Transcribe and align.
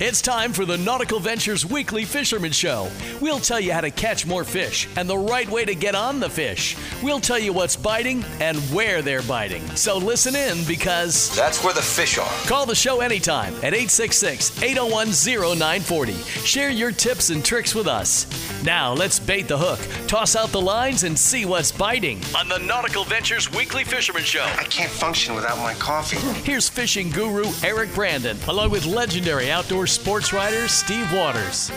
It's 0.00 0.20
time 0.20 0.52
for 0.52 0.64
the 0.64 0.76
Nautical 0.76 1.20
Ventures 1.20 1.64
Weekly 1.64 2.04
Fisherman 2.04 2.50
Show. 2.50 2.88
We'll 3.20 3.38
tell 3.38 3.60
you 3.60 3.72
how 3.72 3.80
to 3.80 3.92
catch 3.92 4.26
more 4.26 4.42
fish 4.42 4.88
and 4.96 5.08
the 5.08 5.16
right 5.16 5.48
way 5.48 5.64
to 5.64 5.74
get 5.76 5.94
on 5.94 6.18
the 6.18 6.28
fish. 6.28 6.76
We'll 7.00 7.20
tell 7.20 7.38
you 7.38 7.52
what's 7.52 7.76
biting 7.76 8.24
and 8.40 8.58
where 8.74 9.02
they're 9.02 9.22
biting. 9.22 9.64
So 9.76 9.96
listen 9.96 10.34
in 10.34 10.64
because 10.66 11.34
That's 11.36 11.62
where 11.62 11.72
the 11.74 11.80
fish 11.80 12.18
are. 12.18 12.28
call 12.48 12.66
the 12.66 12.74
show 12.74 13.02
anytime 13.02 13.54
at 13.56 13.72
866 13.72 14.60
801 14.62 15.06
0940. 15.58 16.12
Share 16.44 16.70
your 16.70 16.90
tips 16.90 17.30
and 17.30 17.44
tricks 17.44 17.72
with 17.72 17.86
us. 17.86 18.26
Now 18.64 18.94
let's 18.94 19.18
bait 19.18 19.46
the 19.46 19.58
hook, 19.58 19.78
toss 20.08 20.34
out 20.34 20.48
the 20.48 20.60
lines, 20.60 21.04
and 21.04 21.18
see 21.18 21.44
what's 21.44 21.70
biting 21.70 22.18
on 22.36 22.48
the 22.48 22.58
Nautical 22.58 23.04
Ventures 23.04 23.52
Weekly 23.52 23.84
Fisherman 23.84 24.22
Show. 24.22 24.42
I 24.58 24.64
can't 24.64 24.90
function 24.90 25.34
without 25.34 25.58
my 25.58 25.74
coffee. 25.74 26.16
Here's 26.50 26.66
fishing 26.68 27.10
guru 27.10 27.44
Eric 27.62 27.92
Brandon, 27.94 28.38
along 28.48 28.70
with 28.70 28.86
legendary 28.86 29.50
outdoor 29.50 29.86
sports 29.86 30.32
writer 30.32 30.66
Steve 30.66 31.12
Waters. 31.12 31.70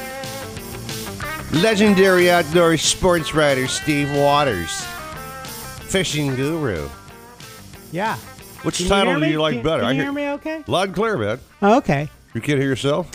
Legendary 1.51 2.31
outdoor 2.31 2.77
sports 2.77 3.33
writer 3.33 3.67
Steve 3.67 4.09
Waters, 4.15 4.81
fishing 5.89 6.35
guru. 6.35 6.87
Yeah. 7.91 8.15
Which 8.63 8.77
Can 8.77 8.85
you 8.85 8.89
title 8.89 9.05
hear 9.11 9.15
do 9.19 9.21
me? 9.25 9.31
you 9.31 9.41
like 9.41 9.53
Can- 9.55 9.63
better? 9.63 9.79
Can 9.81 9.85
I 9.87 9.91
you 9.91 9.95
hear- 9.95 10.03
hear 10.05 10.11
me 10.13 10.29
okay? 10.31 10.63
Loud 10.67 10.87
and 10.87 10.95
clear, 10.95 11.17
man. 11.17 11.39
Oh, 11.61 11.77
okay. 11.77 12.09
You 12.33 12.39
can't 12.41 12.59
hear 12.59 12.67
yourself? 12.69 13.09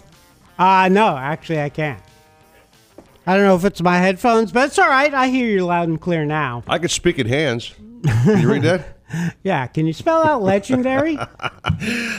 Uh, 0.59 0.89
no, 0.91 1.17
actually, 1.17 1.61
I 1.61 1.69
can't. 1.69 2.01
I 3.27 3.37
don't 3.37 3.47
know 3.47 3.55
if 3.55 3.65
it's 3.65 3.81
my 3.81 3.99
headphones, 3.99 4.51
but 4.53 4.67
it's 4.67 4.79
all 4.79 4.89
right. 4.89 5.13
I 5.15 5.29
hear 5.29 5.47
you 5.47 5.65
loud 5.65 5.89
and 5.89 6.01
clear 6.01 6.25
now. 6.25 6.65
I 6.67 6.79
could 6.79 6.91
speak 6.91 7.19
in 7.19 7.27
hands. 7.29 7.75
Can 8.05 8.41
you 8.41 8.51
read 8.51 8.63
that? 8.63 8.99
Yeah. 9.43 9.67
Can 9.67 9.87
you 9.87 9.93
spell 9.93 10.25
out 10.27 10.41
legendary? 10.43 11.19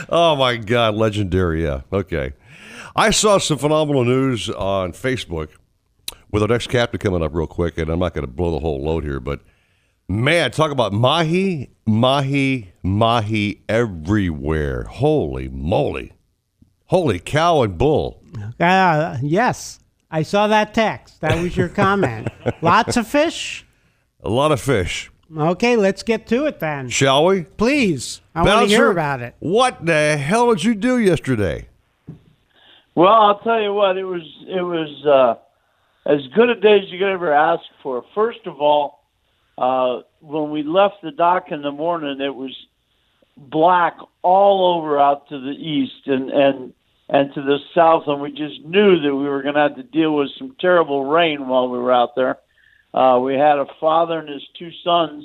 Oh 0.08 0.36
my 0.36 0.56
God, 0.56 0.94
legendary! 0.94 1.64
Yeah, 1.64 1.80
okay. 1.92 2.34
I 2.94 3.10
saw 3.10 3.38
some 3.38 3.58
phenomenal 3.58 4.04
news 4.04 4.48
on 4.48 4.92
Facebook 4.92 5.48
with 6.30 6.42
our 6.42 6.48
next 6.48 6.68
captain 6.68 7.00
coming 7.00 7.20
up 7.22 7.34
real 7.34 7.48
quick, 7.48 7.78
and 7.78 7.90
I'm 7.90 7.98
not 7.98 8.14
going 8.14 8.24
to 8.26 8.30
blow 8.32 8.52
the 8.52 8.60
whole 8.60 8.80
load 8.84 9.02
here, 9.02 9.18
but 9.18 9.40
man, 10.08 10.52
talk 10.52 10.70
about 10.70 10.92
mahi, 10.92 11.70
mahi, 11.86 12.72
mahi 12.84 13.62
everywhere! 13.68 14.84
Holy 14.84 15.48
moly! 15.48 16.12
Holy 16.86 17.18
cow 17.18 17.62
and 17.62 17.76
bull! 17.76 18.22
uh, 18.60 19.16
yes. 19.22 19.80
I 20.14 20.22
saw 20.22 20.46
that 20.46 20.74
text. 20.74 21.22
That 21.22 21.42
was 21.42 21.56
your 21.56 21.68
comment. 21.68 22.28
Lots 22.62 22.96
of 22.96 23.04
fish? 23.08 23.66
A 24.22 24.28
lot 24.28 24.52
of 24.52 24.60
fish. 24.60 25.10
Okay, 25.36 25.74
let's 25.74 26.04
get 26.04 26.28
to 26.28 26.46
it 26.46 26.60
then. 26.60 26.88
Shall 26.88 27.24
we? 27.24 27.42
Please. 27.42 28.20
I 28.32 28.42
want 28.42 28.70
to 28.70 28.76
hear 28.76 28.92
about 28.92 29.22
it. 29.22 29.34
What 29.40 29.84
the 29.84 30.16
hell 30.16 30.54
did 30.54 30.62
you 30.62 30.76
do 30.76 31.00
yesterday? 31.00 31.66
Well, 32.94 33.12
I'll 33.12 33.40
tell 33.40 33.60
you 33.60 33.74
what, 33.74 33.96
it 33.98 34.04
was 34.04 34.22
it 34.46 34.62
was 34.62 35.04
uh, 35.04 35.34
as 36.08 36.20
good 36.28 36.48
a 36.48 36.60
day 36.60 36.78
as 36.78 36.92
you 36.92 37.00
could 37.00 37.10
ever 37.10 37.32
ask 37.32 37.64
for. 37.82 38.04
First 38.14 38.46
of 38.46 38.60
all, 38.60 39.02
uh, 39.58 40.02
when 40.20 40.52
we 40.52 40.62
left 40.62 41.02
the 41.02 41.10
dock 41.10 41.50
in 41.50 41.62
the 41.62 41.72
morning, 41.72 42.20
it 42.20 42.36
was 42.36 42.56
black 43.36 43.96
all 44.22 44.78
over 44.78 44.96
out 44.96 45.28
to 45.30 45.40
the 45.40 45.56
east 45.58 46.06
and 46.06 46.30
and 46.30 46.72
and 47.08 47.32
to 47.34 47.42
the 47.42 47.58
south, 47.74 48.04
and 48.06 48.20
we 48.20 48.30
just 48.30 48.62
knew 48.64 48.98
that 49.00 49.14
we 49.14 49.28
were 49.28 49.42
going 49.42 49.54
to 49.54 49.60
have 49.60 49.76
to 49.76 49.82
deal 49.82 50.14
with 50.14 50.30
some 50.38 50.56
terrible 50.58 51.04
rain 51.04 51.46
while 51.48 51.68
we 51.68 51.78
were 51.78 51.92
out 51.92 52.14
there. 52.16 52.38
Uh, 52.94 53.18
we 53.22 53.34
had 53.34 53.58
a 53.58 53.66
father 53.80 54.20
and 54.20 54.28
his 54.28 54.46
two 54.58 54.70
sons 54.82 55.24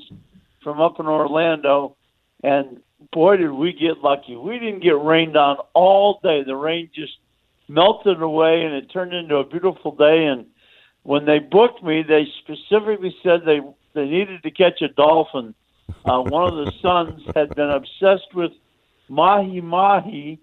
from 0.61 0.81
up 0.81 0.99
in 0.99 1.07
Orlando, 1.07 1.95
and 2.43 2.81
boy, 3.11 3.37
did 3.37 3.51
we 3.51 3.71
get 3.71 3.99
lucky. 3.99 4.35
We 4.35 4.59
didn't 4.59 4.81
get 4.81 5.01
rained 5.01 5.37
on 5.37 5.57
all 5.73 6.19
day. 6.21 6.43
The 6.43 6.55
rain 6.55 6.89
just 6.93 7.13
melted 7.67 8.21
away, 8.21 8.63
and 8.63 8.73
it 8.73 8.91
turned 8.91 9.13
into 9.13 9.37
a 9.37 9.45
beautiful 9.45 9.95
day. 9.95 10.25
And 10.25 10.47
when 11.03 11.25
they 11.25 11.39
booked 11.39 11.83
me, 11.83 12.03
they 12.03 12.27
specifically 12.39 13.15
said 13.23 13.41
they 13.45 13.61
they 13.93 14.05
needed 14.05 14.43
to 14.43 14.51
catch 14.51 14.81
a 14.81 14.87
dolphin. 14.89 15.55
Uh, 16.05 16.21
one 16.21 16.47
of 16.47 16.65
the 16.65 16.71
sons 16.81 17.21
had 17.35 17.55
been 17.55 17.69
obsessed 17.69 18.33
with 18.33 18.51
mahi 19.07 19.61
mahi 19.61 20.39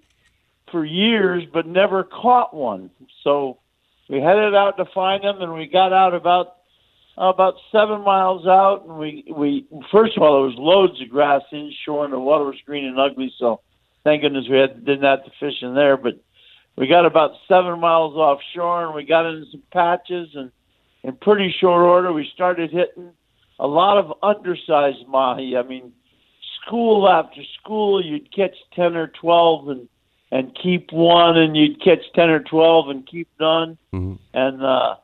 for 0.70 0.84
years, 0.84 1.44
but 1.52 1.66
never 1.66 2.04
caught 2.04 2.54
one. 2.54 2.90
So 3.22 3.58
we 4.08 4.20
headed 4.20 4.54
out 4.54 4.76
to 4.76 4.84
find 4.86 5.22
them, 5.22 5.40
and 5.42 5.54
we 5.54 5.66
got 5.66 5.92
out 5.92 6.14
about 6.14 6.54
about 7.18 7.54
seven 7.72 8.02
miles 8.02 8.46
out, 8.46 8.84
and 8.86 8.98
we 8.98 9.24
we 9.34 9.66
first 9.90 10.16
of 10.16 10.22
all 10.22 10.34
there 10.34 10.48
was 10.48 10.58
loads 10.58 11.00
of 11.00 11.08
grass 11.08 11.42
inshore, 11.50 12.04
and 12.04 12.12
the 12.12 12.18
water 12.18 12.44
was 12.44 12.60
green 12.66 12.84
and 12.84 12.98
ugly. 12.98 13.32
So 13.38 13.60
thank 14.04 14.22
goodness 14.22 14.46
we 14.48 14.58
had 14.58 14.84
didn't 14.84 15.04
have 15.04 15.24
to 15.24 15.30
fish 15.40 15.62
in 15.62 15.74
there. 15.74 15.96
But 15.96 16.20
we 16.76 16.86
got 16.86 17.06
about 17.06 17.32
seven 17.48 17.80
miles 17.80 18.14
offshore, 18.14 18.86
and 18.86 18.94
we 18.94 19.04
got 19.04 19.26
into 19.26 19.50
some 19.50 19.62
patches, 19.72 20.28
and 20.34 20.50
in 21.02 21.16
pretty 21.16 21.54
short 21.58 21.82
order 21.82 22.12
we 22.12 22.30
started 22.34 22.70
hitting 22.70 23.12
a 23.58 23.66
lot 23.66 23.96
of 23.96 24.12
undersized 24.22 25.08
mahi. 25.08 25.56
I 25.56 25.62
mean, 25.62 25.92
school 26.60 27.08
after 27.08 27.40
school, 27.60 28.04
you'd 28.04 28.34
catch 28.34 28.54
ten 28.74 28.94
or 28.94 29.06
twelve, 29.08 29.68
and 29.68 29.88
and 30.30 30.56
keep 30.62 30.92
one, 30.92 31.36
and 31.36 31.56
you'd 31.56 31.82
catch 31.82 32.02
ten 32.14 32.30
or 32.30 32.40
twelve 32.40 32.88
and 32.88 33.06
keep 33.06 33.28
none, 33.40 33.78
and. 34.34 34.62
uh 34.62 34.96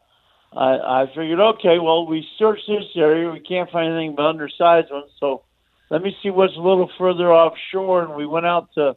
I, 0.55 1.03
I 1.03 1.06
figured, 1.15 1.41
okay, 1.41 1.78
well, 1.78 2.06
we 2.06 2.27
searched 2.38 2.66
this 2.69 2.84
area. 2.94 3.31
We 3.31 3.41
can't 3.41 3.71
find 3.71 3.93
anything 3.93 4.15
but 4.15 4.27
undersized 4.27 4.91
ones. 4.91 5.11
So 5.19 5.43
let 5.91 6.03
me 6.03 6.16
see 6.22 6.31
what's 6.31 6.56
a 6.56 6.61
little 6.61 6.91
further 6.99 7.32
offshore. 7.32 8.05
And 8.05 8.15
we 8.15 8.27
went 8.27 8.47
out 8.47 8.69
to, 8.75 8.97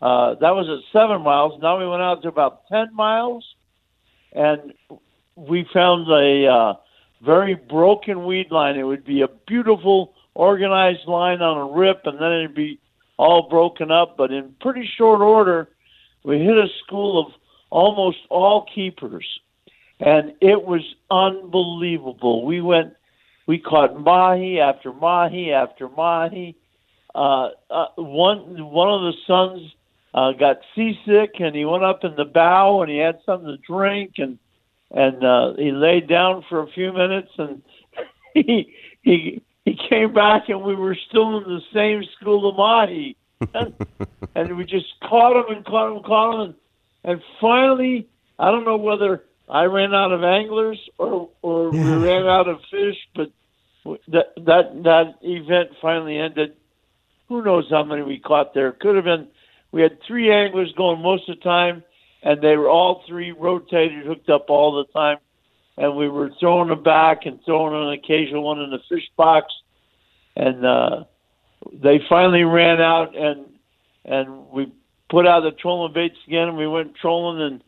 uh, 0.00 0.34
that 0.36 0.54
was 0.54 0.68
at 0.68 0.98
seven 0.98 1.22
miles. 1.22 1.60
Now 1.60 1.78
we 1.78 1.86
went 1.86 2.02
out 2.02 2.22
to 2.22 2.28
about 2.28 2.66
10 2.68 2.94
miles. 2.94 3.44
And 4.32 4.72
we 5.36 5.66
found 5.72 6.10
a 6.10 6.46
uh, 6.46 6.74
very 7.22 7.54
broken 7.54 8.24
weed 8.24 8.50
line. 8.50 8.76
It 8.76 8.84
would 8.84 9.04
be 9.04 9.20
a 9.20 9.28
beautiful, 9.28 10.14
organized 10.34 11.06
line 11.06 11.42
on 11.42 11.58
a 11.58 11.78
rip, 11.78 12.02
and 12.06 12.18
then 12.18 12.32
it'd 12.32 12.54
be 12.54 12.80
all 13.16 13.48
broken 13.48 13.90
up. 13.90 14.16
But 14.16 14.32
in 14.32 14.54
pretty 14.60 14.88
short 14.96 15.20
order, 15.20 15.68
we 16.24 16.38
hit 16.38 16.56
a 16.56 16.68
school 16.84 17.26
of 17.26 17.32
almost 17.70 18.18
all 18.30 18.66
keepers 18.74 19.26
and 20.00 20.34
it 20.40 20.64
was 20.64 20.82
unbelievable. 21.10 22.44
We 22.44 22.60
went, 22.60 22.94
we 23.46 23.58
caught 23.58 23.98
mahi 23.98 24.60
after 24.60 24.92
mahi 24.92 25.52
after 25.52 25.88
mahi. 25.88 26.56
Uh, 27.14 27.50
uh, 27.70 27.86
one 27.96 28.70
one 28.70 28.88
of 28.88 29.02
the 29.02 29.14
sons 29.26 29.72
uh, 30.14 30.32
got 30.32 30.60
seasick, 30.74 31.34
and 31.38 31.54
he 31.54 31.64
went 31.64 31.84
up 31.84 32.04
in 32.04 32.16
the 32.16 32.24
bow, 32.24 32.82
and 32.82 32.90
he 32.90 32.98
had 32.98 33.20
something 33.24 33.48
to 33.48 33.56
drink, 33.58 34.14
and 34.18 34.38
and 34.90 35.24
uh, 35.24 35.54
he 35.56 35.70
laid 35.70 36.08
down 36.08 36.44
for 36.48 36.60
a 36.60 36.66
few 36.72 36.92
minutes, 36.92 37.30
and 37.38 37.62
he 38.34 38.74
he 39.02 39.42
he 39.64 39.78
came 39.88 40.12
back, 40.12 40.48
and 40.48 40.62
we 40.62 40.74
were 40.74 40.96
still 41.08 41.38
in 41.38 41.44
the 41.44 41.60
same 41.72 42.04
school 42.20 42.48
of 42.48 42.56
mahi, 42.56 43.16
and, 43.54 43.74
and 44.34 44.56
we 44.56 44.64
just 44.64 44.86
caught 45.02 45.36
him 45.36 45.56
and 45.56 45.64
caught 45.64 45.90
him, 45.90 45.96
and 45.96 46.04
caught 46.04 46.34
him, 46.34 46.40
and, 46.40 46.54
and 47.04 47.22
finally, 47.40 48.08
I 48.38 48.50
don't 48.50 48.64
know 48.64 48.76
whether 48.76 49.24
I 49.48 49.64
ran 49.64 49.94
out 49.94 50.12
of 50.12 50.24
anglers 50.24 50.78
or 50.98 51.28
or 51.42 51.70
we 51.70 51.78
ran 51.78 52.26
out 52.26 52.48
of 52.48 52.60
fish, 52.70 52.96
but 53.14 53.30
that 54.08 54.32
that 54.36 54.82
that 54.84 55.14
event 55.22 55.70
finally 55.80 56.18
ended. 56.18 56.56
Who 57.28 57.42
knows 57.42 57.66
how 57.70 57.84
many 57.84 58.02
we 58.02 58.18
caught 58.18 58.54
there? 58.54 58.72
Could 58.72 58.96
have 58.96 59.04
been. 59.04 59.28
We 59.72 59.82
had 59.82 59.98
three 60.06 60.32
anglers 60.32 60.72
going 60.76 61.02
most 61.02 61.28
of 61.28 61.36
the 61.36 61.42
time, 61.42 61.82
and 62.22 62.40
they 62.40 62.56
were 62.56 62.68
all 62.68 63.02
three 63.06 63.32
rotated, 63.32 64.06
hooked 64.06 64.30
up 64.30 64.48
all 64.48 64.76
the 64.76 64.92
time, 64.92 65.18
and 65.76 65.96
we 65.96 66.08
were 66.08 66.30
throwing 66.38 66.68
them 66.68 66.82
back 66.82 67.26
and 67.26 67.40
throwing 67.44 67.74
an 67.74 67.92
occasional 67.92 68.42
one 68.42 68.60
in 68.60 68.70
the 68.70 68.78
fish 68.88 69.08
box, 69.16 69.52
and 70.36 70.64
uh, 70.64 71.04
they 71.72 72.00
finally 72.08 72.44
ran 72.44 72.80
out, 72.80 73.16
and 73.16 73.46
and 74.04 74.48
we 74.50 74.72
put 75.10 75.26
out 75.26 75.40
the 75.40 75.52
trolling 75.52 75.92
baits 75.92 76.16
again, 76.26 76.48
and 76.48 76.56
we 76.56 76.66
went 76.66 76.94
trolling 76.96 77.40
and 77.40 77.64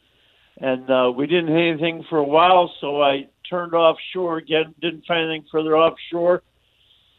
and 0.58 0.90
uh, 0.90 1.12
we 1.14 1.26
didn't 1.26 1.48
hit 1.48 1.68
anything 1.68 2.04
for 2.08 2.18
a 2.18 2.24
while, 2.24 2.72
so 2.80 3.02
I 3.02 3.28
turned 3.48 3.74
offshore 3.74 4.38
again, 4.38 4.74
didn't 4.80 5.04
find 5.06 5.28
anything 5.28 5.46
further 5.52 5.76
offshore, 5.76 6.42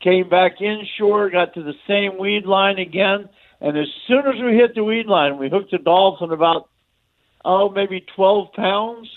came 0.02 0.28
back 0.28 0.60
inshore, 0.60 1.30
got 1.30 1.54
to 1.54 1.64
the 1.64 1.76
same 1.88 2.18
weed 2.18 2.46
line 2.46 2.80
again, 2.80 3.30
and 3.62 3.78
as 3.78 3.88
soon 4.08 4.26
as 4.28 4.42
we 4.44 4.56
hit 4.56 4.76
the 4.76 4.84
weed 4.84 5.06
line, 5.06 5.38
we 5.38 5.50
hooked 5.50 5.74
a 5.74 5.78
dolphin 5.78 6.32
about, 6.32 6.70
oh, 7.46 7.70
maybe 7.70 8.06
12 8.16 8.54
pounds. 8.54 9.08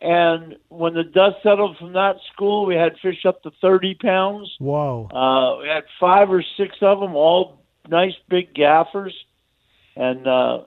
And 0.00 0.56
when 0.68 0.94
the 0.94 1.04
dust 1.04 1.36
settled 1.42 1.78
from 1.78 1.94
that 1.94 2.16
school, 2.32 2.66
we 2.66 2.74
had 2.74 2.92
fish 3.00 3.24
up 3.24 3.42
to 3.42 3.50
30 3.62 3.94
pounds. 3.94 4.54
Whoa. 4.58 5.08
Uh, 5.10 5.62
we 5.62 5.68
had 5.68 5.84
five 5.98 6.30
or 6.30 6.44
six 6.56 6.76
of 6.82 7.00
them, 7.00 7.16
all 7.16 7.62
nice 7.88 8.12
big 8.28 8.54
gaffers. 8.54 9.14
And 9.96 10.26
uh, 10.26 10.58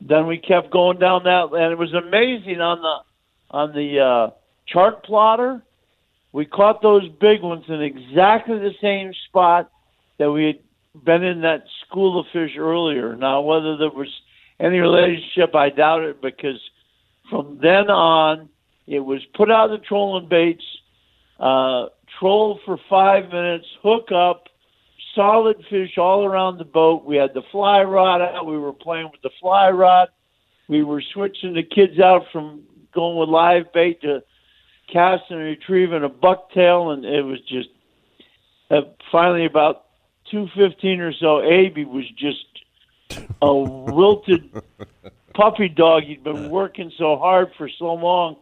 then 0.00 0.26
we 0.26 0.38
kept 0.38 0.70
going 0.70 0.98
down 0.98 1.24
that, 1.24 1.50
and 1.52 1.72
it 1.72 1.78
was 1.78 1.92
amazing 1.94 2.60
on 2.60 2.82
the 2.82 2.98
on 3.50 3.72
the 3.72 4.00
uh, 4.00 4.30
chart 4.66 5.04
plotter. 5.04 5.62
We 6.32 6.44
caught 6.44 6.82
those 6.82 7.08
big 7.20 7.42
ones 7.42 7.64
in 7.68 7.80
exactly 7.80 8.58
the 8.58 8.74
same 8.82 9.12
spot 9.28 9.70
that 10.18 10.30
we 10.30 10.44
had 10.44 10.58
been 11.04 11.22
in 11.22 11.40
that 11.42 11.64
school 11.86 12.20
of 12.20 12.26
fish 12.32 12.52
earlier. 12.58 13.16
Now, 13.16 13.40
whether 13.40 13.76
there 13.76 13.90
was 13.90 14.12
any 14.60 14.78
relationship, 14.78 15.54
I 15.54 15.70
doubt 15.70 16.02
it 16.02 16.20
because 16.20 16.60
from 17.30 17.58
then 17.60 17.90
on, 17.90 18.48
it 18.86 19.00
was 19.00 19.24
put 19.34 19.50
out 19.50 19.68
the 19.68 19.78
trolling 19.78 20.28
baits, 20.28 20.64
uh, 21.38 21.86
troll 22.18 22.58
for 22.64 22.78
five 22.88 23.30
minutes, 23.30 23.66
hook 23.82 24.10
up, 24.12 24.48
solid 25.14 25.56
fish 25.68 25.98
all 25.98 26.24
around 26.24 26.58
the 26.58 26.64
boat. 26.64 27.04
We 27.04 27.16
had 27.16 27.34
the 27.34 27.42
fly 27.50 27.82
rod 27.82 28.20
out. 28.20 28.46
We 28.46 28.58
were 28.58 28.72
playing 28.72 29.10
with 29.12 29.22
the 29.22 29.30
fly 29.40 29.70
rod. 29.70 30.08
We 30.68 30.82
were 30.82 31.02
switching 31.12 31.54
the 31.54 31.62
kids 31.62 31.98
out 31.98 32.26
from 32.32 32.62
going 32.94 33.18
with 33.18 33.28
live 33.28 33.72
bait 33.72 34.00
to 34.02 34.22
casting 34.92 35.36
and 35.36 35.44
retrieving 35.44 36.04
a 36.04 36.08
bucktail, 36.08 36.92
and 36.92 37.04
it 37.04 37.22
was 37.22 37.40
just 37.42 37.68
uh, 38.70 38.82
finally 39.10 39.44
about 39.44 39.86
two 40.30 40.48
fifteen 40.54 41.00
or 41.00 41.12
so. 41.12 41.42
Abe 41.42 41.86
was 41.86 42.08
just 42.16 42.46
a 43.40 43.54
wilted 43.54 44.50
puppy 45.38 45.68
dog. 45.68 46.02
He'd 46.02 46.24
been 46.24 46.50
working 46.50 46.90
so 46.98 47.16
hard 47.16 47.52
for 47.56 47.68
so 47.78 47.94
long 47.94 48.36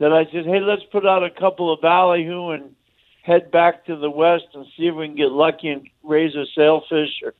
that 0.00 0.12
I 0.12 0.24
said, 0.32 0.44
"Hey, 0.44 0.58
let's 0.58 0.82
put 0.90 1.06
out 1.06 1.22
a 1.22 1.30
couple 1.30 1.72
of 1.72 1.80
ballyhoo 1.80 2.50
and 2.50 2.74
head 3.22 3.52
back 3.52 3.86
to 3.86 3.96
the 3.96 4.10
west 4.10 4.46
and 4.52 4.66
see 4.76 4.88
if 4.88 4.94
we 4.96 5.06
can 5.06 5.16
get 5.16 5.30
lucky 5.30 5.68
and 5.68 5.88
raise 6.02 6.34
a 6.34 6.44
sailfish 6.54 7.22
or 7.22 7.34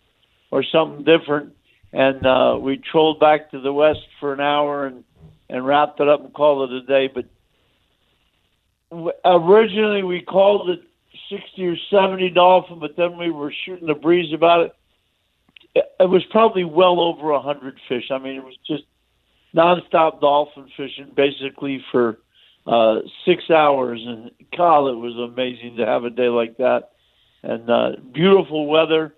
or 0.52 0.62
something 0.62 1.04
different." 1.04 1.52
And 1.92 2.24
uh, 2.24 2.56
we 2.60 2.76
trolled 2.76 3.18
back 3.18 3.50
to 3.50 3.60
the 3.60 3.72
west 3.72 4.06
for 4.20 4.32
an 4.32 4.40
hour 4.40 4.86
and 4.86 5.02
and 5.50 5.66
wrapped 5.66 6.00
it 6.00 6.08
up 6.08 6.20
and 6.20 6.32
called 6.32 6.70
it 6.70 6.76
a 6.76 6.86
day. 6.86 7.08
But 7.08 7.26
w- 8.90 9.12
originally 9.24 10.04
we 10.04 10.20
called 10.22 10.70
it 10.70 10.82
60 11.30 11.66
or 11.66 11.76
70 11.90 12.30
dolphin, 12.30 12.78
but 12.78 12.96
then 12.96 13.18
we 13.18 13.30
were 13.30 13.52
shooting 13.64 13.88
the 13.88 13.94
breeze 13.94 14.32
about 14.32 14.60
it. 14.60 14.72
It 15.74 16.08
was 16.08 16.24
probably 16.30 16.64
well 16.64 17.00
over 17.00 17.30
a 17.30 17.40
100 17.40 17.78
fish. 17.88 18.10
I 18.10 18.18
mean, 18.18 18.36
it 18.36 18.44
was 18.44 18.56
just 18.66 18.84
nonstop 19.54 20.20
dolphin 20.20 20.68
fishing 20.76 21.12
basically 21.14 21.84
for 21.90 22.18
uh, 22.66 23.00
six 23.24 23.50
hours. 23.50 24.00
And 24.04 24.30
God, 24.56 24.86
it 24.86 24.96
was 24.96 25.16
amazing 25.16 25.76
to 25.76 25.86
have 25.86 26.04
a 26.04 26.10
day 26.10 26.28
like 26.28 26.56
that. 26.58 26.90
And 27.42 27.68
uh, 27.68 27.92
beautiful 28.12 28.66
weather, 28.66 29.14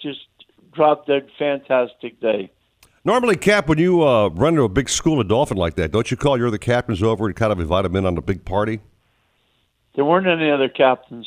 just 0.00 0.20
drop 0.72 1.06
dead 1.06 1.28
fantastic 1.38 2.20
day. 2.20 2.50
Normally, 3.04 3.36
Cap, 3.36 3.66
when 3.66 3.78
you 3.78 4.02
uh, 4.02 4.28
run 4.28 4.54
into 4.54 4.64
a 4.64 4.68
big 4.68 4.90
school 4.90 5.20
of 5.20 5.28
dolphin 5.28 5.56
like 5.56 5.76
that, 5.76 5.90
don't 5.90 6.10
you 6.10 6.18
call 6.18 6.36
your 6.36 6.48
other 6.48 6.58
captains 6.58 7.02
over 7.02 7.26
and 7.26 7.34
kind 7.34 7.50
of 7.50 7.58
invite 7.58 7.84
them 7.84 7.96
in 7.96 8.04
on 8.04 8.18
a 8.18 8.22
big 8.22 8.44
party? 8.44 8.80
There 9.94 10.04
weren't 10.04 10.26
any 10.26 10.50
other 10.50 10.68
captains. 10.68 11.26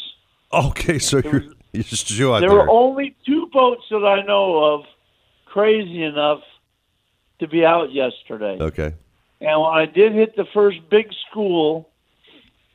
Okay, 0.54 1.00
so 1.00 1.20
you're, 1.24 1.46
you're 1.78 1.84
just 1.84 2.12
out 2.12 2.40
There 2.40 2.50
there. 2.50 2.52
were 2.52 2.70
only 2.70 3.16
two 3.26 3.48
boats 3.52 3.84
that 3.90 4.06
I 4.06 4.22
know 4.24 4.64
of 4.64 4.86
crazy 5.46 6.04
enough 6.04 6.42
to 7.40 7.48
be 7.48 7.66
out 7.66 7.92
yesterday. 7.92 8.58
okay. 8.60 8.94
And 9.42 9.60
when 9.62 9.72
I 9.72 9.86
did 9.86 10.14
hit 10.14 10.36
the 10.36 10.46
first 10.54 10.78
big 10.90 11.08
school, 11.30 11.90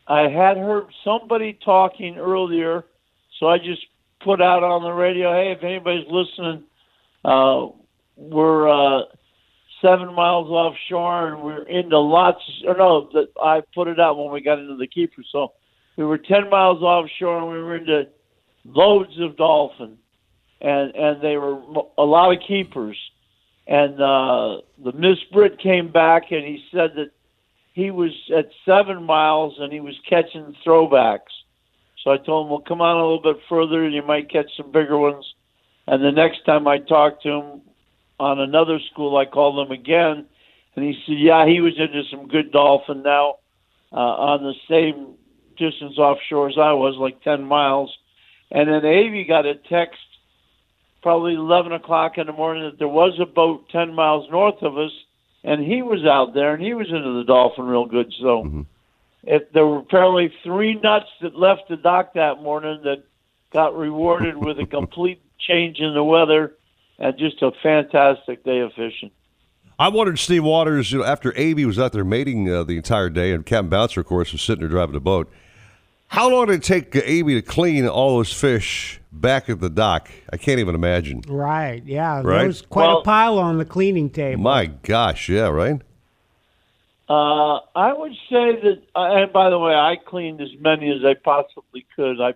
I 0.06 0.23
had 0.29 0.56
heard 0.59 0.87
somebody 1.05 1.59
talking 1.65 2.19
earlier, 2.19 2.85
so 3.39 3.47
I 3.49 3.59
just 3.59 3.87
put 4.21 4.43
out 4.43 4.62
on 4.62 4.83
the 4.83 4.93
radio, 4.93 5.33
"Hey, 5.33 5.53
if 5.53 5.62
anybody's 5.62 6.06
listening, 6.11 6.65
uh, 7.25 7.69
we're 8.17 8.69
uh, 8.69 9.03
seven 9.81 10.12
miles 10.15 10.49
offshore, 10.50 11.29
and 11.29 11.43
we're 11.43 11.62
into 11.62 11.99
lots." 11.99 12.43
Or 12.67 12.75
no, 12.77 13.09
that 13.15 13.29
I 13.43 13.62
put 13.75 13.89
it 13.89 13.99
out 14.00 14.19
when 14.19 14.31
we 14.31 14.41
got 14.43 14.59
into 14.59 14.77
the 14.77 14.87
keeper. 14.87 15.23
So 15.31 15.53
we 15.97 16.05
were 16.05 16.19
ten 16.19 16.50
miles 16.50 16.83
offshore, 16.83 17.39
and 17.39 17.49
we 17.50 17.62
were 17.62 17.77
into 17.77 18.09
loads 18.69 19.19
of 19.20 19.37
dolphin, 19.37 19.99
and 20.61 20.94
and 20.94 21.20
they 21.23 21.37
were 21.37 21.61
a 21.97 22.05
lot 22.05 22.32
of 22.32 22.43
keepers 22.47 22.97
and 23.69 24.00
uh, 24.00 24.62
the 24.82 24.93
Miss 24.94 25.19
Brit 25.31 25.61
came 25.61 25.93
back 25.93 26.32
and 26.32 26.43
he 26.43 26.65
said 26.73 26.93
that 26.97 27.11
he 27.75 27.91
was 27.91 28.12
at 28.35 28.49
seven 28.65 29.05
miles 29.05 29.56
and 29.59 29.70
he 29.70 29.81
was 29.81 29.94
catching 30.09 30.56
throwbacks. 30.67 31.35
So 32.03 32.11
I 32.11 32.17
told 32.17 32.47
him, 32.47 32.50
"Well, 32.50 32.65
come 32.67 32.81
on 32.81 32.97
a 32.97 33.00
little 33.00 33.20
bit 33.20 33.43
further, 33.49 33.85
and 33.85 33.94
you 33.94 34.03
might 34.03 34.31
catch 34.31 34.50
some 34.56 34.73
bigger 34.73 34.97
ones." 34.97 35.35
And 35.87 36.03
the 36.03 36.12
next 36.12 36.47
time 36.47 36.67
I 36.67 36.79
talked 36.79 37.23
to 37.25 37.29
him 37.29 37.61
on 38.19 38.41
another 38.41 38.79
school, 38.91 39.17
I 39.19 39.26
called 39.26 39.67
him 39.67 39.73
again, 39.73 40.25
and 40.75 40.85
he 40.85 40.99
said, 41.05 41.19
"Yeah, 41.19 41.47
he 41.47 41.61
was 41.61 41.79
into 41.79 42.05
some 42.11 42.26
good 42.26 42.50
dolphin 42.50 43.03
now 43.03 43.37
uh, 43.93 43.97
on 43.97 44.44
the 44.44 44.55
same 44.69 45.14
distance 45.59 45.99
offshore 45.99 46.49
as 46.49 46.56
I 46.56 46.73
was, 46.73 46.97
like 46.97 47.23
ten 47.23 47.44
miles." 47.44 47.94
And 48.50 48.69
then 48.69 48.85
Avy 48.85 49.25
got 49.25 49.47
a 49.47 49.55
text 49.55 50.00
probably 51.03 51.35
11 51.35 51.73
o'clock 51.73 52.19
in 52.19 52.27
the 52.27 52.33
morning 52.33 52.65
that 52.65 52.79
there 52.79 52.89
was 52.89 53.19
a 53.21 53.27
boat 53.27 53.69
10 53.71 53.95
miles 53.95 54.29
north 54.31 54.62
of 54.62 54.77
us, 54.77 54.91
and 55.45 55.65
he 55.65 55.83
was 55.83 56.05
out 56.05 56.35
there, 56.35 56.55
and 56.55 56.62
he 56.62 56.75
was 56.75 56.89
into 56.89 57.19
the 57.19 57.25
dolphin 57.25 57.67
real 57.67 57.87
good. 57.87 58.12
So 58.21 58.67
if 59.23 59.53
there 59.53 59.67
were 59.67 59.79
apparently 59.79 60.33
three 60.43 60.75
nuts 60.75 61.09
that 61.21 61.37
left 61.37 61.69
the 61.69 61.77
dock 61.77 62.15
that 62.15 62.43
morning 62.43 62.81
that 62.85 63.05
got 63.53 63.77
rewarded 63.77 64.37
with 64.37 64.59
a 64.59 64.67
complete 64.67 65.23
change 65.39 65.79
in 65.79 65.95
the 65.95 66.03
weather 66.03 66.55
and 66.99 67.17
just 67.17 67.41
a 67.43 67.53
fantastic 67.62 68.45
day 68.45 68.59
of 68.59 68.73
fishing. 68.73 69.11
I 69.79 69.89
wondered, 69.89 70.19
Steve 70.19 70.43
Waters, 70.43 70.91
you 70.91 70.99
know, 70.99 71.05
after 71.05 71.33
Avy 71.37 71.65
was 71.65 71.79
out 71.79 71.93
there 71.93 72.05
mating 72.05 72.50
uh, 72.50 72.65
the 72.65 72.77
entire 72.77 73.09
day, 73.09 73.33
and 73.33 73.47
Captain 73.47 73.69
Bouncer, 73.69 74.00
of 74.00 74.06
course, 74.06 74.33
was 74.33 74.43
sitting 74.43 74.61
there 74.61 74.69
driving 74.69 74.95
the 74.95 75.00
boat. 75.00 75.31
How 76.09 76.31
long 76.31 76.47
did 76.47 76.57
it 76.57 76.63
take 76.63 76.97
uh, 76.97 77.01
Avy 77.05 77.35
to 77.35 77.43
clean 77.43 77.87
all 77.87 78.17
those 78.17 78.33
fish 78.33 79.01
back 79.13 79.49
at 79.49 79.61
the 79.61 79.71
dock? 79.71 80.11
I 80.33 80.37
can't 80.37 80.59
even 80.59 80.75
imagine. 80.75 81.23
Right. 81.29 81.83
Yeah. 81.85 82.23
Right. 82.23 82.39
There 82.39 82.47
was 82.49 82.63
quite 82.63 82.87
Well- 82.87 82.99
a 82.99 83.05
pile 83.05 83.39
on 83.39 83.59
the 83.59 83.65
cleaning 83.65 84.11
table. 84.11 84.43
My 84.43 84.67
gosh, 84.67 85.29
yeah, 85.29 85.49
right? 85.49 85.81
Uh, 87.11 87.61
I 87.75 87.93
would 87.95 88.13
say 88.29 88.61
that, 88.61 88.83
uh, 88.95 89.15
and 89.15 89.33
by 89.33 89.49
the 89.49 89.59
way, 89.59 89.73
I 89.75 89.97
cleaned 89.97 90.43
as 90.43 90.51
many 90.61 90.91
as 90.91 91.03
I 91.05 91.15
possibly 91.15 91.87
could. 91.97 92.21
I 92.21 92.35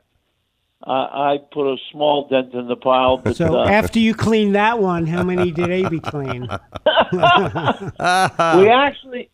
I, 0.85 1.35
I 1.35 1.39
put 1.53 1.73
a 1.73 1.77
small 1.93 2.27
dent 2.29 2.55
in 2.55 2.67
the 2.67 2.77
pile, 2.77 3.19
but 3.19 3.37
So 3.37 3.61
uh, 3.61 3.67
after 3.67 3.99
you 3.99 4.15
cleaned 4.15 4.55
that 4.57 4.79
one, 4.81 5.07
how 5.07 5.23
many 5.23 5.51
did 5.53 5.71
Avy 5.71 6.01
clean? 6.01 6.43
we 7.13 8.69
actually. 8.69 9.31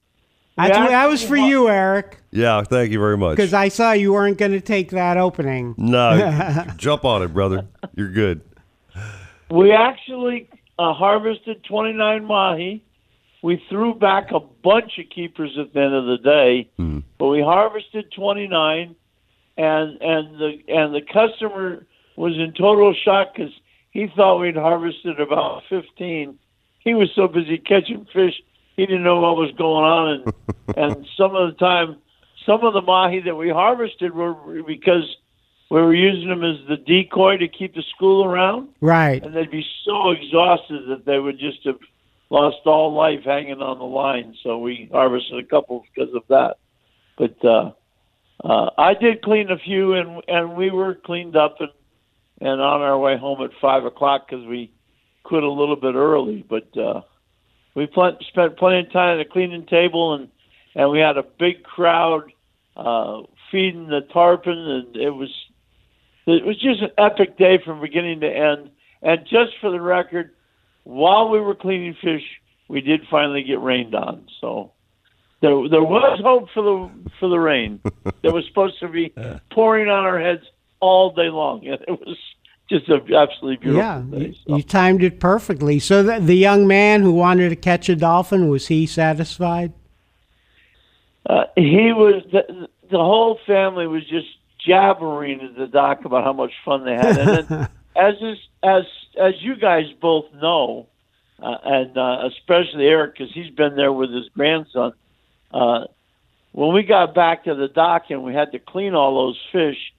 That's, 0.67 0.79
we 0.79 0.87
that 0.89 1.07
was 1.07 1.23
for 1.23 1.37
you, 1.37 1.69
Eric, 1.69 2.19
Yeah, 2.31 2.63
thank 2.63 2.91
you 2.91 2.99
very 2.99 3.17
much. 3.17 3.37
because 3.37 3.55
I 3.55 3.69
saw 3.69 3.93
you 3.93 4.13
weren't 4.13 4.39
going 4.39 4.53
to 4.53 4.61
take 4.61 4.91
that 4.91 5.17
opening. 5.17 5.75
no, 5.79 6.65
jump 6.77 7.05
on 7.05 7.23
it, 7.23 7.33
brother. 7.33 7.67
You're 7.95 8.11
good. 8.11 8.41
We 9.51 9.73
actually 9.73 10.49
uh, 10.79 10.93
harvested 10.93 11.65
29 11.65 12.25
mahi. 12.25 12.85
We 13.43 13.63
threw 13.71 13.95
back 13.95 14.31
a 14.33 14.41
bunch 14.41 14.99
of 14.99 15.09
keepers 15.15 15.57
at 15.59 15.73
the 15.73 15.81
end 15.81 15.95
of 15.95 16.07
the 16.07 16.19
day, 16.19 16.69
but 17.19 17.29
we 17.29 17.41
harvested 17.41 18.11
29, 18.13 18.97
and 19.57 20.03
and 20.03 20.39
the 20.41 20.59
and 20.69 20.95
the 20.95 21.03
customer 21.03 21.87
was 22.17 22.35
in 22.37 22.53
total 22.53 22.93
shock 23.05 23.35
because 23.37 23.53
he 23.91 24.09
thought 24.17 24.39
we'd 24.41 24.57
harvested 24.57 25.21
about 25.21 25.63
15. 25.71 26.37
He 26.81 26.95
was 26.95 27.11
so 27.15 27.29
busy 27.29 27.59
catching 27.59 28.07
fish, 28.13 28.35
he 28.79 28.87
didn't 28.87 29.03
know 29.03 29.21
what 29.21 29.37
was 29.37 29.51
going 29.59 29.85
on, 29.85 30.09
and 30.15 30.77
and 30.77 31.07
some 31.17 31.35
of 31.35 31.51
the 31.51 31.59
time, 31.59 31.97
some 32.47 32.63
of 32.63 32.73
the 32.73 32.81
mahi 32.81 33.21
that 33.21 33.35
we 33.35 33.51
harvested 33.51 34.15
were 34.15 34.63
because 34.63 35.17
we 35.69 35.83
were 35.83 35.95
using 35.95 36.29
them 36.29 36.45
as 36.45 36.57
the 36.69 36.77
decoy 36.77 37.37
to 37.39 37.49
keep 37.49 37.75
the 37.75 37.83
school 37.95 38.25
around 38.25 38.69
Right. 38.81 39.23
and 39.23 39.35
they'd 39.35 39.51
be 39.51 39.67
so 39.85 40.13
exhausted 40.13 40.89
that 40.89 41.05
they 41.05 41.19
would 41.19 41.39
just 41.39 41.63
have 41.65 41.79
lost 42.31 42.59
all 42.65 42.95
life 42.95 43.25
hanging 43.25 43.61
on 43.61 43.79
the 43.79 43.85
line. 43.85 44.35
So 44.43 44.59
we 44.59 44.89
harvested 44.93 45.39
a 45.39 45.43
couple 45.47 45.85
because 45.95 46.15
of 46.15 46.23
that. 46.29 46.57
But 47.19 47.45
uh, 47.45 47.73
uh, 48.45 48.71
I 48.79 48.95
did 48.95 49.23
clean 49.23 49.51
a 49.51 49.59
few, 49.59 49.95
and 49.95 50.23
and 50.29 50.57
we 50.57 50.71
were 50.71 50.95
cleaned 50.95 51.37
up 51.37 51.61
and 51.61 51.71
and 52.41 52.61
on 52.61 52.81
our 52.81 52.97
way 52.97 53.17
home 53.19 53.43
at 53.43 53.51
five 53.61 53.85
o'clock 53.85 54.29
because 54.31 54.47
we 54.47 54.71
quit 55.25 55.43
a 55.43 55.51
little 55.51 55.75
bit 55.77 55.97
early. 55.97 56.47
But 56.49 56.77
uh, 56.79 57.03
we 57.79 57.87
pl- 57.87 58.19
spent 58.27 58.57
plenty 58.57 58.81
of 58.81 58.93
time 58.93 59.21
at 59.21 59.25
the 59.25 59.33
cleaning 59.33 59.65
table, 59.65 60.15
and 60.15 60.29
and 60.75 60.91
we 60.91 60.99
had 60.99 61.17
a 61.17 61.23
big 61.23 61.63
crowd 61.63 62.33
uh, 62.77 63.23
feeding 63.51 63.87
the 63.87 64.01
tarpon, 64.01 64.59
and 64.59 64.97
it 64.97 65.11
was 65.11 65.31
it 66.27 66.45
was 66.45 66.61
just 66.61 66.83
an 66.83 66.91
epic 66.99 67.39
day 67.39 67.59
from 67.65 67.81
beginning 67.81 68.21
to 68.21 68.29
end. 68.29 68.71
And 69.01 69.25
just 69.25 69.53
for 69.61 69.71
the 69.71 69.81
record, 69.81 70.35
while 70.83 71.29
we 71.29 71.39
were 71.39 71.55
cleaning 71.55 71.95
fish, 71.95 72.25
we 72.67 72.81
did 72.81 73.07
finally 73.09 73.45
get 73.45 73.61
rained 73.61 73.95
on. 73.95 74.27
So 74.41 74.73
there, 75.41 75.69
there 75.69 75.85
was 75.85 76.21
hope 76.21 76.49
for 76.53 76.63
the 76.65 77.11
for 77.21 77.29
the 77.29 77.39
rain 77.39 77.81
that 78.23 78.35
was 78.35 78.45
supposed 78.49 78.81
to 78.81 78.89
be 78.89 79.15
pouring 79.53 79.89
on 79.89 80.05
our 80.05 80.19
heads 80.19 80.43
all 80.81 81.13
day 81.13 81.29
long, 81.29 81.65
and 81.65 81.81
it 81.87 81.93
was 81.93 82.19
just 82.69 82.89
an 82.89 83.01
absolutely 83.15 83.57
beautiful 83.57 83.81
Yeah, 83.83 84.03
day. 84.11 84.27
you, 84.27 84.35
So, 84.47 84.57
you 84.57 84.63
timed 84.63 85.03
it 85.03 85.21
perfectly. 85.21 85.79
So 85.79 86.03
the, 86.03 86.21
the 86.21 86.37
young 86.37 86.67
man 86.67 87.03
who 87.03 87.13
wanted 87.13 87.49
to 87.51 87.57
catch 87.57 87.89
a 87.89 87.97
dolphin 87.97 88.49
was 88.49 88.67
he 88.69 88.87
satisfied? 88.87 89.73
uh, 91.27 91.45
he 91.57 91.93
was 91.93 92.23
the, 92.33 92.69
the 92.91 92.99
whole 92.99 93.39
family 93.47 93.87
was 93.87 94.05
just 94.09 94.27
jabbering 94.67 95.41
at 95.41 95.57
the 95.57 95.67
dock 95.67 96.05
about 96.05 96.25
how 96.25 96.33
much 96.33 96.53
fun 96.65 96.85
they 96.85 96.95
had, 96.95 97.19
and 97.19 97.49
then 97.49 97.69
as 97.97 98.15
is, 98.21 98.39
as 98.63 98.85
as 99.21 99.35
you 99.41 99.57
guys 99.57 99.85
both 100.01 100.25
know, 100.35 100.87
uh, 101.43 101.57
and 101.65 101.97
uh, 101.99 102.27
especially 102.27 102.87
Eric 102.87 103.19
because 103.19 103.33
he's 103.35 103.51
been 103.51 103.77
there 103.77 103.93
with 103.93 104.11
his 104.11 104.29
grandson. 104.31 104.93
Uh, 105.53 105.85
when 106.53 106.73
we 106.73 106.83
got 106.83 107.15
back 107.15 107.45
to 107.45 107.55
the 107.55 107.69
dock 107.69 108.05
and 108.11 108.23
we 108.23 108.33
had 108.33 108.53
to 108.53 108.59
clean 108.59 108.95
all 108.95 109.15
those 109.27 109.39
fish, 109.53 109.93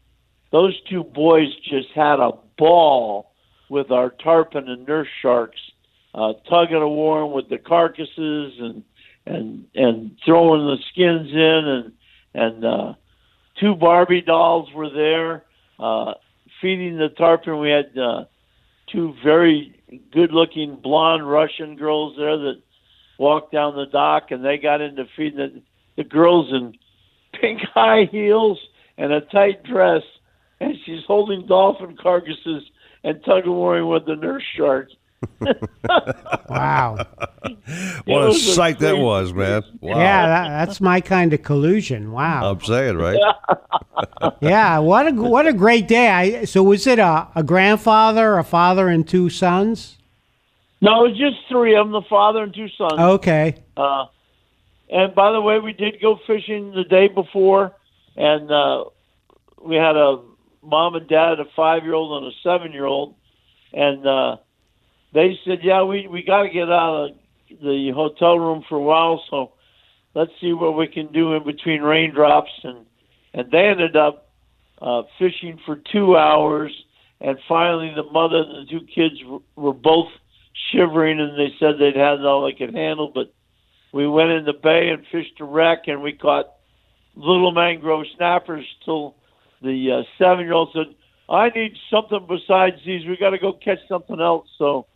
those 0.51 0.79
two 0.89 1.03
boys 1.03 1.47
just 1.63 1.89
had 1.91 2.19
a 2.19 2.31
ball 2.59 3.31
with 3.69 3.89
our 3.89 4.11
tarpon 4.11 4.69
and 4.69 4.85
nurse 4.85 5.07
sharks, 5.21 5.59
uh, 6.13 6.33
tugging 6.47 6.75
a 6.75 6.87
war 6.87 7.31
with 7.31 7.49
the 7.49 7.57
carcasses 7.57 8.53
and 8.59 8.83
and 9.25 9.65
and 9.75 10.17
throwing 10.25 10.65
the 10.67 10.77
skins 10.91 11.31
in 11.31 11.67
and 11.67 11.93
and 12.33 12.65
uh, 12.65 12.93
two 13.59 13.75
Barbie 13.75 14.21
dolls 14.21 14.69
were 14.73 14.89
there 14.89 15.45
uh, 15.79 16.13
feeding 16.61 16.97
the 16.97 17.09
tarpon. 17.09 17.59
We 17.59 17.69
had 17.69 17.97
uh, 17.97 18.25
two 18.91 19.15
very 19.23 19.81
good-looking 20.11 20.77
blonde 20.83 21.27
Russian 21.29 21.75
girls 21.75 22.15
there 22.17 22.37
that 22.37 22.61
walked 23.17 23.51
down 23.51 23.75
the 23.75 23.85
dock, 23.85 24.31
and 24.31 24.43
they 24.43 24.57
got 24.57 24.81
into 24.81 25.05
feeding 25.15 25.37
the, 25.37 25.61
the 25.97 26.03
girls 26.03 26.51
in 26.51 26.73
pink 27.39 27.61
high 27.73 28.07
heels 28.11 28.59
and 28.97 29.11
a 29.11 29.21
tight 29.21 29.63
dress, 29.63 30.03
and 30.59 30.75
she's 30.85 31.03
holding 31.05 31.45
dolphin 31.45 31.97
carcasses 32.01 32.63
and 33.03 33.23
tug 33.23 33.47
of 33.47 33.53
warring 33.53 33.87
with 33.87 34.05
the 34.05 34.15
nurse 34.15 34.43
sharks. 34.55 34.93
Wow. 36.49 37.05
What 38.05 38.23
a 38.23 38.27
was 38.27 38.47
a 38.47 38.53
sight 38.53 38.79
that 38.79 38.97
was, 38.97 39.33
man. 39.33 39.63
Wow. 39.81 39.99
Yeah, 39.99 40.25
that, 40.25 40.49
that's 40.49 40.81
my 40.81 40.99
kind 40.99 41.31
of 41.31 41.43
collusion. 41.43 42.11
Wow. 42.11 42.51
I'm 42.51 42.61
saying, 42.61 42.97
right? 42.97 43.19
Yeah, 44.41 44.79
what 44.79 45.07
a 45.07 45.11
what 45.11 45.47
a 45.47 45.53
great 45.53 45.87
day. 45.87 46.09
I, 46.09 46.45
so 46.45 46.63
was 46.63 46.87
it 46.87 46.99
a, 46.99 47.27
a 47.35 47.43
grandfather, 47.43 48.37
a 48.37 48.43
father, 48.43 48.87
and 48.87 49.07
two 49.07 49.29
sons? 49.29 49.97
No, 50.81 51.05
it 51.05 51.09
was 51.09 51.17
just 51.17 51.37
three 51.49 51.75
of 51.75 51.85
them, 51.85 51.91
the 51.91 52.07
father 52.09 52.43
and 52.43 52.53
two 52.53 52.69
sons. 52.69 52.93
Okay. 52.93 53.55
Uh, 53.75 54.05
and 54.89 55.13
by 55.13 55.31
the 55.31 55.41
way, 55.41 55.59
we 55.59 55.73
did 55.73 56.01
go 56.01 56.19
fishing 56.25 56.71
the 56.71 56.83
day 56.83 57.07
before, 57.07 57.75
and 58.15 58.49
uh, 58.51 58.85
we 59.61 59.75
had 59.75 59.95
a 59.97 60.19
mom 60.61 60.95
and 60.95 61.07
dad, 61.07 61.39
a 61.39 61.45
five-year-old 61.55 62.23
and 62.23 62.31
a 62.31 62.35
seven-year-old, 62.43 63.15
and 63.73 64.05
uh, 64.05 64.37
they 65.13 65.39
said, 65.45 65.59
"Yeah, 65.63 65.83
we 65.83 66.07
we 66.07 66.23
got 66.23 66.43
to 66.43 66.49
get 66.49 66.69
out 66.69 67.09
of 67.09 67.11
the 67.61 67.91
hotel 67.91 68.37
room 68.37 68.63
for 68.67 68.75
a 68.75 68.81
while, 68.81 69.23
so 69.29 69.53
let's 70.13 70.31
see 70.39 70.53
what 70.53 70.77
we 70.77 70.87
can 70.87 71.07
do 71.07 71.33
in 71.33 71.43
between 71.43 71.81
raindrops." 71.81 72.51
And 72.63 72.85
and 73.33 73.51
they 73.51 73.67
ended 73.67 73.95
up 73.95 74.29
uh, 74.81 75.03
fishing 75.17 75.59
for 75.65 75.77
two 75.91 76.17
hours, 76.17 76.71
and 77.21 77.37
finally, 77.47 77.93
the 77.95 78.03
mother 78.11 78.37
and 78.37 78.67
the 78.67 78.69
two 78.69 78.85
kids 78.85 79.19
w- 79.19 79.41
were 79.55 79.73
both 79.73 80.07
shivering, 80.71 81.19
and 81.19 81.37
they 81.37 81.53
said 81.59 81.75
they'd 81.79 81.95
had 81.95 82.23
all 82.25 82.45
they 82.45 82.53
could 82.53 82.73
handle, 82.73 83.11
but 83.13 83.33
we 83.91 84.07
went 84.07 84.29
in 84.31 84.45
the 84.45 84.53
bay 84.53 84.89
and 84.89 85.05
fished 85.11 85.39
a 85.39 85.43
wreck, 85.43 85.87
and 85.87 86.01
we 86.01 86.13
caught 86.13 86.53
little 87.15 87.51
mangrove 87.51 88.05
snappers 88.15 88.65
till 88.85 89.15
the 89.61 89.91
uh, 89.91 90.03
seven 90.17 90.45
year 90.45 90.53
old 90.53 90.69
said, 90.73 90.95
I 91.29 91.49
need 91.49 91.77
something 91.91 92.25
besides 92.27 92.77
these. 92.85 93.05
We 93.05 93.17
got 93.17 93.31
to 93.31 93.37
go 93.37 93.53
catch 93.53 93.79
something 93.87 94.19
else. 94.19 94.47
So 94.57 94.87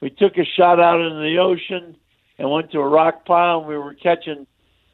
we 0.00 0.10
took 0.10 0.36
a 0.36 0.44
shot 0.44 0.80
out 0.80 1.00
into 1.00 1.20
the 1.20 1.38
ocean 1.38 1.96
and 2.38 2.50
went 2.50 2.70
to 2.72 2.80
a 2.80 2.88
rock 2.88 3.24
pile, 3.24 3.60
and 3.60 3.68
we 3.68 3.78
were 3.78 3.94
catching 3.94 4.46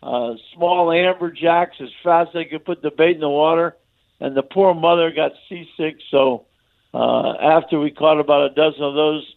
uh, 0.03 0.35
small 0.55 0.89
amberjacks 0.89 1.81
as 1.81 1.89
fast 2.03 2.29
as 2.29 2.35
they 2.35 2.45
could 2.45 2.65
put 2.65 2.83
the 2.83 2.91
bait 2.91 3.17
in 3.17 3.21
the 3.21 3.29
water. 3.29 3.77
And 4.21 4.37
the 4.37 4.43
poor 4.43 4.73
mother 4.73 5.11
got 5.11 5.33
seasick. 5.49 5.97
So 6.11 6.47
uh, 6.95 7.33
after 7.33 7.81
we 7.81 7.91
caught 7.91 8.21
about 8.21 8.53
a 8.53 8.55
dozen 8.55 8.83
of 8.83 8.95
those, 8.95 9.35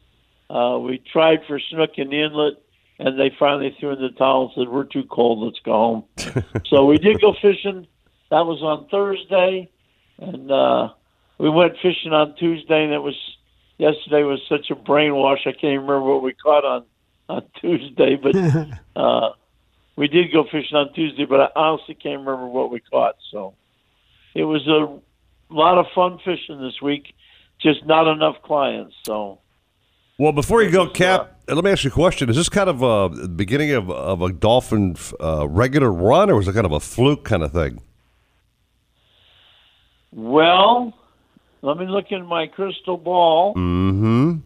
uh, 0.49 0.79
we 0.79 0.99
tried 1.11 1.39
for 1.47 1.59
snook 1.59 1.97
in 1.97 2.09
the 2.09 2.21
inlet, 2.21 2.53
and 2.99 3.19
they 3.19 3.31
finally 3.37 3.75
threw 3.79 3.91
in 3.91 4.01
the 4.01 4.09
towel 4.09 4.43
and 4.43 4.51
said, 4.55 4.71
"We're 4.71 4.85
too 4.85 5.03
cold. 5.03 5.39
Let's 5.39 5.59
go 5.59 5.73
home." 5.73 6.03
so 6.67 6.85
we 6.85 6.97
did 6.97 7.19
go 7.19 7.33
fishing. 7.41 7.87
That 8.29 8.45
was 8.45 8.61
on 8.61 8.87
Thursday, 8.89 9.69
and 10.19 10.51
uh, 10.51 10.89
we 11.37 11.49
went 11.49 11.73
fishing 11.81 12.13
on 12.13 12.35
Tuesday. 12.35 12.83
And 12.83 12.93
it 12.93 12.99
was 12.99 13.15
yesterday 13.77 14.23
was 14.23 14.41
such 14.49 14.69
a 14.69 14.75
brainwash. 14.75 15.41
I 15.41 15.51
can't 15.51 15.63
even 15.63 15.81
remember 15.81 16.01
what 16.01 16.23
we 16.23 16.33
caught 16.33 16.65
on 16.65 16.85
on 17.29 17.43
Tuesday, 17.61 18.15
but 18.15 18.35
uh, 18.95 19.31
we 19.95 20.07
did 20.07 20.31
go 20.31 20.43
fishing 20.43 20.77
on 20.77 20.93
Tuesday. 20.93 21.25
But 21.25 21.41
I 21.41 21.49
honestly 21.55 21.95
can't 21.95 22.19
remember 22.19 22.47
what 22.47 22.71
we 22.71 22.79
caught. 22.79 23.15
So 23.31 23.53
it 24.33 24.43
was 24.43 24.67
a 24.67 24.99
lot 25.53 25.77
of 25.77 25.85
fun 25.93 26.19
fishing 26.23 26.61
this 26.61 26.81
week. 26.81 27.13
Just 27.59 27.85
not 27.85 28.07
enough 28.07 28.35
clients. 28.43 28.95
So. 29.03 29.39
Well, 30.19 30.31
before 30.31 30.63
you 30.63 30.71
go, 30.71 30.89
Cap, 30.89 31.39
let 31.47 31.63
me 31.63 31.69
ask 31.69 31.83
you 31.83 31.91
a 31.91 31.93
question. 31.93 32.29
Is 32.29 32.35
this 32.35 32.49
kind 32.49 32.69
of 32.69 32.81
a 32.81 33.27
beginning 33.27 33.71
of, 33.71 33.91
of 33.91 34.21
a 34.21 34.31
dolphin 34.31 34.95
uh, 35.19 35.47
regular 35.47 35.91
run, 35.91 36.31
or 36.31 36.35
was 36.35 36.47
it 36.47 36.53
kind 36.53 36.65
of 36.65 36.71
a 36.71 36.79
fluke 36.79 37.23
kind 37.23 37.43
of 37.43 37.51
thing? 37.51 37.81
Well, 40.11 40.93
let 41.61 41.77
me 41.77 41.85
look 41.85 42.11
in 42.11 42.25
my 42.25 42.47
crystal 42.47 42.97
ball. 42.97 43.53
Mm-hmm. 43.55 44.37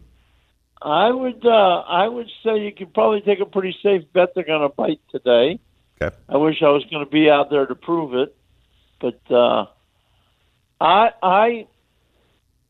I 0.80 1.10
would 1.10 1.46
uh, 1.46 1.80
I 1.80 2.08
would 2.08 2.28
say 2.42 2.64
you 2.64 2.72
could 2.72 2.92
probably 2.92 3.20
take 3.20 3.40
a 3.40 3.46
pretty 3.46 3.76
safe 3.82 4.02
bet 4.12 4.34
they're 4.34 4.44
going 4.44 4.68
to 4.68 4.74
bite 4.74 5.00
today. 5.10 5.60
Okay. 6.00 6.16
I 6.28 6.36
wish 6.36 6.62
I 6.62 6.70
was 6.70 6.84
going 6.90 7.04
to 7.04 7.10
be 7.10 7.30
out 7.30 7.50
there 7.50 7.66
to 7.66 7.74
prove 7.76 8.14
it, 8.14 8.34
but 9.00 9.20
uh, 9.30 9.66
I 10.80 11.12
I 11.22 11.66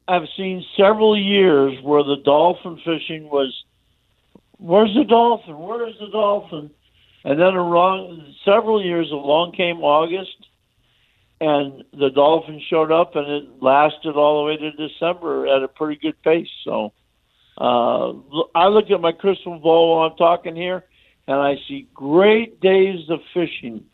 have 0.09 0.25
seen 0.37 0.65
several 0.77 1.19
years 1.19 1.81
where 1.83 2.03
the 2.03 2.17
dolphin 2.17 2.77
fishing 2.85 3.31
was, 3.31 3.65
where's 4.59 4.95
the 4.95 5.05
dolphin? 5.05 5.59
Where 5.59 5.89
is 5.89 5.95
the 5.99 6.09
dolphin? 6.09 6.71
And 7.25 7.41
then 7.41 7.55
around 7.55 8.35
several 8.45 8.85
years 8.85 9.11
along 9.11 9.53
came 9.53 9.79
August, 9.79 10.37
and 11.43 11.83
the 11.93 12.09
dolphin 12.11 12.63
showed 12.71 12.93
up, 12.93 13.17
and 13.17 13.29
it 13.29 13.61
lasted 13.61 14.15
all 14.15 14.45
the 14.45 14.47
way 14.47 14.57
to 14.59 14.71
December 14.71 15.49
at 15.49 15.65
a 15.65 15.67
pretty 15.67 16.01
good 16.01 16.23
pace. 16.23 16.49
So 16.63 16.93
uh, 17.59 18.13
I 18.55 18.69
look 18.69 18.93
at 18.93 19.01
my 19.01 19.11
crystal 19.11 19.59
ball 19.59 19.97
while 19.97 20.09
I'm 20.09 20.17
talking 20.17 20.55
here, 20.55 20.85
and 21.27 21.37
I 21.37 21.57
see 21.67 21.89
great 21.95 22.61
days 22.61 23.11
of 23.11 23.19
fishing 23.35 23.85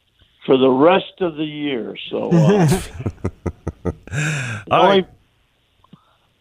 for 0.44 0.58
the 0.58 0.68
rest 0.68 1.22
of 1.22 1.36
the 1.36 1.44
year. 1.44 1.96
So 2.10 2.30
uh, 2.30 2.80
All 4.70 4.82
only- 4.82 5.00
right. 5.00 5.06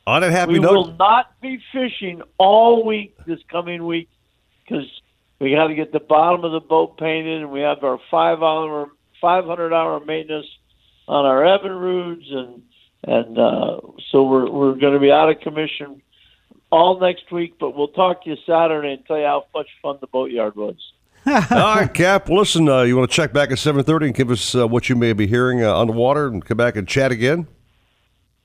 On 0.07 0.21
that 0.21 0.31
happy 0.31 0.53
we 0.53 0.59
note, 0.59 0.71
will 0.73 0.91
not 0.93 1.39
be 1.41 1.59
fishing 1.73 2.21
all 2.37 2.85
week 2.85 3.15
this 3.25 3.39
coming 3.49 3.85
week 3.85 4.09
because 4.63 4.85
we 5.39 5.51
got 5.51 5.67
to 5.67 5.75
get 5.75 5.91
the 5.91 5.99
bottom 5.99 6.45
of 6.45 6.53
the 6.53 6.61
boat 6.61 6.97
painted, 6.97 7.41
and 7.41 7.51
we 7.51 7.59
have 7.59 7.83
our 7.83 7.99
five 8.09 8.41
hour, 8.41 8.89
five 9.19 9.43
hundred 9.45 9.73
hour 9.73 9.99
maintenance 9.99 10.47
on 11.07 11.25
our 11.25 11.41
Evinrudes, 11.41 12.33
and 12.33 12.61
and 13.03 13.37
uh, 13.37 13.79
so 14.11 14.23
we're 14.23 14.49
we're 14.49 14.75
going 14.75 14.93
to 14.93 14.99
be 14.99 15.11
out 15.11 15.29
of 15.29 15.39
commission 15.39 16.01
all 16.71 16.99
next 16.99 17.31
week. 17.31 17.55
But 17.59 17.75
we'll 17.75 17.89
talk 17.89 18.23
to 18.23 18.29
you 18.29 18.37
Saturday 18.45 18.93
and 18.93 19.05
tell 19.05 19.17
you 19.17 19.25
how 19.25 19.45
much 19.53 19.67
fun 19.81 19.97
the 20.01 20.07
boatyard 20.07 20.55
was. 20.55 20.75
all 21.27 21.75
right, 21.75 21.93
Cap. 21.93 22.29
Listen, 22.29 22.69
uh, 22.69 22.83
you 22.83 22.95
want 22.95 23.09
to 23.09 23.15
check 23.15 23.33
back 23.33 23.51
at 23.51 23.59
seven 23.59 23.83
thirty 23.83 24.07
and 24.07 24.15
give 24.15 24.31
us 24.31 24.55
uh, 24.55 24.67
what 24.67 24.89
you 24.89 24.95
may 24.95 25.13
be 25.13 25.27
hearing 25.27 25.63
uh, 25.63 25.75
on 25.75 25.87
the 25.87 25.93
water, 25.93 26.27
and 26.27 26.43
come 26.45 26.57
back 26.57 26.75
and 26.75 26.87
chat 26.87 27.11
again. 27.11 27.47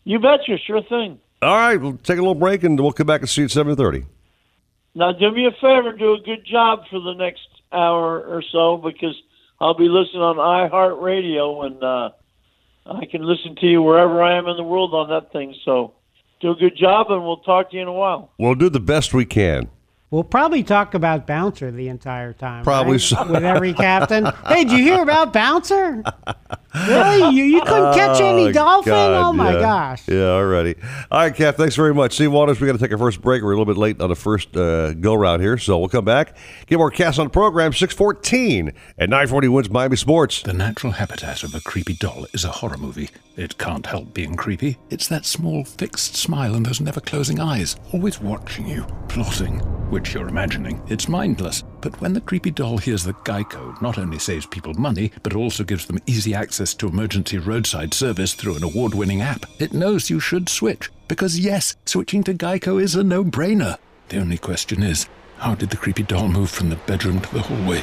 You 0.04 0.19
betcha, 0.19 0.59
sure 0.66 0.83
thing. 0.83 1.21
All 1.42 1.54
right, 1.54 1.76
we'll 1.76 1.97
take 1.99 2.19
a 2.19 2.21
little 2.21 2.35
break, 2.35 2.64
and 2.64 2.78
we'll 2.78 2.92
come 2.92 3.07
back 3.07 3.21
and 3.21 3.31
see 3.31 3.42
you 3.42 3.45
at 3.47 3.50
seven 3.52 3.76
thirty. 3.76 4.04
Now, 4.95 5.12
do 5.12 5.31
me 5.31 5.47
a 5.47 5.52
favor, 5.52 5.92
do 5.92 6.14
a 6.14 6.21
good 6.21 6.45
job 6.45 6.81
for 6.90 7.00
the 7.00 7.14
next 7.14 7.49
hour 7.73 8.21
or 8.21 8.42
so 8.52 8.76
because 8.76 9.16
I'll 9.59 9.75
be 9.75 9.88
listening 9.88 10.23
on 10.23 10.37
iHeartRadio 10.37 11.66
and 11.66 11.83
uh, 11.83 12.11
I 12.87 13.07
can 13.07 13.23
listen 13.23 13.55
to 13.57 13.67
you 13.67 13.83
wherever 13.83 14.23
I 14.23 14.37
am 14.37 14.47
in 14.49 14.57
the 14.57 14.62
world 14.62 14.95
on 14.95 15.09
that 15.11 15.33
thing. 15.33 15.55
So 15.65 15.95
do 16.41 16.51
a 16.51 16.57
good 16.57 16.77
job, 16.77 17.11
and 17.11 17.23
we'll 17.23 17.39
talk 17.39 17.71
to 17.71 17.77
you 17.77 17.83
in 17.83 17.89
a 17.89 17.93
while. 17.93 18.33
We'll 18.39 18.55
do 18.55 18.69
the 18.69 18.81
best 18.81 19.15
we 19.15 19.25
can. 19.25 19.71
We'll 20.12 20.25
probably 20.25 20.62
talk 20.62 20.92
about 20.92 21.26
Bouncer 21.26 21.71
the 21.71 21.88
entire 21.88 22.35
time. 22.35 22.64
Probably 22.64 22.92
right? 22.92 23.00
so. 23.00 23.33
With 23.33 23.42
every 23.45 23.73
captain. 23.73 24.26
hey, 24.47 24.64
did 24.64 24.73
you 24.73 24.85
hear 24.85 25.02
about 25.02 25.33
Bouncer? 25.33 26.02
Really? 26.87 27.35
You, 27.35 27.45
you 27.45 27.61
couldn't 27.62 27.95
catch 27.95 28.21
any 28.21 28.49
Oh, 28.49 28.52
dolphin? 28.52 28.92
God, 28.92 29.28
oh, 29.28 29.33
my 29.33 29.52
yeah. 29.54 29.61
gosh. 29.61 30.09
Yeah, 30.09 30.14
alrighty. 30.14 30.76
All 31.11 31.21
right, 31.21 31.35
Cap, 31.35 31.57
thanks 31.57 31.76
very 31.76 31.95
much. 31.95 32.16
See, 32.16 32.26
Waters, 32.26 32.61
we 32.61 32.66
got 32.66 32.75
to 32.75 32.78
take 32.78 32.92
our 32.92 32.99
first 32.99 33.23
break. 33.23 33.42
We're 33.42 33.52
a 33.52 33.57
little 33.59 33.73
bit 33.73 33.78
late 33.78 34.00
on 34.02 34.11
the 34.11 34.14
first 34.14 34.54
uh, 34.57 34.92
go 34.95 35.14
round 35.14 35.40
here, 35.42 35.57
so 35.57 35.78
we'll 35.78 35.88
come 35.88 36.04
back. 36.04 36.37
Get 36.66 36.76
more 36.78 36.90
cast 36.90 37.19
on 37.19 37.26
the 37.26 37.31
program, 37.31 37.73
614 37.73 38.69
at 38.99 39.09
940 39.09 39.49
WINZ 39.49 39.71
Miami 39.71 39.97
Sports. 39.97 40.42
The 40.42 40.52
natural 40.52 40.92
habitat 40.92 41.42
of 41.42 41.54
a 41.54 41.61
creepy 41.61 41.95
doll 41.95 42.26
is 42.35 42.45
a 42.45 42.50
horror 42.50 42.76
movie. 42.76 43.09
It 43.37 43.57
can't 43.57 43.87
help 43.87 44.12
being 44.12 44.35
creepy. 44.35 44.77
It's 44.91 45.09
that 45.09 45.25
small, 45.25 45.65
fixed 45.65 46.17
smile 46.17 46.55
and 46.55 46.67
those 46.67 46.81
never 46.81 47.01
closing 47.01 47.41
eyes, 47.41 47.77
always 47.93 48.21
watching 48.21 48.67
you, 48.67 48.87
plotting, 49.09 49.61
which 49.91 50.12
you're 50.12 50.29
imagining. 50.29 50.83
It's 50.89 51.09
mindless. 51.09 51.62
But 51.81 51.99
when 52.01 52.12
the 52.12 52.21
creepy 52.21 52.51
doll 52.51 52.77
hears 52.79 53.05
that 53.05 53.25
Geico 53.25 53.81
not 53.81 53.99
only 53.99 54.19
saves 54.19 54.45
people 54.45 54.75
money, 54.75 55.12
but 55.23 55.35
also 55.35 55.65
gives 55.65 55.87
them 55.87 55.99
easy 56.07 56.35
access 56.35 56.75
to 56.75 56.89
emergency 56.89 57.39
roadside 57.39 57.95
service 57.95 58.35
through 58.35 58.57
an 58.57 58.65
award 58.65 58.95
winning 58.95 59.23
app, 59.23 59.47
it 59.59 59.73
knows 59.73 60.11
you 60.11 60.21
should 60.21 60.49
switch. 60.49 60.91
Because 61.09 61.39
yes, 61.39 61.77
switching 61.87 62.23
to 62.25 62.35
Geico 62.35 62.81
is 62.83 62.95
a 62.95 63.03
no 63.03 63.25
brainer. 63.25 63.79
The 64.11 64.21
only 64.21 64.39
question 64.39 64.83
is, 64.83 65.09
How 65.39 65.55
did 65.55 65.71
the 65.71 65.77
creepy 65.79 66.03
doll 66.03 66.29
move 66.29 66.51
from 66.51 66.69
the 66.69 66.77
bedroom 66.77 67.21
to 67.21 67.35
the 67.35 67.41
hallway? 67.41 67.83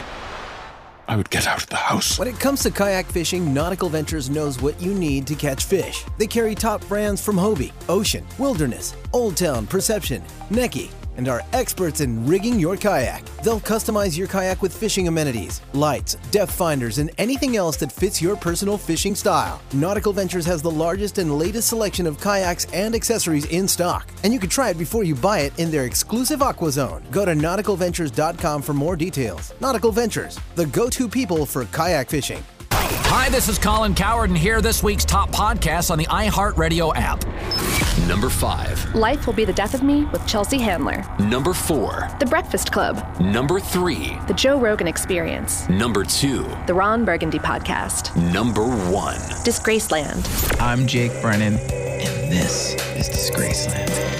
I 1.09 1.15
would 1.15 1.31
get 1.31 1.47
out 1.47 1.63
of 1.63 1.69
the 1.69 1.75
house. 1.75 2.19
When 2.19 2.27
it 2.27 2.39
comes 2.39 2.61
to 2.61 2.69
kayak 2.69 3.07
fishing, 3.07 3.51
Nautical 3.51 3.89
Ventures 3.89 4.29
knows 4.29 4.61
what 4.61 4.79
you 4.79 4.93
need 4.93 5.25
to 5.25 5.33
catch 5.33 5.65
fish. 5.65 6.05
They 6.19 6.27
carry 6.27 6.53
top 6.53 6.87
brands 6.87 7.19
from 7.19 7.35
Hobie, 7.35 7.71
Ocean, 7.89 8.23
Wilderness, 8.37 8.95
Old 9.11 9.35
Town, 9.35 9.65
Perception, 9.65 10.21
Necky, 10.51 10.91
and 11.19 11.27
are 11.27 11.43
experts 11.51 11.99
in 11.99 12.25
rigging 12.25 12.57
your 12.57 12.77
kayak. 12.77 13.23
They'll 13.43 13.59
customize 13.59 14.17
your 14.17 14.27
kayak 14.27 14.61
with 14.61 14.73
fishing 14.73 15.09
amenities, 15.09 15.59
lights, 15.73 16.15
depth 16.31 16.53
finders, 16.53 16.97
and 16.97 17.11
anything 17.17 17.57
else 17.57 17.75
that 17.77 17.91
fits 17.91 18.21
your 18.21 18.37
personal 18.37 18.77
fishing 18.77 19.15
style. 19.15 19.61
Nautical 19.73 20.13
Ventures 20.13 20.45
has 20.45 20.61
the 20.61 20.71
largest 20.71 21.17
and 21.17 21.37
latest 21.37 21.67
selection 21.67 22.07
of 22.07 22.21
kayaks 22.21 22.65
and 22.73 22.95
accessories 22.95 23.45
in 23.47 23.67
stock, 23.67 24.07
and 24.23 24.31
you 24.31 24.39
can 24.39 24.49
try 24.49 24.69
it 24.69 24.77
before 24.77 25.03
you 25.03 25.13
buy 25.13 25.39
it 25.39 25.59
in 25.59 25.69
their 25.69 25.83
exclusive 25.83 26.41
Aqua 26.41 26.71
Zone. 26.71 27.03
Go 27.11 27.25
to 27.25 27.33
nauticalventures.com 27.33 28.61
for 28.61 28.73
more 28.73 28.95
details. 28.95 29.53
Nautical 29.59 29.91
Ventures, 29.91 30.39
the 30.55 30.67
go-to 30.67 31.09
people 31.09 31.45
for 31.45 31.65
kayak 31.65 32.09
fishing. 32.09 32.41
Hi, 32.71 33.27
this 33.27 33.49
is 33.49 33.59
Colin 33.59 33.93
Cowherd, 33.93 34.29
and 34.29 34.37
here 34.37 34.57
are 34.57 34.61
this 34.61 34.81
week's 34.81 35.03
top 35.03 35.31
podcasts 35.31 35.91
on 35.91 35.97
the 35.97 36.05
iHeartRadio 36.05 36.93
app. 36.95 37.88
Number 38.09 38.27
five. 38.27 38.95
Life 38.95 39.27
Will 39.27 39.35
Be 39.35 39.45
the 39.45 39.53
Death 39.53 39.75
of 39.75 39.83
Me 39.83 40.05
with 40.05 40.25
Chelsea 40.25 40.57
Handler. 40.57 41.05
Number 41.19 41.53
four. 41.53 42.09
The 42.19 42.25
Breakfast 42.25 42.71
Club. 42.71 43.05
Number 43.19 43.59
three. 43.59 44.17
The 44.27 44.33
Joe 44.33 44.59
Rogan 44.59 44.87
Experience. 44.87 45.69
Number 45.69 46.03
two. 46.03 46.43
The 46.65 46.73
Ron 46.73 47.05
Burgundy 47.05 47.37
Podcast. 47.37 48.15
Number 48.33 48.65
one. 48.91 49.19
Disgraceland. 49.45 50.25
I'm 50.59 50.87
Jake 50.87 51.11
Brennan, 51.21 51.53
and 51.53 52.31
this 52.31 52.73
is 52.95 53.09
Disgraceland. 53.09 54.18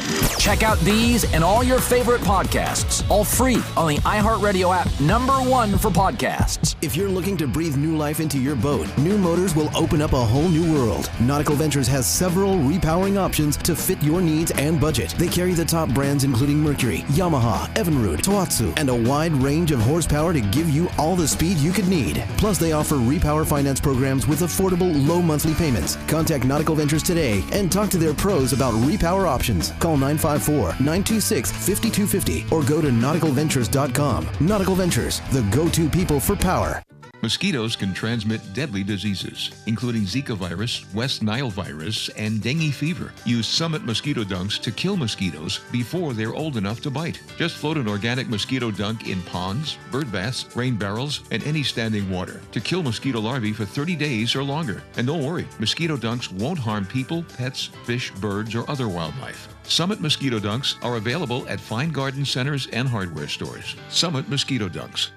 Check 0.50 0.64
out 0.64 0.80
these 0.80 1.32
and 1.32 1.44
all 1.44 1.64
your 1.64 1.78
favorite 1.78 2.22
podcasts, 2.22 3.08
all 3.08 3.24
free 3.24 3.62
on 3.78 3.88
the 3.88 3.98
iHeartRadio 3.98 4.76
app, 4.76 5.00
number 5.00 5.34
one 5.34 5.78
for 5.78 5.92
podcasts. 5.92 6.76
If 6.82 6.96
you're 6.96 7.08
looking 7.08 7.38
to 7.38 7.46
breathe 7.46 7.78
new 7.78 7.96
life 7.96 8.20
into 8.20 8.40
your 8.40 8.56
boat, 8.56 8.88
New 8.98 9.20
Motors 9.20 9.56
will 9.56 9.70
open 9.78 10.02
up 10.02 10.14
a 10.14 10.26
whole 10.26 10.48
new 10.50 10.74
world. 10.74 11.12
Nautical 11.20 11.54
Ventures 11.54 11.88
has 11.90 12.08
several 12.08 12.56
repowering 12.56 13.16
options 13.16 13.58
to 13.58 13.76
fit 13.76 14.02
your 14.02 14.22
needs 14.22 14.50
and 14.50 14.82
budget. 14.82 15.14
They 15.20 15.28
carry 15.28 15.54
the 15.54 15.64
top 15.64 15.90
brands 15.90 16.24
including 16.24 16.58
Mercury, 16.58 17.02
Yamaha, 17.10 17.72
Evinrude, 17.76 18.22
Tohatsu, 18.22 18.74
and 18.76 18.90
a 18.90 18.96
wide 18.96 19.34
range 19.34 19.70
of 19.70 19.80
horsepower 19.82 20.34
to 20.34 20.42
give 20.42 20.68
you 20.68 20.90
all 20.98 21.16
the 21.16 21.28
speed 21.28 21.58
you 21.58 21.72
could 21.72 21.88
need. 21.88 22.24
Plus, 22.38 22.58
they 22.58 22.72
offer 22.72 22.96
repower 22.96 23.46
finance 23.46 23.80
programs 23.80 24.26
with 24.26 24.40
affordable 24.40 25.08
low 25.08 25.22
monthly 25.22 25.54
payments. 25.54 25.96
Contact 26.08 26.44
Nautical 26.44 26.74
Ventures 26.74 27.04
today 27.04 27.44
and 27.52 27.72
talk 27.72 27.92
to 27.92 28.00
their 28.00 28.16
pros 28.16 28.52
about 28.52 28.74
repower 28.74 29.28
options. 29.28 29.74
Call 29.74 29.96
954-926-5250 30.40 32.52
or 32.52 32.64
go 32.64 32.82
to 32.82 32.90
nauticalventures.com. 32.90 34.28
Nautical 34.40 34.76
Ventures, 34.76 35.22
the 35.32 35.42
go-to 35.52 35.90
people 35.90 36.20
for 36.20 36.36
power. 36.36 36.82
Mosquitoes 37.22 37.76
can 37.76 37.94
transmit 37.94 38.40
deadly 38.54 38.82
diseases, 38.82 39.52
including 39.66 40.04
Zika 40.04 40.38
virus, 40.38 40.86
West 40.94 41.22
Nile 41.22 41.50
virus, 41.50 42.08
and 42.10 42.42
dengue 42.42 42.74
fever. 42.74 43.12
Use 43.26 43.46
Summit 43.46 43.84
mosquito 43.84 44.24
dunks 44.24 44.58
to 44.62 44.72
kill 44.72 44.96
mosquitoes 44.96 45.60
before 45.70 46.14
they're 46.14 46.34
old 46.34 46.56
enough 46.56 46.80
to 46.82 46.90
bite. 46.90 47.22
Just 47.38 47.58
float 47.58 47.76
an 47.76 47.90
organic 47.90 48.30
mosquito 48.30 48.72
dunk 48.72 49.10
in 49.10 49.22
ponds, 49.24 49.78
bird 49.92 50.10
baths, 50.14 50.46
rain 50.56 50.78
barrels, 50.78 51.24
and 51.32 51.44
any 51.44 51.62
standing 51.62 52.10
water 52.10 52.40
to 52.54 52.62
kill 52.62 52.84
mosquito 52.84 53.20
larvae 53.20 53.52
for 53.52 53.66
30 53.66 53.98
days 53.98 54.34
or 54.34 54.44
longer. 54.44 54.82
And 54.96 55.06
don't 55.06 55.26
worry, 55.26 55.46
mosquito 55.60 55.98
dunks 55.98 56.32
won't 56.32 56.60
harm 56.60 56.86
people, 56.86 57.26
pets, 57.38 57.66
fish, 57.84 58.12
birds, 58.12 58.56
or 58.56 58.70
other 58.72 58.88
wildlife. 58.88 59.50
Summit 59.70 60.02
mosquito 60.02 60.40
dunks 60.40 60.84
are 60.84 60.96
available 60.96 61.48
at 61.48 61.60
fine 61.60 61.90
garden 61.92 62.26
centers 62.26 62.68
and 62.74 62.88
hardware 62.88 63.28
stores. 63.28 63.76
Summit 63.90 64.28
mosquito 64.28 64.68
dunks. 64.68 65.12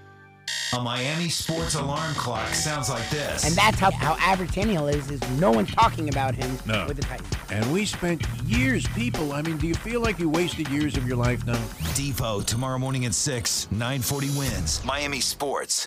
A 0.74 0.80
Miami 0.80 1.28
sports 1.30 1.74
alarm 1.74 2.14
clock 2.14 2.48
sounds 2.48 2.90
like 2.90 3.08
this. 3.10 3.46
And 3.46 3.54
that's 3.56 3.78
how, 3.78 3.90
how 3.90 4.14
Abertennial 4.16 4.92
is, 4.92 5.10
is 5.10 5.20
no 5.40 5.50
one 5.50 5.64
talking 5.66 6.08
about 6.10 6.34
him 6.34 6.58
No. 6.66 6.86
with 6.86 6.96
the 6.98 7.02
Titans. 7.02 7.30
And 7.50 7.72
we 7.72 7.86
spent 7.86 8.22
years, 8.44 8.86
people. 8.88 9.32
I 9.32 9.40
mean, 9.42 9.56
do 9.56 9.66
you 9.66 9.74
feel 9.74 10.00
like 10.02 10.18
you 10.18 10.28
wasted 10.28 10.68
years 10.68 10.96
of 10.96 11.06
your 11.06 11.16
life 11.16 11.46
now? 11.46 11.60
Depot 11.94 12.40
tomorrow 12.42 12.78
morning 12.78 13.04
at 13.06 13.14
6, 13.14 13.68
940 13.70 14.28
WINZ. 14.28 14.84
Miami 14.84 15.20
Sports. 15.20 15.86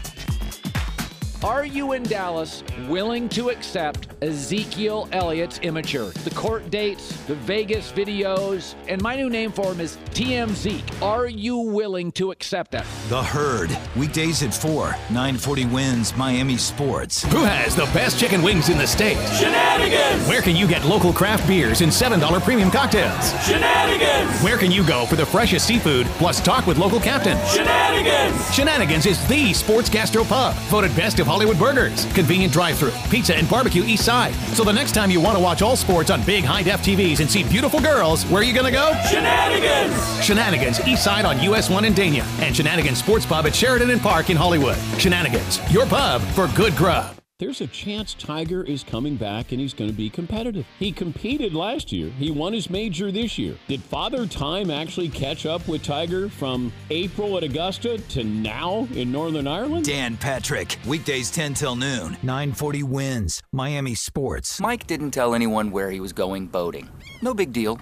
Are 1.43 1.65
you 1.65 1.93
in 1.93 2.03
Dallas 2.03 2.63
willing 2.87 3.27
to 3.29 3.49
accept 3.49 4.09
Ezekiel 4.21 5.09
Elliott's 5.11 5.57
immature? 5.63 6.11
The 6.23 6.29
court 6.29 6.69
dates, 6.69 7.17
the 7.23 7.33
Vegas 7.33 7.91
videos, 7.91 8.75
and 8.87 9.01
my 9.01 9.15
new 9.15 9.27
name 9.27 9.51
for 9.51 9.71
him 9.71 9.81
is 9.81 9.97
TM 10.11 10.53
Zeke. 10.53 10.85
Are 11.01 11.27
you 11.27 11.57
willing 11.57 12.11
to 12.11 12.29
accept 12.29 12.69
that? 12.73 12.85
The 13.09 13.23
Herd. 13.23 13.75
Weekdays 13.97 14.43
at 14.43 14.53
4, 14.53 14.89
940 15.09 15.65
WINZ. 15.65 16.15
Miami 16.15 16.57
Sports. 16.57 17.23
Who 17.23 17.43
has 17.43 17.75
the 17.75 17.85
best 17.85 18.19
chicken 18.19 18.43
wings 18.43 18.69
in 18.69 18.77
the 18.77 18.85
state? 18.85 19.17
Shenanigans! 19.39 20.27
Where 20.29 20.43
can 20.43 20.55
you 20.55 20.67
get 20.67 20.85
local 20.85 21.11
craft 21.11 21.47
beers 21.47 21.81
and 21.81 21.91
$7 21.91 22.43
premium 22.43 22.69
cocktails? 22.69 23.31
Shenanigans! 23.47 24.39
Where 24.43 24.59
can 24.59 24.71
you 24.71 24.85
go 24.85 25.07
for 25.07 25.15
the 25.15 25.25
freshest 25.25 25.65
seafood 25.65 26.05
plus 26.19 26.39
talk 26.39 26.67
with 26.67 26.77
local 26.77 26.99
captains? 26.99 27.41
Shenanigans! 27.51 28.53
Shenanigans 28.53 29.07
is 29.07 29.27
the 29.27 29.53
sports 29.53 29.89
gastro 29.89 30.23
pub, 30.23 30.53
voted 30.69 30.95
best 30.95 31.19
of 31.19 31.30
Hollywood 31.31 31.57
burgers, 31.57 32.03
convenient 32.13 32.51
drive-through, 32.51 32.91
pizza 33.09 33.33
and 33.33 33.49
barbecue 33.49 33.85
east 33.85 34.03
side. 34.03 34.33
So 34.53 34.65
the 34.65 34.73
next 34.73 34.91
time 34.91 35.09
you 35.09 35.21
want 35.21 35.37
to 35.37 35.41
watch 35.41 35.61
all 35.61 35.77
sports 35.77 36.09
on 36.09 36.21
big 36.23 36.43
high-def 36.43 36.81
TVs 36.83 37.21
and 37.21 37.31
see 37.31 37.45
beautiful 37.45 37.79
girls, 37.79 38.25
where 38.25 38.41
are 38.41 38.43
you 38.43 38.53
gonna 38.53 38.69
go? 38.69 38.91
Shenanigans! 39.09 40.21
Shenanigans 40.21 40.85
east 40.85 41.05
side 41.05 41.23
on 41.23 41.41
US 41.43 41.69
1 41.69 41.85
in 41.85 41.93
Dania 41.93 42.25
and 42.41 42.53
Shenanigans 42.53 42.99
Sports 42.99 43.25
Pub 43.25 43.47
at 43.47 43.55
Sheridan 43.55 43.91
and 43.91 44.01
Park 44.01 44.29
in 44.29 44.35
Hollywood. 44.35 44.75
Shenanigans, 44.99 45.61
your 45.71 45.85
pub 45.85 46.21
for 46.35 46.49
good 46.49 46.75
grub. 46.75 47.20
There's 47.41 47.59
a 47.59 47.65
chance 47.65 48.13
Tiger 48.13 48.61
is 48.61 48.83
coming 48.83 49.15
back 49.15 49.51
and 49.51 49.59
he's 49.59 49.73
going 49.73 49.89
to 49.89 49.97
be 49.97 50.11
competitive. 50.11 50.63
He 50.77 50.91
competed 50.91 51.55
last 51.55 51.91
year. 51.91 52.11
He 52.19 52.29
won 52.29 52.53
his 52.53 52.69
major 52.69 53.11
this 53.11 53.35
year. 53.39 53.57
Did 53.67 53.81
Father 53.81 54.27
Time 54.27 54.69
actually 54.69 55.09
catch 55.09 55.47
up 55.47 55.67
with 55.67 55.81
Tiger 55.81 56.29
from 56.29 56.71
April 56.91 57.35
at 57.37 57.43
Augusta 57.43 57.97
to 57.97 58.23
now 58.23 58.87
in 58.93 59.11
Northern 59.11 59.47
Ireland? 59.47 59.85
Dan 59.85 60.17
Patrick. 60.17 60.77
Weekdays 60.85 61.31
10 61.31 61.55
till 61.55 61.75
noon. 61.75 62.15
940 62.21 62.83
WINZ. 62.83 63.41
Miami 63.51 63.95
Sports. 63.95 64.61
Mike 64.61 64.85
didn't 64.85 65.09
tell 65.09 65.33
anyone 65.33 65.71
where 65.71 65.89
he 65.89 65.99
was 65.99 66.13
going 66.13 66.45
boating. 66.45 66.89
No 67.23 67.33
big 67.33 67.51
deal. 67.51 67.79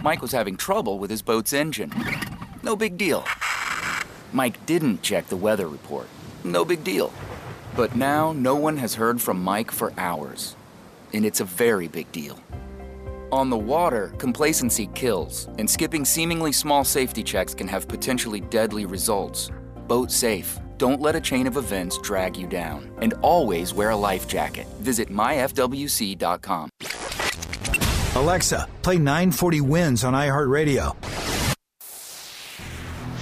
Mike 0.00 0.22
was 0.22 0.30
having 0.30 0.56
trouble 0.56 1.00
with 1.00 1.10
his 1.10 1.22
boat's 1.22 1.52
engine. 1.52 1.92
No 2.62 2.76
big 2.76 2.96
deal. 2.96 3.24
Mike 4.32 4.64
didn't 4.64 5.02
check 5.02 5.26
the 5.26 5.36
weather 5.36 5.66
report. 5.66 6.06
No 6.44 6.64
big 6.64 6.84
deal. 6.84 7.12
But 7.76 7.94
now 7.94 8.32
no 8.32 8.56
one 8.56 8.78
has 8.78 8.94
heard 8.94 9.20
from 9.20 9.42
Mike 9.42 9.70
for 9.70 9.92
hours. 9.98 10.56
And 11.12 11.26
it's 11.26 11.40
a 11.40 11.44
very 11.44 11.88
big 11.88 12.10
deal. 12.10 12.38
On 13.30 13.50
the 13.50 13.56
water, 13.56 14.14
complacency 14.16 14.86
kills, 14.94 15.48
and 15.58 15.68
skipping 15.68 16.04
seemingly 16.04 16.52
small 16.52 16.84
safety 16.84 17.22
checks 17.22 17.54
can 17.54 17.68
have 17.68 17.86
potentially 17.86 18.40
deadly 18.40 18.86
results. 18.86 19.50
Boat 19.86 20.10
safe. 20.10 20.58
Don't 20.78 21.00
let 21.02 21.16
a 21.16 21.20
chain 21.20 21.46
of 21.46 21.56
events 21.58 21.98
drag 21.98 22.36
you 22.36 22.46
down. 22.46 22.90
And 23.02 23.12
always 23.20 23.74
wear 23.74 23.90
a 23.90 23.96
life 23.96 24.26
jacket. 24.26 24.66
Visit 24.80 25.10
myfwc.com. 25.10 26.70
Alexa, 28.14 28.68
play 28.80 28.96
940 28.96 29.60
WINZ 29.60 30.04
on 30.06 30.14
iHeartRadio. 30.14 31.35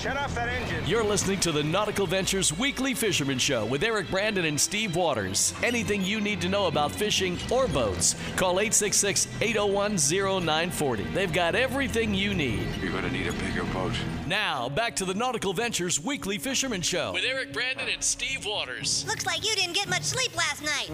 Shut 0.04 0.18
off 0.18 0.34
that 0.34 0.50
engine. 0.50 0.84
You're 0.86 1.02
listening 1.02 1.40
to 1.40 1.50
the 1.50 1.62
Nautical 1.62 2.06
Ventures 2.06 2.52
Weekly 2.58 2.92
Fisherman 2.92 3.38
Show 3.38 3.64
with 3.64 3.82
Eric 3.82 4.10
Brandon 4.10 4.44
and 4.44 4.60
Steve 4.60 4.96
Waters. 4.96 5.54
Anything 5.62 6.04
you 6.04 6.20
need 6.20 6.42
to 6.42 6.48
know 6.50 6.66
about 6.66 6.92
fishing 6.92 7.38
or 7.50 7.66
boats, 7.66 8.14
call 8.36 8.60
866 8.60 9.26
801 9.40 9.96
0940. 9.96 11.04
They've 11.04 11.32
got 11.32 11.54
everything 11.54 12.12
you 12.12 12.34
need. 12.34 12.66
You're 12.82 12.92
going 12.92 13.04
to 13.04 13.10
need 13.10 13.28
a 13.28 13.32
bigger 13.32 13.64
boat. 13.72 13.94
Now, 14.26 14.68
back 14.68 14.94
to 14.96 15.06
the 15.06 15.14
Nautical 15.14 15.54
Ventures 15.54 16.04
Weekly 16.04 16.36
Fisherman 16.36 16.82
Show 16.82 17.14
with 17.14 17.24
Eric 17.24 17.54
Brandon 17.54 17.88
and 17.90 18.04
Steve 18.04 18.44
Waters. 18.44 19.06
Looks 19.08 19.24
like 19.24 19.42
you 19.42 19.56
didn't 19.56 19.72
get 19.72 19.88
much 19.88 20.02
sleep 20.02 20.36
last 20.36 20.62
night. 20.62 20.90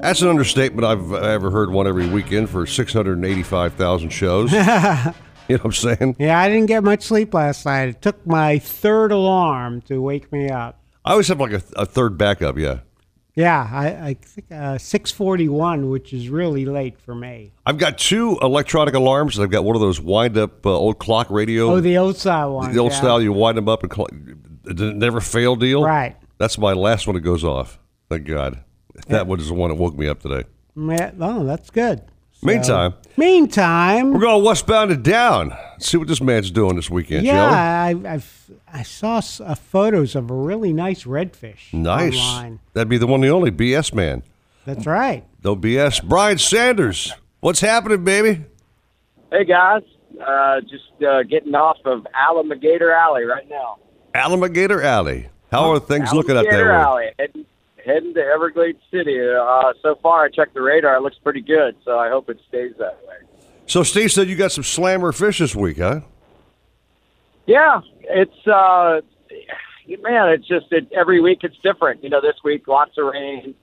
That's 0.00 0.22
an 0.22 0.28
understatement 0.28 0.86
I've 0.86 1.12
ever 1.12 1.50
heard 1.50 1.70
one 1.70 1.86
every 1.86 2.08
weekend 2.08 2.48
for 2.48 2.64
685,000 2.64 4.08
shows. 4.08 4.50
You 5.48 5.56
know 5.58 5.64
what 5.64 5.78
I'm 5.84 5.96
saying? 5.96 6.16
Yeah, 6.18 6.38
I 6.40 6.48
didn't 6.48 6.66
get 6.66 6.82
much 6.82 7.02
sleep 7.02 7.32
last 7.32 7.64
night. 7.66 7.88
It 7.88 8.02
took 8.02 8.26
my 8.26 8.58
third 8.58 9.12
alarm 9.12 9.80
to 9.82 10.02
wake 10.02 10.32
me 10.32 10.50
up. 10.50 10.80
I 11.04 11.12
always 11.12 11.28
have 11.28 11.38
like 11.38 11.52
a, 11.52 11.62
a 11.76 11.86
third 11.86 12.18
backup. 12.18 12.58
Yeah, 12.58 12.80
Yeah, 13.36 13.68
I, 13.70 13.86
I 14.08 14.14
think 14.14 14.50
uh, 14.50 14.76
641, 14.76 15.88
which 15.88 16.12
is 16.12 16.28
really 16.28 16.64
late 16.64 16.98
for 16.98 17.14
me. 17.14 17.52
I've 17.64 17.78
got 17.78 17.96
two 17.96 18.36
electronic 18.42 18.94
alarms. 18.94 19.38
I've 19.38 19.50
got 19.50 19.62
one 19.62 19.76
of 19.76 19.80
those 19.80 20.00
wind 20.00 20.36
up 20.36 20.66
uh, 20.66 20.70
old 20.70 20.98
clock 20.98 21.30
radio. 21.30 21.70
Oh, 21.70 21.80
the 21.80 21.96
old 21.96 22.16
style 22.16 22.54
one. 22.56 22.72
the 22.72 22.80
old 22.80 22.90
yeah. 22.90 22.98
style. 22.98 23.22
You 23.22 23.32
wind 23.32 23.56
them 23.56 23.68
up 23.68 23.84
and 23.84 23.92
cl- 23.92 24.08
it 24.64 24.78
never 24.96 25.20
fail 25.20 25.54
deal. 25.54 25.84
Right. 25.84 26.16
That's 26.38 26.58
my 26.58 26.72
last 26.72 27.06
one 27.06 27.14
that 27.14 27.20
goes 27.20 27.44
off. 27.44 27.78
Thank 28.10 28.26
God. 28.26 28.64
That 29.08 29.28
was 29.28 29.46
the 29.46 29.54
one 29.54 29.70
that 29.70 29.76
woke 29.76 29.96
me 29.96 30.08
up 30.08 30.20
today. 30.20 30.48
Ma- 30.74 31.10
Oh, 31.20 31.44
that's 31.44 31.70
good. 31.70 32.02
So- 32.40 32.46
Meantime, 32.46 32.94
Meantime, 33.16 34.12
we're 34.12 34.20
going 34.20 34.44
westbound 34.44 34.90
and 34.90 35.02
down. 35.02 35.48
Let's 35.48 35.88
see 35.88 35.96
what 35.96 36.06
this 36.08 36.20
man's 36.20 36.50
doing 36.50 36.76
this 36.76 36.90
weekend, 36.90 37.24
yeah, 37.24 37.32
shall 37.32 38.06
I, 38.06 38.14
I've, 38.14 38.50
I 38.72 38.82
saw 38.82 39.18
s- 39.18 39.40
uh, 39.40 39.54
photos 39.54 40.14
of 40.14 40.30
a 40.30 40.34
really 40.34 40.72
nice 40.72 41.04
redfish. 41.04 41.72
we? 41.72 41.78
Nice. 41.78 42.14
Online. 42.18 42.60
That'd 42.74 42.88
be 42.90 42.98
the 42.98 43.06
one, 43.06 43.16
and 43.22 43.24
the 43.24 43.34
only 43.34 43.50
BS 43.50 43.94
man. 43.94 44.22
That's 44.66 44.84
right. 44.86 45.24
No 45.44 45.56
BS. 45.56 46.02
Brian 46.04 46.38
Sanders. 46.38 47.12
What's 47.40 47.60
happening, 47.60 48.04
baby? 48.04 48.44
Hey 49.32 49.44
guys, 49.44 49.82
uh, 50.26 50.60
just 50.62 51.02
uh, 51.06 51.22
getting 51.22 51.54
off 51.54 51.78
of 51.84 52.06
Alligator 52.14 52.90
Alley 52.92 53.24
right 53.24 53.48
now. 53.48 53.78
Alligator 54.14 54.82
Alley. 54.82 55.28
How 55.50 55.72
are 55.72 55.80
things 55.80 56.12
looking 56.12 56.32
out 56.36 56.38
Alligator 56.46 56.64
there? 56.64 56.72
Alley, 56.72 57.06
heading, 57.18 57.46
heading 57.86 58.12
to 58.14 58.20
Everglades 58.20 58.80
City. 58.90 59.18
Uh, 59.20 59.72
so 59.82 59.94
far, 60.02 60.24
I 60.24 60.28
checked 60.28 60.54
the 60.54 60.62
radar; 60.62 60.96
it 60.96 61.02
looks 61.02 61.18
pretty 61.22 61.40
good. 61.40 61.76
So 61.84 61.98
I 61.98 62.10
hope 62.10 62.28
it 62.28 62.38
stays 62.48 62.72
that 62.78 62.98
way. 63.06 63.14
So 63.66 63.82
Steve 63.82 64.12
said 64.12 64.28
you 64.28 64.36
got 64.36 64.52
some 64.52 64.64
slammer 64.64 65.12
fish 65.12 65.38
this 65.38 65.54
week, 65.54 65.78
huh? 65.78 66.00
Yeah, 67.46 67.80
it's 68.02 68.46
uh, 68.46 69.00
man, 70.02 70.30
it's 70.30 70.46
just 70.46 70.66
it, 70.72 70.90
every 70.92 71.20
week 71.20 71.40
it's 71.42 71.56
different. 71.62 72.02
You 72.02 72.10
know, 72.10 72.20
this 72.20 72.36
week 72.44 72.66
lots 72.68 72.92
of 72.98 73.06
rain. 73.12 73.54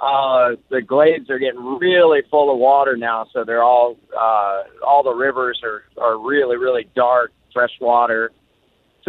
Uh, 0.00 0.50
the 0.70 0.80
glades 0.80 1.28
are 1.28 1.40
getting 1.40 1.78
really 1.78 2.22
full 2.30 2.52
of 2.52 2.58
water 2.58 2.96
now, 2.96 3.26
so 3.32 3.44
they're 3.44 3.62
all 3.62 3.96
uh, 4.16 4.62
all 4.86 5.02
the 5.02 5.14
rivers 5.14 5.60
are 5.64 5.84
are 6.00 6.18
really 6.18 6.56
really 6.56 6.88
dark, 6.94 7.32
fresh 7.52 7.72
water. 7.80 8.32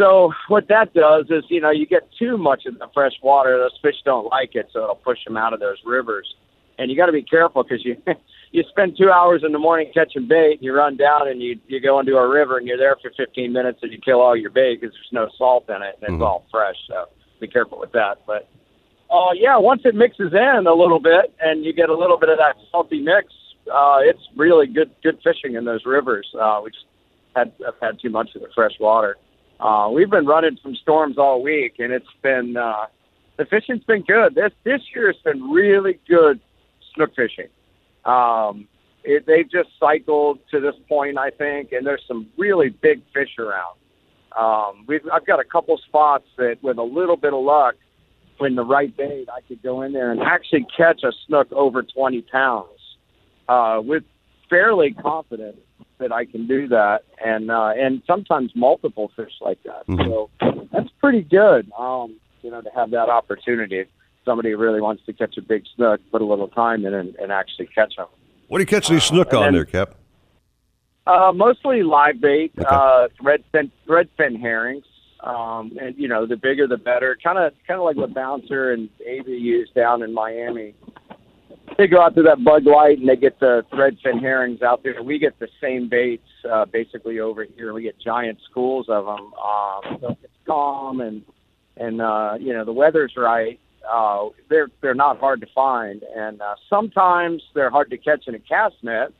So 0.00 0.32
what 0.48 0.66
that 0.68 0.94
does 0.94 1.26
is, 1.28 1.44
you 1.50 1.60
know, 1.60 1.68
you 1.70 1.84
get 1.84 2.08
too 2.18 2.38
much 2.38 2.64
of 2.64 2.78
the 2.78 2.88
fresh 2.94 3.12
water, 3.22 3.58
those 3.58 3.78
fish 3.82 3.96
don't 4.02 4.26
like 4.30 4.54
it, 4.54 4.70
so 4.72 4.84
it'll 4.84 4.94
push 4.94 5.22
them 5.26 5.36
out 5.36 5.52
of 5.52 5.60
those 5.60 5.76
rivers. 5.84 6.34
And 6.78 6.90
you 6.90 6.96
got 6.96 7.06
to 7.06 7.12
be 7.12 7.22
careful 7.22 7.62
because 7.62 7.84
you 7.84 7.98
you 8.52 8.64
spend 8.70 8.96
two 8.96 9.10
hours 9.10 9.42
in 9.44 9.52
the 9.52 9.58
morning 9.58 9.90
catching 9.92 10.26
bait, 10.26 10.54
and 10.54 10.62
you 10.62 10.72
run 10.72 10.96
down 10.96 11.28
and 11.28 11.42
you 11.42 11.60
you 11.68 11.80
go 11.80 12.00
into 12.00 12.16
a 12.16 12.26
river 12.26 12.56
and 12.56 12.66
you're 12.66 12.78
there 12.78 12.96
for 13.02 13.10
15 13.14 13.52
minutes 13.52 13.80
and 13.82 13.92
you 13.92 13.98
kill 13.98 14.22
all 14.22 14.34
your 14.34 14.48
bait 14.48 14.80
because 14.80 14.94
there's 14.94 15.12
no 15.12 15.28
salt 15.36 15.68
in 15.68 15.82
it 15.82 15.98
and 16.00 16.14
it's 16.14 16.22
Mhm. 16.22 16.26
all 16.26 16.46
fresh. 16.50 16.76
So 16.88 17.08
be 17.38 17.46
careful 17.46 17.78
with 17.78 17.92
that. 17.92 18.20
But 18.26 18.48
uh, 19.10 19.32
yeah, 19.34 19.58
once 19.58 19.82
it 19.84 19.94
mixes 19.94 20.32
in 20.32 20.66
a 20.66 20.72
little 20.72 21.00
bit 21.00 21.30
and 21.42 21.62
you 21.62 21.74
get 21.74 21.90
a 21.90 21.94
little 21.94 22.16
bit 22.16 22.30
of 22.30 22.38
that 22.38 22.56
salty 22.70 23.02
mix, 23.02 23.34
uh, 23.70 23.98
it's 24.00 24.26
really 24.34 24.66
good 24.66 24.90
good 25.02 25.18
fishing 25.22 25.56
in 25.56 25.66
those 25.66 25.84
rivers. 25.84 26.26
Uh, 26.40 26.62
we 26.64 26.70
just 26.70 26.86
had 27.36 27.52
have 27.66 27.74
had 27.82 28.00
too 28.00 28.08
much 28.08 28.34
of 28.34 28.40
the 28.40 28.48
fresh 28.54 28.80
water. 28.80 29.18
Uh, 29.60 29.90
we've 29.92 30.10
been 30.10 30.26
running 30.26 30.58
some 30.62 30.74
storms 30.74 31.18
all 31.18 31.42
week, 31.42 31.74
and 31.78 31.92
it's 31.92 32.06
been 32.22 32.56
uh, 32.56 32.86
the 33.36 33.44
fishing's 33.44 33.84
been 33.84 34.02
good. 34.02 34.34
This 34.34 34.52
this 34.64 34.80
year 34.94 35.12
has 35.12 35.20
been 35.22 35.50
really 35.50 36.00
good 36.08 36.40
snook 36.94 37.14
fishing. 37.14 37.48
Um, 38.04 38.66
it, 39.04 39.26
they've 39.26 39.50
just 39.50 39.68
cycled 39.78 40.38
to 40.50 40.60
this 40.60 40.74
point, 40.88 41.18
I 41.18 41.30
think, 41.30 41.72
and 41.72 41.86
there's 41.86 42.02
some 42.08 42.28
really 42.38 42.70
big 42.70 43.02
fish 43.12 43.38
around. 43.38 43.76
Um, 44.36 44.84
we've 44.86 45.02
I've 45.12 45.26
got 45.26 45.40
a 45.40 45.44
couple 45.44 45.76
spots 45.86 46.24
that, 46.38 46.58
with 46.62 46.78
a 46.78 46.82
little 46.82 47.16
bit 47.16 47.34
of 47.34 47.44
luck, 47.44 47.74
when 48.38 48.54
the 48.54 48.64
right 48.64 48.96
bait, 48.96 49.28
I 49.30 49.42
could 49.42 49.62
go 49.62 49.82
in 49.82 49.92
there 49.92 50.10
and 50.10 50.22
actually 50.22 50.66
catch 50.74 51.02
a 51.02 51.12
snook 51.26 51.52
over 51.52 51.82
20 51.82 52.22
pounds 52.22 52.68
uh, 53.46 53.82
with 53.84 54.04
fairly 54.48 54.94
confidence 54.94 55.60
that 56.00 56.12
I 56.12 56.24
can 56.24 56.46
do 56.46 56.68
that, 56.68 57.04
and 57.24 57.50
uh, 57.50 57.72
and 57.76 58.02
sometimes 58.06 58.52
multiple 58.54 59.12
fish 59.14 59.32
like 59.40 59.62
that. 59.62 59.86
Mhm. 59.86 60.04
So 60.06 60.30
that's 60.72 60.90
pretty 61.00 61.22
good. 61.22 61.70
Um, 61.78 62.16
you 62.42 62.50
know, 62.50 62.60
to 62.60 62.70
have 62.74 62.90
that 62.90 63.08
opportunity. 63.08 63.78
If 63.78 63.88
somebody 64.24 64.54
really 64.54 64.80
wants 64.80 65.04
to 65.06 65.12
catch 65.12 65.36
a 65.38 65.42
big 65.42 65.64
snook, 65.76 66.00
put 66.10 66.20
a 66.20 66.24
little 66.24 66.48
time 66.48 66.84
in 66.84 66.94
and, 66.94 67.14
and 67.16 67.30
actually 67.32 67.66
catch 67.66 67.96
them. 67.96 68.06
What 68.48 68.58
are 68.58 68.62
you 68.62 68.66
catching 68.66 68.96
these 68.96 69.04
snook 69.04 69.32
on 69.32 69.44
then- 69.44 69.52
there, 69.54 69.64
Cap? 69.64 69.94
Uh, 71.06 71.32
mostly 71.34 71.82
live 71.82 72.20
bait, 72.20 72.52
uh, 72.58 73.08
red 73.22 73.42
fin, 73.52 73.72
red 73.86 74.08
fin 74.16 74.36
herrings. 74.36 74.84
Um, 75.20 75.76
and 75.80 75.96
you 75.96 76.08
know, 76.08 76.24
the 76.26 76.36
bigger 76.36 76.66
the 76.66 76.76
better. 76.76 77.16
Kind 77.22 77.38
of, 77.38 77.52
kind 77.66 77.78
of 77.78 77.84
like 77.84 77.96
what 77.96 78.14
Bouncer 78.14 78.72
and 78.72 78.88
Avy 79.04 79.32
use 79.32 79.70
down 79.74 80.02
in 80.02 80.14
Miami. 80.14 80.74
They 81.80 81.86
go 81.86 82.02
out 82.02 82.14
to 82.16 82.22
that 82.24 82.44
Bug 82.44 82.66
Light 82.66 82.98
and 82.98 83.08
they 83.08 83.16
get 83.16 83.40
the 83.40 83.64
red 83.72 83.96
fin 84.04 84.18
herrings 84.18 84.60
out 84.60 84.82
there. 84.82 85.02
We 85.02 85.18
get 85.18 85.38
the 85.38 85.48
same 85.62 85.88
baits 85.88 86.28
uh, 86.46 86.66
basically 86.66 87.20
over 87.20 87.46
here. 87.56 87.72
We 87.72 87.84
get 87.84 87.98
giant 87.98 88.38
schools 88.50 88.90
of 88.90 89.06
them. 89.06 89.32
Um, 89.32 89.98
so 89.98 90.18
it's 90.22 90.32
calm 90.46 91.00
and 91.00 91.22
and 91.78 92.02
uh, 92.02 92.34
you 92.38 92.52
know 92.52 92.66
the 92.66 92.72
weather's 92.74 93.14
right. 93.16 93.58
Uh, 93.90 94.28
they're 94.50 94.68
they're 94.82 94.94
not 94.94 95.20
hard 95.20 95.40
to 95.40 95.46
find, 95.54 96.02
and 96.14 96.42
uh, 96.42 96.56
sometimes 96.68 97.42
they're 97.54 97.70
hard 97.70 97.88
to 97.92 97.96
catch 97.96 98.28
in 98.28 98.34
a 98.34 98.40
cast 98.40 98.74
net 98.82 99.14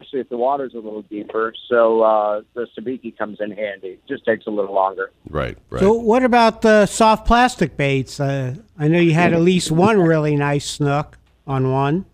especially 0.00 0.20
if 0.20 0.28
the 0.28 0.36
water's 0.36 0.74
a 0.74 0.76
little 0.76 1.02
deeper. 1.02 1.52
So 1.68 2.02
uh, 2.02 2.42
the 2.54 2.68
sabiki 2.78 3.18
comes 3.18 3.38
in 3.40 3.50
handy. 3.50 3.88
It 3.88 4.06
just 4.08 4.24
takes 4.24 4.46
a 4.46 4.50
little 4.50 4.72
longer. 4.72 5.10
Right, 5.28 5.58
right. 5.70 5.80
So, 5.80 5.92
what 5.92 6.22
about 6.22 6.62
the 6.62 6.86
soft 6.86 7.26
plastic 7.26 7.76
baits? 7.76 8.20
Uh, 8.20 8.54
I 8.78 8.86
know 8.86 9.00
you 9.00 9.12
had 9.12 9.32
at 9.32 9.40
least 9.40 9.72
one 9.72 10.00
really 10.00 10.36
nice 10.36 10.70
snook 10.70 11.17
on 11.48 11.72
one. 11.72 12.04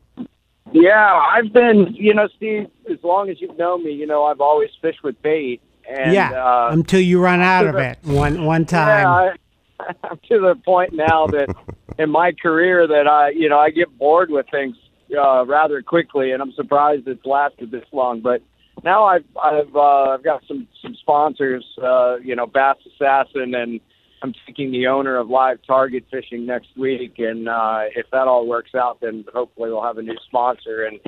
Yeah, 0.73 1.13
I've 1.13 1.53
been, 1.53 1.93
you 1.95 2.15
know, 2.15 2.29
Steve, 2.37 2.69
as 2.91 2.99
long 3.03 3.29
as 3.29 3.41
you've 3.41 3.59
known 3.59 3.85
me, 3.85 3.93
you 3.93 4.07
know, 4.07 4.25
I've 4.25 4.41
always 4.41 4.71
fished 4.81 5.03
with 5.03 5.21
bait. 5.23 5.61
And, 5.89 6.15
yeah, 6.15 6.31
uh, 6.33 6.69
until 6.73 7.01
you 7.01 7.21
run 7.21 7.41
out 7.43 7.67
of 7.67 7.75
the- 7.75 7.91
it 7.91 7.99
one 8.05 8.45
one 8.45 8.63
Yeah, 8.63 8.67
time. 8.67 9.07
I, 9.07 9.35
I'm 10.05 10.19
to 10.31 10.41
the 10.41 10.55
point 10.65 10.95
now 10.95 11.27
that 11.27 11.55
in 11.99 12.09
my 12.09 12.33
career 12.33 12.87
that 12.87 13.07
I, 13.07 13.31
you 13.31 13.51
know, 13.51 13.59
I 13.59 13.69
get 13.71 13.97
bored 13.99 14.31
with 14.31 14.47
things 14.51 14.77
uh, 15.17 15.45
rather 15.45 15.83
quickly, 15.83 16.33
and 16.33 16.41
I'm 16.41 16.53
surprised 16.53 17.07
it's 17.07 17.27
lasted 17.27 17.71
this 17.71 17.85
long. 17.93 18.21
But 18.21 18.41
now 18.83 19.05
I've 19.05 19.25
I've 19.43 19.77
uh, 19.77 20.15
I've 20.15 20.25
got 20.25 20.43
some 20.49 20.67
some 20.81 20.95
sponsors, 20.95 21.65
uh, 21.83 22.17
you 22.17 22.35
know, 22.35 22.47
Bass 22.47 22.77
Assassin, 22.95 23.55
and 23.55 23.81
I'm 24.25 24.33
taking 24.47 24.73
the 24.73 24.87
owner 24.87 25.19
of 25.19 25.29
Live 25.29 25.59
Target 25.67 26.07
Fishing 26.11 26.47
next 26.47 26.69
week, 26.79 27.17
and 27.19 27.47
uh, 27.47 27.83
if 27.95 28.07
that 28.11 28.27
all 28.27 28.47
works 28.47 28.75
out, 28.75 29.03
then 29.03 29.27
hopefully 29.35 29.69
we'll 29.69 29.83
have 29.83 29.99
a 29.99 30.03
new 30.03 30.17
sponsor. 30.27 30.83
And 30.83 30.99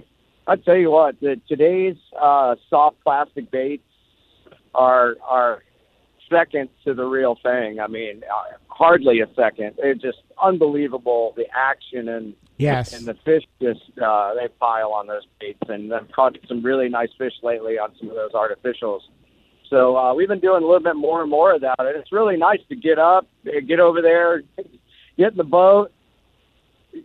I 0.46 0.57
tell 0.57 0.76
you 0.76 0.90
what, 0.90 1.18
the, 1.20 1.40
today's 1.48 1.96
uh, 2.20 2.57
soft 2.68 3.02
plastic 3.02 3.50
baits 3.50 3.83
are 4.74 5.16
are 5.26 5.62
second 6.29 6.68
to 6.85 6.92
the 6.92 7.07
real 7.07 7.38
thing. 7.42 7.81
I 7.81 7.87
mean, 7.87 8.22
uh, 8.22 8.59
hardly 8.68 9.20
a 9.20 9.29
second. 9.35 9.76
It's 9.79 10.02
just 10.02 10.18
unbelievable 10.42 11.33
the 11.38 11.46
action 11.57 12.11
and 12.11 12.35
Yes. 12.59 12.92
and 12.92 13.07
the 13.07 13.14
fish 13.24 13.44
just 13.62 13.81
uh, 13.98 14.35
they 14.35 14.48
pile 14.61 14.92
on 14.92 15.07
those 15.07 15.26
baits, 15.40 15.61
and 15.70 15.90
I've 15.94 16.12
caught 16.12 16.37
some 16.46 16.62
really 16.62 16.90
nice 16.90 17.14
fish 17.16 17.35
lately 17.42 17.79
on 17.79 17.94
some 17.98 18.11
of 18.11 18.14
those 18.14 18.33
artificials. 18.33 19.00
So 19.70 19.96
uh, 19.96 20.14
we've 20.14 20.29
been 20.29 20.40
doing 20.40 20.62
a 20.62 20.66
little 20.66 20.81
bit 20.83 20.96
more 20.96 21.22
and 21.22 21.31
more 21.31 21.55
of 21.55 21.61
that, 21.62 21.76
and 21.79 21.88
it's 21.96 22.12
really 22.12 22.37
nice 22.37 22.61
to 22.68 22.76
get 22.76 22.98
up, 22.98 23.26
get 23.66 23.81
over 23.81 24.00
there, 24.02 24.42
get 25.16 25.33
in 25.33 25.37
the 25.37 25.44
boat, 25.44 25.90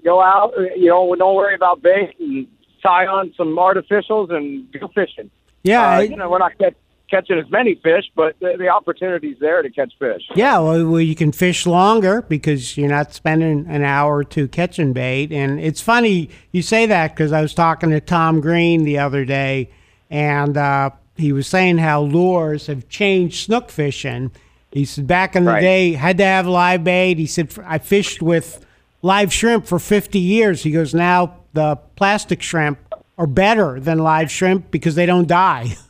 go 0.04 0.22
out. 0.22 0.54
You 0.76 0.88
know, 0.90 1.16
don't 1.16 1.36
worry 1.36 1.56
about 1.56 1.82
bait, 1.82 2.16
and 2.20 2.48
tie 2.84 3.06
on 3.08 3.34
some 3.38 3.56
artificials 3.58 4.32
and 4.32 4.72
go 4.80 4.88
fishing. 4.90 5.30
Yeah, 5.64 5.82
uh, 5.82 5.86
I- 5.86 6.02
you 6.04 6.16
know, 6.16 6.30
we're 6.30 6.40
not 6.40 6.58
catch, 6.58 6.76
catching 7.10 7.38
as 7.38 7.50
many 7.52 7.76
fish, 7.76 8.06
but 8.16 8.36
the, 8.40 8.56
the 8.58 8.70
opportunity's 8.70 9.38
there 9.40 9.62
to 9.62 9.70
catch 9.70 9.94
fish. 10.00 10.24
Yeah, 10.36 10.60
well, 10.60 10.88
well, 10.88 11.02
you 11.02 11.16
can 11.16 11.32
fish 11.32 11.66
longer 11.68 12.22
because 12.22 12.78
you're 12.78 12.90
not 12.90 13.14
spending 13.14 13.66
an 13.68 13.84
hour 13.84 14.18
or 14.18 14.24
two 14.24 14.48
catching 14.48 14.94
bait. 14.94 15.32
And 15.32 15.60
it's 15.60 15.82
funny 15.82 16.30
you 16.52 16.62
say 16.62 16.86
that 16.88 17.14
because 17.14 17.32
I 17.34 17.42
was 17.42 17.54
talking 17.54 17.90
to 17.92 18.00
Tom 18.02 18.40
Green 18.40 18.84
the 18.86 18.98
other 19.00 19.26
day, 19.26 19.70
and 20.10 20.58
uh, 20.58 20.92
he 21.22 21.32
was 21.32 21.48
saying 21.48 21.78
how 21.78 22.02
lures 22.02 22.68
have 22.68 22.90
changed 22.90 23.46
snook 23.46 23.70
fishing. 23.70 24.32
He 24.72 24.86
said 24.86 25.08
back 25.08 25.36
in 25.36 25.46
the 25.46 25.52
Right. 25.52 25.62
day, 25.62 25.94
had 25.94 26.18
to 26.18 26.26
have 26.26 26.48
live 26.48 26.84
bait. 26.84 27.18
He 27.18 27.26
said 27.26 27.54
I 27.66 27.78
fished 27.78 28.22
with 28.22 28.66
live 29.02 29.32
shrimp 29.32 29.66
for 29.66 29.80
50 29.80 30.20
years. 30.20 30.64
He 30.64 30.72
goes 30.72 30.94
now 30.94 31.36
the 31.54 31.78
plastic 31.96 32.42
shrimp 32.42 32.80
are 33.18 33.28
better 33.28 33.80
than 33.80 34.00
live 34.00 34.30
shrimp 34.32 34.72
because 34.72 34.96
they 34.96 35.06
don't 35.06 35.28
die. 35.28 35.76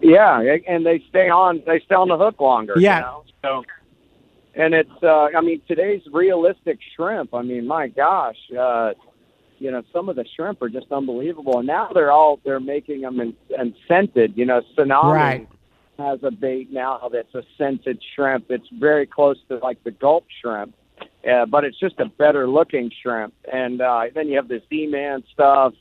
Yeah, 0.00 0.38
and 0.68 0.86
they 0.86 1.02
stay 1.08 1.28
on 1.28 1.60
they 1.66 1.80
stay 1.80 1.96
on 1.96 2.06
the 2.06 2.16
hook 2.16 2.40
longer. 2.40 2.74
Yeah. 2.78 2.98
You 2.98 3.02
know? 3.02 3.24
So, 3.42 3.64
and 4.54 4.72
it's 4.72 5.02
uh, 5.02 5.28
I 5.36 5.40
mean 5.40 5.60
today's 5.66 6.02
realistic 6.12 6.78
shrimp. 6.94 7.34
I 7.34 7.42
mean, 7.42 7.66
my 7.66 7.88
gosh, 7.88 8.36
uh, 8.56 8.92
you 9.60 9.70
know, 9.70 9.82
some 9.92 10.08
of 10.08 10.16
the 10.16 10.24
shrimp 10.36 10.62
are 10.62 10.68
just 10.68 10.86
unbelievable. 10.92 11.58
And 11.58 11.66
now 11.66 11.90
they're 11.92 12.12
all 12.12 12.40
they're 12.44 12.60
making 12.60 13.00
them 13.02 13.20
and, 13.20 13.34
and 13.58 13.74
scented. 13.86 14.34
You 14.36 14.46
know, 14.46 14.62
tsunami 14.76 15.12
Right. 15.12 15.48
has 15.98 16.20
a 16.22 16.30
bait 16.30 16.72
now 16.72 17.08
that's 17.12 17.34
a 17.34 17.42
scented 17.56 18.00
shrimp. 18.14 18.46
It's 18.50 18.68
very 18.72 19.06
close 19.06 19.36
to 19.48 19.56
like 19.58 19.82
the 19.84 19.90
gulp 19.90 20.26
shrimp, 20.40 20.74
uh, 21.30 21.46
but 21.46 21.64
it's 21.64 21.78
just 21.78 21.98
a 22.00 22.06
better 22.06 22.48
looking 22.48 22.90
shrimp. 23.02 23.34
And 23.52 23.80
uh, 23.80 24.04
then 24.14 24.28
you 24.28 24.36
have 24.36 24.48
the 24.48 24.62
Z-Man 24.70 25.24
stuff, 25.32 25.74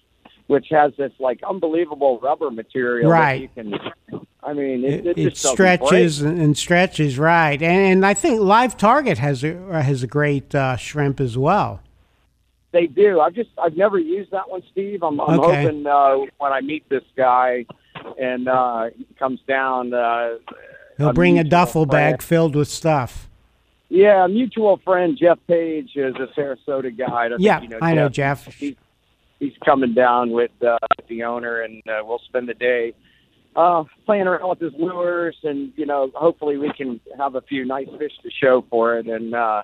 which 0.48 0.68
has 0.72 0.94
this 0.98 1.12
like 1.20 1.42
unbelievable 1.48 2.20
rubber 2.22 2.50
material. 2.52 3.10
that 3.12 3.20
Right. 3.20 3.42
you 3.42 3.50
can. 3.56 3.80
I 4.44 4.54
mean, 4.54 4.86
it, 4.86 5.06
it, 5.06 5.18
it 5.18 5.30
just 5.34 5.46
stretches 5.52 6.22
break. 6.22 6.38
and 6.38 6.58
stretches, 6.58 7.20
right? 7.20 7.62
And, 7.62 7.92
and 7.92 8.06
I 8.06 8.14
think 8.14 8.40
Live 8.40 8.78
Target 8.78 9.18
has 9.18 9.44
a 9.44 9.54
has 9.84 10.04
a 10.04 10.08
great 10.08 10.56
uh, 10.56 10.78
shrimp 10.78 11.20
as 11.20 11.38
well. 11.38 11.82
They 12.72 12.88
do. 12.88 13.20
I've 13.22 13.34
just 13.34 13.50
I've 13.58 13.78
never 13.78 13.98
used 13.98 14.32
that 14.32 14.50
one, 14.50 14.62
Steve. 14.72 15.02
I'm, 15.04 15.20
I'm 15.22 15.40
Okay. 15.40 15.64
hoping 15.64 15.88
uh, 15.88 16.18
when 16.38 16.52
I 16.52 16.62
meet 16.62 16.88
this 16.90 17.04
guy 17.16 17.66
and 18.20 18.48
uh, 18.48 18.90
he 18.98 19.06
comes 19.18 19.40
down. 19.48 19.94
Uh, 19.94 20.36
He'll 20.98 21.10
a 21.10 21.14
bring 21.14 21.40
a 21.40 21.44
duffel 21.44 21.86
friend- 21.86 22.18
bag 22.18 22.22
filled 22.22 22.56
with 22.56 22.68
stuff. 22.68 23.30
Yeah, 23.90 24.26
a 24.26 24.28
mutual 24.28 24.78
friend 24.84 25.18
Jeff 25.18 25.40
Page 25.48 25.92
is 25.96 26.14
a 26.16 26.28
Sarasota 26.38 26.96
guy. 26.96 27.28
I 27.28 27.30
Yeah, 27.40 27.62
you 27.62 27.70
know 27.70 27.80
I 27.82 27.94
know 27.94 28.10
Jeff. 28.10 28.46
He's, 28.54 28.76
he's 29.40 29.54
coming 29.64 29.94
down 29.94 30.32
with 30.32 30.52
uh, 30.62 30.78
the 31.08 31.24
owner, 31.24 31.62
and 31.62 31.82
uh, 31.88 32.02
we'll 32.04 32.20
spend 32.28 32.50
the 32.50 32.54
day 32.54 32.94
uh, 33.56 33.86
playing 34.06 34.28
around 34.28 34.50
with 34.50 34.60
his 34.60 34.74
lures, 34.78 35.38
and 35.44 35.72
you 35.78 35.86
know, 35.86 36.12
hopefully 36.16 36.58
we 36.58 36.70
can 36.74 37.00
have 37.18 37.36
a 37.36 37.42
few 37.42 37.64
nice 37.64 37.88
fish 37.98 38.12
to 38.24 38.30
show 38.30 38.66
for 38.70 38.98
it, 38.98 39.08
and 39.08 39.34
uh, 39.34 39.62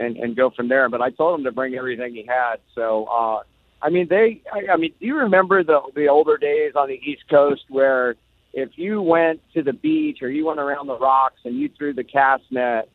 and 0.00 0.16
and 0.16 0.34
go 0.34 0.50
from 0.50 0.68
there. 0.68 0.88
But 0.88 1.02
I 1.02 1.10
told 1.10 1.38
him 1.38 1.44
to 1.44 1.52
bring 1.52 1.74
everything 1.74 2.14
he 2.14 2.24
had. 2.26 2.56
So, 2.74 3.04
uh, 3.04 3.42
I 3.82 3.90
mean, 3.90 4.08
they. 4.08 4.42
I, 4.52 4.72
I 4.72 4.76
mean, 4.76 4.92
do 4.98 5.06
you 5.06 5.18
remember 5.18 5.62
the 5.62 5.80
the 5.94 6.08
older 6.08 6.36
days 6.36 6.72
on 6.74 6.88
the 6.88 7.00
East 7.04 7.28
Coast 7.28 7.64
where 7.68 8.16
if 8.52 8.70
you 8.76 9.00
went 9.00 9.40
to 9.54 9.62
the 9.62 9.72
beach 9.72 10.18
or 10.22 10.30
you 10.30 10.46
went 10.46 10.58
around 10.58 10.88
the 10.88 10.98
rocks 10.98 11.40
and 11.44 11.56
you 11.56 11.68
threw 11.76 11.92
the 11.92 12.04
cast 12.04 12.42
net, 12.50 12.88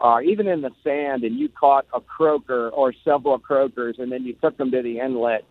uh, 0.00 0.20
even 0.22 0.46
in 0.46 0.60
the 0.60 0.70
sand, 0.84 1.24
and 1.24 1.38
you 1.38 1.48
caught 1.48 1.86
a 1.94 2.00
croaker 2.00 2.68
or 2.68 2.92
several 3.04 3.38
croakers, 3.38 3.96
and 3.98 4.12
then 4.12 4.24
you 4.24 4.34
took 4.34 4.56
them 4.58 4.70
to 4.70 4.82
the 4.82 5.00
inlet, 5.00 5.44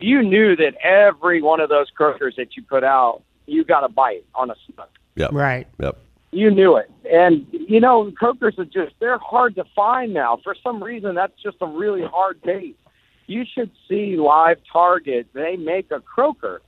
you 0.00 0.22
knew 0.22 0.54
that 0.56 0.74
every 0.82 1.42
one 1.42 1.60
of 1.60 1.68
those 1.68 1.90
croakers 1.90 2.34
that 2.36 2.56
you 2.56 2.62
put 2.62 2.84
out, 2.84 3.22
you 3.46 3.64
got 3.64 3.84
a 3.84 3.88
bite 3.88 4.24
on 4.34 4.50
a 4.50 4.54
snook. 4.66 4.90
Yep. 5.16 5.32
Right. 5.32 5.66
Yep. 5.78 5.98
You 6.32 6.50
knew 6.50 6.76
it. 6.76 6.90
And, 7.10 7.46
you 7.50 7.80
know, 7.80 8.10
croakers 8.12 8.58
are 8.58 8.64
just, 8.64 8.94
they're 9.00 9.18
hard 9.18 9.56
to 9.56 9.64
find 9.74 10.14
now. 10.14 10.38
For 10.42 10.54
some 10.62 10.82
reason, 10.82 11.14
that's 11.14 11.40
just 11.42 11.56
a 11.60 11.66
really 11.66 12.04
hard 12.04 12.40
bait. 12.42 12.76
You 13.26 13.44
should 13.52 13.70
see 13.88 14.16
Live 14.16 14.58
Target. 14.72 15.28
They 15.32 15.56
make 15.56 15.90
a 15.90 16.00
croaker. 16.00 16.62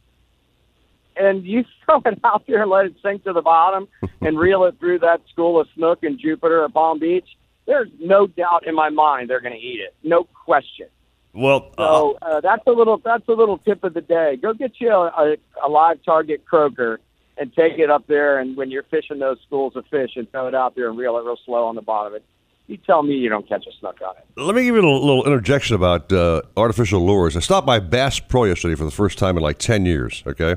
And 1.17 1.45
you 1.45 1.65
throw 1.85 2.03
it 2.05 2.19
out 2.25 2.45
there 2.47 2.63
and 2.63 2.71
let 2.71 2.87
it 2.87 2.95
sink 3.03 3.25
to 3.25 3.33
the 3.33 3.43
bottom 3.43 3.89
and 4.21 4.39
reel 4.39 4.65
it 4.65 4.79
through 4.81 5.01
that 5.01 5.23
school 5.31 5.61
of 5.61 5.69
snook 5.75 6.03
in 6.03 6.19
Jupiter 6.19 6.65
at 6.65 6.75
Palm 6.75 6.99
Beach. 6.99 7.29
There's 7.67 7.91
no 8.01 8.27
doubt 8.27 8.67
in 8.67 8.75
my 8.75 8.91
mind 8.91 9.31
they're 9.31 9.41
going 9.41 9.55
to 9.55 9.61
eat 9.61 9.81
it. 9.81 9.95
No 10.03 10.25
question. 10.25 10.89
Well, 11.33 11.73
So 11.79 12.19
uh, 12.21 12.41
that's 12.41 12.67
a 12.67 12.73
little 12.73 12.99
that's 12.99 13.27
a 13.29 13.33
little 13.33 13.59
tip 13.59 13.85
of 13.85 13.95
the 13.95 14.01
day. 14.03 14.37
Go 14.37 14.53
get 14.53 14.73
you 14.81 14.91
a, 14.91 15.07
a, 15.07 15.37
a 15.65 15.69
live 15.69 16.03
target 16.05 16.45
croaker 16.45 17.01
and 17.43 17.53
take 17.55 17.79
it 17.79 17.91
up 17.91 18.07
there. 18.07 18.39
And 18.39 18.57
when 18.57 18.71
you're 18.71 18.85
fishing 18.85 19.19
those 19.19 19.39
schools 19.45 19.75
of 19.75 19.85
fish, 19.89 20.13
and 20.17 20.31
throw 20.31 20.47
it 20.47 20.55
out 20.55 20.77
there 20.77 20.89
and 20.89 20.97
reel 20.97 21.19
it 21.19 21.25
real 21.25 21.37
slow 21.45 21.67
on 21.67 21.75
the 21.75 21.83
bottom 21.83 22.15
of 22.15 22.17
it. 22.17 22.25
You 22.69 22.77
tell 22.77 23.03
me 23.03 23.15
you 23.15 23.29
don't 23.29 23.47
catch 23.47 23.67
a 23.67 23.73
snook 23.81 24.01
on 24.01 24.15
it. 24.17 24.41
Let 24.41 24.55
me 24.55 24.63
give 24.63 24.77
you 24.77 24.81
a 24.81 24.85
little, 24.85 25.05
little 25.05 25.25
interjection 25.25 25.75
about 25.75 26.13
uh, 26.13 26.43
artificial 26.57 27.05
lures. 27.05 27.37
I 27.37 27.41
stopped 27.41 27.67
by 27.67 27.81
Bass 27.81 28.21
Pro 28.21 28.45
yesterday 28.45 28.77
for 28.77 28.85
the 28.85 28.93
first 28.93 29.19
time 29.19 29.37
in 29.37 29.43
like 29.43 29.59
10 29.59 29.85
years, 29.85 30.23
okay? 30.27 30.55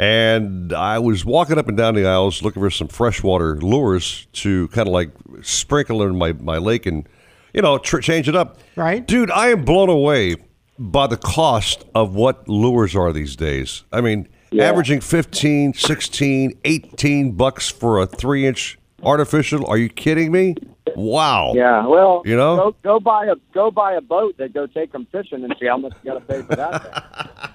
And 0.00 0.72
I 0.72 0.98
was 0.98 1.24
walking 1.24 1.56
up 1.56 1.68
and 1.68 1.76
down 1.76 1.94
the 1.94 2.06
aisles 2.06 2.42
looking 2.42 2.60
for 2.60 2.70
some 2.70 2.88
freshwater 2.88 3.56
lures 3.56 4.26
to 4.34 4.66
kind 4.68 4.88
of 4.88 4.92
like 4.92 5.10
sprinkle 5.42 6.02
in 6.02 6.18
my, 6.18 6.32
my 6.32 6.58
lake 6.58 6.86
and, 6.86 7.08
you 7.54 7.62
know, 7.62 7.78
tr- 7.78 8.00
change 8.00 8.28
it 8.28 8.34
up. 8.34 8.58
Right. 8.74 9.06
Dude, 9.06 9.30
I 9.30 9.48
am 9.48 9.64
blown 9.64 9.88
away 9.88 10.36
by 10.76 11.06
the 11.06 11.16
cost 11.16 11.84
of 11.94 12.16
what 12.16 12.48
lures 12.48 12.96
are 12.96 13.12
these 13.12 13.36
days. 13.36 13.84
I 13.92 14.00
mean, 14.00 14.28
averaging 14.56 15.00
15, 15.00 15.74
16, 15.74 16.58
18 16.64 17.32
bucks 17.32 17.68
for 17.68 18.00
a 18.00 18.06
three 18.06 18.46
inch 18.46 18.78
artificial. 19.02 19.66
Are 19.66 19.78
you 19.78 19.88
kidding 19.88 20.32
me? 20.32 20.54
Wow. 20.96 21.52
Yeah, 21.54 21.86
well, 21.86 22.22
You 22.24 22.36
know? 22.36 22.56
go 22.56 22.76
go 22.82 23.00
buy 23.00 23.26
a 23.26 23.36
go 23.52 23.70
buy 23.70 23.92
a 23.94 24.00
boat 24.00 24.36
that 24.38 24.52
go 24.52 24.66
take 24.66 24.92
them 24.92 25.06
fishing 25.12 25.44
and 25.44 25.54
see 25.60 25.66
how 25.66 25.76
much 25.76 25.92
you 26.02 26.12
got 26.12 26.14
to 26.14 26.20
pay 26.20 26.42
for 26.42 26.56
that. 26.56 27.54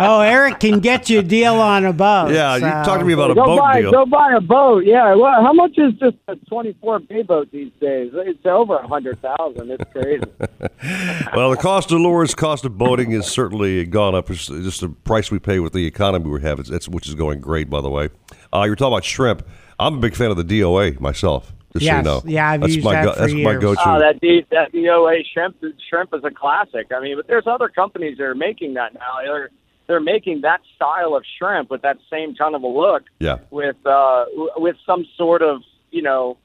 Oh, 0.00 0.20
Eric 0.20 0.60
can 0.60 0.80
get 0.80 1.08
you 1.08 1.20
a 1.20 1.22
deal 1.22 1.54
on 1.54 1.84
a 1.86 1.92
boat. 1.92 2.32
Yeah, 2.32 2.54
you 2.56 2.60
so- 2.60 2.68
talk 2.84 2.98
to 2.98 3.04
me 3.04 3.14
about 3.14 3.30
a 3.30 3.34
go 3.34 3.46
boat 3.46 3.58
buy, 3.58 3.80
deal. 3.80 3.90
Go 3.90 4.04
buy 4.04 4.34
a 4.36 4.40
boat. 4.40 4.84
Yeah. 4.84 5.14
Well, 5.14 5.42
how 5.42 5.54
much 5.54 5.78
is 5.78 5.94
just 5.94 6.16
a 6.28 6.36
24 6.36 6.98
bay 7.00 7.22
boat 7.22 7.50
these 7.50 7.72
days? 7.80 8.12
It's 8.14 8.44
over 8.44 8.76
a 8.76 8.86
hundred 8.86 9.20
thousand. 9.22 9.70
It's 9.70 9.90
crazy. 9.90 10.22
well, 11.34 11.50
the 11.50 11.56
cost 11.58 11.90
of 11.90 12.00
lures, 12.00 12.34
cost 12.34 12.64
of 12.66 12.76
boating 12.76 13.10
has 13.12 13.26
certainly 13.26 13.86
gone 13.86 14.14
up. 14.14 14.30
It's 14.30 14.46
just 14.46 14.82
the 14.82 14.90
price 14.90 15.30
we 15.30 15.38
pay 15.38 15.60
with 15.60 15.72
the 15.72 15.86
economy 15.86 16.28
we 16.28 16.42
have, 16.42 16.60
it's, 16.60 16.68
it's, 16.70 16.86
which 16.88 17.08
is 17.08 17.14
going 17.14 17.40
great, 17.40 17.70
by 17.70 17.80
the 17.80 17.90
way. 17.90 18.10
Uh, 18.54 18.64
you're 18.64 18.76
talking 18.76 18.92
about 18.92 19.04
shrimp. 19.04 19.46
I'm 19.78 19.94
a 19.94 19.98
big 19.98 20.14
fan 20.16 20.30
of 20.30 20.36
the 20.36 20.44
DOA 20.44 20.98
myself. 21.00 21.52
Just 21.72 21.84
Yes. 21.84 21.92
so 21.92 21.98
you 21.98 22.02
know. 22.04 22.22
Yeah, 22.24 22.50
I've 22.50 22.60
that's 22.62 22.74
used 22.74 22.84
my 22.84 22.92
that 22.94 23.14
for 23.14 23.20
that's 23.20 23.32
my 23.32 23.38
years. 23.38 23.60
go-to. 23.62 23.80
Oh, 23.84 23.98
that 23.98 24.20
D, 24.20 24.44
that 24.50 24.72
DOA 24.72 25.22
shrimp 25.32 25.56
shrimp 25.88 26.14
is 26.14 26.24
a 26.24 26.30
classic. 26.30 26.86
I 26.94 27.00
mean, 27.00 27.16
but 27.16 27.26
there's 27.26 27.46
other 27.46 27.68
companies 27.68 28.16
that 28.18 28.24
are 28.24 28.34
making 28.34 28.74
that 28.74 28.94
now. 28.94 29.18
They're 29.22 29.50
they're 29.86 30.00
making 30.00 30.40
that 30.42 30.60
style 30.76 31.14
of 31.14 31.24
shrimp 31.38 31.70
with 31.70 31.82
that 31.82 31.98
same 32.10 32.34
kind 32.34 32.54
of 32.54 32.62
a 32.62 32.66
look 32.66 33.04
yeah. 33.20 33.38
with 33.50 33.76
uh 33.86 34.24
with 34.56 34.76
some 34.86 35.06
sort 35.16 35.42
of 35.42 35.62
you 35.90 36.02
know 36.02 36.36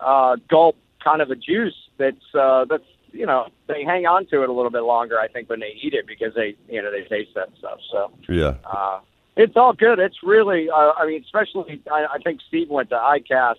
uh 0.00 0.36
gulp 0.48 0.76
kind 1.02 1.22
of 1.22 1.30
a 1.30 1.36
juice 1.36 1.74
that's 1.98 2.34
uh 2.34 2.64
that's 2.68 2.84
you 3.12 3.24
know 3.26 3.48
they 3.68 3.84
hang 3.84 4.06
on 4.06 4.26
to 4.26 4.42
it 4.42 4.48
a 4.48 4.52
little 4.52 4.70
bit 4.70 4.82
longer 4.82 5.18
I 5.18 5.28
think 5.28 5.48
when 5.48 5.60
they 5.60 5.74
eat 5.82 5.94
it 5.94 6.06
because 6.06 6.34
they 6.34 6.56
you 6.68 6.82
know 6.82 6.90
they 6.90 7.02
taste 7.04 7.30
that 7.34 7.48
stuff 7.58 7.78
so 7.90 8.10
Yeah. 8.28 8.54
uh 8.64 9.00
it's 9.36 9.56
all 9.56 9.72
good. 9.72 9.98
It's 9.98 10.22
really 10.22 10.68
uh, 10.70 10.92
I 10.96 11.06
mean 11.06 11.22
especially 11.24 11.82
I, 11.90 12.06
I 12.14 12.18
think 12.18 12.40
Steve 12.48 12.68
went 12.68 12.90
to 12.90 12.96
ICAST 12.96 13.56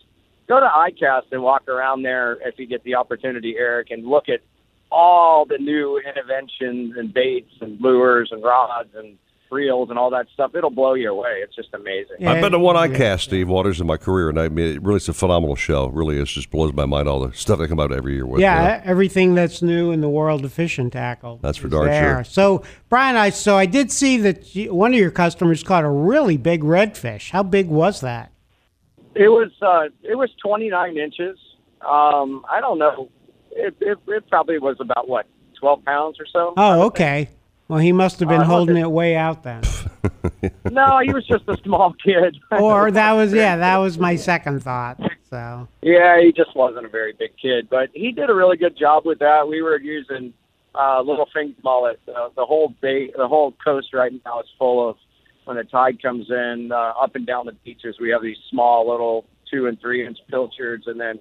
go 0.51 0.59
to 0.59 0.65
ICAST 0.65 1.31
and 1.31 1.41
walk 1.41 1.69
around 1.69 2.03
there 2.03 2.33
if 2.45 2.59
you 2.59 2.65
get 2.65 2.83
the 2.83 2.95
opportunity 2.95 3.55
Eric 3.57 3.89
and 3.89 4.05
look 4.05 4.27
at 4.27 4.41
all 4.91 5.45
the 5.45 5.57
new 5.57 5.97
interventions 6.05 6.97
and 6.97 7.13
baits 7.13 7.53
and 7.61 7.79
lures 7.79 8.29
and 8.33 8.43
rods 8.43 8.89
and 8.95 9.17
reels 9.51 9.89
and 9.89 9.99
all 9.99 10.09
that 10.09 10.27
stuff 10.33 10.55
it'll 10.55 10.69
blow 10.69 10.93
you 10.93 11.11
away 11.11 11.41
it's 11.43 11.55
just 11.55 11.69
amazing 11.73 12.25
I've 12.25 12.41
been 12.41 12.51
to 12.53 12.59
one 12.59 12.75
ICAST 12.75 13.21
Steve 13.21 13.49
Waters, 13.49 13.79
in 13.79 13.87
my 13.87 13.97
career, 13.97 14.29
and 14.29 14.39
I 14.39 14.49
mean, 14.49 14.75
it 14.75 14.81
really 14.81 14.97
is 14.97 15.09
a 15.09 15.13
phenomenal 15.13 15.55
show. 15.55 15.85
It 15.85 15.93
really 15.93 16.17
is. 16.17 16.29
Just 16.31 16.49
blows 16.49 16.73
my 16.73 16.85
mind 16.85 17.07
all 17.07 17.19
the 17.19 17.33
stuff 17.33 17.59
they 17.59 17.67
come 17.67 17.79
out 17.79 17.91
every 17.91 18.13
year 18.13 18.25
with. 18.25 18.41
you 18.41 18.47
know. 18.47 18.51
yeah, 18.51 18.81
everything 18.83 19.35
that's 19.35 19.61
new 19.61 19.91
in 19.91 20.01
the 20.01 20.09
world 20.09 20.43
of 20.45 20.53
fishing 20.53 20.89
tackle. 20.89 21.39
That's 21.41 21.57
for 21.57 21.67
darn 21.67 21.87
there. 21.87 22.15
sure. 22.15 22.23
So, 22.23 22.63
Brian, 22.89 23.15
I 23.15 23.29
so 23.29 23.57
I 23.57 23.65
did 23.65 23.91
see 23.91 24.17
that 24.17 24.55
you, 24.55 24.73
one 24.73 24.93
of 24.93 24.99
your 24.99 25.11
customers 25.11 25.63
caught 25.63 25.83
a 25.83 25.89
really 25.89 26.37
big 26.37 26.61
redfish. 26.63 27.31
How 27.31 27.43
big 27.43 27.67
was 27.67 28.01
that? 28.01 28.31
It 29.15 29.29
was 29.29 29.51
uh, 29.61 29.89
it 30.03 30.15
was 30.15 30.29
29 30.41 30.97
inches. 30.97 31.37
Um, 31.81 32.45
I 32.49 32.59
don't 32.59 32.79
know. 32.79 33.09
It, 33.51 33.75
it 33.81 33.97
it 34.07 34.29
probably 34.29 34.59
was 34.59 34.77
about 34.79 35.07
what 35.07 35.25
12 35.59 35.85
pounds 35.85 36.17
or 36.19 36.25
so. 36.31 36.53
Oh, 36.57 36.83
okay. 36.87 37.29
Well, 37.71 37.79
he 37.79 37.93
must 37.93 38.19
have 38.19 38.27
been 38.27 38.41
Uh, 38.41 38.43
holding 38.43 38.75
it 38.75 38.91
way 38.91 39.15
out 39.15 39.43
then. 39.43 39.61
no, 40.71 40.99
he 40.99 41.13
was 41.13 41.25
just 41.25 41.47
a 41.47 41.55
small 41.63 41.93
kid. 42.03 42.37
or 42.51 42.91
that 42.99 43.13
was 43.13 43.33
yeah, 43.33 43.55
that 43.55 43.77
was 43.77 43.97
my 43.97 44.17
second 44.17 44.61
thought. 44.61 44.99
So 45.29 45.69
Yeah, 45.81 46.19
he 46.19 46.33
just 46.33 46.53
wasn't 46.53 46.85
a 46.85 46.89
very 46.89 47.13
big 47.13 47.31
kid, 47.41 47.69
but 47.69 47.87
he 47.93 48.11
did 48.11 48.29
a 48.29 48.33
really 48.33 48.57
good 48.57 48.77
job 48.77 49.05
with 49.05 49.19
that. 49.19 49.47
We 49.47 49.61
were 49.61 49.79
using 49.79 50.33
uh, 50.75 50.99
little 50.99 51.29
finger 51.33 51.55
mullet. 51.63 52.01
Uh, 52.13 52.27
the 52.35 52.45
whole 52.45 52.75
bay, 52.81 53.09
the 53.15 53.29
whole 53.29 53.53
coast 53.63 53.93
right 53.93 54.11
now 54.25 54.41
is 54.41 54.47
full 54.59 54.89
of. 54.89 54.97
When 55.45 55.55
the 55.55 55.63
tide 55.63 56.01
comes 56.01 56.29
in, 56.29 56.71
uh, 56.73 56.75
up 57.01 57.15
and 57.15 57.25
down 57.25 57.45
the 57.45 57.53
beaches, 57.53 57.95
we 58.01 58.09
have 58.09 58.21
these 58.21 58.37
small 58.49 58.89
little 58.91 59.25
two 59.49 59.67
and 59.67 59.79
three 59.79 60.05
inch 60.05 60.17
pilchards, 60.29 60.87
and 60.87 60.99
then 60.99 61.19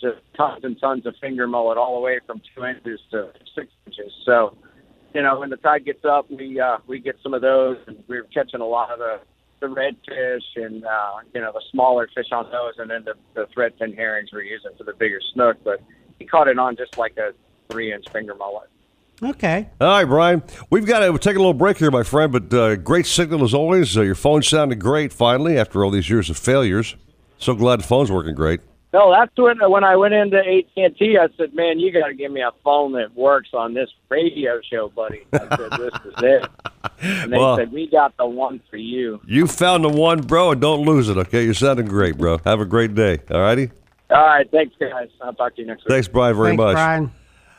just 0.00 0.18
tons 0.36 0.62
and 0.62 0.78
tons 0.80 1.06
of 1.06 1.14
finger 1.20 1.48
mullet, 1.48 1.76
all 1.76 1.96
the 1.96 2.00
way 2.00 2.20
from 2.24 2.40
two 2.54 2.64
inches 2.64 3.00
to 3.10 3.32
six 3.54 3.66
inches. 3.86 4.12
So, 4.24 4.56
you 5.16 5.22
know, 5.22 5.40
when 5.40 5.48
the 5.48 5.56
tide 5.56 5.86
gets 5.86 6.04
up, 6.04 6.30
we 6.30 6.60
uh, 6.60 6.76
we 6.86 7.00
get 7.00 7.16
some 7.22 7.32
of 7.32 7.40
those, 7.40 7.78
and 7.86 7.96
we 8.06 8.20
we're 8.20 8.24
catching 8.24 8.60
a 8.60 8.66
lot 8.66 8.90
of 8.90 8.98
the 8.98 9.18
the 9.60 9.66
redfish 9.66 10.42
and 10.62 10.84
uh, 10.84 11.12
you 11.34 11.40
know 11.40 11.52
the 11.52 11.62
smaller 11.70 12.06
fish 12.14 12.26
on 12.32 12.44
those, 12.50 12.74
and 12.76 12.90
then 12.90 13.02
the, 13.04 13.14
the 13.32 13.46
threadfin 13.56 13.96
herrings 13.96 14.28
we're 14.30 14.42
using 14.42 14.72
for 14.76 14.84
the 14.84 14.92
bigger 14.92 15.18
snook. 15.32 15.56
But 15.64 15.80
he 16.18 16.26
caught 16.26 16.48
it 16.48 16.58
on 16.58 16.76
just 16.76 16.98
like 16.98 17.16
a 17.16 17.32
three 17.70 17.94
inch 17.94 18.04
finger 18.12 18.34
mullet. 18.34 18.68
okay. 19.22 19.70
All 19.80 19.88
right, 19.88 20.04
Brian. 20.04 20.42
We've 20.68 20.84
got 20.84 20.98
to 20.98 21.18
take 21.18 21.36
a 21.36 21.38
little 21.38 21.54
break 21.54 21.78
here, 21.78 21.90
my 21.90 22.02
friend, 22.02 22.30
but 22.30 22.52
uh, 22.52 22.76
great 22.76 23.06
signal 23.06 23.42
as 23.42 23.54
always. 23.54 23.96
Uh, 23.96 24.02
your 24.02 24.14
phone 24.14 24.42
sounded 24.42 24.78
great 24.78 25.14
finally 25.14 25.56
after 25.56 25.82
all 25.82 25.90
these 25.90 26.10
years 26.10 26.28
of 26.28 26.36
failures. 26.36 26.94
So 27.38 27.54
glad 27.54 27.80
the 27.80 27.84
phone's 27.84 28.12
working 28.12 28.34
great. 28.34 28.60
No, 28.96 29.10
that's 29.10 29.30
when 29.36 29.58
when 29.70 29.84
I 29.84 29.94
went 29.96 30.14
into 30.14 30.38
AT 30.38 30.64
and 30.76 30.96
T. 30.96 31.18
I 31.18 31.28
said, 31.36 31.52
"Man, 31.54 31.78
you 31.78 31.92
got 31.92 32.06
to 32.06 32.14
give 32.14 32.32
me 32.32 32.40
a 32.40 32.52
phone 32.64 32.92
that 32.92 33.14
works 33.14 33.50
on 33.52 33.74
this 33.74 33.90
radio 34.08 34.58
show, 34.62 34.88
buddy." 34.88 35.20
I 35.34 35.38
said, 35.38 35.70
"This 35.72 35.94
is 36.06 36.14
it." 36.22 36.46
And 37.02 37.30
they 37.30 37.36
Well- 37.36 37.56
said, 37.58 37.72
"We 37.72 37.88
got 37.90 38.16
the 38.16 38.24
one 38.26 38.58
for 38.70 38.78
you." 38.78 39.20
You 39.26 39.46
found 39.48 39.84
the 39.84 39.90
one, 39.90 40.22
bro, 40.22 40.52
and 40.52 40.60
don't 40.62 40.86
lose 40.86 41.10
it, 41.10 41.18
okay? 41.18 41.44
You're 41.44 41.52
sounding 41.52 41.86
great, 41.88 42.16
bro. 42.16 42.38
Have 42.46 42.60
a 42.60 42.64
great 42.64 42.94
day, 42.94 43.18
all 43.30 43.40
righty? 43.40 43.70
All 44.08 44.16
right, 44.24 44.50
thanks, 44.50 44.74
guys. 44.80 45.08
I'll 45.20 45.34
talk 45.34 45.56
to 45.56 45.60
you 45.60 45.66
next 45.66 45.84
week. 45.84 45.88
Thanks, 45.90 46.08
Brian, 46.08 46.34
very 46.34 46.50
Thanks, 46.50 46.58
much. 46.62 46.74
Brian. 46.74 47.10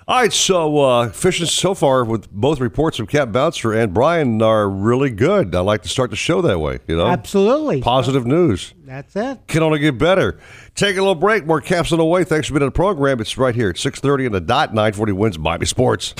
All 0.09 0.21
right, 0.21 0.31
so 0.31 0.77
uh, 0.77 1.09
fishing 1.09 1.47
so 1.47 1.73
far 1.73 2.05
with 2.05 2.31
both 2.31 2.61
reports 2.61 2.95
from 2.95 3.07
Cap 3.07 3.33
Bouncer 3.33 3.73
and 3.73 3.93
Brian 3.93 4.41
are 4.41 4.69
really 4.69 5.09
good. 5.09 5.53
I 5.53 5.59
like 5.59 5.81
to 5.81 5.89
start 5.89 6.11
the 6.11 6.15
show 6.15 6.41
that 6.43 6.59
way, 6.59 6.79
you 6.87 6.95
know? 6.95 7.07
Absolutely. 7.07 7.81
Positive 7.81 8.25
news. 8.25 8.73
That's 8.85 9.17
it. 9.17 9.39
Can 9.47 9.63
only 9.63 9.79
get 9.79 9.97
better. 9.97 10.39
Take 10.75 10.95
a 10.95 11.01
little 11.01 11.13
break. 11.13 11.45
More 11.45 11.59
caps 11.59 11.91
on 11.91 11.97
the 11.97 12.05
way. 12.05 12.23
Thanks 12.23 12.47
for 12.47 12.53
being 12.53 12.63
on 12.63 12.67
the 12.67 12.71
program. 12.71 13.19
It's 13.19 13.37
right 13.37 13.53
here 13.53 13.67
at 13.71 13.75
6.30 13.75 14.27
in 14.27 14.31
the 14.31 14.39
dot. 14.39 14.73
940 14.73 15.11
WINZ 15.11 15.39
Miami 15.39 15.65
Sports. 15.65 16.13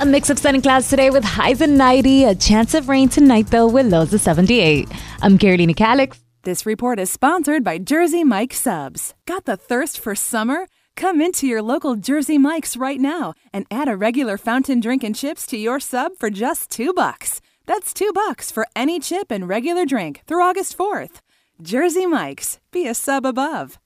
A 0.00 0.04
mix 0.06 0.28
of 0.28 0.36
sun 0.40 0.56
and 0.56 0.62
clouds 0.64 0.88
today 0.88 1.10
with 1.10 1.22
highs 1.22 1.60
of 1.60 1.70
90. 1.70 2.24
A 2.24 2.34
chance 2.34 2.74
of 2.74 2.88
rain 2.88 3.08
tonight, 3.08 3.46
though, 3.46 3.68
with 3.68 3.86
lows 3.86 4.12
of 4.12 4.20
78. 4.20 4.88
I'm 5.22 5.38
Carolina 5.38 5.74
Calix. 5.74 6.18
This 6.42 6.66
report 6.66 6.98
is 6.98 7.10
sponsored 7.10 7.62
by 7.62 7.78
Jersey 7.78 8.24
Mike 8.24 8.54
Subs. 8.54 9.14
Got 9.24 9.44
the 9.44 9.56
thirst 9.56 10.00
for 10.00 10.16
summer? 10.16 10.66
Come 10.96 11.20
into 11.20 11.46
your 11.46 11.62
local 11.62 11.96
Jersey 11.96 12.38
Mike's 12.38 12.76
right 12.76 13.00
now 13.00 13.34
and 13.52 13.66
add 13.70 13.88
a 13.88 13.96
regular 13.96 14.36
fountain 14.36 14.80
drink 14.80 15.02
and 15.02 15.14
chips 15.14 15.46
to 15.46 15.56
your 15.56 15.80
sub 15.80 16.12
for 16.18 16.30
just 16.30 16.70
two 16.70 16.92
bucks. 16.92 17.40
That's 17.66 17.94
two 17.94 18.12
bucks 18.14 18.50
for 18.50 18.66
any 18.76 19.00
chip 19.00 19.30
and 19.30 19.48
regular 19.48 19.86
drink 19.86 20.22
through 20.26 20.42
August 20.42 20.76
4th. 20.76 21.20
Jersey 21.62 22.06
Mike's. 22.06 22.58
Be 22.70 22.86
a 22.86 22.94
sub 22.94 23.24
above. 23.24 23.78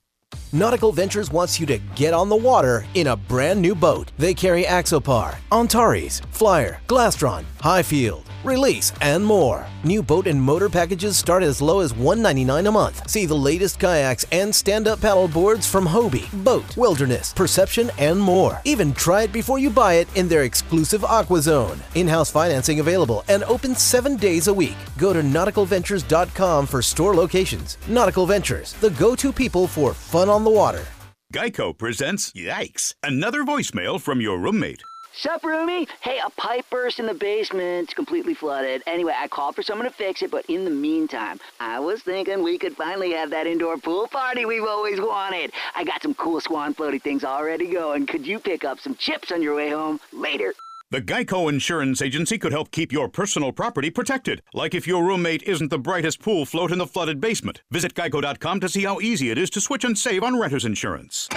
Nautical 0.51 0.91
Ventures 0.91 1.31
wants 1.31 1.59
you 1.59 1.65
to 1.65 1.77
get 1.95 2.13
on 2.13 2.29
the 2.29 2.35
water 2.35 2.85
in 2.93 3.07
a 3.07 3.15
brand 3.15 3.61
new 3.61 3.75
boat. 3.75 4.11
They 4.17 4.33
carry 4.33 4.63
Axopar, 4.63 5.35
Antares, 5.51 6.21
Flyer, 6.31 6.79
Glastron, 6.87 7.43
Highfield, 7.61 8.25
Release, 8.45 8.93
and 9.01 9.25
more. 9.25 9.65
New 9.83 10.03
boat 10.03 10.27
and 10.27 10.39
motor 10.39 10.69
packages 10.69 11.17
start 11.17 11.41
as 11.41 11.63
low 11.63 11.79
as 11.79 11.95
199 11.95 12.67
a 12.67 12.71
month. 12.71 13.09
See 13.09 13.25
the 13.25 13.33
latest 13.33 13.79
kayaks 13.79 14.23
and 14.31 14.53
stand-up 14.53 15.01
paddle 15.01 15.27
boards 15.27 15.65
from 15.65 15.87
Hobie, 15.87 16.29
BOTE, 16.43 16.77
Wilderness, 16.77 17.33
Perception, 17.33 17.89
and 17.97 18.19
more. 18.19 18.61
Even 18.63 18.93
try 18.93 19.23
it 19.23 19.33
before 19.33 19.57
you 19.57 19.71
buy 19.71 19.95
it 19.95 20.15
in 20.15 20.27
their 20.27 20.43
exclusive 20.43 21.03
Aqua 21.03 21.41
Zone. 21.41 21.79
In-house 21.95 22.29
financing 22.29 22.79
available 22.81 23.23
and 23.29 23.43
open 23.45 23.73
seven 23.73 24.15
days 24.15 24.47
a 24.47 24.53
week. 24.53 24.77
Go 24.99 25.11
to 25.11 25.21
nauticalventures.com 25.23 26.67
for 26.67 26.83
store 26.83 27.15
locations. 27.15 27.79
Nautical 27.87 28.27
Ventures, 28.27 28.73
the 28.73 28.91
go-to 28.91 29.33
people 29.33 29.65
for 29.65 29.91
fun 29.91 30.29
on 30.29 30.43
the 30.43 30.51
water. 30.51 30.85
Geico 31.33 31.75
presents 31.75 32.31
Yikes! 32.33 32.93
Another 33.01 33.43
voicemail 33.43 33.99
from 33.99 34.21
your 34.21 34.37
roommate. 34.37 34.83
Sup, 35.17 35.41
roomie? 35.43 35.87
Hey, 36.01 36.19
a 36.19 36.29
pipe 36.31 36.65
burst 36.69 36.99
in 36.99 37.05
the 37.05 37.13
basement. 37.13 37.85
It's 37.85 37.93
completely 37.93 38.33
flooded. 38.33 38.83
Anyway, 38.85 39.13
I 39.15 39.29
called 39.29 39.55
for 39.55 39.63
someone 39.63 39.87
to 39.87 39.93
fix 39.93 40.21
it, 40.21 40.29
but 40.29 40.45
in 40.47 40.65
the 40.65 40.71
meantime, 40.71 41.39
I 41.57 41.79
was 41.79 42.01
thinking 42.01 42.43
we 42.43 42.57
could 42.57 42.75
finally 42.75 43.13
have 43.13 43.29
that 43.29 43.47
indoor 43.47 43.77
pool 43.77 44.07
party 44.07 44.45
we've 44.45 44.65
always 44.65 44.99
wanted. 44.99 45.53
I 45.73 45.85
got 45.85 46.01
some 46.01 46.15
cool 46.15 46.41
swan 46.41 46.75
floaty 46.75 47.01
things 47.01 47.23
already 47.23 47.71
going. 47.71 48.07
Could 48.07 48.27
you 48.27 48.39
pick 48.39 48.65
up 48.65 48.81
some 48.81 48.95
chips 48.95 49.31
on 49.31 49.41
your 49.41 49.55
way 49.55 49.69
home? 49.69 50.01
Later. 50.11 50.53
The 50.91 51.01
Geico 51.01 51.47
Insurance 51.49 52.01
Agency 52.01 52.37
could 52.37 52.51
help 52.51 52.71
keep 52.71 52.91
your 52.91 53.07
personal 53.07 53.53
property 53.53 53.89
protected, 53.89 54.41
like 54.53 54.75
if 54.75 54.85
your 54.85 55.05
roommate 55.05 55.43
isn't 55.43 55.69
the 55.69 55.79
brightest 55.79 56.21
pool 56.21 56.45
float 56.45 56.73
in 56.73 56.77
the 56.77 56.87
flooded 56.87 57.21
basement. 57.21 57.61
Visit 57.71 57.93
geico.com 57.93 58.59
to 58.59 58.67
see 58.67 58.83
how 58.83 58.99
easy 58.99 59.31
it 59.31 59.37
is 59.37 59.49
to 59.51 59.61
switch 59.61 59.85
and 59.85 59.97
save 59.97 60.23
on 60.23 60.37
renter's 60.37 60.65
insurance. 60.65 61.29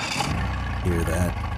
Hear 0.82 1.04
that? 1.04 1.57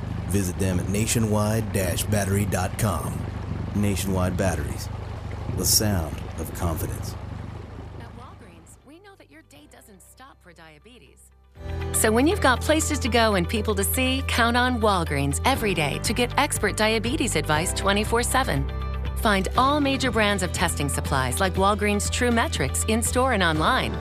Visit 0.31 0.57
them 0.59 0.79
at 0.79 0.87
nationwide-battery.com. 0.87 3.19
Nationwide 3.75 4.37
Batteries, 4.37 4.87
the 5.57 5.65
sound 5.65 6.15
of 6.39 6.55
confidence. 6.55 7.15
At 7.99 8.07
Walgreens, 8.17 8.77
we 8.87 8.99
know 8.99 9.11
that 9.17 9.29
your 9.29 9.41
day 9.49 9.67
doesn't 9.69 10.01
stop 10.01 10.37
for 10.41 10.53
diabetes. 10.53 11.31
So 11.91 12.13
when 12.13 12.27
you've 12.27 12.39
got 12.39 12.61
places 12.61 12.97
to 12.99 13.09
go 13.09 13.35
and 13.35 13.45
people 13.47 13.75
to 13.75 13.83
see, 13.83 14.23
count 14.27 14.55
on 14.55 14.79
Walgreens 14.79 15.41
every 15.43 15.73
day 15.73 15.99
to 16.03 16.13
get 16.13 16.33
expert 16.37 16.77
diabetes 16.77 17.35
advice 17.35 17.73
24 17.73 18.23
7. 18.23 18.71
Find 19.17 19.49
all 19.57 19.81
major 19.81 20.11
brands 20.11 20.43
of 20.43 20.53
testing 20.53 20.87
supplies 20.87 21.41
like 21.41 21.55
Walgreens 21.55 22.09
TRUE 22.09 22.31
METRIX 22.31 22.89
in 22.89 23.03
store 23.03 23.33
and 23.33 23.43
online. 23.43 23.93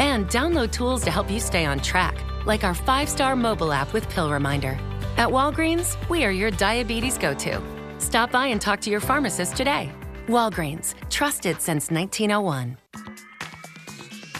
And 0.00 0.26
download 0.26 0.72
tools 0.72 1.04
to 1.04 1.12
help 1.12 1.30
you 1.30 1.38
stay 1.38 1.64
on 1.64 1.78
track, 1.78 2.16
like 2.46 2.64
our 2.64 2.74
five 2.74 3.08
star 3.08 3.36
mobile 3.36 3.72
app 3.72 3.92
with 3.92 4.08
Pill 4.10 4.28
Reminder. 4.30 4.76
At 5.18 5.30
Walgreens, 5.30 5.96
we 6.08 6.24
are 6.24 6.30
your 6.30 6.52
diabetes 6.52 7.18
go 7.18 7.34
to. 7.34 7.60
Stop 7.98 8.30
by 8.30 8.46
and 8.46 8.60
talk 8.60 8.80
to 8.82 8.88
your 8.90 9.00
pharmacist 9.00 9.56
today. 9.56 9.90
Walgreens, 10.28 10.94
trusted 11.10 11.60
since 11.60 11.90
1901. 11.90 12.76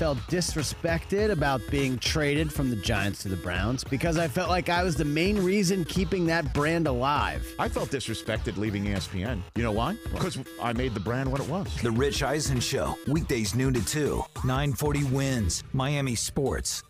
Felt 0.00 0.16
disrespected 0.28 1.30
about 1.30 1.60
being 1.70 1.98
traded 1.98 2.50
from 2.50 2.70
the 2.70 2.76
Giants 2.76 3.20
to 3.24 3.28
the 3.28 3.36
Browns 3.36 3.84
because 3.84 4.16
I 4.16 4.28
felt 4.28 4.48
like 4.48 4.70
I 4.70 4.82
was 4.82 4.96
the 4.96 5.04
main 5.04 5.36
reason 5.36 5.84
keeping 5.84 6.24
that 6.24 6.54
brand 6.54 6.86
alive. 6.86 7.46
I 7.58 7.68
felt 7.68 7.90
disrespected 7.90 8.56
leaving 8.56 8.84
ESPN. 8.84 9.42
You 9.56 9.62
know 9.62 9.72
why? 9.72 9.98
Because 10.10 10.38
I 10.62 10.72
made 10.72 10.94
the 10.94 11.00
brand 11.00 11.30
what 11.30 11.42
it 11.42 11.48
was. 11.50 11.66
The 11.82 11.90
Rich 11.90 12.22
Eisen 12.22 12.60
Show, 12.60 12.96
weekdays 13.08 13.54
noon 13.54 13.74
to 13.74 13.84
2. 13.84 14.24
940 14.42 15.00
WINZ, 15.00 15.64
Miami 15.74 16.14
Sports. 16.14 16.82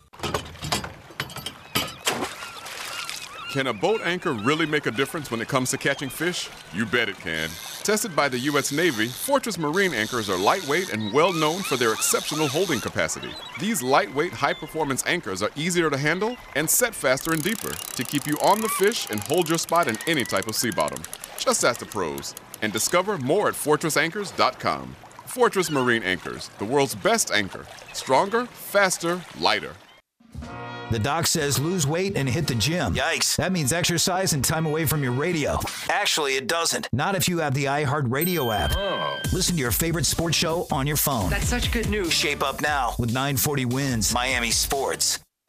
Can 3.51 3.67
a 3.67 3.73
boat 3.73 3.99
anchor 4.05 4.31
really 4.31 4.65
make 4.65 4.85
a 4.85 4.91
difference 4.91 5.29
when 5.29 5.41
it 5.41 5.49
comes 5.49 5.69
to 5.71 5.77
catching 5.77 6.07
fish? 6.07 6.47
You 6.73 6.85
bet 6.85 7.09
it 7.09 7.17
can. 7.17 7.49
Tested 7.83 8.15
by 8.15 8.29
the 8.29 8.37
U.S. 8.37 8.71
Navy, 8.71 9.07
Fortress 9.07 9.57
Marine 9.57 9.95
anchors 9.95 10.29
are 10.29 10.37
lightweight 10.37 10.93
and 10.93 11.11
well 11.11 11.33
known 11.33 11.63
for 11.63 11.77
their 11.77 11.93
exceptional 11.93 12.47
holding 12.47 12.79
capacity. 12.79 13.31
These 13.59 13.81
lightweight, 13.81 14.33
high 14.33 14.53
performance 14.53 15.03
anchors 15.07 15.41
are 15.41 15.49
easier 15.55 15.89
to 15.89 15.97
handle 15.97 16.37
and 16.55 16.69
set 16.69 16.93
faster 16.93 17.33
and 17.33 17.41
deeper 17.41 17.71
to 17.71 18.03
keep 18.03 18.27
you 18.27 18.37
on 18.43 18.61
the 18.61 18.69
fish 18.69 19.09
and 19.09 19.19
hold 19.21 19.49
your 19.49 19.57
spot 19.57 19.87
in 19.87 19.97
any 20.05 20.23
type 20.23 20.47
of 20.47 20.55
sea 20.55 20.69
bottom. 20.69 21.01
Just 21.39 21.65
ask 21.65 21.79
the 21.79 21.87
pros 21.87 22.35
and 22.61 22.71
discover 22.71 23.17
more 23.17 23.47
at 23.47 23.55
FortressAnchors.com. 23.55 24.95
Fortress 25.25 25.71
Marine 25.71 26.03
Anchors, 26.03 26.49
the 26.59 26.65
world's 26.65 26.93
best 26.93 27.31
anchor. 27.31 27.65
Stronger, 27.93 28.45
faster, 28.45 29.21
lighter. 29.39 29.73
The 30.91 30.99
doc 30.99 31.25
says 31.25 31.57
lose 31.57 31.87
weight 31.87 32.17
and 32.17 32.27
hit 32.27 32.47
the 32.47 32.55
gym. 32.55 32.95
Yikes. 32.95 33.37
That 33.37 33.53
means 33.53 33.71
exercise 33.71 34.33
and 34.33 34.43
time 34.43 34.65
away 34.65 34.85
from 34.85 35.01
your 35.01 35.13
radio. 35.13 35.57
Actually, 35.89 36.35
it 36.35 36.47
doesn't. 36.47 36.89
Not 36.91 37.15
if 37.15 37.29
you 37.29 37.37
have 37.39 37.53
the 37.53 37.65
iHeartRadio 37.65 38.53
app. 38.53 38.75
Oh. 38.75 39.17
Listen 39.31 39.55
to 39.55 39.61
your 39.61 39.71
favorite 39.71 40.05
sports 40.05 40.35
show 40.35 40.67
on 40.69 40.85
your 40.85 40.97
phone. 40.97 41.29
That's 41.29 41.47
such 41.47 41.71
good 41.71 41.89
news. 41.89 42.11
Shape 42.13 42.43
up 42.43 42.61
now 42.61 42.95
with 42.99 43.13
940 43.13 43.65
WINZ 43.67 44.13
Miami 44.13 44.51
Sports. 44.51 45.19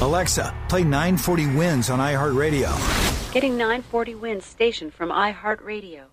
Alexa, 0.00 0.54
play 0.68 0.82
940 0.82 1.46
WINZ 1.46 1.92
on 1.92 1.98
iHeartRadio. 1.98 3.32
Getting 3.32 3.56
940 3.56 4.14
WINZ 4.14 4.42
station 4.42 4.90
from 4.90 5.10
iHeartRadio. 5.10 6.04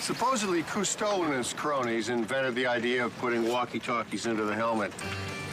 Supposedly, 0.00 0.62
Cousteau 0.62 1.24
and 1.24 1.34
his 1.34 1.52
cronies 1.52 2.10
invented 2.10 2.54
the 2.54 2.64
idea 2.66 3.04
of 3.04 3.16
putting 3.18 3.48
walkie-talkies 3.48 4.26
into 4.26 4.44
the 4.44 4.54
helmet. 4.54 4.92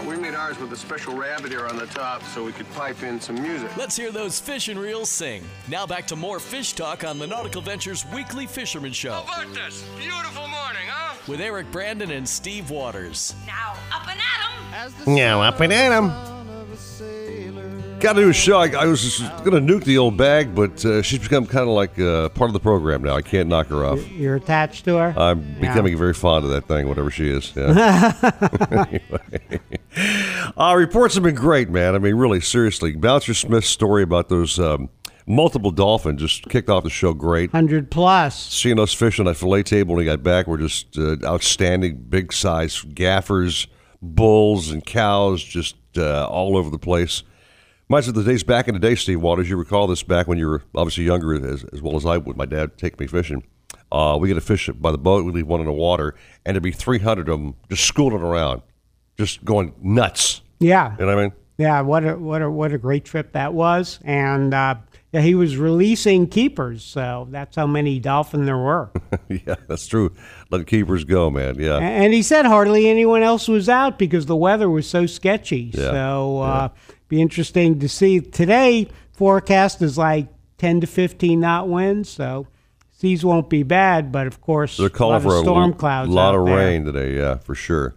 We 0.07 0.16
made 0.16 0.36
ours 0.36 0.59
with 0.59 0.72
a 0.74 0.76
special 0.76 1.16
rabbit 1.16 1.51
ear 1.51 1.66
on 1.66 1.76
the 1.78 1.88
top 1.88 2.22
so 2.24 2.43
we 2.43 2.51
could 2.51 2.70
pipe 2.74 3.01
in 3.01 3.20
some 3.20 3.41
music. 3.41 3.76
Let's 3.78 3.95
hear 3.95 4.11
those 4.11 4.39
fish 4.39 4.68
and 4.68 4.80
reels 4.80 5.09
sing. 5.09 5.43
Now 5.68 5.88
back 5.88 6.05
to 6.07 6.16
more 6.16 6.39
fish 6.39 6.74
talk 6.74 7.03
on 7.03 7.18
the 7.18 7.26
Nautical 7.26 7.61
Ventures 7.64 8.05
Weekly 8.14 8.45
Fisherman 8.45 8.91
Show 8.91 9.14
How 9.14 9.24
about 9.43 9.53
this? 9.55 9.84
Beautiful 9.97 10.47
morning, 10.47 10.88
huh? 10.88 11.16
with 11.28 11.41
Eric 11.41 11.72
Brandon 11.72 12.11
and 12.11 12.28
Steve 12.28 12.70
Waters. 12.70 13.34
Now, 13.47 13.74
up 13.93 14.07
and 14.07 14.20
at 14.20 14.33
'em! 14.74 15.16
Yeah, 15.18 15.38
up 15.40 15.60
and 15.60 15.72
at 15.74 15.92
him. 15.98 16.12
Got 18.00 18.14
to 18.14 18.22
do 18.24 18.30
a 18.30 18.34
show. 18.34 18.58
I, 18.58 18.68
I 18.68 18.86
was 18.88 19.20
going 19.46 19.66
to 19.66 19.74
nuke 19.74 19.86
the 19.86 19.98
old 19.98 20.18
bag, 20.18 20.54
but 20.54 20.84
uh, 20.84 21.02
she's 21.02 21.20
become 21.20 21.46
kind 21.46 21.62
of 21.70 21.70
like 21.70 21.98
uh, 21.98 22.28
part 22.30 22.50
of 22.50 22.54
the 22.54 22.60
program 22.60 23.02
now. 23.02 23.16
I 23.16 23.22
can't 23.22 23.48
knock 23.48 23.68
her 23.68 23.86
off. 23.86 24.06
You're 24.12 24.36
attached 24.36 24.84
to 24.86 24.96
her? 24.98 25.14
I'm 25.16 25.42
Yeah. 25.54 25.60
becoming 25.70 25.98
very 25.98 26.14
fond 26.14 26.44
of 26.44 26.52
that 26.52 26.68
thing, 26.68 26.90
whatever 26.90 27.10
she 27.10 27.30
is. 27.30 27.54
Yeah. 27.56 28.12
anyway. 28.72 29.60
Uh, 30.58 30.74
reports 30.76 31.16
have 31.16 31.24
been 31.24 31.34
great, 31.36 31.70
man. 31.70 31.96
I 31.96 32.00
mean, 32.00 32.16
really, 32.16 32.42
seriously. 32.42 32.94
Bouncer 32.94 33.34
Smith's 33.34 33.68
story 33.70 34.04
about 34.04 34.28
those 34.28 34.60
um, 34.60 34.90
multiple 35.26 35.72
dolphins 35.72 36.20
just 36.20 36.50
kicked 36.50 36.70
off 36.70 36.84
the 36.84 36.90
show 36.90 37.14
great. 37.14 37.54
100 37.54 37.90
plus. 37.90 38.38
Seeing 38.54 38.82
us 38.82 38.92
fish 38.94 39.18
on 39.18 39.28
that 39.28 39.36
fillet 39.36 39.64
table 39.64 39.96
when 39.96 40.04
he 40.04 40.06
got 40.12 40.22
back 40.24 40.48
were 40.48 40.58
just 40.58 40.98
uh, 40.98 41.16
outstanding, 41.24 41.96
big 42.10 42.34
size 42.34 42.82
gaffers, 42.82 43.68
bulls, 44.04 44.70
and 44.70 44.86
cows 44.86 45.43
just 45.43 45.76
uh, 45.97 46.28
all 46.28 46.58
over 46.58 46.70
the 46.70 46.80
place. 46.80 47.24
Me 47.89 47.97
of 47.97 48.14
the 48.14 48.24
days 48.24 48.43
back 48.43 48.68
in 48.68 48.74
the 48.74 48.80
day, 48.80 48.95
Steve 48.95 49.22
Waters. 49.22 49.49
You 49.49 49.58
recall 49.58 49.88
this 49.88 50.04
back 50.04 50.28
when 50.28 50.38
you 50.38 50.47
were 50.47 50.64
obviously 50.76 51.04
younger, 51.04 51.34
as, 51.34 51.64
as 51.66 51.82
well 51.82 51.95
as 51.95 52.06
I 52.06 52.18
would. 52.18 52.38
My 52.38 52.45
dad 52.45 52.78
take 52.78 52.99
me 52.99 53.08
fishing. 53.08 53.43
Uh, 53.91 54.18
we 54.20 54.28
get 54.28 54.34
to 54.34 54.41
fish 54.41 54.68
by 54.70 54.91
the 54.91 54.97
boat. 54.97 55.26
We 55.26 55.32
leave 55.32 55.47
one 55.47 55.60
in 55.60 55.68
the 55.68 55.74
water, 55.74 56.16
and 56.45 56.56
there'd 56.56 56.64
be 56.64 56.72
300 56.72 57.30
of 57.30 57.39
them 57.39 57.56
just 57.70 57.84
schooling 57.84 58.22
around, 58.22 58.64
just 59.18 59.45
going 59.45 59.76
nuts. 59.82 60.41
Yeah. 60.60 60.93
You 60.93 61.06
know 61.06 61.16
what 61.16 61.18
I 61.18 61.22
mean? 61.22 61.34
Yeah, 61.58 61.82
what 61.82 62.04
a 62.04 62.18
what 62.18 62.41
a 62.41 62.49
what 62.49 62.74
a 62.74 62.80
great 62.80 63.06
trip 63.06 63.34
that 63.34 63.54
was, 63.54 63.99
and 64.04 64.56
uh, 64.56 64.76
yeah, 65.14 65.22
he 65.22 65.36
was 65.36 65.55
releasing 65.57 66.28
keepers, 66.28 66.84
so 66.84 67.28
that's 67.30 67.55
how 67.55 67.68
many 67.68 67.99
dolphin 67.99 68.45
there 68.45 68.57
were. 68.57 68.89
yeah, 69.30 69.55
that's 69.68 69.86
true. 69.88 70.11
Let 70.49 70.66
keepers 70.68 71.03
go, 71.03 71.30
man. 71.30 71.59
Yeah. 71.59 71.78
and 71.78 72.11
he 72.14 72.22
said 72.24 72.45
hardly 72.45 72.89
anyone 72.89 73.22
else 73.24 73.47
was 73.47 73.70
out 73.70 73.99
because 73.99 74.26
the 74.26 74.36
weather 74.36 74.70
was 74.70 74.88
so 74.88 75.05
sketchy. 75.05 75.72
Yeah, 75.74 75.91
So 75.91 76.39
uh, 76.39 76.70
be 77.07 77.22
interesting 77.22 77.80
to 77.80 77.88
see. 77.88 78.20
Today 78.22 78.89
forecast 79.14 79.82
is 79.84 79.97
like 79.97 80.28
ten 80.57 80.82
to 80.82 80.88
fifteen 80.88 81.39
knot 81.39 81.70
winds, 81.70 82.09
so 82.09 82.47
seas 82.91 83.24
won't 83.24 83.49
be 83.51 83.61
bad. 83.64 84.11
But 84.11 84.26
of 84.28 84.41
course, 84.41 84.78
They're 84.78 84.88
a 84.88 84.89
calling 84.89 85.14
lot 85.14 85.22
for 85.22 85.36
of 85.38 85.43
storm 85.43 85.72
a 85.72 85.76
clouds. 85.76 86.09
lot 86.09 86.34
out 86.34 86.39
of 86.39 86.45
there. 86.47 86.57
rain 86.57 86.86
today. 86.86 87.16
Yeah, 87.16 87.36
for 87.38 87.53
sure. 87.53 87.95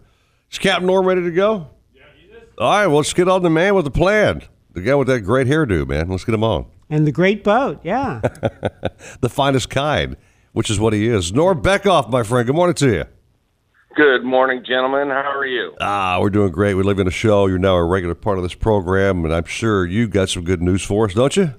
Is 0.51 0.59
Captain 0.59 0.85
Norm 0.85 1.05
ready 1.05 1.23
to 1.23 1.31
go? 1.31 1.67
Yeah, 1.93 2.03
he 2.15 2.27
is. 2.31 2.43
All 2.59 2.69
right, 2.71 2.87
well, 2.87 2.97
let's 2.97 3.11
get 3.13 3.27
on 3.27 3.41
the 3.41 3.49
man 3.49 3.73
with 3.73 3.85
the 3.85 3.91
plan. 3.91 4.43
The 4.73 4.81
guy 4.81 4.93
with 4.93 5.07
that 5.07 5.21
great 5.21 5.47
hairdo, 5.47 5.87
man. 5.87 6.07
Let's 6.09 6.23
get 6.23 6.35
him 6.35 6.43
on. 6.43 6.67
And 6.89 7.05
the 7.05 7.11
great 7.11 7.43
boat, 7.43 7.81
yeah. 7.83 8.21
the 9.19 9.29
finest 9.29 9.69
kind, 9.69 10.15
which 10.53 10.69
is 10.69 10.79
what 10.79 10.93
he 10.93 11.07
is. 11.07 11.33
Norm 11.33 11.61
Beckoff, 11.61 12.09
my 12.09 12.23
friend. 12.23 12.45
Good 12.45 12.55
morning 12.55 12.75
to 12.75 12.93
you. 12.93 13.03
Good 13.95 14.23
morning, 14.23 14.63
gentlemen. 14.65 15.09
How 15.09 15.35
are 15.35 15.45
you? 15.45 15.73
Ah, 15.81 16.19
we're 16.21 16.29
doing 16.29 16.51
great. 16.51 16.75
We 16.75 16.83
live 16.83 16.99
in 16.99 17.07
a 17.07 17.11
show. 17.11 17.47
You're 17.47 17.57
now 17.57 17.75
a 17.75 17.83
regular 17.83 18.15
part 18.15 18.37
of 18.37 18.43
this 18.43 18.53
program, 18.53 19.25
and 19.25 19.33
I'm 19.33 19.45
sure 19.45 19.85
you've 19.85 20.11
got 20.11 20.29
some 20.29 20.43
good 20.43 20.61
news 20.61 20.83
for 20.83 21.05
us, 21.05 21.13
don't 21.13 21.35
you? 21.35 21.53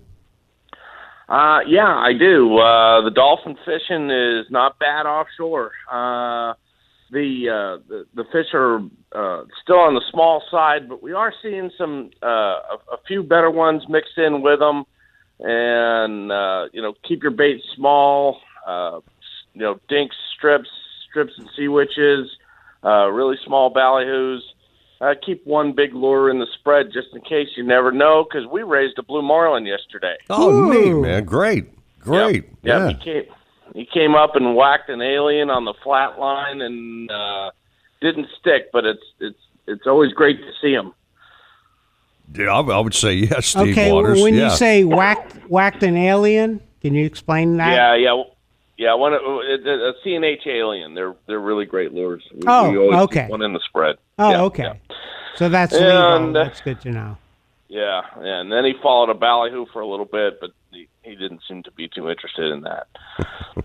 Uh, 1.29 1.61
yeah, 1.67 1.95
I 1.95 2.13
do. 2.19 2.57
Uh, 2.57 3.03
the 3.03 3.11
dolphin 3.11 3.57
fishing 3.67 4.11
is 4.11 4.47
not 4.51 4.79
bad 4.79 5.05
offshore. 5.05 5.73
Uh, 5.91 6.55
the, 7.11 7.49
uh, 7.49 7.83
the 7.89 8.07
the 8.15 8.25
fish 8.33 8.47
are 8.55 8.79
uh, 9.13 9.45
still 9.63 9.79
on 9.79 9.95
the 9.95 10.03
small 10.11 10.43
side, 10.51 10.89
but 10.89 11.03
we 11.03 11.13
are 11.13 11.33
seeing 11.43 11.71
some 11.77 12.11
uh, 12.23 12.27
a, 12.27 12.79
a 12.93 12.97
few 13.07 13.23
better 13.23 13.51
ones 13.51 13.83
mixed 13.89 14.17
in 14.17 14.41
with 14.43 14.61
them. 14.61 14.85
And 15.41 16.33
uh, 16.33 16.69
you 16.73 16.83
know, 16.83 16.95
keep 17.07 17.23
your 17.23 17.31
bait 17.33 17.63
small. 17.77 18.41
Uh, 18.67 19.01
you 19.55 19.63
know, 19.63 19.81
dinks, 19.89 20.17
strips, 20.37 20.69
strips, 21.09 21.33
and 21.39 21.49
sea 21.57 21.69
witches. 21.69 22.29
Uh, 22.85 23.09
really 23.09 23.37
small 23.45 23.73
ballyhoos. 23.73 24.41
Uh, 25.01 25.15
keep 25.25 25.47
one 25.47 25.73
big 25.73 25.95
lure 25.95 26.29
in 26.29 26.39
the 26.41 26.47
spread 26.59 26.87
just 26.93 27.09
in 27.15 27.21
case. 27.23 27.49
You 27.57 27.63
never 27.65 27.93
know 27.93 28.25
because 28.25 28.47
we 28.49 28.63
raised 28.63 28.99
a 28.99 29.03
blue 29.03 29.23
marlin 29.23 29.65
yesterday. 29.65 30.17
Oh, 30.29 30.69
neat, 30.69 30.93
man. 30.95 31.25
Great. 31.25 31.67
Great. 32.01 32.49
Yeah, 32.63 32.89
Yeah. 32.89 32.89
he 32.89 32.95
came. 33.05 33.23
He 33.75 33.85
came 33.87 34.15
up 34.15 34.35
and 34.35 34.57
whacked 34.57 34.89
an 34.89 35.01
Ilander 35.01 35.55
on 35.55 35.65
the 35.67 35.75
flat 35.85 36.19
line 36.19 36.61
and 36.63 37.11
uh, 37.11 37.51
didn't 38.01 38.27
stick, 38.41 38.71
but 38.73 38.85
it's 38.85 39.03
it's 39.21 39.39
it's 39.67 39.87
always 39.87 40.13
great 40.13 40.41
to 40.41 40.51
see 40.61 40.73
him. 40.73 40.93
Yeah, 42.35 42.53
I, 42.53 42.61
I 42.61 42.79
would 42.81 42.95
say 42.95 43.15
yes, 43.15 43.47
Steve 43.47 43.73
okay, 43.79 43.91
Waters. 43.93 44.23
when 44.23 44.35
yeah. 44.35 44.45
you 44.45 44.51
say 44.57 44.85
whacked 44.85 45.33
whacked 45.49 45.83
an 45.83 45.95
Ilander, 45.97 46.61
can 46.83 46.95
you 46.95 47.05
explain 47.07 47.57
that? 47.57 47.73
Yeah, 47.73 47.95
yeah, 47.97 48.23
yeah. 48.77 48.95
One 48.95 49.15
of- 49.15 49.23
it- 49.45 49.67
it- 49.67 49.81
a 49.81 49.95
C&H 50.05 50.43
Ilander. 50.47 50.95
They're 50.95 51.15
they're 51.27 51.41
really 51.41 51.65
great 51.67 51.93
lures. 51.95 52.23
We, 52.35 52.43
Oh, 52.47 52.71
we 52.71 52.77
always 52.79 52.99
okay. 53.01 53.27
one 53.29 53.43
in 53.43 53.53
the 53.53 53.61
spread. 53.61 53.97
Oh, 54.19 54.31
Yeah, 54.31 54.43
okay. 54.43 54.63
yeah. 54.65 54.75
So 55.37 55.49
that's 55.49 55.73
And, 55.75 55.85
legal. 55.85 56.37
uh, 56.37 56.45
That's 56.45 56.61
good 56.61 56.81
to 56.83 56.91
know. 56.91 57.17
Yeah, 57.69 58.01
yeah, 58.23 58.41
and 58.41 58.51
then 58.51 58.65
he 58.65 58.75
followed 58.83 59.11
a 59.11 59.15
ballyhoo 59.15 59.67
for 59.73 59.81
a 59.81 59.87
little 59.87 60.07
bit, 60.07 60.41
but 60.41 60.51
he, 61.09 61.11
he 61.11 61.17
didn't 61.17 61.41
seem 61.49 61.63
to 61.65 61.71
be 61.73 61.89
too 61.89 62.11
interested 62.11 62.53
in 62.53 62.63
that. 62.63 62.87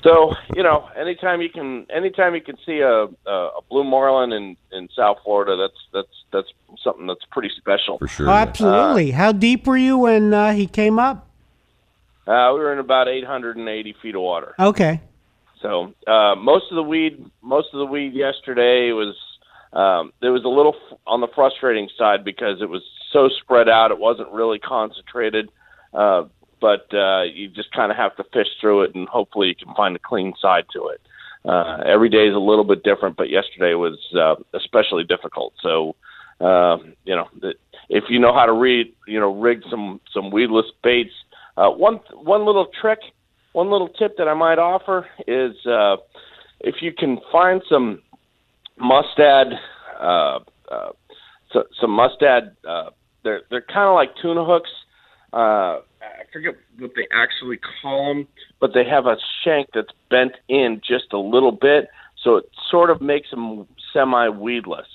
so 0.03 0.33
you 0.55 0.63
know, 0.63 0.89
anytime 0.95 1.41
you 1.41 1.49
can, 1.49 1.85
anytime 1.93 2.35
you 2.35 2.41
can 2.41 2.57
see 2.65 2.79
a 2.79 3.05
a, 3.25 3.31
a 3.31 3.61
blue 3.69 3.83
marlin 3.83 4.31
in 4.31 4.57
in 4.71 4.89
South 4.95 5.17
Florida, 5.23 5.55
that's 5.57 5.79
that's 5.93 6.23
that's 6.31 6.81
something 6.83 7.07
that's 7.07 7.25
pretty 7.31 7.51
special 7.57 7.97
for 7.97 8.07
sure. 8.07 8.29
Oh, 8.29 8.33
absolutely. 8.33 9.11
How 9.11 9.31
deep 9.31 9.67
were 9.67 9.77
you 9.77 9.97
when 9.97 10.33
uh, 10.33 10.53
he 10.53 10.67
came 10.67 10.99
up? 10.99 11.29
Uh, 12.25 12.51
we 12.53 12.59
were 12.59 12.71
in 12.71 12.79
about 12.79 13.09
880 13.09 13.95
feet 14.01 14.15
of 14.15 14.21
water. 14.21 14.55
Okay. 14.57 15.01
So 15.61 15.93
uh, 16.07 16.35
most 16.35 16.65
of 16.71 16.75
the 16.75 16.83
weed, 16.83 17.25
most 17.41 17.67
of 17.73 17.79
the 17.79 17.85
weed 17.85 18.13
yesterday 18.13 18.91
was 18.91 19.15
um, 19.73 20.13
there 20.21 20.31
was 20.31 20.43
a 20.43 20.49
little 20.49 20.75
f- 20.75 20.97
on 21.07 21.21
the 21.21 21.27
frustrating 21.33 21.89
side 21.97 22.23
because 22.23 22.61
it 22.61 22.69
was 22.69 22.83
so 23.11 23.29
spread 23.41 23.67
out. 23.67 23.91
It 23.91 23.97
wasn't 23.97 24.29
really 24.31 24.59
concentrated, 24.59 25.49
uh, 25.93 26.25
but 26.63 26.87
uh, 26.93 27.23
you 27.23 27.49
just 27.49 27.73
kind 27.73 27.91
of 27.91 27.97
have 27.97 28.15
to 28.15 28.23
fish 28.31 28.47
through 28.61 28.83
it, 28.83 28.95
and 28.95 29.09
hopefully 29.09 29.49
you 29.49 29.55
can 29.55 29.75
find 29.75 29.97
a 29.97 29.99
clean 29.99 30.33
side 30.41 30.63
to 30.71 30.87
it. 30.87 31.01
Uh, 31.43 31.83
every 31.85 32.07
day 32.07 32.25
is 32.25 32.33
a 32.33 32.39
little 32.39 32.63
bit 32.63 32.83
different, 32.83 33.17
but 33.17 33.29
yesterday 33.29 33.73
was 33.73 33.99
uh, 34.15 34.35
especially 34.53 35.03
difficult. 35.03 35.51
So 35.61 35.93
uh, 36.39 36.77
you 37.03 37.15
know, 37.17 37.27
if 37.89 38.05
you 38.07 38.17
know 38.17 38.33
how 38.33 38.45
to 38.45 38.53
read, 38.53 38.93
you 39.07 39.19
know, 39.19 39.37
rig 39.37 39.61
some 39.69 39.99
some 40.13 40.31
weedless 40.31 40.67
baits. 40.81 41.13
Uh, 41.57 41.69
one 41.69 41.99
one 42.13 42.45
little 42.45 42.67
trick, 42.79 42.99
one 43.51 43.69
little 43.69 43.89
tip 43.89 44.15
that 44.17 44.29
I 44.29 44.33
might 44.33 44.57
offer 44.57 45.05
is 45.27 45.53
uh, 45.65 45.97
if 46.61 46.75
you 46.81 46.93
can 46.93 47.19
find 47.29 47.61
some 47.69 48.01
mustad, 48.77 49.47
uh, 49.99 50.39
uh, 50.71 50.91
so, 51.51 51.63
some 51.81 51.91
mustad. 51.91 52.55
Uh, 52.65 52.91
they're 53.25 53.41
they're 53.49 53.61
kind 53.61 53.89
of 53.89 53.95
like 53.95 54.11
tuna 54.21 54.45
hooks. 54.45 54.69
Uh, 55.33 55.81
I 56.01 56.25
forget 56.31 56.55
what 56.77 56.91
they 56.95 57.07
actually 57.11 57.59
call 57.81 58.13
them, 58.13 58.27
but 58.59 58.73
they 58.73 58.83
have 58.85 59.07
a 59.07 59.17
shank 59.43 59.69
that's 59.73 59.91
bent 60.09 60.33
in 60.47 60.79
just 60.87 61.11
a 61.11 61.17
little 61.17 61.51
bit, 61.51 61.89
so 62.21 62.35
it 62.37 62.49
sort 62.69 62.91
of 62.91 63.01
makes 63.01 63.31
them 63.31 63.67
semi 63.91 64.29
weedless. 64.29 64.87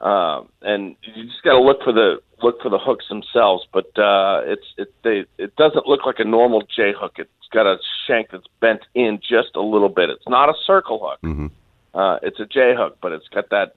Uh, 0.00 0.44
and 0.62 0.96
you 1.02 1.24
just 1.24 1.42
got 1.42 1.52
to 1.52 1.60
look 1.60 1.82
for 1.82 1.92
the 1.92 2.20
look 2.42 2.62
for 2.62 2.70
the 2.70 2.78
hooks 2.78 3.06
themselves. 3.08 3.66
But 3.72 3.98
uh, 3.98 4.42
it's 4.44 4.66
it 4.78 4.94
they 5.02 5.24
it 5.36 5.56
doesn't 5.56 5.86
look 5.86 6.06
like 6.06 6.20
a 6.20 6.24
normal 6.24 6.62
J 6.62 6.92
hook. 6.98 7.14
It's 7.18 7.30
got 7.52 7.66
a 7.66 7.78
shank 8.06 8.30
that's 8.30 8.46
bent 8.60 8.80
in 8.94 9.18
just 9.20 9.56
a 9.56 9.60
little 9.60 9.88
bit. 9.88 10.08
It's 10.08 10.28
not 10.28 10.48
a 10.48 10.54
circle 10.66 11.00
hook. 11.02 11.20
Mm-hmm. 11.22 11.46
Uh, 11.94 12.18
it's 12.22 12.38
a 12.38 12.46
J 12.46 12.74
hook, 12.76 12.98
but 13.02 13.12
it's 13.12 13.28
got 13.28 13.50
that 13.50 13.74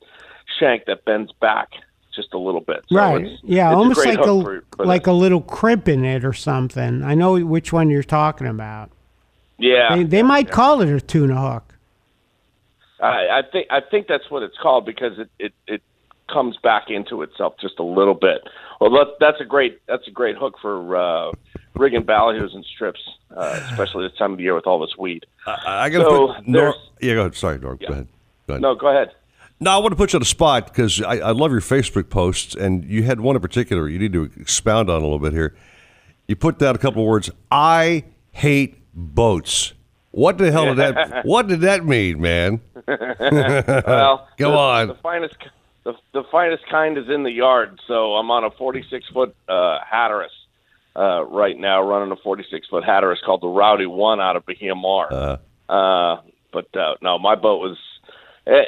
shank 0.60 0.86
that 0.86 1.06
bends 1.06 1.32
back. 1.34 1.70
Just 2.16 2.34
a 2.34 2.38
little 2.38 2.62
bit. 2.62 2.84
So 2.90 2.98
right. 2.98 3.26
It's, 3.26 3.42
yeah, 3.44 3.70
it's 3.72 3.76
almost 3.78 4.06
a 4.06 4.10
like 4.10 4.20
a 4.20 4.24
for, 4.24 4.64
for 4.76 4.86
like 4.86 5.04
that. 5.06 5.12
a 5.12 5.14
little 5.14 5.42
crimp 5.42 5.88
in 5.88 6.04
it 6.06 6.24
or 6.26 6.34
something. 6.34 7.04
I 7.04 7.16
know 7.16 7.38
which 7.40 7.72
one 7.74 7.90
you're 7.90 8.04
talking 8.04 8.48
about. 8.48 8.92
yeah. 9.58 9.96
They, 9.96 10.04
they 10.04 10.24
might 10.24 10.52
call 10.52 10.82
it 10.82 10.90
a 10.90 11.00
tuna 11.02 11.40
hook. 11.54 11.76
I, 13.00 13.40
I 13.40 13.42
think 13.52 13.68
I 13.72 13.82
think 13.82 14.08
that's 14.08 14.30
what 14.30 14.44
it's 14.44 14.58
called 14.62 14.86
because 14.86 15.18
it, 15.18 15.30
it, 15.40 15.54
it 15.68 15.82
comes 16.32 16.56
back 16.58 16.90
into 16.90 17.24
itself 17.24 17.56
just 17.60 17.80
a 17.80 17.84
little 17.84 18.14
bit. 18.14 18.42
Well, 18.80 18.92
that, 18.92 19.16
that's 19.20 19.42
a 19.42 19.46
great 19.46 19.80
that's 19.88 20.08
a 20.08 20.12
great 20.12 20.36
hook 20.38 20.56
for 20.62 20.96
uh, 20.96 21.32
rigging 21.76 22.04
ballyhoos 22.04 22.54
and 22.54 22.64
strips, 22.66 23.00
uh, 23.36 23.60
especially 23.72 24.08
this 24.08 24.18
time 24.18 24.32
of 24.34 24.38
the 24.38 24.44
year 24.44 24.54
with 24.56 24.68
all 24.68 24.80
this 24.80 24.96
weed. 25.00 25.26
I 25.48 25.90
got 25.90 26.00
to 26.00 26.04
So, 26.06 26.34
put 26.36 26.48
Nor- 26.48 26.76
Yeah, 27.02 27.14
go 27.16 27.20
ahead. 27.22 27.36
Sorry, 27.36 27.58
Norm. 27.58 27.78
Go 27.78 27.88
ahead. 27.88 28.08
Go 28.48 28.54
ahead. 28.54 28.62
No, 28.62 28.76
go 28.76 28.88
ahead. 28.90 29.12
No, 29.64 29.70
I 29.72 29.78
want 29.78 29.92
to 29.92 29.96
put 29.96 30.12
you 30.12 30.18
on 30.18 30.22
the 30.22 30.26
spot 30.26 30.66
because 30.66 31.02
I, 31.04 31.18
I 31.20 31.32
love 31.32 31.52
your 31.52 31.62
Facebook 31.62 32.10
posts, 32.10 32.56
and 32.56 32.84
you 32.84 33.04
had 33.04 33.22
one 33.22 33.36
in 33.36 33.42
particular 33.44 33.88
you 33.88 34.00
need 34.00 34.12
to 34.14 34.24
expound 34.38 34.90
on 34.90 34.98
a 34.98 35.04
little 35.04 35.20
bit 35.20 35.34
here. 35.34 35.56
You 36.28 36.36
put 36.36 36.58
down 36.58 36.74
a 36.76 36.80
couple 36.80 37.04
of 37.04 37.08
words. 37.08 37.30
I 37.52 38.06
hate 38.32 38.78
boats. 38.94 39.74
What 40.10 40.38
the 40.40 40.52
hell 40.52 40.66
did 40.66 40.78
that? 40.78 41.26
What 41.26 41.48
did 41.48 41.62
that 41.62 41.86
mean, 41.86 42.20
man? 42.20 42.60
well, 42.88 44.28
Come 44.38 44.52
the, 44.52 44.58
on. 44.58 44.88
The 44.90 44.96
finest 44.96 45.36
the, 45.84 45.94
the 46.14 46.24
finest 46.32 46.64
kind 46.70 46.98
is 46.98 47.08
in 47.10 47.24
the 47.24 47.32
yard. 47.32 47.80
So 47.88 48.16
I'm 48.16 48.30
on 48.32 48.44
a 48.44 48.52
46 48.52 49.06
foot 49.14 49.36
uh, 49.48 49.78
Hatteras 49.90 50.32
uh, 50.96 51.24
right 51.26 51.58
now, 51.58 51.82
running 51.82 52.12
a 52.12 52.16
46 52.18 52.68
foot 52.68 52.84
Hatteras 52.84 53.20
called 53.26 53.42
the 53.42 53.48
Rowdy 53.48 53.86
One 53.86 54.20
out 54.20 54.36
of 54.36 54.46
Bahia 54.46 54.74
Mar. 54.76 55.08
Uh, 55.14 55.38
Uh, 55.70 56.22
but 56.52 56.76
uh, 56.76 56.96
no, 57.02 57.18
my 57.20 57.36
boat 57.36 57.62
was. 57.62 57.78
eh, 58.48 58.64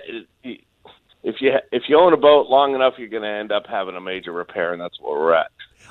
If 1.24 1.36
you 1.39 1.53
if 1.71 1.84
you 1.88 1.97
own 1.97 2.13
a 2.13 2.17
boat 2.17 2.49
long 2.49 2.76
enough, 2.76 2.95
you're 2.97 3.07
going 3.07 3.24
to 3.24 3.30
end 3.30 3.51
up 3.51 3.65
having 3.67 3.95
a 3.95 4.01
major 4.01 4.32
repair, 4.32 4.74
and 4.74 4.82
that's 4.82 4.99
where 4.99 5.19
we're 5.19 5.34
at. 5.34 5.47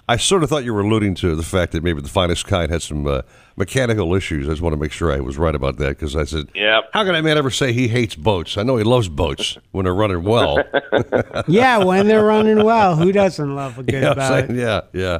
I 0.08 0.16
sort 0.16 0.42
of 0.42 0.48
thought 0.50 0.64
you 0.64 0.74
were 0.74 0.80
alluding 0.80 1.14
to 1.16 1.36
the 1.36 1.42
fact 1.44 1.72
that 1.72 1.82
maybe 1.84 2.02
the 2.02 2.08
finest 2.08 2.46
kind 2.46 2.70
had 2.72 2.82
some 2.82 3.06
uh, 3.06 3.22
mechanical 3.56 4.14
issues. 4.14 4.48
I 4.48 4.52
just 4.52 4.60
want 4.62 4.72
to 4.72 4.76
make 4.80 4.90
sure 4.90 5.12
I 5.12 5.20
was 5.20 5.38
right 5.38 5.54
about 5.54 5.76
that 5.78 5.90
because 5.90 6.16
I 6.16 6.24
said, 6.24 6.48
Yep. 6.54 6.90
"How 6.92 7.04
can 7.04 7.14
a 7.14 7.22
man 7.22 7.38
ever 7.38 7.50
say 7.50 7.72
he 7.72 7.88
hates 7.88 8.14
boats? 8.16 8.56
I 8.58 8.62
know 8.62 8.76
he 8.76 8.84
loves 8.84 9.08
boats 9.08 9.56
when 9.70 9.84
they're 9.84 9.94
running 9.94 10.22
well." 10.24 10.58
yeah, 11.48 11.78
when 11.78 12.08
they're 12.08 12.24
running 12.24 12.64
well, 12.64 12.96
who 12.96 13.12
doesn't 13.12 13.54
love 13.54 13.78
a 13.78 13.84
good 13.84 13.94
yeah, 14.02 14.10
I'm 14.10 14.16
boat? 14.16 14.48
saying, 14.48 14.58
yeah, 14.58 14.80
yeah. 14.92 15.18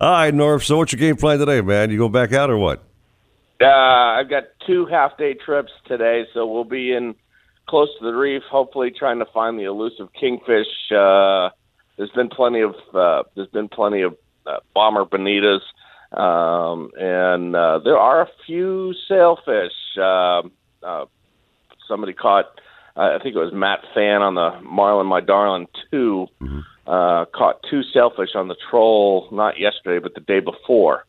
All 0.00 0.10
right, 0.12 0.34
Norm. 0.34 0.60
So, 0.60 0.76
what's 0.76 0.92
your 0.92 1.00
game 1.00 1.16
plan 1.16 1.38
today, 1.38 1.60
man? 1.60 1.90
You 1.90 1.98
go 1.98 2.08
back 2.08 2.32
out 2.32 2.50
or 2.50 2.58
what? 2.58 2.82
Uh, 3.60 3.66
I've 3.68 4.28
got 4.28 4.44
two 4.66 4.86
half 4.86 5.16
day 5.16 5.34
trips 5.34 5.72
today, 5.86 6.26
so 6.34 6.46
we'll 6.46 6.64
be 6.64 6.92
in 6.92 7.14
close 7.66 7.88
to 7.98 8.04
the 8.04 8.12
reef, 8.12 8.42
hopefully 8.50 8.90
trying 8.90 9.18
to 9.18 9.26
find 9.26 9.58
the 9.58 9.64
elusive 9.64 10.08
kingfish. 10.18 10.66
Uh, 10.90 11.50
there's 11.96 12.10
been 12.10 12.28
plenty 12.28 12.60
of 12.60 12.74
uh, 12.94 13.22
there's 13.34 13.48
been 13.48 13.68
plenty 13.68 14.02
of 14.02 14.16
uh, 14.46 14.58
bomber 14.74 15.04
bonitas, 15.04 15.60
um, 16.16 16.90
and 16.98 17.54
uh, 17.54 17.78
there 17.84 17.98
are 17.98 18.22
a 18.22 18.28
few 18.46 18.94
sailfish. 19.08 19.72
Uh, 19.98 20.42
uh, 20.82 21.06
somebody 21.88 22.12
caught, 22.12 22.46
uh, 22.96 23.16
I 23.18 23.18
think 23.22 23.36
it 23.36 23.38
was 23.38 23.52
Matt 23.52 23.80
Fan 23.94 24.22
on 24.22 24.34
the 24.34 24.60
Marlin 24.62 25.06
My 25.06 25.20
Darlin 25.20 25.66
2 25.90 26.26
uh, 26.86 27.24
caught 27.34 27.64
two 27.70 27.82
sailfish 27.82 28.34
on 28.34 28.48
the 28.48 28.56
troll 28.70 29.28
not 29.32 29.58
yesterday 29.58 29.98
but 29.98 30.14
the 30.14 30.20
day 30.20 30.40
before, 30.40 31.06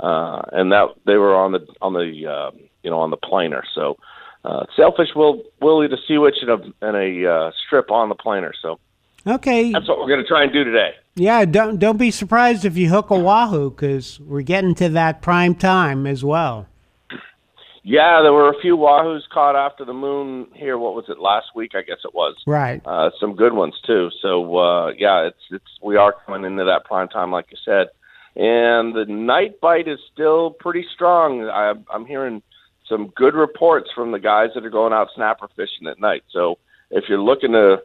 uh, 0.00 0.42
and 0.52 0.72
that 0.72 0.88
they 1.06 1.16
were 1.16 1.34
on 1.34 1.52
the 1.52 1.66
on 1.82 1.92
the 1.92 2.26
uh, 2.26 2.50
you 2.82 2.90
know 2.90 3.00
on 3.00 3.10
the 3.10 3.16
planer. 3.16 3.62
So 3.74 3.98
uh, 4.44 4.64
sailfish 4.76 5.08
will 5.14 5.42
will 5.60 5.84
eat 5.84 5.92
a 5.92 5.98
sea 6.06 6.18
witch 6.18 6.36
and 6.42 6.50
a 6.50 6.86
and 6.86 6.96
a 6.96 7.30
uh, 7.30 7.50
strip 7.66 7.90
on 7.90 8.08
the 8.08 8.14
planer. 8.14 8.52
So 8.62 8.78
Okay. 9.26 9.72
that's 9.72 9.88
what 9.88 9.98
we're 9.98 10.08
going 10.08 10.22
to 10.22 10.26
try 10.26 10.42
and 10.44 10.52
do 10.52 10.64
today. 10.64 10.92
Yeah, 11.16 11.44
don't 11.44 11.78
don't 11.78 11.98
be 11.98 12.10
surprised 12.10 12.64
if 12.64 12.76
you 12.76 12.88
hook 12.88 13.10
a 13.10 13.18
wahoo 13.18 13.70
because 13.70 14.20
we're 14.20 14.42
getting 14.42 14.74
to 14.76 14.88
that 14.90 15.20
prime 15.20 15.54
time 15.54 16.06
as 16.06 16.22
well. 16.24 16.66
Yeah, 17.82 18.20
there 18.22 18.32
were 18.32 18.50
a 18.50 18.60
few 18.60 18.76
wahoos 18.76 19.22
caught 19.32 19.56
after 19.56 19.84
the 19.84 19.94
moon 19.94 20.48
here. 20.54 20.76
What 20.76 20.94
was 20.94 21.06
it 21.08 21.18
last 21.18 21.46
week? 21.54 21.72
I 21.74 21.82
guess 21.82 21.98
it 22.04 22.14
was. 22.14 22.36
Right. 22.46 22.82
Uh, 22.84 23.10
some 23.18 23.34
good 23.34 23.54
ones 23.54 23.74
too. 23.86 24.10
So 24.20 24.56
uh, 24.58 24.92
yeah, 24.96 25.26
it's 25.26 25.40
it's 25.50 25.78
we 25.82 25.96
are 25.96 26.14
coming 26.26 26.44
into 26.44 26.64
that 26.64 26.84
prime 26.84 27.08
time, 27.08 27.32
like 27.32 27.46
you 27.50 27.56
said, 27.64 27.88
and 28.36 28.94
the 28.94 29.06
night 29.08 29.60
bite 29.60 29.88
is 29.88 29.98
still 30.12 30.50
pretty 30.50 30.86
strong. 30.94 31.48
I, 31.48 31.74
I'm 31.92 32.04
hearing 32.06 32.42
some 32.88 33.12
good 33.14 33.34
reports 33.34 33.90
from 33.94 34.12
the 34.12 34.18
guys 34.18 34.50
that 34.54 34.64
are 34.64 34.70
going 34.70 34.92
out 34.92 35.08
snapper 35.14 35.48
fishing 35.56 35.86
at 35.88 36.00
night. 36.00 36.22
So 36.30 36.58
if 36.90 37.04
you're 37.08 37.20
looking 37.20 37.52
to 37.52 37.82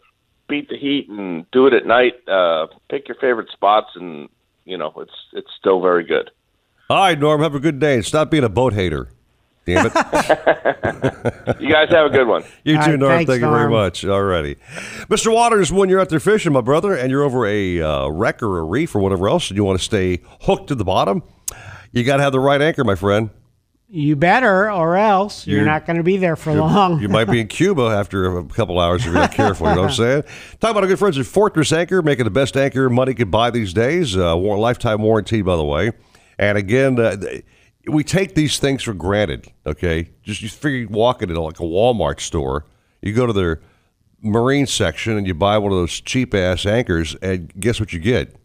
beat 0.48 0.70
the 0.70 0.78
heat 0.78 1.10
and 1.10 1.50
do 1.52 1.68
it 1.68 1.74
at 1.74 1.86
night, 1.86 2.14
uh, 2.28 2.68
pick 2.90 3.08
your 3.08 3.16
favorite 3.16 3.50
spots, 3.52 3.92
and 3.96 4.30
you 4.66 4.78
know 4.78 4.94
it's 4.98 5.14
it's 5.34 5.50
still 5.60 5.82
very 5.82 6.04
good. 6.04 6.32
All 6.90 6.98
right, 6.98 7.20
Norm. 7.20 7.42
Have 7.42 7.56
a 7.56 7.60
good 7.60 7.80
day. 7.80 8.02
Stop 8.02 8.30
being 8.30 8.44
a 8.44 8.50
boat 8.50 8.74
hater. 8.74 9.10
Damn 9.66 9.86
it. 9.86 9.94
You 11.60 11.72
guys 11.72 11.90
have 11.90 12.08
a 12.08 12.10
good 12.10 12.28
one. 12.28 12.44
You 12.64 12.74
too, 12.76 12.80
right, 12.80 13.00
Norm. 13.00 13.12
thanks, 13.12 13.30
Thank 13.30 13.42
you 13.42 13.50
very 13.50 13.70
much. 13.70 14.04
All 14.06 14.22
righty. 14.22 14.56
Mr. 15.10 15.34
Waters, 15.34 15.72
when 15.72 15.90
you're 15.90 16.00
out 16.00 16.10
there 16.10 16.20
fishing, 16.20 16.52
my 16.52 16.62
brother, 16.62 16.96
and 16.96 17.10
you're 17.10 17.24
over 17.24 17.46
a 17.46 17.82
uh, 17.82 18.08
wreck 18.10 18.44
or 18.44 18.60
a 18.60 18.64
reef 18.64 18.96
or 18.96 19.00
whatever 19.00 19.30
else, 19.30 19.50
and 19.50 19.58
you 19.58 19.64
want 19.64 19.80
to 19.80 19.84
stay 19.84 20.22
hooked 20.42 20.68
to 20.68 20.76
the 20.76 20.84
bottom, 20.84 21.24
you 21.92 22.04
got 22.04 22.18
to 22.18 22.24
have 22.24 22.34
the 22.34 22.40
right 22.40 22.62
anchor, 22.62 22.84
my 22.84 22.96
friend. 22.96 23.30
You 23.96 24.16
better, 24.16 24.72
or 24.72 24.98
else 24.98 25.46
you're, 25.46 25.58
You're- 25.58 25.70
not 25.70 25.86
going 25.86 25.98
to 25.98 26.04
be 26.04 26.18
there 26.18 26.36
for 26.36 26.52
long. 26.52 27.00
You 27.00 27.10
might 27.10 27.26
be 27.26 27.40
in 27.40 27.48
Cuba 27.48 27.84
after 27.84 28.40
a 28.40 28.44
couple 28.44 28.80
hours 28.80 29.02
if 29.02 29.06
you're 29.06 29.14
not 29.14 29.34
careful. 29.34 29.70
You 29.70 29.76
know 29.76 29.82
what 29.82 29.90
I'm 29.92 29.96
saying? 29.96 30.24
Talk 30.60 30.72
about 30.72 30.82
our 30.82 30.88
good 30.88 30.98
friends 30.98 31.20
at 31.20 31.28
Fortress 31.28 31.72
Anchor, 31.72 32.02
making 32.02 32.26
the 32.26 32.32
best 32.32 32.58
anchor 32.58 32.90
money 32.90 33.14
could 33.14 33.30
buy 33.30 33.52
these 33.52 33.72
days. 33.72 34.18
Uh, 34.18 34.36
lifetime 34.36 35.04
warranty, 35.04 35.44
by 35.44 35.56
the 35.56 35.64
way. 35.64 35.92
And 36.40 36.58
again, 36.58 37.00
uh, 37.00 37.18
we 37.86 38.04
take 38.04 38.34
these 38.34 38.58
things 38.58 38.82
for 38.82 38.96
granted. 38.96 39.52
Okay, 39.64 40.10
just 40.24 40.42
you 40.42 40.50
figure 40.50 40.80
you 40.80 40.88
walk 40.88 41.22
into 41.22 41.40
like 41.40 41.60
a 41.60 41.64
Walmart 41.64 42.20
store, 42.20 42.66
you 43.04 43.14
go 43.14 43.28
to 43.28 43.34
their 43.34 43.62
marine 44.24 44.66
section 44.66 45.18
and 45.18 45.28
you 45.28 45.36
buy 45.36 45.60
one 45.60 45.72
of 45.72 45.78
those 45.78 46.02
cheap 46.02 46.34
ass 46.34 46.66
anchors, 46.66 47.16
and 47.22 47.54
guess 47.60 47.80
what 47.80 47.94
you 47.94 48.00
get? 48.00 48.36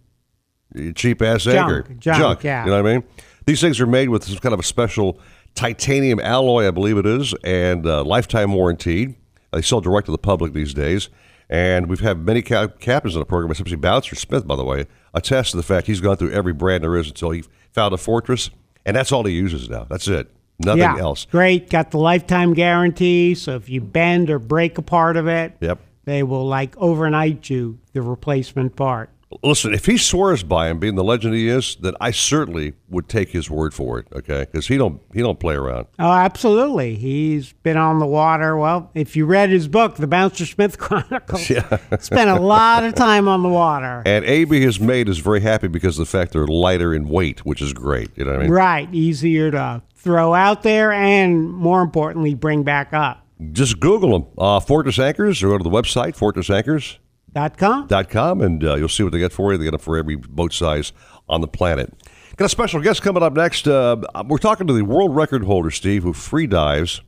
Cheap 0.94 1.22
ass 1.22 1.44
Junk, 1.44 1.57
anchor, 1.88 1.94
junk, 1.94 2.44
yeah. 2.44 2.64
You 2.66 2.70
know 2.70 2.82
what 2.82 2.90
I 2.90 2.94
mean? 2.99 3.05
These 3.46 3.62
things 3.62 3.80
are 3.80 3.86
made 3.86 4.11
with 4.11 4.24
some 4.24 4.36
kind 4.36 4.53
of 4.53 4.61
a 4.61 4.62
special 4.62 5.18
titanium 5.59 6.20
alloy, 6.20 6.68
I 6.68 6.70
believe 6.70 6.98
it 6.98 7.06
is, 7.06 7.34
and 7.42 7.84
uh, 7.84 8.04
lifetime 8.04 8.52
warranted. 8.52 9.16
They 9.52 9.61
sell 9.61 9.80
direct 9.80 10.06
to 10.06 10.12
the 10.12 10.18
public 10.18 10.52
these 10.52 10.72
days. 10.72 11.09
And 11.50 11.88
we've 11.88 11.98
had 12.00 12.18
many 12.18 12.42
cap- 12.42 12.78
captains 12.78 13.16
on 13.16 13.20
the 13.20 13.26
program, 13.26 13.50
especially 13.50 13.76
Bouncer 13.76 14.14
Smith, 14.14 14.46
by 14.46 14.54
the 14.54 14.64
way, 14.64 14.86
attest 15.14 15.50
to 15.52 15.56
the 15.56 15.62
fact 15.62 15.86
he's 15.88 16.00
gone 16.00 16.16
through 16.16 16.30
every 16.30 16.52
brand 16.52 16.84
there 16.84 16.94
is 16.96 17.09
until 17.09 17.30
he 17.30 17.42
found 17.72 17.92
a 17.92 17.96
Fortress, 17.96 18.50
and 18.86 18.94
that's 18.94 19.11
all 19.11 19.24
he 19.24 19.32
uses 19.34 19.68
now. 19.68 19.84
That's 19.90 20.06
it. 20.06 20.30
Nothing 20.61 20.80
yeah, 20.82 20.98
else. 20.98 21.24
Great. 21.24 21.70
Got 21.70 21.90
the 21.90 21.98
lifetime 21.98 22.52
guarantee. 22.54 23.34
So 23.34 23.56
if 23.56 23.68
you 23.68 23.80
bend 23.80 24.30
or 24.30 24.38
break 24.38 24.76
a 24.78 24.82
part 24.82 25.16
of 25.16 25.26
it, 25.26 25.54
Yep. 25.61 25.80
they 26.04 26.22
will 26.22 26.46
like 26.46 26.76
overnight 26.76 27.48
you 27.50 27.78
the 27.94 28.02
replacement 28.02 28.76
part. 28.76 29.11
Listen, 29.43 29.74
if 29.74 29.85
he 29.85 29.99
swears 29.99 30.43
by 30.43 30.70
him 30.70 30.79
being 30.79 30.95
the 30.95 31.05
legend 31.05 31.35
he 31.35 31.49
is, 31.49 31.76
then 31.76 31.93
I 32.01 32.12
certainly 32.12 32.72
would 32.89 33.11
take 33.11 33.29
his 33.29 33.51
word 33.51 33.74
for 33.74 33.99
it. 33.99 34.07
Okay, 34.14 34.47
because 34.51 34.68
he 34.68 34.79
don't 34.79 35.03
he 35.12 35.20
don't 35.20 35.39
play 35.39 35.55
around. 35.55 35.87
Oh, 35.99 36.11
absolutely. 36.11 36.95
He's 36.95 37.53
been 37.53 37.76
on 37.76 37.99
the 37.99 38.07
water. 38.07 38.57
Well, 38.57 38.91
if 38.95 39.16
you 39.16 39.26
read 39.26 39.51
his 39.51 39.68
book, 39.68 39.97
The 39.97 40.07
Bouncer 40.07 40.47
Smith 40.47 40.79
Chronicles, 40.79 41.51
Yeah. 41.51 41.76
spent 42.01 42.31
a 42.31 42.41
lot 42.41 42.85
of 42.85 42.95
time 42.95 43.29
on 43.29 43.43
the 43.43 43.51
water. 43.51 44.03
And 44.07 44.24
AB 44.24 44.61
his 44.61 44.81
mate 44.81 45.11
is 45.11 45.18
very 45.18 45.41
happy 45.41 45.68
because 45.68 45.99
of 45.99 46.07
the 46.07 46.11
fact 46.11 46.33
they're 46.33 46.47
lighter 46.47 46.95
in 46.95 47.07
weight, 47.07 47.45
which 47.45 47.61
is 47.61 47.74
great. 47.74 48.11
You 48.16 48.24
know 48.24 48.31
what 48.33 48.41
I 48.41 48.43
mean? 48.45 48.51
Right. 48.53 48.89
Easier 48.95 49.51
to 49.51 49.83
throw 49.95 50.33
out 50.33 50.62
there 50.62 50.91
and, 50.91 51.51
more 51.53 51.83
importantly, 51.83 52.33
bring 52.35 52.62
back 52.62 52.95
up. 52.95 53.26
Just 53.53 53.79
Google 53.79 54.18
them, 54.18 54.29
uh, 54.39 54.59
Fortress 54.61 54.99
Anchors, 54.99 55.43
or 55.43 55.49
go 55.49 55.59
to 55.59 55.64
the 55.64 55.70
website 55.70 56.16
fortressanchors.com, 56.16 56.99
Dot 57.33 57.57
com. 57.57 57.87
Dot 57.87 58.09
com, 58.09 58.41
and 58.41 58.62
uh, 58.64 58.74
you'll 58.76 58.89
see 58.89 59.03
what 59.03 59.12
they 59.12 59.18
get 59.18 59.33
for 59.33 59.53
you. 59.53 59.59
They 59.59 59.64
get 59.64 59.72
them 59.72 59.81
for 59.81 59.97
every 59.97 60.16
boat 60.16 60.53
size 60.53 60.93
on 61.29 61.41
the 61.41 61.49
planet. 61.49 61.93
Got 62.37 62.47
a 62.47 62.49
special 62.49 62.81
guest 62.81 63.03
coming 63.03 63.22
up 63.22 63.33
next. 63.33 63.66
Uh, 63.66 63.97
we're 64.26 64.39
talking 64.39 64.66
to 64.66 64.72
the 64.72 64.83
world 64.85 65.14
record 65.14 65.45
holder, 65.45 65.70
Steve, 65.70 66.05
who 66.05 66.12
free 66.12 66.47
dives, 66.47 67.03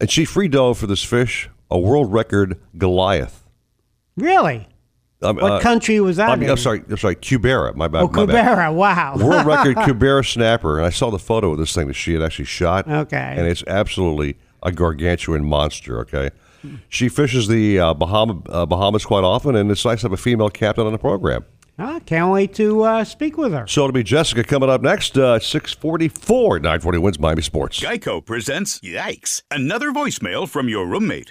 and 0.00 0.10
she 0.10 0.24
free 0.24 0.48
dove 0.48 0.78
for 0.78 0.86
this 0.86 1.02
fish 1.04 1.48
a 1.70 1.78
world 1.78 2.12
record 2.12 2.60
Goliath. 2.76 3.44
Really? 4.16 4.68
Um, 5.22 5.36
What 5.36 5.52
uh, 5.52 5.60
country 5.60 5.98
was 6.00 6.16
that 6.16 6.30
I 6.30 6.36
mean, 6.36 6.44
in? 6.44 6.50
I'm 6.50 6.56
sorry, 6.56 6.82
I'm 6.88 6.96
sorry, 6.96 7.16
Cubera. 7.16 7.74
My 7.74 7.88
bad. 7.88 8.02
Oh, 8.02 8.08
my 8.08 8.26
bad. 8.26 8.46
Cubera. 8.46 8.74
Wow. 8.74 9.16
World 9.20 9.46
record 9.46 9.76
Cubera 9.76 10.24
snapper, 10.30 10.78
and 10.78 10.86
I 10.86 10.90
saw 10.90 11.10
the 11.10 11.18
photo 11.18 11.52
of 11.52 11.58
this 11.58 11.74
thing 11.74 11.86
that 11.88 11.94
she 11.94 12.12
had 12.12 12.22
actually 12.22 12.44
shot. 12.44 12.86
Okay. 12.88 13.34
and 13.36 13.46
it's 13.46 13.64
absolutely 13.66 14.36
a 14.62 14.72
gargantuan 14.72 15.44
monster. 15.44 16.00
Okay, 16.00 16.30
she 16.88 17.08
fishes 17.08 17.48
the 17.48 17.78
uh, 17.78 17.94
Bahama, 17.94 18.40
uh, 18.48 18.66
Bahamas 18.66 19.04
quite 19.04 19.24
often, 19.24 19.54
and 19.56 19.70
it's 19.70 19.84
nice 19.84 20.00
to 20.00 20.06
have 20.06 20.12
a 20.12 20.16
female 20.16 20.50
captain 20.50 20.86
on 20.86 20.92
the 20.92 20.98
program. 20.98 21.44
Ah, 21.78 22.00
can't 22.06 22.32
wait 22.32 22.54
to 22.54 22.82
uh, 22.82 23.04
speak 23.04 23.36
with 23.36 23.52
her. 23.52 23.66
So 23.66 23.82
it'll 23.82 23.92
be 23.92 24.02
Jessica 24.02 24.42
coming 24.42 24.70
up 24.70 24.80
next. 24.80 25.18
Uh, 25.18 25.38
Six 25.38 25.74
forty-four, 25.74 26.58
nine 26.60 26.80
forty 26.80 26.98
WINZ 26.98 27.18
Miami 27.18 27.42
Sports. 27.42 27.80
Geico 27.80 28.24
presents 28.24 28.80
Yikes! 28.80 29.42
Another 29.50 29.92
voicemail 29.92 30.48
from 30.48 30.68
your 30.70 30.86
roommate. 30.86 31.30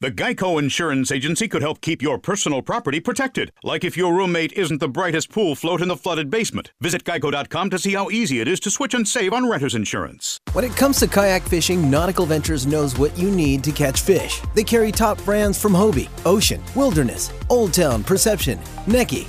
The 0.00 0.12
Geico 0.12 0.60
Insurance 0.60 1.10
Agency 1.10 1.48
could 1.48 1.60
help 1.60 1.80
keep 1.80 2.00
your 2.00 2.18
personal 2.18 2.62
property 2.62 3.00
protected, 3.00 3.50
like 3.64 3.82
if 3.82 3.96
your 3.96 4.14
roommate 4.14 4.52
isn't 4.52 4.78
the 4.78 4.86
brightest 4.86 5.28
pool 5.28 5.56
float 5.56 5.82
in 5.82 5.88
the 5.88 5.96
flooded 5.96 6.30
basement. 6.30 6.70
Visit 6.80 7.02
geico.com 7.02 7.68
to 7.70 7.80
see 7.80 7.94
how 7.94 8.08
easy 8.08 8.40
it 8.40 8.46
is 8.46 8.60
to 8.60 8.70
switch 8.70 8.94
and 8.94 9.08
save 9.08 9.32
on 9.32 9.50
renter's 9.50 9.74
insurance. 9.74 10.38
When 10.52 10.64
it 10.64 10.76
comes 10.76 11.00
to 11.00 11.08
kayak 11.08 11.42
fishing, 11.42 11.90
Nautical 11.90 12.26
Ventures 12.26 12.64
knows 12.64 12.96
what 12.96 13.18
you 13.18 13.28
need 13.28 13.64
to 13.64 13.72
catch 13.72 14.02
fish. 14.02 14.40
They 14.54 14.62
carry 14.62 14.92
top 14.92 15.18
brands 15.24 15.60
from 15.60 15.72
Hobie, 15.72 16.08
Ocean, 16.24 16.62
Wilderness, 16.76 17.32
Old 17.50 17.74
Town, 17.74 18.04
Perception, 18.04 18.58
Necky, 18.86 19.28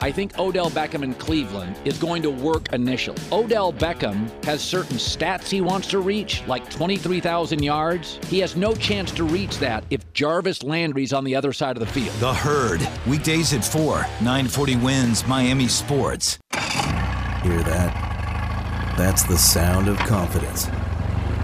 I 0.00 0.10
think 0.12 0.38
Odell 0.38 0.70
Beckham 0.70 1.02
in 1.02 1.14
Cleveland 1.14 1.78
is 1.84 1.96
going 1.96 2.20
to 2.24 2.30
work 2.30 2.72
initially. 2.72 3.16
Odell 3.32 3.72
Beckham 3.72 4.28
has 4.44 4.60
certain 4.60 4.96
stats 4.96 5.48
he 5.48 5.60
wants 5.62 5.86
to 5.88 6.00
reach, 6.00 6.46
like 6.46 6.68
23,000 6.68 7.62
yards. 7.62 8.18
He 8.26 8.40
has 8.40 8.54
no 8.56 8.74
chance 8.74 9.12
to 9.12 9.24
reach 9.24 9.56
that 9.60 9.84
if 9.88 10.12
Jarvis 10.12 10.62
Landry's 10.62 11.12
on 11.14 11.24
the 11.24 11.34
other 11.34 11.54
side 11.54 11.76
of 11.76 11.80
the 11.80 11.86
field. 11.86 12.14
The 12.16 12.34
Herd, 12.34 12.86
weekdays 13.06 13.54
at 13.54 13.64
4, 13.64 14.00
940 14.20 14.74
WINZ 14.74 15.26
Miami 15.26 15.68
Sports. 15.68 16.38
Hear 16.52 17.62
that? 17.62 18.94
That's 18.98 19.22
the 19.22 19.38
sound 19.38 19.88
of 19.88 19.96
confidence. 20.00 20.66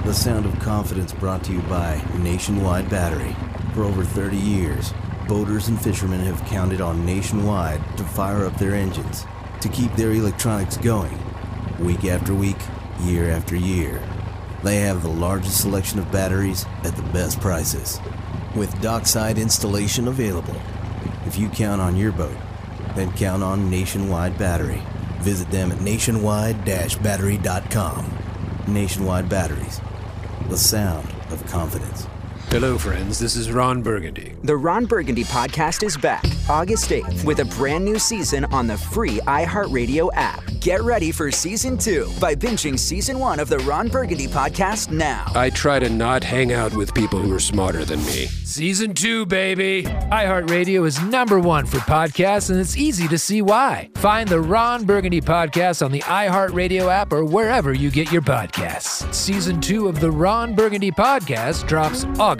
The 0.05 0.13
sound 0.13 0.45
of 0.45 0.59
confidence 0.59 1.13
brought 1.13 1.45
to 1.45 1.53
you 1.53 1.63
by 1.63 2.03
Nationwide 2.19 2.91
Battery. 2.91 3.35
For 3.75 3.85
over 3.85 4.05
30 4.05 4.37
years, 4.37 4.93
boaters 5.31 5.69
and 5.69 5.81
fishermen 5.81 6.19
have 6.19 6.45
counted 6.47 6.81
on 6.81 7.07
Nationwide 7.07 7.81
to 7.97 8.03
fire 8.03 8.47
up 8.47 8.59
their 8.59 8.75
engines, 8.75 9.25
to 9.61 9.69
keep 9.69 9.95
their 9.95 10.11
electronics 10.11 10.77
going, 10.77 11.17
week 11.79 12.05
after 12.05 12.35
week, 12.35 12.57
year 13.03 13.31
after 13.31 13.55
year. 13.55 14.03
They 14.65 14.79
have 14.79 15.05
the 15.05 15.09
largest 15.09 15.61
selection 15.61 16.01
of 16.01 16.11
batteries 16.11 16.67
at 16.83 16.97
the 16.97 17.05
best 17.13 17.39
prices, 17.39 18.01
with 18.57 18.83
dockside 18.83 19.39
installation 19.39 20.09
available. 20.09 20.61
If 21.27 21.39
you 21.39 21.49
count 21.49 21.81
on 21.81 21.95
your 21.95 22.11
boat, 22.11 22.37
then 22.97 23.13
count 23.13 23.45
on 23.45 23.71
Nationwide 23.71 24.37
Battery. 24.37 24.83
Visit 25.21 25.49
them 25.53 25.71
at 25.71 25.81
nationwide-battery.com. 25.81 28.19
Nationwide 28.67 29.29
Batteries, 29.29 29.81
the 30.49 30.59
sound 30.59 31.09
of 31.31 31.47
confidence. 31.47 32.09
Hello, 32.51 32.77
friends. 32.77 33.21
This 33.21 33.37
is 33.37 33.53
Ron 33.53 33.81
Burgundy. 33.81 34.35
The 34.43 34.57
Ron 34.57 34.85
Burgundy 34.85 35.23
podcast 35.23 35.85
is 35.85 35.97
back 35.97 36.25
August 36.49 36.91
8th 36.91 37.25
with 37.25 37.39
a 37.39 37.45
brand 37.45 37.85
new 37.85 37.97
season 37.97 38.45
on 38.47 38.67
the 38.67 38.77
free 38.77 39.21
iHeartRadio 39.21 40.11
app. 40.15 40.43
Get 40.61 40.83
ready 40.83 41.13
for 41.13 41.31
season 41.31 41.79
two 41.79 42.11
by 42.21 42.35
binging 42.35 42.77
season 42.77 43.21
one 43.21 43.39
of 43.39 43.49
the 43.49 43.59
Ron 43.61 43.87
Burgundy 43.87 44.27
podcast 44.27 44.91
now. 44.91 45.31
I 45.35 45.51
try 45.51 45.79
to 45.79 45.89
not 45.89 46.25
hang 46.25 46.53
out 46.53 46.75
with 46.75 46.93
people 46.93 47.21
who 47.21 47.33
are 47.33 47.41
smarter 47.41 47.85
than 47.85 48.01
me. 48.01 48.27
Season 48.27 48.95
two, 48.95 49.27
baby. 49.27 49.85
iHeartRadio 49.85 50.85
is 50.87 51.01
number 51.03 51.39
one 51.39 51.67
for 51.67 51.79
podcasts, 51.79 52.51
and 52.51 52.59
it's 52.59 52.77
easy 52.77 53.07
to 53.09 53.17
see 53.17 53.43
why. 53.43 53.91
Find 53.95 54.29
the 54.29 54.41
Ron 54.41 54.85
Burgundy 54.85 55.21
podcast 55.21 55.85
on 55.85 55.93
the 55.93 56.01
iHeartRadio 56.01 56.91
app 56.93 57.13
or 57.13 57.25
wherever 57.25 57.73
you 57.73 57.93
get 57.93 58.11
your 58.11 58.23
podcasts. 58.23 59.15
Season 59.15 59.61
two 59.61 59.87
of 59.87 60.01
the 60.01 60.11
Ron 60.11 60.55
Burgundy 60.57 60.91
podcast 60.91 61.69
drops 61.69 62.05
August 62.19 62.40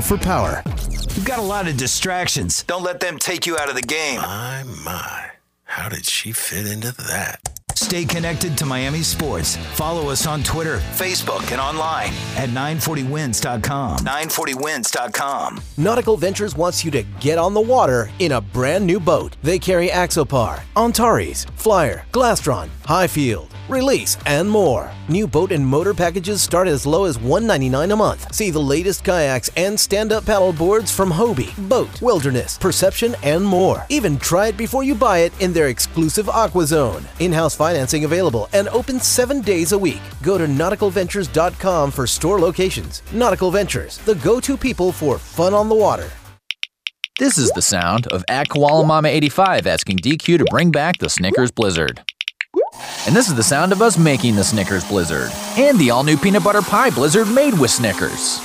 for 0.00 0.16
power. 0.16 0.62
You've 1.14 1.24
got 1.24 1.38
a 1.38 1.42
lot 1.42 1.68
of 1.68 1.76
distractions. 1.76 2.62
Don't 2.64 2.82
let 2.82 3.00
them 3.00 3.18
take 3.18 3.46
you 3.46 3.56
out 3.58 3.68
of 3.68 3.74
the 3.74 3.82
game. 3.82 4.20
My, 4.20 4.64
my. 4.84 5.30
How 5.64 5.88
did 5.88 6.06
she 6.06 6.32
fit 6.32 6.66
into 6.66 6.92
that? 7.08 7.40
Stay 7.76 8.06
connected 8.06 8.56
to 8.56 8.64
Miami 8.64 9.02
sports. 9.02 9.56
Follow 9.74 10.08
us 10.08 10.26
on 10.26 10.42
Twitter, 10.42 10.78
Facebook, 10.94 11.52
and 11.52 11.60
online 11.60 12.08
at 12.36 12.48
940wins.com. 12.48 13.98
940wins.com. 13.98 15.60
Nautical 15.76 16.16
Ventures 16.16 16.56
wants 16.56 16.84
you 16.84 16.90
to 16.92 17.02
get 17.20 17.36
on 17.38 17.52
the 17.52 17.60
water 17.60 18.10
in 18.18 18.32
a 18.32 18.40
brand 18.40 18.86
new 18.86 18.98
boat. 18.98 19.36
They 19.42 19.58
carry 19.58 19.88
Axopar, 19.88 20.62
Antares, 20.74 21.46
Flyer, 21.56 22.06
Glastron, 22.12 22.70
Highfield, 22.86 23.54
Release, 23.68 24.16
and 24.26 24.48
more. 24.48 24.92
New 25.08 25.26
boat 25.26 25.50
and 25.50 25.66
motor 25.66 25.92
packages 25.92 26.40
start 26.40 26.68
as 26.68 26.86
low 26.86 27.04
as 27.04 27.18
199 27.18 27.90
a 27.90 27.96
month. 27.96 28.32
See 28.32 28.50
the 28.50 28.60
latest 28.60 29.02
kayaks 29.02 29.50
and 29.56 29.78
stand-up 29.78 30.24
paddle 30.24 30.52
boards 30.52 30.92
from 30.92 31.10
Hobie, 31.10 31.52
BOTE, 31.68 32.00
Wilderness, 32.00 32.58
Perception, 32.58 33.16
and 33.24 33.44
more. 33.44 33.84
Even 33.88 34.18
try 34.18 34.48
it 34.48 34.56
before 34.56 34.84
you 34.84 34.94
buy 34.94 35.18
it 35.18 35.32
in 35.40 35.52
their 35.52 35.66
exclusive 35.66 36.28
Aqua 36.28 36.64
Zone. 36.66 37.04
In-house 37.18 37.56
financing 37.56 38.04
available 38.04 38.48
and 38.52 38.68
open 38.68 39.00
seven 39.00 39.40
days 39.40 39.72
a 39.72 39.78
week. 39.78 40.02
Go 40.22 40.38
to 40.38 40.46
nauticalventures.com 40.46 41.90
for 41.90 42.06
store 42.06 42.38
locations. 42.38 43.02
Nautical 43.12 43.50
Ventures, 43.50 43.98
the 43.98 44.14
go-to 44.14 44.56
people 44.56 44.92
for 44.92 45.18
fun 45.18 45.54
on 45.54 45.68
the 45.68 45.74
water. 45.74 46.08
This 47.18 47.38
is 47.38 47.50
the 47.52 47.62
sound 47.62 48.06
of 48.08 48.22
at 48.28 48.48
Koala 48.48 48.86
Mama 48.86 49.08
85 49.08 49.66
asking 49.66 49.98
DQ 49.98 50.38
to 50.38 50.44
bring 50.44 50.70
back 50.70 50.98
the 50.98 51.08
Snickers 51.08 51.50
Blizzard. 51.50 52.02
And 53.06 53.14
this 53.14 53.28
is 53.28 53.34
the 53.34 53.42
sound 53.42 53.72
of 53.72 53.82
us 53.82 53.98
making 53.98 54.36
the 54.36 54.44
Snickers 54.44 54.84
Blizzard 54.84 55.30
and 55.56 55.78
the 55.78 55.90
all 55.90 56.04
new 56.04 56.16
peanut 56.16 56.44
butter 56.44 56.62
pie 56.62 56.90
blizzard 56.90 57.28
made 57.28 57.58
with 57.58 57.70
Snickers. 57.70 58.40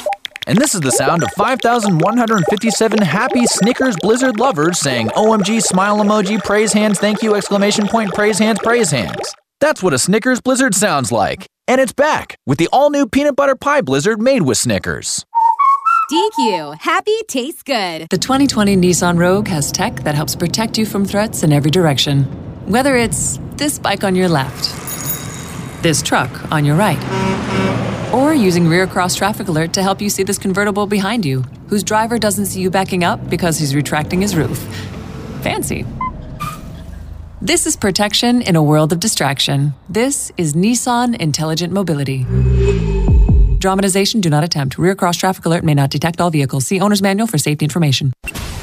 And 0.48 0.58
this 0.58 0.74
is 0.74 0.82
the 0.82 0.92
sound 0.92 1.24
of 1.24 1.32
5,157 1.34 3.02
happy 3.02 3.46
Snickers 3.46 3.96
Blizzard 4.02 4.40
lovers 4.40 4.80
saying 4.80 5.10
OMG, 5.10 5.62
smile 5.62 5.98
emoji, 5.98 6.44
praise 6.44 6.74
hands, 6.74 7.00
thank 7.00 7.22
you, 7.22 7.36
exclamation 7.36 7.88
point, 7.88 8.14
praise 8.14 8.40
hands, 8.40 8.60
praise 8.64 8.92
hands. 8.92 9.34
That's 9.60 9.84
what 9.84 9.94
a 9.94 10.00
Snickers 10.00 10.42
Blizzard 10.42 10.74
sounds 10.74 11.12
like. 11.12 11.46
And 11.68 11.80
it's 11.80 11.94
back 11.94 12.36
with 12.46 12.58
the 12.58 12.68
all 12.74 12.90
new 12.90 13.08
peanut 13.08 13.36
butter 13.36 13.56
pie 13.56 13.82
blizzard 13.82 14.22
made 14.22 14.42
with 14.42 14.58
Snickers. 14.58 15.26
DQ, 16.12 16.78
happy 16.82 17.18
tastes 17.30 17.64
good. 17.64 18.10
The 18.10 18.18
2020 18.18 18.76
Nissan 18.76 19.18
Rogue 19.18 19.48
has 19.48 19.72
tech 19.72 19.96
that 20.02 20.14
helps 20.14 20.36
protect 20.36 20.78
you 20.78 20.86
from 20.86 21.06
threats 21.06 21.42
in 21.44 21.54
every 21.54 21.72
direction. 21.72 22.24
Whether 22.70 22.98
it's 22.98 23.40
this 23.52 23.80
bike 23.80 24.04
on 24.04 24.14
your 24.14 24.28
left, 24.28 24.76
this 25.82 26.02
truck 26.02 26.52
on 26.52 26.66
your 26.66 26.76
right, 26.76 27.02
or 28.14 28.34
using 28.34 28.68
rear 28.68 28.88
cross 28.88 29.16
traffic 29.16 29.48
alert 29.48 29.72
to 29.72 29.84
help 29.84 30.02
you 30.02 30.10
see 30.10 30.24
this 30.24 30.38
convertible 30.38 30.86
behind 30.86 31.26
you, 31.26 31.44
whose 31.70 31.82
driver 31.82 32.20
doesn't 32.20 32.48
see 32.48 32.60
you 32.60 32.70
backing 32.70 33.06
up 33.06 33.30
because 33.30 33.58
he's 33.58 33.74
retracting 33.74 34.20
his 34.20 34.36
roof. 34.36 34.60
Fancy. 35.44 35.86
This 37.42 37.66
is 37.66 37.78
protection 37.78 38.42
in 38.42 38.58
a 38.58 38.62
world 38.62 38.92
of 38.92 39.00
distraction. 39.00 39.76
This 39.88 40.30
is 40.36 40.56
Nissan 40.56 41.16
Intelligent 41.16 41.72
Mobility. 41.72 42.26
Dramatization 43.62 44.22
do 44.22 44.30
not 44.32 44.44
attempt. 44.44 44.80
Rear 44.80 44.96
cross 44.96 45.18
traffic 45.18 45.46
alert 45.46 45.64
may 45.64 45.76
not 45.76 45.92
detect 45.92 46.20
all 46.20 46.32
vehicles. 46.32 46.66
See 46.66 46.80
owner's 46.80 47.04
manual 47.04 47.28
for 47.28 47.38
safety 47.38 47.64
information. 47.64 48.12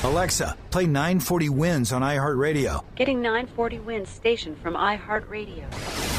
Alexa, 0.03 0.57
play 0.73 0.87
940 0.87 1.51
WINZ 1.51 1.95
on 1.95 2.03
iHeartRadio. 2.03 2.83
Getting 2.97 3.23
940 3.23 3.79
WINZ 3.79 4.09
station 4.09 4.57
from 4.57 4.75
iHeartRadio. 4.75 6.18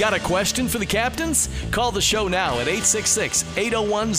Got 0.00 0.14
a 0.14 0.20
question 0.20 0.66
for 0.66 0.78
the 0.78 0.86
captains? 0.86 1.50
Call 1.70 1.92
the 1.92 2.00
show 2.00 2.26
now 2.26 2.54
at 2.54 2.68
866 2.68 3.44
801 3.58 4.14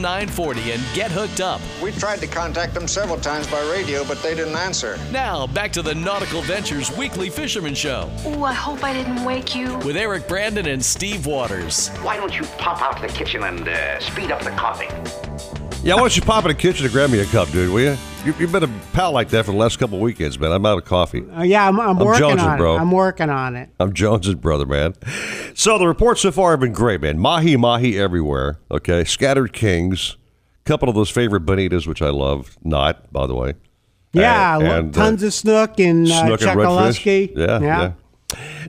0940 0.00 0.72
and 0.72 0.82
get 0.94 1.10
hooked 1.10 1.42
up. 1.42 1.60
We 1.82 1.92
tried 1.92 2.20
to 2.20 2.26
contact 2.26 2.72
them 2.72 2.88
several 2.88 3.20
times 3.20 3.46
by 3.46 3.60
radio, 3.70 4.02
but 4.06 4.22
they 4.22 4.34
didn't 4.34 4.56
answer. 4.56 4.98
Now, 5.12 5.46
back 5.48 5.74
to 5.74 5.82
the 5.82 5.94
Nautical 5.94 6.40
Ventures 6.40 6.90
Weekly 6.96 7.28
Fisherman 7.28 7.74
Show 7.74 8.10
Ooh, 8.26 8.44
I 8.44 8.54
hope 8.54 8.82
I 8.82 8.94
didn't 8.94 9.24
wake 9.26 9.54
you. 9.54 9.76
with 9.80 9.98
Eric 9.98 10.26
Brandon 10.26 10.68
and 10.68 10.82
Steve 10.82 11.26
Waters. 11.26 11.88
Why 12.00 12.16
don't 12.16 12.34
you 12.34 12.44
pop 12.56 12.80
out 12.80 12.96
to 12.96 13.02
the 13.02 13.12
kitchen 13.12 13.42
and 13.42 13.68
uh, 13.68 14.00
speed 14.00 14.30
up 14.30 14.42
the 14.42 14.52
coffee? 14.52 14.88
Yeah, 15.86 15.94
why 15.94 16.00
don't 16.00 16.16
you 16.16 16.22
pop 16.22 16.44
in 16.44 16.48
the 16.48 16.54
kitchen 16.54 16.84
and 16.84 16.92
grab 16.92 17.10
me 17.10 17.20
a 17.20 17.24
cup, 17.26 17.48
dude, 17.52 17.72
will 17.72 17.80
you? 17.80 17.96
you 18.24 18.34
you've 18.40 18.50
been 18.50 18.64
a 18.64 18.70
pal 18.92 19.12
like 19.12 19.28
that 19.28 19.44
for 19.44 19.52
the 19.52 19.56
last 19.56 19.78
couple 19.78 20.00
weekends, 20.00 20.36
man. 20.36 20.50
I'm 20.50 20.66
out 20.66 20.78
of 20.78 20.84
coffee. 20.84 21.24
Uh, 21.30 21.44
yeah, 21.44 21.68
I'm, 21.68 21.78
I'm, 21.78 21.90
I'm 21.90 21.98
working 22.04 22.24
jonesing, 22.26 22.40
on 22.42 22.58
bro. 22.58 22.74
it. 22.74 22.80
I'm 22.80 22.90
working 22.90 23.30
on 23.30 23.54
it. 23.54 23.68
I'm 23.78 23.92
Jones's 23.92 24.34
brother, 24.34 24.66
man. 24.66 24.94
So 25.54 25.78
the 25.78 25.86
reports 25.86 26.22
so 26.22 26.32
far 26.32 26.50
have 26.50 26.58
been 26.58 26.72
great, 26.72 27.02
man. 27.02 27.20
Mahi 27.20 27.56
mahi 27.56 27.96
everywhere. 27.96 28.58
Okay, 28.68 29.04
scattered 29.04 29.52
kings. 29.52 30.16
Couple 30.64 30.88
of 30.88 30.96
those 30.96 31.08
favorite 31.08 31.46
bonitas, 31.46 31.86
which 31.86 32.02
I 32.02 32.08
love. 32.08 32.58
Not, 32.64 33.12
by 33.12 33.28
the 33.28 33.36
way. 33.36 33.54
Yeah, 34.12 34.56
And- 34.58 34.64
lo- 34.68 34.78
and, 34.80 34.96
uh, 34.96 35.00
tons 35.00 35.22
of 35.22 35.32
snook 35.32 35.78
and 35.78 36.08
uh, 36.08 36.26
Snook 36.26 36.42
and 36.42 36.58
redfish. 36.58 37.30
Chekhovsky. 37.30 37.36
Yeah, 37.36 37.60
yeah. 37.60 37.92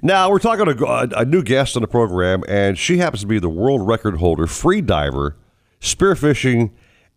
Now 0.03 0.29
we're 0.29 0.37
talking 0.37 0.65
to 0.65 0.85
a, 0.85 1.07
a 1.21 1.25
new 1.25 1.41
guest 1.41 1.75
on 1.75 1.81
the 1.81 1.87
program, 1.87 2.43
and 2.47 2.77
she 2.77 2.99
happens 2.99 3.21
to 3.21 3.27
be 3.27 3.39
the 3.39 3.49
world 3.49 3.87
record 3.87 4.17
holder, 4.17 4.45
free 4.45 4.81
diver, 4.81 5.35
spearfishing 5.81 6.69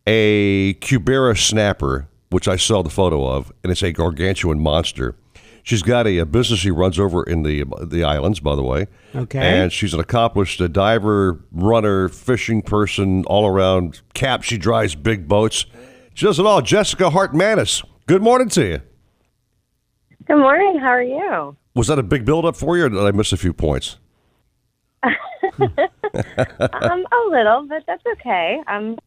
a 0.06 0.74
Cubera 0.74 1.36
snapper, 1.36 2.08
which 2.30 2.48
I 2.48 2.56
saw 2.56 2.82
the 2.82 2.90
photo 2.90 3.26
of, 3.26 3.52
and 3.62 3.70
it's 3.70 3.82
a 3.82 3.92
gargantuan 3.92 4.60
monster. 4.60 5.16
She's 5.62 5.82
got 5.82 6.06
a, 6.06 6.18
a 6.18 6.26
business 6.26 6.60
she 6.60 6.70
runs 6.70 6.98
over 6.98 7.22
in 7.22 7.42
the 7.42 7.64
the 7.82 8.02
islands, 8.02 8.40
by 8.40 8.56
the 8.56 8.62
way. 8.62 8.86
Okay. 9.14 9.38
And 9.38 9.72
she's 9.72 9.92
an 9.92 10.00
accomplished 10.00 10.60
uh, 10.60 10.68
diver, 10.68 11.44
runner, 11.52 12.08
fishing 12.08 12.62
person, 12.62 13.24
all 13.26 13.46
around 13.46 14.00
cap. 14.14 14.42
She 14.42 14.56
drives 14.56 14.94
big 14.94 15.28
boats. 15.28 15.66
She 16.14 16.26
does 16.26 16.38
it 16.38 16.46
all. 16.46 16.62
Jessica 16.62 17.10
Hart 17.10 17.34
Manis. 17.34 17.82
Good 18.06 18.22
morning 18.22 18.48
to 18.50 18.66
you. 18.66 18.80
Good 20.26 20.38
morning. 20.38 20.78
How 20.78 20.88
are 20.88 21.02
you? 21.02 21.56
Was 21.74 21.86
that 21.86 21.98
a 21.98 22.02
big 22.02 22.24
build-up 22.24 22.56
for 22.56 22.76
you, 22.76 22.86
or 22.86 22.88
did 22.88 22.98
I 22.98 23.10
miss 23.12 23.32
a 23.32 23.36
few 23.36 23.52
points? 23.52 23.98
um, 25.02 25.06
a 25.62 27.28
little, 27.28 27.66
but 27.68 27.84
that's 27.86 28.02
okay. 28.14 28.60
I'm 28.66 28.98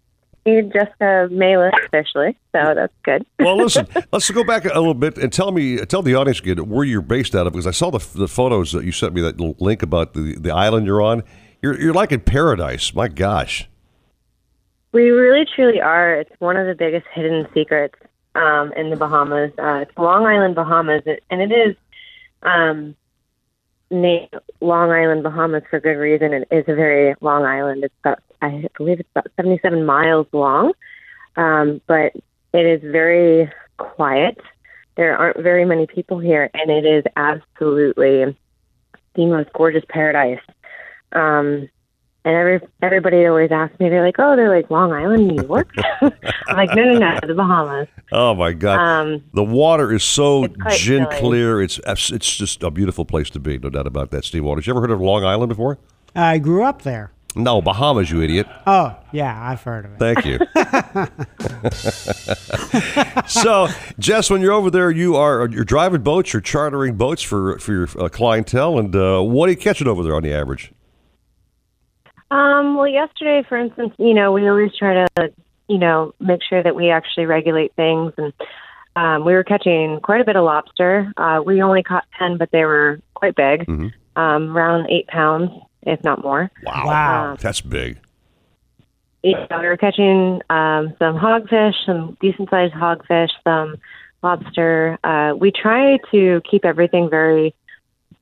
just 0.45 0.91
a 0.99 1.29
Malis 1.31 1.71
officially, 1.85 2.37
so 2.51 2.73
that's 2.75 2.93
good. 3.03 3.25
Well, 3.39 3.57
listen, 3.57 3.87
let's 4.11 4.29
go 4.29 4.43
back 4.43 4.65
a 4.65 4.67
little 4.69 4.93
bit 4.93 5.17
and 5.17 5.31
tell 5.31 5.51
me, 5.51 5.77
tell 5.85 6.01
the 6.01 6.15
audience 6.15 6.39
again 6.39 6.69
where 6.69 6.83
you're 6.83 7.01
based 7.01 7.33
out 7.33 7.47
of, 7.47 7.53
because 7.53 7.67
I 7.67 7.71
saw 7.71 7.89
the, 7.91 8.05
the 8.17 8.27
photos 8.27 8.71
that 8.73 8.83
you 8.83 8.91
sent 8.91 9.13
me, 9.13 9.21
that 9.21 9.39
link 9.39 9.81
about 9.81 10.13
the, 10.13 10.35
the 10.37 10.51
island 10.51 10.85
you're 10.85 11.01
on. 11.01 11.23
You're, 11.61 11.79
you're 11.79 11.93
like 11.93 12.11
in 12.11 12.19
paradise. 12.19 12.93
My 12.93 13.07
gosh. 13.07 13.69
We 14.91 15.09
really 15.09 15.45
truly 15.55 15.81
are. 15.81 16.15
It's 16.15 16.31
one 16.39 16.57
of 16.57 16.67
the 16.67 16.75
biggest 16.75 17.07
hidden 17.13 17.47
secrets 17.53 17.95
um, 18.35 18.73
in 18.73 18.89
the 18.89 18.97
Bahamas. 18.97 19.51
Uh, 19.57 19.85
it's 19.87 19.97
Long 19.97 20.25
Island, 20.25 20.55
Bahamas, 20.55 21.03
and 21.29 21.41
it 21.41 21.51
is 21.51 21.75
um, 22.43 22.95
named 23.89 24.29
Long 24.59 24.91
Island, 24.91 25.23
Bahamas 25.23 25.63
for 25.69 25.79
good 25.79 25.97
reason. 25.97 26.33
It 26.33 26.47
is 26.51 26.65
a 26.67 26.75
very 26.75 27.15
long 27.21 27.43
island. 27.43 27.83
It's 27.83 27.93
about, 28.03 28.19
I 28.43 28.67
believe, 28.77 28.99
it's 28.99 29.09
about 29.15 29.27
77 29.37 29.85
miles 29.85 30.27
long, 30.33 30.73
um, 31.37 31.81
but 31.87 32.13
it 32.53 32.65
is 32.65 32.81
very 32.81 33.51
quiet. 33.77 34.37
There 34.95 35.17
aren't 35.17 35.41
very 35.41 35.65
many 35.65 35.87
people 35.87 36.19
here, 36.19 36.49
and 36.53 36.69
it 36.69 36.85
is 36.85 37.03
absolutely 37.15 38.35
the 39.15 39.25
most 39.25 39.51
gorgeous 39.53 39.83
paradise. 39.89 40.41
Um, 41.13 41.69
and 42.25 42.35
every 42.35 42.61
everybody 42.81 43.25
always 43.25 43.51
asks 43.51 43.77
me, 43.79 43.89
they're 43.89 44.03
like, 44.03 44.15
"Oh, 44.17 44.35
they're 44.35 44.53
like 44.53 44.69
Long 44.69 44.93
Island, 44.93 45.27
New 45.27 45.43
York." 45.43 45.69
I'm 46.01 46.55
like, 46.55 46.69
"No, 46.73 46.83
no, 46.83 46.97
no, 46.97 47.19
the 47.25 47.33
Bahamas." 47.33 47.87
Oh 48.11 48.33
my 48.33 48.53
God! 48.53 48.79
Um, 48.79 49.23
the 49.33 49.43
water 49.43 49.91
is 49.91 50.03
so 50.03 50.47
gin 50.69 51.05
chilly. 51.09 51.19
clear. 51.19 51.61
It's 51.61 51.79
it's 51.85 52.35
just 52.35 52.63
a 52.63 52.71
beautiful 52.71 53.03
place 53.03 53.29
to 53.31 53.39
be. 53.39 53.57
No 53.57 53.69
doubt 53.69 53.87
about 53.87 54.11
that. 54.11 54.23
Steve 54.23 54.45
Waters. 54.45 54.67
You 54.67 54.71
ever 54.71 54.81
heard 54.81 54.91
of 54.91 55.01
Long 55.01 55.25
Island 55.25 55.49
before? 55.49 55.79
I 56.15 56.37
grew 56.37 56.63
up 56.63 56.83
there. 56.83 57.11
No, 57.35 57.61
Bahamas. 57.61 58.11
You 58.11 58.21
idiot. 58.21 58.47
Oh, 58.67 58.95
yeah, 59.11 59.49
I've 59.49 59.61
heard 59.63 59.85
of 59.85 59.93
it. 59.93 59.99
Thank 59.99 60.25
you. 60.25 60.37
so, 63.27 63.67
Jess, 63.97 64.29
when 64.29 64.41
you're 64.41 64.53
over 64.53 64.69
there, 64.69 64.91
you 64.91 65.15
are 65.15 65.47
you're 65.49 65.63
driving 65.63 66.01
boats, 66.01 66.33
you're 66.33 66.41
chartering 66.41 66.95
boats 66.95 67.23
for 67.23 67.57
for 67.59 67.71
your 67.71 67.87
uh, 67.99 68.09
clientele, 68.09 68.77
and 68.77 68.95
uh, 68.95 69.21
what 69.21 69.49
are 69.49 69.51
you 69.51 69.57
catching 69.57 69.87
over 69.87 70.03
there 70.03 70.15
on 70.15 70.23
the 70.23 70.33
average? 70.33 70.71
Um, 72.29 72.75
well, 72.75 72.87
yesterday, 72.87 73.43
for 73.47 73.57
instance, 73.57 73.93
you 73.97 74.13
know, 74.13 74.31
we 74.31 74.47
always 74.47 74.75
try 74.75 75.05
to, 75.05 75.31
you 75.67 75.77
know, 75.77 76.15
make 76.19 76.41
sure 76.47 76.63
that 76.63 76.75
we 76.75 76.89
actually 76.89 77.25
regulate 77.25 77.73
things, 77.75 78.13
and 78.17 78.33
um, 78.95 79.25
we 79.25 79.33
were 79.33 79.43
catching 79.43 79.99
quite 80.01 80.21
a 80.21 80.25
bit 80.25 80.35
of 80.35 80.43
lobster. 80.43 81.11
Uh, 81.17 81.41
we 81.45 81.61
only 81.61 81.83
caught 81.83 82.05
ten, 82.17 82.37
but 82.37 82.49
they 82.51 82.65
were 82.65 82.99
quite 83.13 83.35
big, 83.35 83.67
um, 84.15 84.55
around 84.57 84.89
eight 84.89 85.07
pounds, 85.07 85.51
if 85.85 86.03
not 86.03 86.23
more. 86.23 86.51
Wow, 86.65 87.35
that's 87.39 87.61
big. 87.61 87.99
Yeah, 89.23 89.47
we 89.57 89.67
were 89.67 89.77
catching 89.77 90.41
um, 90.49 90.93
some 90.99 91.15
hogfish, 91.15 91.75
some 91.85 92.17
decent 92.19 92.49
sized 92.49 92.73
hogfish, 92.73 93.29
some 93.45 93.77
lobster. 94.21 94.97
Uh, 95.03 95.33
we 95.35 95.51
try 95.51 95.97
to 96.11 96.41
keep 96.49 96.65
everything 96.65 97.09
very, 97.09 97.55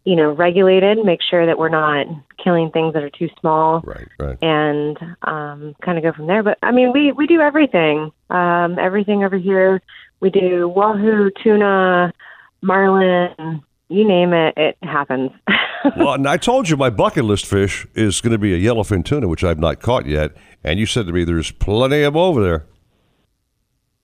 you 0.05 0.15
know, 0.15 0.31
regulated. 0.31 1.03
Make 1.03 1.21
sure 1.27 1.47
that 1.47 1.57
we're 1.57 1.69
not 1.69 2.05
killing 2.43 2.69
things 2.69 2.93
that 2.93 3.01
are 3.01 3.09
too 3.09 3.29
small. 3.39 3.81
Right, 3.81 4.07
right. 4.19 4.37
And 4.43 4.97
um, 5.23 5.75
kind 5.81 5.97
of 5.97 6.03
go 6.03 6.13
from 6.13 6.27
there. 6.27 6.43
But 6.43 6.59
I 6.61 6.71
mean, 6.71 6.91
we 6.91 7.11
we 7.11 7.25
do 7.25 7.41
everything. 7.41 8.11
Um, 8.29 8.77
everything 8.77 9.23
over 9.23 9.37
here. 9.37 9.81
We 10.19 10.29
do 10.29 10.67
wahoo, 10.67 11.31
tuna, 11.43 12.13
marlin. 12.61 13.63
You 13.89 14.07
name 14.07 14.33
it, 14.33 14.53
it 14.55 14.77
happens. 14.83 15.31
well, 15.97 16.13
and 16.13 16.27
I 16.27 16.37
told 16.37 16.69
you 16.69 16.77
my 16.77 16.89
bucket 16.89 17.25
list 17.25 17.45
fish 17.45 17.87
is 17.95 18.21
going 18.21 18.31
to 18.31 18.37
be 18.37 18.53
a 18.53 18.57
yellowfin 18.57 19.05
tuna, 19.05 19.27
which 19.27 19.43
I've 19.43 19.59
not 19.59 19.81
caught 19.81 20.05
yet, 20.05 20.31
and 20.63 20.79
you 20.79 20.85
said 20.85 21.07
to 21.07 21.13
me 21.13 21.23
there's 21.23 21.51
plenty 21.51 22.01
of 22.03 22.13
them 22.13 22.21
over 22.21 22.43
there. 22.43 22.65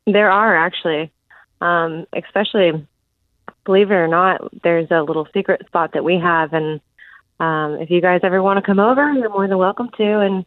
There 0.05 0.32
are 0.32 0.55
actually, 0.55 1.11
um, 1.61 2.05
especially, 2.15 2.88
believe 3.65 3.91
it 3.91 3.95
or 3.95 4.07
not, 4.07 4.41
there's 4.63 4.89
a 4.91 5.01
little 5.01 5.28
secret 5.34 5.65
spot 5.67 5.91
that 5.93 6.03
we 6.03 6.17
have, 6.17 6.53
and 6.53 6.80
um, 7.39 7.82
if 7.82 7.89
you 7.89 8.01
guys 8.01 8.21
ever 8.23 8.41
want 8.41 8.57
to 8.57 8.65
come 8.65 8.80
over, 8.80 9.11
you're 9.13 9.30
more 9.30 9.47
than 9.47 9.57
welcome 9.57 9.89
to, 9.97 10.19
and 10.19 10.45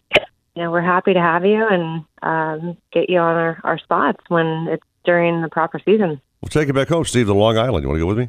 you 0.55 0.63
know 0.63 0.71
we're 0.71 0.81
happy 0.81 1.13
to 1.13 1.21
have 1.21 1.45
you 1.45 1.67
and 1.69 2.05
um, 2.23 2.77
get 2.93 3.09
you 3.09 3.19
on 3.19 3.37
our, 3.37 3.61
our 3.65 3.79
spots 3.79 4.21
when 4.29 4.67
it's 4.69 4.85
during 5.05 5.43
the 5.43 5.49
proper 5.49 5.79
season. 5.85 6.21
We'll 6.41 6.49
take 6.49 6.69
you 6.69 6.73
back 6.73 6.89
home, 6.89 7.05
Steve, 7.05 7.27
to 7.27 7.35
Long 7.35 7.59
Island. 7.59 7.83
You 7.83 7.89
want 7.89 7.99
to 7.99 8.03
go 8.03 8.07
with 8.07 8.19
me? 8.19 8.29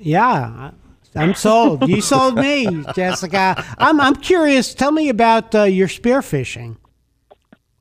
Yeah, 0.00 0.72
I'm 1.16 1.34
sold. 1.34 1.88
You 1.88 2.00
sold 2.00 2.36
me, 2.36 2.84
Jessica. 2.94 3.62
I'm 3.78 4.00
I'm 4.00 4.16
curious. 4.16 4.74
Tell 4.74 4.90
me 4.92 5.08
about 5.08 5.54
uh, 5.54 5.62
your 5.64 5.88
spearfishing. 5.88 6.76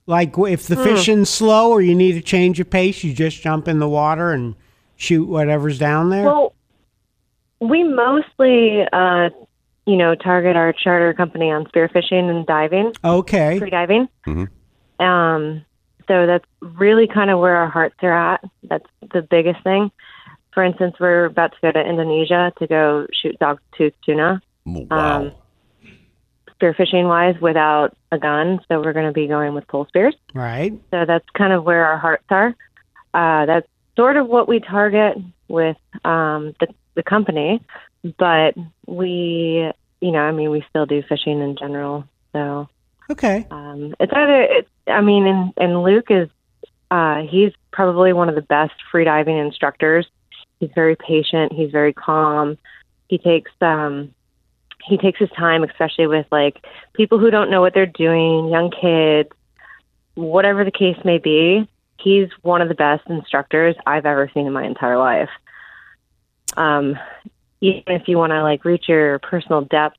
Like 0.06 0.38
if 0.38 0.68
the 0.68 0.76
Hmm. 0.76 0.84
fishing's 0.84 1.30
slow 1.30 1.72
or 1.72 1.82
you 1.82 1.96
need 1.96 2.14
to 2.14 2.22
change 2.22 2.58
your 2.58 2.66
pace, 2.66 3.04
you 3.04 3.14
just 3.14 3.42
jump 3.42 3.68
in 3.68 3.80
the 3.80 3.88
water 3.90 4.32
and 4.32 4.56
shoot 4.96 5.26
whatever's 5.28 5.80
down 5.80 6.10
there. 6.10 6.26
Well, 6.26 6.54
we 7.60 7.84
mostly, 7.84 8.82
uh, 8.92 9.30
you 9.86 9.96
know, 9.96 10.14
target 10.16 10.56
our 10.58 10.74
charter 10.74 11.14
company 11.14 11.50
on 11.52 11.66
spearfishing 11.66 12.30
and 12.30 12.46
diving. 12.46 12.94
okay. 13.04 13.60
free 13.60 13.70
diving. 13.70 14.10
Mm-hmm. 14.28 15.04
Um, 15.04 15.66
so 16.08 16.26
that's 16.28 16.46
really 16.62 17.08
kind 17.08 17.30
of 17.30 17.40
where 17.40 17.56
our 17.56 17.70
hearts 17.70 17.96
are 18.02 18.12
at. 18.34 18.44
That's 18.64 18.86
the 19.14 19.22
biggest 19.22 19.64
thing. 19.64 19.90
For 20.54 20.64
instance, 20.64 20.96
we're 21.00 21.26
about 21.26 21.52
to 21.54 21.58
go 21.62 21.72
to 21.72 21.80
Indonesia 21.80 22.52
to 22.60 22.68
go 22.68 23.08
shoot 23.12 23.38
dogtooth 23.40 23.94
tuna. 24.06 24.42
Wow. 24.66 25.24
Um, 25.24 25.32
spearfishing 26.62 27.08
wise, 27.08 27.36
without 27.42 27.98
a 28.12 28.18
gun, 28.18 28.60
so 28.68 28.80
we're 28.80 28.94
going 28.94 29.08
to 29.08 29.12
be 29.12 29.28
going 29.28 29.54
with 29.54 29.68
pole 29.68 29.86
spears. 29.88 30.16
Right. 30.34 30.72
So 30.92 31.06
that's 31.06 31.26
kind 31.34 31.52
of 31.52 31.64
where 31.64 31.86
our 31.86 31.98
hearts 31.98 32.26
are. 32.30 32.56
Uh, 33.14 33.46
that's 33.46 33.68
sort 33.98 34.16
of 34.18 34.28
what 34.28 34.48
we 34.48 34.60
target 34.60 35.18
with 35.48 35.78
um, 36.06 36.54
the, 36.60 36.68
the 36.96 37.04
company, 37.04 37.62
but 38.18 38.56
we, 38.88 39.70
you 40.00 40.12
know, 40.12 40.20
I 40.20 40.32
mean, 40.32 40.52
we 40.52 40.64
still 40.70 40.86
do 40.86 41.04
fishing 41.10 41.42
in 41.42 41.58
general. 41.58 42.06
So 42.32 42.70
Okay. 43.10 43.46
um, 43.52 43.94
it's 44.00 44.14
either, 44.16 44.42
it's, 44.44 44.70
I 44.88 45.02
mean, 45.02 45.28
and, 45.28 45.54
and 45.58 45.84
Luke 45.84 46.08
is, 46.10 46.30
uh, 46.90 47.24
he's 47.24 47.52
probably 47.72 48.14
one 48.14 48.30
of 48.30 48.36
the 48.36 48.42
best 48.42 48.74
freediving 48.92 49.44
instructors. 49.44 50.08
He's 50.64 50.72
very 50.74 50.96
patient. 50.96 51.52
He's 51.52 51.72
very 51.72 51.92
calm. 51.92 52.58
He 53.10 53.18
takes, 53.18 53.52
um, 53.60 54.14
he 54.82 54.98
takes 54.98 55.20
his 55.20 55.30
time, 55.32 55.62
especially 55.64 56.08
with 56.08 56.26
like 56.32 56.64
people 56.94 57.20
who 57.20 57.30
don't 57.30 57.52
know 57.52 57.60
what 57.60 57.74
they're 57.74 57.86
doing, 57.86 58.48
young 58.48 58.72
kids, 58.72 59.30
whatever 60.16 60.64
the 60.64 60.72
case 60.72 60.96
may 61.04 61.18
be. 61.18 61.68
He's 62.00 62.30
one 62.44 62.62
of 62.62 62.70
the 62.70 62.76
best 62.76 63.04
instructors 63.10 63.76
I've 63.86 64.06
ever 64.06 64.32
seen 64.34 64.48
in 64.48 64.54
my 64.54 64.64
entire 64.64 64.98
life. 64.98 65.30
Um, 66.56 66.98
even 67.60 67.84
if 67.88 68.08
you 68.08 68.18
want 68.18 68.32
to 68.32 68.42
like 68.42 68.64
reach 68.64 68.88
your 68.88 69.20
personal 69.20 69.62
depth 69.62 69.98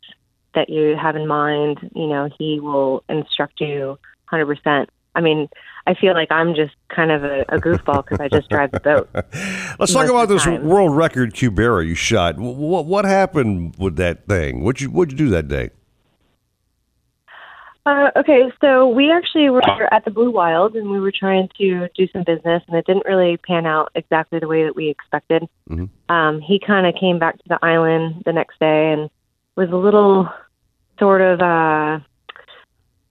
that 0.55 0.71
you 0.71 0.97
have 0.97 1.15
in 1.15 1.27
mind, 1.27 1.91
you 1.95 2.07
know, 2.07 2.31
he 2.39 2.59
will 2.59 3.05
instruct 3.11 3.61
you 3.61 3.99
100%. 4.33 4.87
I 5.15 5.21
mean, 5.21 5.49
I 5.87 5.95
feel 5.95 6.15
like 6.15 6.31
I'm 6.31 6.55
just 6.55 6.75
kind 6.89 7.11
of 7.11 7.25
a, 7.25 7.43
a 7.49 7.59
goofball 7.59 8.05
because 8.05 8.21
I 8.21 8.29
just 8.29 8.49
drive 8.49 8.73
the 8.73 8.81
boat. 8.81 9.09
Let's 9.79 9.93
talk 9.93 10.09
about 10.09 10.29
this 10.29 10.47
world 10.47 10.97
record 10.97 11.35
Cubera 11.35 11.87
you 11.87 11.95
shot. 11.95 12.39
What 12.39 12.87
what 12.87 13.05
happened 13.05 13.77
with 13.79 13.97
that 13.97 14.27
thing? 14.27 14.65
What'd 14.65 14.81
you 14.81 14.91
what'd 14.91 15.13
you 15.13 15.19
do 15.19 15.31
that 15.31 15.49
day? 15.49 15.71
Uh, 17.87 18.11
okay, 18.17 18.51
so 18.63 18.89
we 18.89 19.13
actually 19.13 19.51
were 19.51 19.63
at 19.93 20.07
the 20.07 20.11
Blue 20.11 20.31
Wild 20.31 20.75
and 20.75 20.91
we 20.91 20.99
were 20.99 21.13
trying 21.13 21.51
to 21.59 21.87
do 21.95 22.09
some 22.15 22.23
business, 22.23 22.63
and 22.67 22.77
it 22.77 22.87
didn't 22.87 23.05
really 23.05 23.37
pan 23.37 23.67
out 23.67 23.93
exactly 23.95 24.39
the 24.39 24.49
way 24.49 24.65
that 24.65 24.75
we 24.75 24.89
expected. 24.89 25.43
Mm-hmm. 25.69 26.13
Um, 26.15 26.41
he 26.41 26.59
kind 26.59 26.87
of 26.87 26.95
came 26.99 27.19
back 27.19 27.37
to 27.37 27.45
the 27.47 27.59
island 27.63 28.23
the 28.25 28.33
next 28.33 28.59
day 28.59 28.93
and 28.93 29.11
was 29.55 29.69
a 29.71 29.77
little 29.77 30.31
sort 30.99 31.21
of 31.21 31.41
uh, 31.41 31.99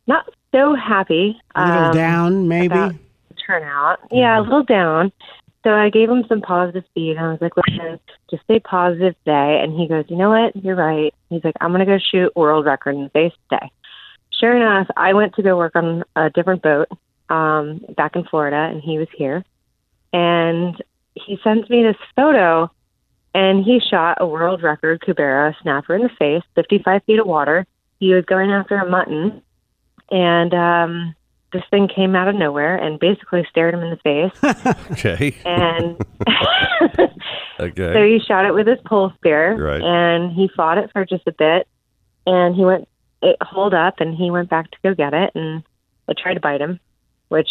not 0.08 0.28
so 0.54 0.76
happy. 0.76 1.40
A 1.56 1.66
little 1.66 1.84
um, 1.86 1.94
down, 1.94 2.48
maybe. 2.48 3.00
turnout. 3.46 4.00
Yeah, 4.12 4.40
a 4.40 4.42
little 4.42 4.64
down. 4.64 5.12
So 5.64 5.72
I 5.72 5.90
gave 5.90 6.10
him 6.10 6.26
some 6.28 6.42
positive 6.42 6.84
speed. 6.90 7.18
I 7.18 7.32
was 7.32 7.40
like, 7.42 7.54
listen, 7.56 8.00
just 8.30 8.44
stay 8.44 8.60
positive 8.60 9.16
today. 9.24 9.62
And 9.64 9.80
he 9.80 9.88
goes, 9.88 10.06
you 10.10 10.18
know 10.18 10.30
what? 10.30 10.56
You're 10.56 10.76
right. 10.76 11.14
He's 11.30 11.44
like, 11.44 11.56
I'm 11.62 11.72
going 11.72 11.80
to 11.80 11.86
go 11.86 11.98
shoot 12.00 12.36
world 12.36 12.66
record 12.66 12.96
in 12.96 13.04
the 13.04 13.10
face 13.10 13.32
today. 13.50 13.72
Sure 14.40 14.56
enough, 14.56 14.88
I 14.98 15.14
went 15.14 15.36
to 15.36 15.42
go 15.42 15.56
work 15.56 15.76
on 15.76 16.04
a 16.18 16.30
different 16.30 16.64
boat 16.64 16.90
um, 17.30 17.82
back 17.96 18.16
in 18.16 18.26
Florida, 18.26 18.58
and 18.58 18.82
he 18.82 18.98
was 18.98 19.08
here. 19.16 19.46
And 20.12 20.76
he 21.16 21.40
sends 21.44 21.70
me 21.70 21.84
this 21.84 21.96
photo, 22.16 22.70
and 23.34 23.64
he 23.64 23.80
shot 23.80 24.18
a 24.20 24.28
world 24.28 24.64
record 24.64 25.02
Cubera 25.02 25.56
snapper 25.62 25.96
in 25.96 26.02
the 26.02 26.10
face, 26.20 26.44
55 26.56 27.04
feet 27.06 27.20
of 27.20 27.28
water. 27.28 27.66
He 28.00 28.14
was 28.14 28.26
going 28.26 28.52
after 28.52 28.76
a 28.78 28.90
mutton, 28.90 29.42
and 30.12 30.54
um, 30.54 31.16
this 31.52 31.64
thing 31.70 31.88
came 31.88 32.16
out 32.16 32.28
of 32.28 32.36
nowhere 32.36 32.76
and 32.76 33.00
basically 33.00 33.46
stared 33.50 33.74
him 33.74 33.82
in 33.82 33.90
the 33.92 33.98
face. 33.98 34.76
Okay. 34.92 35.36
and 35.46 35.98
Okay. 37.60 37.94
so 37.94 38.04
he 38.06 38.20
shot 38.26 38.46
it 38.46 38.54
with 38.54 38.68
his 38.68 38.80
pole 38.86 39.12
spear, 39.16 39.56
Right. 39.56 39.82
and 39.82 40.32
he 40.34 40.50
fought 40.56 40.78
it 40.78 40.92
for 40.92 41.06
just 41.06 41.28
a 41.28 41.32
bit, 41.32 41.68
and 42.26 42.56
he 42.56 42.66
went 42.66 42.88
it 43.22 43.38
holed 43.42 43.74
up, 43.74 44.00
and 44.02 44.14
he 44.16 44.30
went 44.32 44.50
back 44.50 44.70
to 44.72 44.78
go 44.84 44.94
get 44.94 45.14
it, 45.14 45.32
and 45.36 45.64
it 46.10 46.18
tried 46.18 46.34
to 46.34 46.40
bite 46.42 46.60
him, 46.62 46.80
which 47.30 47.50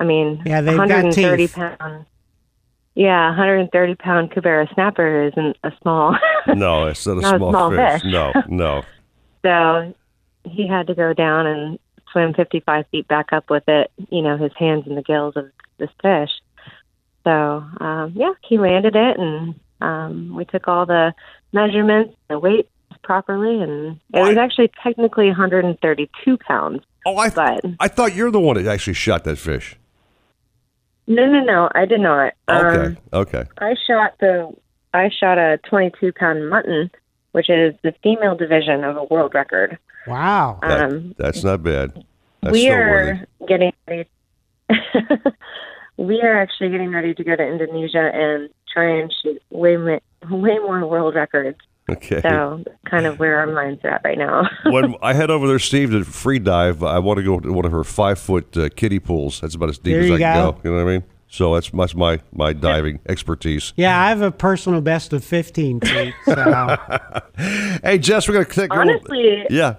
I 0.00 0.04
mean, 0.04 0.42
Yeah, 0.44 0.60
they've 0.60 0.76
got 0.76 0.88
130 0.88 1.46
teeth. 1.46 1.54
pound. 1.54 2.06
Yeah, 2.96 3.28
130 3.28 3.94
pound 3.96 4.30
Cubera 4.32 4.72
snapper 4.74 5.24
isn't 5.28 5.56
a 5.62 5.72
small. 5.82 6.16
no, 6.48 6.86
it's 6.86 7.06
not 7.06 7.18
a 7.18 7.20
Not 7.20 7.34
a 7.34 7.38
small, 7.38 7.50
small 7.52 7.70
fish. 7.70 8.02
fish. 8.02 8.10
No, 8.12 8.32
no. 8.48 8.82
So 9.44 9.94
he 10.44 10.66
had 10.66 10.86
to 10.88 10.94
go 10.94 11.12
down 11.12 11.46
and 11.46 11.78
swim 12.14 12.32
55 12.32 12.86
feet 12.90 13.08
back 13.08 13.32
up 13.32 13.50
with 13.50 13.64
it, 13.68 13.90
you 14.08 14.22
know, 14.22 14.38
his 14.38 14.52
hands 14.56 14.86
in 14.86 14.94
the 14.94 15.02
gills 15.02 15.36
of 15.36 15.50
this 15.78 15.90
fish. 16.00 16.30
So, 17.24 17.30
um, 17.80 18.12
yeah, 18.14 18.32
he 18.42 18.56
landed 18.58 18.94
it 18.94 19.18
and 19.18 19.58
um, 19.80 20.34
we 20.34 20.44
took 20.44 20.68
all 20.68 20.86
the 20.86 21.12
measurements, 21.52 22.14
the 22.28 22.38
weight 22.38 22.68
properly, 23.02 23.60
and 23.60 24.00
it 24.12 24.20
was 24.20 24.36
actually 24.36 24.70
technically 24.82 25.26
132 25.26 26.38
pounds. 26.38 26.82
Oh, 27.04 27.16
I, 27.16 27.28
but 27.30 27.64
I 27.80 27.88
thought 27.88 28.14
you're 28.14 28.30
the 28.30 28.40
one 28.40 28.56
that 28.56 28.70
actually 28.70 28.94
shot 28.94 29.24
that 29.24 29.36
fish. 29.36 29.76
no, 31.06 31.26
no, 31.26 31.40
no, 31.44 31.68
I 31.74 31.84
did 31.84 32.00
not. 32.00 32.32
Okay. 32.48 32.86
Um, 32.86 32.98
okay. 33.12 33.44
I 33.58 33.74
shot 33.86 34.14
the 34.20 34.54
I 34.94 35.10
shot 35.10 35.38
a 35.38 35.58
22 35.68 36.12
pound 36.12 36.48
mutton, 36.48 36.90
which 37.32 37.50
is 37.50 37.74
the 37.82 37.92
female 38.02 38.36
division 38.36 38.84
of 38.84 38.96
a 38.96 39.04
world 39.04 39.34
record. 39.34 39.76
Wow. 40.06 40.58
That- 40.62 40.80
Um, 40.92 41.14
that's 41.18 41.42
not 41.44 41.62
bad. 41.62 42.04
That's 42.42 42.52
we 42.52 42.68
are 42.68 42.90
worthy. 42.90 43.20
getting 43.48 43.72
ready. 43.88 44.08
we 45.96 46.20
are 46.20 46.38
actually 46.40 46.70
getting 46.70 46.90
ready 46.92 47.14
to 47.14 47.24
go 47.24 47.36
to 47.36 47.42
Indonesia 47.42 48.10
and 48.12 48.48
try 48.72 48.98
and 49.00 49.12
shoot 49.22 49.40
way 49.50 49.76
way 49.76 49.98
more 50.58 50.86
world 50.86 51.14
records. 51.14 51.58
Okay. 51.90 52.20
So 52.22 52.64
kind 52.88 53.06
of 53.06 53.18
where 53.18 53.38
our 53.38 53.46
minds 53.46 53.80
are 53.84 53.90
at 53.90 54.02
right 54.04 54.16
now. 54.18 54.48
when 54.70 54.94
I 55.02 55.12
head 55.12 55.30
over 55.30 55.46
there, 55.46 55.58
Steve, 55.58 55.90
to 55.90 56.02
free 56.04 56.38
dive, 56.38 56.82
I 56.82 56.98
want 56.98 57.18
to 57.18 57.22
go 57.22 57.38
to 57.40 57.52
one 57.52 57.64
of 57.66 57.72
her 57.72 57.84
five 57.84 58.18
foot 58.18 58.56
uh, 58.56 58.68
kiddie 58.70 58.98
pools. 58.98 59.40
That's 59.40 59.54
about 59.54 59.68
as 59.68 59.78
deep 59.78 59.92
There 59.94 60.00
as 60.02 60.08
you 60.08 60.14
I 60.14 60.18
can 60.18 60.34
go. 60.44 60.52
go. 60.52 60.60
You 60.64 60.70
know 60.70 60.84
what 60.84 60.90
I 60.90 60.92
mean? 60.98 61.04
So 61.28 61.54
that's 61.54 61.70
that's 61.70 61.94
my 61.94 62.20
my 62.32 62.52
diving 62.52 63.00
expertise. 63.08 63.72
Yeah, 63.76 64.00
I 64.02 64.08
have 64.08 64.22
a 64.22 64.30
personal 64.30 64.80
best 64.80 65.12
of 65.12 65.24
15 65.24 65.80
feet. 65.80 66.14
So. 66.26 66.76
Hey, 67.82 67.98
Jess, 67.98 68.28
we're 68.28 68.34
gonna 68.34 68.44
take 68.46 68.72
a 68.72 68.76
little- 68.76 68.92
Honestly, 68.92 69.46
Yeah. 69.50 69.74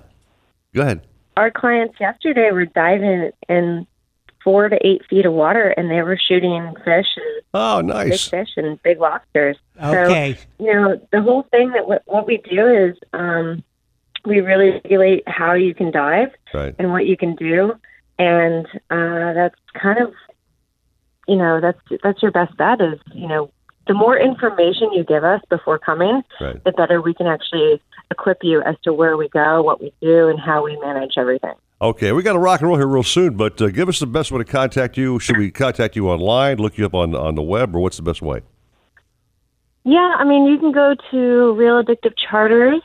Go 0.76 0.82
ahead. 0.82 1.01
our 1.38 1.49
clients 1.51 1.95
yesterday 1.99 2.51
were 2.51 2.65
diving 2.65 3.32
in 3.49 3.88
four 4.43 4.69
to 4.69 4.78
eight 4.86 5.01
feet 5.09 5.26
of 5.26 5.34
water, 5.34 5.69
and 5.69 5.89
they 5.89 6.01
were 6.03 6.17
shooting 6.17 6.73
fish 6.86 7.07
and 7.15 7.43
oh, 7.53 7.78
big 7.80 7.88
nice. 7.88 8.28
fish 8.28 8.49
and 8.57 8.82
big 8.84 8.99
lobsters. 8.99 9.57
Okay. 9.82 10.38
So, 10.59 10.63
you 10.65 10.73
know, 10.73 11.01
the 11.11 11.21
whole 11.21 11.43
thing 11.49 11.71
that 11.71 11.88
what, 11.88 12.03
what 12.05 12.28
we 12.28 12.38
do 12.38 12.67
is 12.67 12.95
um, 13.13 13.63
we 14.26 14.41
really 14.41 14.71
regulate 14.71 15.23
how 15.28 15.53
you 15.53 15.73
can 15.73 15.91
dive 15.91 16.30
Right. 16.53 16.76
and 16.78 16.91
what 16.91 17.05
you 17.07 17.17
can 17.17 17.36
do, 17.36 17.73
and 18.19 18.65
uh, 18.91 19.34
that's 19.34 19.55
kind 19.82 19.99
of, 19.99 20.13
you 21.28 21.38
know, 21.38 21.59
that's 21.59 21.80
that's 22.03 22.21
your 22.21 22.32
best 22.32 22.55
bet. 22.57 22.82
Is 22.82 22.99
you 23.13 23.28
know, 23.28 23.49
the 23.88 23.93
more 23.93 24.17
information 24.17 24.93
you 24.93 25.03
give 25.03 25.23
us 25.23 25.41
before 25.49 25.80
coming, 25.80 26.21
Right. 26.39 26.63
the 26.63 26.71
better 26.71 27.01
we 27.01 27.13
can 27.13 27.28
actually 27.28 27.82
equip 28.12 28.39
you 28.43 28.62
as 28.62 28.76
to 28.84 28.93
where 28.93 29.18
we 29.18 29.30
go, 29.30 29.62
what 29.62 29.82
we 29.82 29.93
do, 30.01 30.30
and 30.30 30.39
how 30.39 30.64
we 30.64 30.78
manage 30.80 31.14
everything. 31.18 31.53
Okay, 31.82 32.14
we 32.14 32.24
got 32.24 32.34
to 32.34 32.39
rock 32.39 32.62
and 32.62 32.70
roll 32.70 32.78
here 32.78 32.88
real 32.88 33.03
soon, 33.03 33.36
but 33.36 33.62
uh, 33.62 33.68
give 33.68 33.89
us 33.89 33.99
the 33.99 34.08
best 34.08 34.32
way 34.32 34.38
to 34.38 34.45
contact 34.45 34.97
you. 34.97 35.20
Should 35.20 35.38
we 35.38 35.51
contact 35.51 35.95
you 35.95 36.10
online, 36.10 36.58
look 36.58 36.78
you 36.78 36.86
up 36.86 36.93
on 36.93 37.14
on 37.16 37.36
the 37.36 37.41
web, 37.41 37.76
or 37.76 37.80
what's 37.80 37.97
the 37.97 38.03
best 38.03 38.22
way? 38.22 38.41
Yeah, 39.84 40.16
I 40.18 40.24
mean, 40.24 40.45
you 40.45 40.58
can 40.58 40.72
go 40.72 40.95
to 41.12 41.53
Real 41.53 41.84
Addictive 41.84 42.14
Charters. 42.18 42.82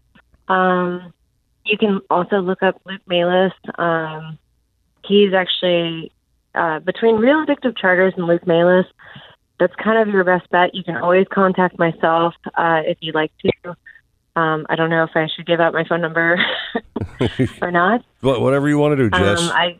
Um, 0.49 1.15
you 1.65 1.79
can 1.79 2.01
also 2.11 2.41
look 2.41 2.63
up 2.63 2.81
Luke 2.85 3.01
Malis. 3.09 3.53
Um, 3.79 4.39
he's 5.07 5.33
actually 5.33 6.13
uh, 6.55 6.81
between 6.81 7.17
Real 7.17 7.47
Addictive 7.47 7.77
Charters 7.77 8.15
and 8.17 8.27
Luke 8.27 8.45
Malis. 8.45 8.85
That's 9.59 9.75
kind 9.77 9.99
of 9.99 10.13
your 10.13 10.25
best 10.25 10.51
bet. 10.51 10.75
You 10.75 10.83
can 10.83 10.97
always 10.97 11.27
contact 11.33 11.79
myself 11.79 12.35
uh, 12.55 12.83
if 12.85 12.99
you'd 13.01 13.15
like 13.15 13.33
to. 13.43 13.77
Um, 14.41 14.67
I 14.71 14.77
don't 14.77 14.91
know 14.91 15.03
if 15.05 15.11
I 15.15 15.27
should 15.35 15.47
give 15.47 15.61
out 15.61 15.73
my 15.73 15.85
phone 15.85 16.01
number 16.01 16.39
or 17.63 17.71
not. 17.71 18.05
Wha- 18.23 18.39
Whatever 18.41 18.69
you 18.69 18.79
want 18.79 18.93
to 18.97 18.97
do, 18.97 19.11
Jess. 19.11 19.41
Um, 19.41 19.51
I 19.53 19.79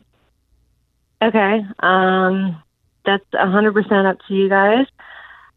okay. 1.25 1.65
Um, 1.79 2.61
that's 3.05 3.23
a 3.33 3.49
hundred 3.49 3.73
percent 3.73 4.07
up 4.07 4.17
to 4.27 4.33
you 4.33 4.49
guys. 4.49 4.85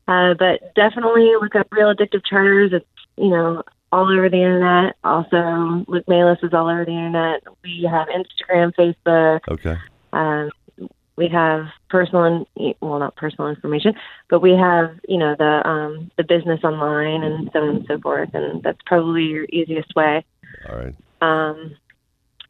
Uh, 0.07 0.35
but 0.35 0.75
definitely 0.75 1.33
look 1.41 1.55
up 1.55 1.67
Real 1.71 1.95
Addictive 1.95 2.25
Charters. 2.25 2.73
It's 2.73 2.87
you 3.17 3.29
know 3.31 3.63
all 3.93 4.11
over 4.13 4.29
the 4.29 4.37
internet. 4.37 4.97
Also, 5.05 5.85
Luke 5.89 6.07
Malis 6.07 6.43
is 6.45 6.53
all 6.53 6.69
over 6.69 6.85
the 6.85 6.91
internet. 6.91 7.43
We 7.63 7.89
have 7.91 8.09
Instagram, 8.09 8.73
Facebook. 8.75 9.41
okay. 9.51 9.77
Um, 10.13 10.51
we 11.17 11.29
have 11.29 11.67
personal, 11.89 12.47
in, 12.57 12.75
well, 12.81 12.99
not 12.99 13.17
personal 13.17 13.49
information, 13.49 13.95
but 14.29 14.41
we 14.41 14.53
have 14.53 14.99
you 15.09 15.19
know 15.19 15.35
the 15.39 15.67
um, 15.69 16.11
the 16.17 16.25
business 16.25 16.61
online 16.65 17.23
and 17.23 17.51
so 17.53 17.61
on 17.61 17.77
and 17.77 17.87
so 17.87 17.99
forth. 18.01 18.31
And 18.35 18.63
that's 18.63 18.81
probably 18.87 19.23
your 19.25 19.45
easiest 19.45 19.95
way. 19.95 20.25
All 20.69 20.77
right. 20.77 20.95
Um, 21.21 21.77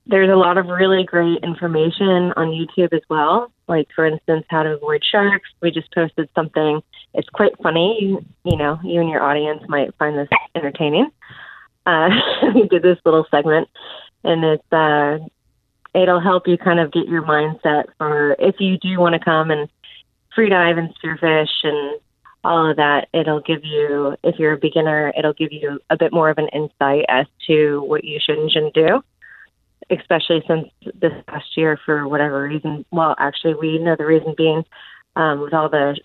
there's 0.07 0.31
a 0.31 0.37
lot 0.37 0.59
of 0.59 0.67
really 0.67 1.05
great 1.05 1.43
information 1.43 2.33
on 2.37 2.49
YouTube 2.49 2.93
as 2.93 3.01
well. 3.09 3.51
Like, 3.69 3.89
for 3.97 4.05
instance, 4.05 4.45
how 4.51 4.63
to 4.63 4.75
avoid 4.75 5.03
sharks. 5.11 5.49
We 5.63 5.71
just 5.71 5.93
posted 5.95 6.29
something. 6.35 6.83
It's 7.15 7.29
quite 7.31 7.53
funny. 7.63 7.97
You, 8.01 8.25
you 8.45 8.57
know, 8.57 8.79
you 8.85 9.01
and 9.01 9.09
your 9.09 9.23
audience 9.23 9.63
might 9.67 9.95
find 9.99 10.19
this 10.19 10.29
entertaining. 10.55 11.11
Uh, 11.87 12.11
we 12.55 12.69
did 12.69 12.83
this 12.83 12.99
little 13.05 13.27
segment, 13.31 13.69
and 14.23 14.45
it's 14.45 14.73
uh, 14.73 15.19
it'll 15.95 16.21
help 16.21 16.47
you 16.47 16.59
kind 16.59 16.81
of 16.81 16.93
get 16.93 17.07
your 17.07 17.23
mindset 17.23 17.85
for 17.99 18.37
if 18.39 18.57
you 18.59 18.79
do 18.79 18.99
want 18.99 19.15
to 19.15 19.25
come 19.25 19.51
and 19.51 19.69
free 20.35 20.49
dive 20.49 20.79
and 20.79 20.95
spearfish 20.97 21.49
and 21.63 22.01
all 22.43 22.71
of 22.71 22.77
that. 22.77 23.09
It'll 23.13 23.41
give 23.41 23.65
you, 23.65 24.17
if 24.23 24.39
you're 24.39 24.53
a 24.53 24.59
beginner, 24.59 25.13
it'll 25.17 25.33
give 25.33 25.53
you 25.53 25.81
a 25.91 25.97
bit 25.97 26.13
more 26.13 26.29
of 26.31 26.39
an 26.39 26.49
insight 26.49 27.05
as 27.09 27.27
to 27.47 27.81
what 27.83 28.05
you 28.05 28.19
should 28.21 28.39
and 28.39 28.51
shouldn't 28.51 28.75
do 28.75 29.03
especially 29.91 30.43
since 30.47 30.69
this 31.01 31.13
past 31.27 31.57
year, 31.57 31.79
for 31.85 32.09
whatever 32.09 32.43
reason. 32.43 32.85
Well, 32.91 33.15
actually, 33.19 33.55
we 33.55 33.79
know 33.79 33.97
the 33.97 34.07
reason 34.07 34.35
being 34.37 34.65
um, 35.17 35.41
with 35.41 35.53
all 35.53 35.69
the 35.69 35.97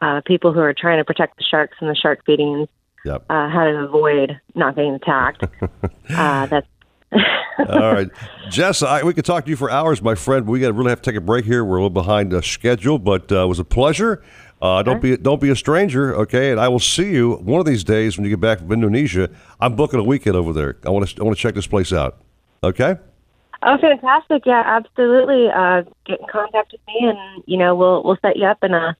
uh, 0.00 0.20
people 0.26 0.52
who 0.52 0.60
are 0.60 0.74
trying 0.74 0.98
to 0.98 1.04
protect 1.04 1.38
the 1.38 1.44
sharks 1.44 1.76
and 1.80 1.90
the 1.90 1.94
shark 1.94 2.24
feedings, 2.24 2.68
Yep. 3.04 3.24
uh, 3.30 3.48
how 3.48 3.64
to 3.64 3.84
avoid 3.84 4.40
not 4.54 4.74
getting 4.74 4.94
attacked. 4.94 5.44
uh, 6.10 6.46
that's 6.46 6.66
All 7.58 7.92
right, 7.92 8.08
Jess, 8.50 8.82
I, 8.82 9.02
we 9.02 9.14
could 9.14 9.24
talk 9.24 9.44
to 9.44 9.50
you 9.50 9.56
for 9.56 9.70
hours, 9.70 10.00
my 10.00 10.14
friend. 10.14 10.46
But 10.46 10.52
we 10.52 10.60
got 10.60 10.68
to 10.68 10.72
really 10.72 10.90
have 10.90 11.02
to 11.02 11.10
take 11.10 11.18
a 11.18 11.20
break 11.20 11.44
here. 11.44 11.64
We're 11.64 11.76
a 11.76 11.80
little 11.80 11.90
behind 11.90 12.32
uh, 12.32 12.40
schedule, 12.40 12.98
but 12.98 13.30
uh, 13.32 13.44
it 13.44 13.48
was 13.48 13.58
a 13.58 13.64
pleasure. 13.64 14.22
Uh, 14.60 14.82
don't 14.82 15.00
be 15.00 15.16
don't 15.16 15.40
be 15.40 15.50
a 15.50 15.56
stranger, 15.56 16.14
okay? 16.16 16.50
And 16.50 16.60
I 16.60 16.68
will 16.68 16.80
see 16.80 17.12
you 17.12 17.34
one 17.36 17.60
of 17.60 17.66
these 17.66 17.84
days 17.84 18.16
when 18.16 18.24
you 18.24 18.30
get 18.30 18.40
back 18.40 18.58
from 18.58 18.72
Indonesia. 18.72 19.30
I'm 19.60 19.76
booking 19.76 20.00
a 20.00 20.04
weekend 20.04 20.36
over 20.36 20.52
there. 20.52 20.76
I 20.84 20.90
want 20.90 21.08
to 21.08 21.20
I 21.20 21.24
want 21.24 21.36
to 21.36 21.40
check 21.40 21.54
this 21.54 21.66
place 21.66 21.92
out. 21.92 22.20
Okay. 22.62 22.96
Oh, 23.62 23.76
fantastic! 23.78 24.46
Yeah, 24.46 24.62
absolutely. 24.64 25.48
Uh, 25.48 25.82
get 26.06 26.20
in 26.20 26.26
contact 26.30 26.72
with 26.72 26.80
me, 26.86 27.08
and 27.08 27.42
you 27.46 27.56
know 27.56 27.74
we'll 27.74 28.02
we'll 28.02 28.18
set 28.22 28.36
you 28.36 28.46
up 28.46 28.58
in 28.62 28.72
a 28.72 28.96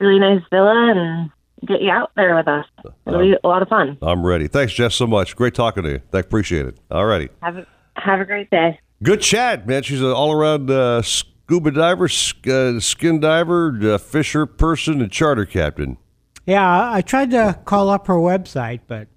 really 0.00 0.18
nice 0.18 0.42
villa 0.50 0.92
and 0.94 1.30
get 1.66 1.82
you 1.82 1.90
out 1.90 2.12
there 2.16 2.34
with 2.34 2.48
us. 2.48 2.66
It'll 3.06 3.20
be 3.20 3.36
a 3.42 3.48
lot 3.48 3.62
of 3.62 3.68
fun. 3.68 3.98
I'm 4.02 4.24
ready. 4.24 4.48
Thanks, 4.48 4.72
Jess, 4.74 4.94
so 4.94 5.06
much. 5.06 5.36
Great 5.36 5.54
talking 5.54 5.82
to 5.82 5.90
you. 5.90 6.02
I 6.12 6.18
appreciate 6.18 6.66
it. 6.66 6.78
All 6.90 7.06
righty. 7.06 7.28
Have 7.42 7.56
a 7.58 7.66
have 7.96 8.20
a 8.20 8.24
great 8.24 8.50
day. 8.50 8.78
Good 9.02 9.20
chat, 9.20 9.66
man. 9.66 9.82
She's 9.82 10.00
an 10.00 10.06
all 10.12 10.32
around 10.32 10.70
uh, 10.70 11.02
scuba 11.02 11.70
diver, 11.70 12.08
sk- 12.08 12.46
uh, 12.48 12.80
skin 12.80 13.20
diver, 13.20 13.78
uh, 13.82 13.98
fisher 13.98 14.46
person, 14.46 15.00
and 15.02 15.10
charter 15.10 15.44
captain. 15.44 15.98
Yeah, 16.46 16.92
I 16.92 17.02
tried 17.02 17.30
to 17.32 17.58
call 17.64 17.88
up 17.90 18.06
her 18.06 18.14
website, 18.14 18.80
but 18.86 19.08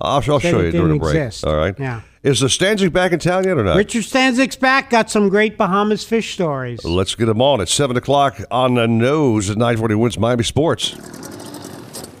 I'll, 0.00 0.22
I'll 0.30 0.38
show 0.38 0.60
you 0.60 0.70
during 0.70 0.92
the 0.94 0.98
break. 0.98 1.16
exist. 1.16 1.44
All 1.44 1.56
right. 1.56 1.74
Yeah. 1.78 2.02
Is 2.22 2.40
the 2.40 2.46
Stanczyk 2.46 2.92
back 2.92 3.12
in 3.12 3.18
town 3.18 3.44
yet 3.44 3.56
or 3.58 3.64
not? 3.64 3.76
Richard 3.76 4.02
Stanczyk's 4.04 4.56
back. 4.56 4.90
Got 4.90 5.10
some 5.10 5.28
great 5.28 5.56
Bahamas 5.56 6.04
fish 6.04 6.34
stories. 6.34 6.84
Let's 6.84 7.14
get 7.14 7.28
him 7.28 7.40
on 7.40 7.60
at 7.60 7.68
7 7.68 7.96
o'clock 7.96 8.40
on 8.50 8.74
the 8.74 8.86
nose 8.88 9.48
at 9.50 9.56
940 9.56 9.94
WINZ 9.94 10.18
Miami 10.18 10.44
Sports. 10.44 10.96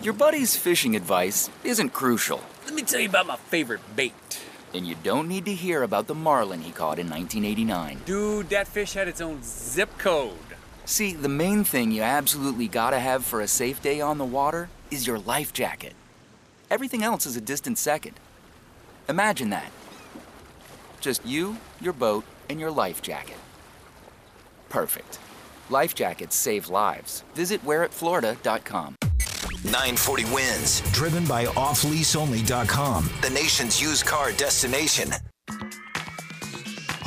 Your 0.02 0.12
buddy's 0.14 0.56
fishing 0.56 0.94
advice 0.96 1.50
isn't 1.64 1.90
crucial. 1.90 2.42
Let 2.64 2.74
me 2.74 2.82
tell 2.82 3.00
you 3.00 3.08
about 3.08 3.26
my 3.26 3.36
favorite 3.36 3.80
bait. 3.96 4.14
And 4.78 4.86
you 4.86 4.94
don't 5.02 5.26
need 5.26 5.44
to 5.46 5.52
hear 5.52 5.82
about 5.82 6.06
the 6.06 6.14
marlin 6.14 6.62
he 6.62 6.70
caught 6.70 7.00
in 7.00 7.10
1989. 7.10 8.02
Dude, 8.06 8.48
that 8.50 8.68
fish 8.68 8.92
had 8.92 9.08
its 9.08 9.20
own 9.20 9.40
zip 9.42 9.90
code. 9.98 10.38
See, 10.84 11.14
the 11.14 11.28
main 11.28 11.64
thing 11.64 11.90
you 11.90 12.02
absolutely 12.02 12.68
gotta 12.68 13.00
have 13.00 13.24
for 13.24 13.40
a 13.40 13.48
safe 13.48 13.82
day 13.82 14.00
on 14.00 14.18
the 14.18 14.24
water 14.24 14.68
is 14.92 15.04
your 15.04 15.18
life 15.18 15.52
jacket. 15.52 15.94
Everything 16.70 17.02
else 17.02 17.26
is 17.26 17.34
a 17.34 17.40
distant 17.40 17.76
second. 17.76 18.20
Imagine 19.08 19.50
that. 19.50 19.72
Just 21.00 21.26
you, 21.26 21.56
your 21.80 21.92
boat, 21.92 22.22
and 22.48 22.60
your 22.60 22.70
life 22.70 23.02
jacket. 23.02 23.38
Perfect. 24.68 25.18
Life 25.70 25.96
jackets 25.96 26.36
save 26.36 26.68
lives. 26.68 27.24
Visit 27.34 27.66
wearitflorida.com. 27.66 28.94
940 29.64 30.24
wins, 30.26 30.80
driven 30.92 31.24
by 31.24 31.46
offleaseonly.com, 31.46 33.10
the 33.22 33.30
nation's 33.30 33.80
used 33.80 34.06
car 34.06 34.32
destination. 34.32 35.10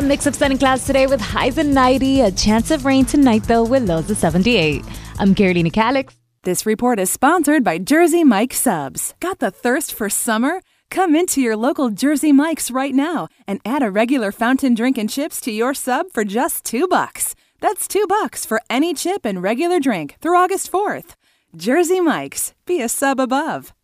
A 0.00 0.02
mix 0.02 0.24
of 0.24 0.34
sun 0.34 0.50
and 0.50 0.58
clouds 0.58 0.86
today 0.86 1.06
with 1.06 1.20
highs 1.20 1.58
of 1.58 1.66
90. 1.66 2.22
A 2.22 2.30
chance 2.30 2.70
of 2.70 2.86
rain 2.86 3.04
tonight, 3.04 3.42
though, 3.42 3.64
with 3.64 3.86
lows 3.86 4.10
of 4.10 4.16
78. 4.16 4.82
I'm 5.18 5.34
Carolina 5.34 5.68
Calix. 5.68 6.16
This 6.42 6.64
report 6.64 6.98
is 6.98 7.10
sponsored 7.10 7.62
by 7.62 7.76
Jersey 7.76 8.24
Mike 8.24 8.54
Subs. 8.54 9.12
Got 9.20 9.40
the 9.40 9.50
thirst 9.50 9.92
for 9.92 10.08
summer? 10.08 10.62
Come 10.90 11.14
into 11.14 11.42
your 11.42 11.54
local 11.54 11.90
Jersey 11.90 12.32
Mike's 12.32 12.70
right 12.70 12.94
now 12.94 13.28
and 13.46 13.60
add 13.66 13.82
a 13.82 13.90
regular 13.90 14.32
fountain 14.32 14.74
drink 14.74 14.96
and 14.96 15.10
chips 15.10 15.38
to 15.42 15.52
your 15.52 15.74
sub 15.74 16.06
for 16.10 16.24
just 16.24 16.64
two 16.64 16.88
bucks. 16.88 17.34
That's 17.60 17.86
two 17.86 18.06
bucks 18.08 18.46
for 18.46 18.62
any 18.70 18.94
chip 18.94 19.26
and 19.26 19.42
regular 19.42 19.80
drink 19.80 20.16
through 20.22 20.38
August 20.38 20.72
4th. 20.72 21.14
Jersey 21.54 22.00
Mike's. 22.00 22.54
Be 22.64 22.80
a 22.80 22.88
sub 22.88 23.20
above. 23.20 23.74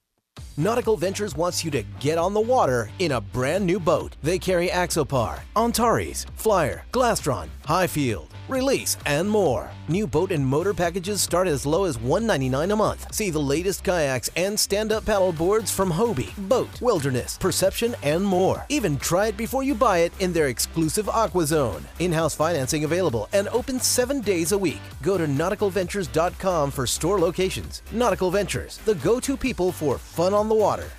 Nautical 0.58 0.96
Ventures 0.96 1.36
wants 1.36 1.62
you 1.62 1.70
to 1.72 1.82
get 2.00 2.16
on 2.16 2.32
the 2.32 2.40
water 2.40 2.88
in 2.98 3.12
a 3.12 3.20
brand 3.20 3.66
new 3.66 3.78
boat. 3.78 4.16
They 4.22 4.38
carry 4.38 4.68
Axopar, 4.68 5.40
Antares, 5.54 6.24
Flyer, 6.36 6.86
Glastron, 6.92 7.48
Highfield, 7.66 8.28
Release, 8.48 8.96
and 9.06 9.28
more. 9.28 9.70
New 9.88 10.06
boat 10.06 10.30
and 10.30 10.46
motor 10.46 10.72
packages 10.72 11.20
start 11.20 11.48
as 11.48 11.66
low 11.66 11.84
as 11.84 11.98
199 11.98 12.70
a 12.70 12.76
month. 12.76 13.12
See 13.12 13.30
the 13.30 13.38
latest 13.38 13.82
kayaks 13.82 14.30
and 14.36 14.58
stand-up 14.58 15.04
paddle 15.04 15.32
boards 15.32 15.70
from 15.70 15.90
Hobie, 15.90 16.32
BOTE, 16.48 16.80
Wilderness, 16.80 17.38
Perception, 17.38 17.94
and 18.02 18.24
more. 18.24 18.64
Even 18.68 18.96
try 18.98 19.28
it 19.28 19.36
before 19.36 19.62
you 19.62 19.74
buy 19.74 19.98
it 19.98 20.12
in 20.20 20.32
their 20.32 20.46
exclusive 20.46 21.08
Aqua 21.08 21.46
Zone. 21.46 21.84
In-house 21.98 22.34
financing 22.36 22.84
available 22.84 23.28
and 23.32 23.48
open 23.48 23.80
seven 23.80 24.20
days 24.20 24.52
a 24.52 24.58
week. 24.58 24.80
Go 25.02 25.18
to 25.18 25.26
nauticalventures.com 25.26 26.70
for 26.70 26.86
store 26.86 27.18
locations. 27.18 27.82
Nautical 27.92 28.30
Ventures, 28.30 28.78
the 28.78 28.94
go-to 28.96 29.36
people 29.36 29.72
for 29.72 29.98
fun 29.98 30.32
on 30.34 30.48
the 30.48 30.54
water. 30.54 30.90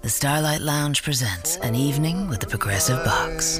The 0.00 0.08
Starlight 0.08 0.60
Lounge 0.60 1.02
presents 1.02 1.56
an 1.56 1.74
evening 1.74 2.28
with 2.28 2.38
the 2.38 2.46
Progressive 2.46 3.04
Box. 3.04 3.58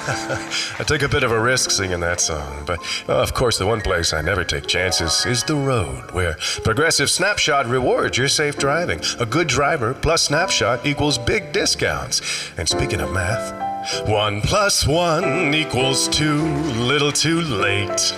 I 0.78 0.84
took 0.86 1.02
a 1.02 1.08
bit 1.08 1.22
of 1.22 1.30
a 1.30 1.38
risk 1.38 1.70
singing 1.70 2.00
that 2.00 2.20
song, 2.20 2.64
but 2.66 2.78
uh, 3.08 3.20
of 3.20 3.34
course, 3.34 3.58
the 3.58 3.66
one 3.66 3.82
place 3.82 4.14
I 4.14 4.22
never 4.22 4.44
take 4.44 4.66
chances 4.66 5.26
is 5.26 5.44
the 5.44 5.54
road, 5.54 6.10
where 6.12 6.36
Progressive 6.64 7.10
Snapshot 7.10 7.66
rewards 7.66 8.16
your 8.16 8.28
safe 8.28 8.56
driving. 8.56 9.00
A 9.18 9.26
good 9.26 9.46
driver 9.46 9.92
plus 9.92 10.22
Snapshot 10.22 10.86
equals 10.86 11.18
big 11.18 11.52
discounts. 11.52 12.22
And 12.56 12.66
speaking 12.66 13.00
of 13.00 13.12
math, 13.12 14.08
one 14.08 14.40
plus 14.40 14.86
one 14.86 15.54
equals 15.54 16.08
two, 16.08 16.42
little 16.76 17.12
too 17.12 17.42
late. 17.42 18.14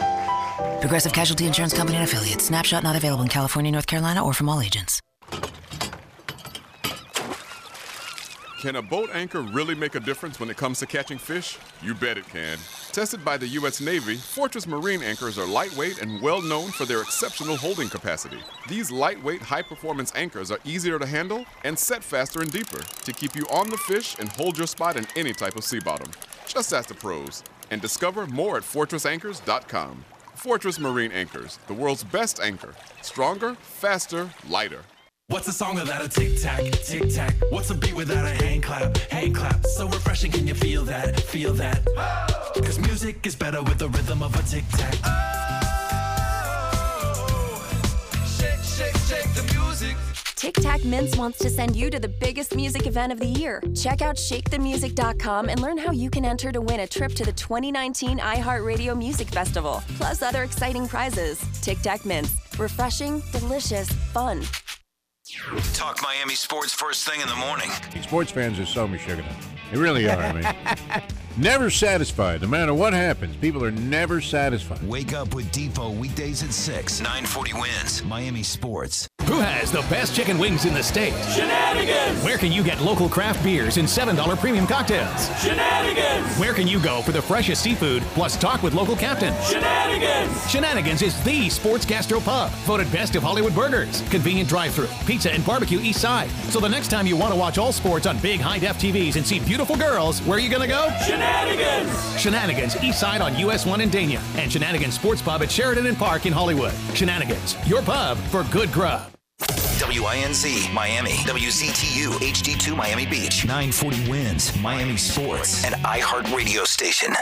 Progressive 0.81 1.13
Casualty 1.13 1.47
Insurance 1.47 1.75
Company 1.75 1.99
and 1.99 2.05
affiliates. 2.05 2.45
Snapshot 2.45 2.83
not 2.83 2.97
available 2.97 3.23
in 3.23 3.29
California, 3.29 3.73
North 3.73 3.87
Carolina, 3.87 4.25
or 4.25 4.33
from 4.33 4.49
all 4.49 4.61
agents. 4.61 5.01
Can 8.63 8.77
a 8.77 8.83
boat 8.83 9.11
anchor 9.13 9.41
really 9.41 9.75
make 9.75 9.97
a 9.97 10.01
difference 10.01 10.39
when 10.39 10.49
it 10.49 10.57
comes 10.57 10.79
to 10.79 10.87
catching 10.87 11.19
fish? 11.19 11.59
You 11.83 11.95
bet 11.95 12.17
it 12.17 12.29
can. 12.29 12.59
Tested 12.93 13.25
by 13.25 13.37
the 13.37 13.49
U.S. 13.59 13.81
Navy, 13.81 14.15
Fortress 14.15 14.69
Marine 14.69 15.03
anchors 15.03 15.37
are 15.37 15.49
lightweight 15.49 16.01
and 16.01 16.23
well 16.23 16.41
known 16.41 16.71
for 16.71 16.85
their 16.85 17.01
exceptional 17.01 17.57
holding 17.57 17.89
capacity. 17.89 18.39
These 18.69 18.93
lightweight, 18.93 19.43
high 19.43 19.63
performance 19.63 20.13
anchors 20.15 20.53
are 20.53 20.61
easier 20.65 21.01
to 21.01 21.07
handle 21.07 21.45
and 21.65 21.77
set 21.77 22.05
faster 22.05 22.41
and 22.41 22.53
deeper 22.53 22.79
to 22.79 23.13
keep 23.13 23.35
you 23.35 23.45
on 23.51 23.69
the 23.69 23.77
fish 23.77 24.17
and 24.21 24.29
hold 24.29 24.57
your 24.57 24.69
spot 24.69 24.97
in 24.97 25.09
any 25.17 25.33
type 25.33 25.57
of 25.57 25.65
sea 25.65 25.81
bottom. 25.81 26.13
Just 26.47 26.73
ask 26.73 26.89
the 26.89 26.95
pros 26.95 27.43
and 27.73 27.83
discover 27.83 28.29
more 28.29 28.59
at 28.59 28.63
fortressanchors.com. 28.63 30.05
Fortress 30.37 30.79
Marine 30.79 31.11
Anchors, 31.11 31.59
the 31.67 31.75
world's 31.75 32.05
best 32.05 32.39
anchor. 32.39 32.75
Stronger, 33.01 33.57
faster, 33.57 34.31
lighter. 34.49 34.85
What's 35.29 35.47
a 35.49 35.53
song 35.53 35.77
without 35.77 36.05
a 36.05 36.09
tic 36.09 36.39
tac, 36.43 36.61
tic 36.85 37.09
tac? 37.09 37.35
What's 37.49 37.71
a 37.71 37.75
beat 37.75 37.95
without 37.95 38.27
a 38.27 38.31
hand 38.45 38.63
clap, 38.63 38.95
hand 39.11 39.35
clap? 39.35 39.65
So 39.65 39.89
refreshing, 39.89 40.31
can 40.31 40.47
you 40.47 40.53
feel 40.53 40.85
that, 40.85 41.19
feel 41.21 41.55
that? 41.55 41.83
Cause 42.57 42.79
music 42.79 43.27
is 43.27 43.35
better 43.35 43.63
with 43.63 43.79
the 43.79 43.89
rhythm 43.89 44.23
of 44.23 44.35
a 44.35 44.43
tic 44.43 44.65
tac. 44.73 44.95
Oh, 45.05 45.09
shake, 48.27 48.63
shake, 48.63 48.97
shake 49.09 49.33
the 49.35 49.43
music. 49.55 49.97
Tic 50.37 50.55
Tac 50.55 50.85
Mints 50.85 51.17
wants 51.17 51.39
to 51.39 51.49
send 51.49 51.77
you 51.77 51.89
to 51.89 51.99
the 51.99 52.09
biggest 52.09 52.55
music 52.55 52.87
event 52.87 53.11
of 53.13 53.19
the 53.19 53.27
year. 53.27 53.63
Check 53.75 54.03
out 54.03 54.17
shakethemusic.com 54.17 55.49
and 55.49 55.61
learn 55.61 55.79
how 55.79 55.93
you 55.93 56.11
can 56.11 56.25
enter 56.25 56.53
to 56.53 56.61
win 56.61 56.81
a 56.81 56.87
trip 56.87 57.15
to 57.15 57.25
the 57.25 57.33
2019 57.33 58.19
iHeartRadio 58.19 58.99
Music 58.99 59.29
Festival, 59.29 59.83
plus 59.97 60.21
other 60.21 60.43
exciting 60.43 60.87
prizes. 60.87 61.43
Tic 61.63 61.81
Tac 61.81 62.05
Mints. 62.05 62.35
Refreshing, 62.59 63.23
delicious, 63.33 63.89
fun. 64.13 64.43
Talk 65.73 66.03
Miami 66.03 66.35
sports 66.35 66.75
first 66.75 67.09
thing 67.09 67.21
in 67.23 67.29
the 67.29 67.37
morning. 67.37 67.71
Sports 68.03 68.31
fans 68.31 68.59
are 68.61 68.67
so 68.67 68.87
Michigan. 68.87 69.25
They 69.71 69.79
really 69.79 70.09
are. 70.09 70.19
I 70.19 70.33
mean, 70.33 71.03
never 71.37 71.71
satisfied. 71.71 72.43
No 72.43 72.49
matter 72.49 72.75
what 72.75 72.93
happens, 72.93 73.37
people 73.37 73.65
are 73.65 73.71
never 73.71 74.21
satisfied. 74.21 74.83
Wake 74.83 75.13
up 75.13 75.35
with 75.35 75.51
Depot 75.53 75.91
weekdays 75.91 76.43
at 76.43 76.53
6. 76.53 77.01
940 77.01 77.53
wins. 77.55 78.05
Miami 78.05 78.43
Sports. 78.43 79.09
Who 79.27 79.39
has 79.39 79.73
the 79.73 79.81
best 79.83 80.15
chicken 80.15 80.39
wings 80.39 80.65
in 80.65 80.75
the 80.75 80.83
state? 80.83 81.15
Shenanigans! 81.33 82.23
Where 82.23 82.37
can 82.37 82.53
you 82.53 82.63
get 82.63 82.81
local 82.81 83.09
craft 83.09 83.43
beers 83.43 83.79
and 83.79 83.89
$7 83.89 84.39
premium 84.39 84.67
cocktails? 84.67 85.29
Shenanigans! 85.41 86.37
Where 86.39 86.53
can 86.53 86.67
you 86.67 86.79
go 86.81 87.01
for 87.03 87.13
the 87.13 87.23
freshest 87.23 87.63
seafood 87.63 88.03
plus 88.15 88.37
talk 88.37 88.63
with 88.63 88.75
local 88.75 88.97
captains? 88.97 89.37
Shenanigans! 89.49 90.51
Shenanigans 90.51 91.03
is 91.03 91.23
the 91.25 91.49
sports 91.49 91.87
gastro 91.87 92.21
pub, 92.21 92.51
voted 92.67 92.91
best 92.93 93.15
of 93.17 93.23
Hollywood 93.23 93.55
burgers, 93.55 94.03
convenient 94.11 94.49
drive-through, 94.49 94.89
pizza 95.07 95.33
and 95.33 95.47
barbecue 95.47 95.81
east 95.81 96.01
side. 96.01 96.29
So 96.51 96.61
the 96.61 96.69
next 96.69 96.89
time 96.89 97.07
you 97.07 97.17
want 97.17 97.33
to 97.33 97.39
watch 97.39 97.57
all 97.57 97.73
sports 97.73 98.07
on 98.07 98.19
big 98.19 98.41
high-def 98.41 98.79
TVs 98.79 99.17
and 99.17 99.27
see 99.27 99.41
beautiful 99.41 99.77
girls, 99.77 100.21
where 100.23 100.37
are 100.37 100.41
you 100.41 100.51
going 100.51 100.63
to 100.63 100.69
go? 100.69 100.89
Shenanigans! 101.07 101.22
Shenanigans 101.23 102.21
Shenanigans, 102.21 102.83
east 102.83 103.01
side 103.01 103.21
on 103.21 103.37
US 103.39 103.67
1 103.67 103.81
in 103.81 103.91
Dania 103.91 104.21
and 104.37 104.51
Shenanigans 104.51 104.95
Sports 104.95 105.23
Pub 105.23 105.43
at 105.43 105.51
Sheridan 105.51 105.87
and 105.87 105.97
Park 105.97 106.27
in 106.27 106.33
Hollywood. 106.33 106.73
Shenanigans, 106.95 107.57
your 107.67 107.83
pub 107.83 108.17
for 108.31 108.45
good 108.45 108.71
grub. 108.73 109.11
WINZ 109.93 110.73
Miami, 110.73 111.11
WZTU 111.11 112.13
HD2 112.13 112.77
Miami 112.77 113.05
Beach, 113.05 113.45
940 113.45 114.11
Wins 114.11 114.57
Miami 114.63 114.97
Sports, 114.97 115.65
and 115.65 115.75
iHeart 115.85 116.35
Radio 116.35 116.65
Station. 116.65 117.13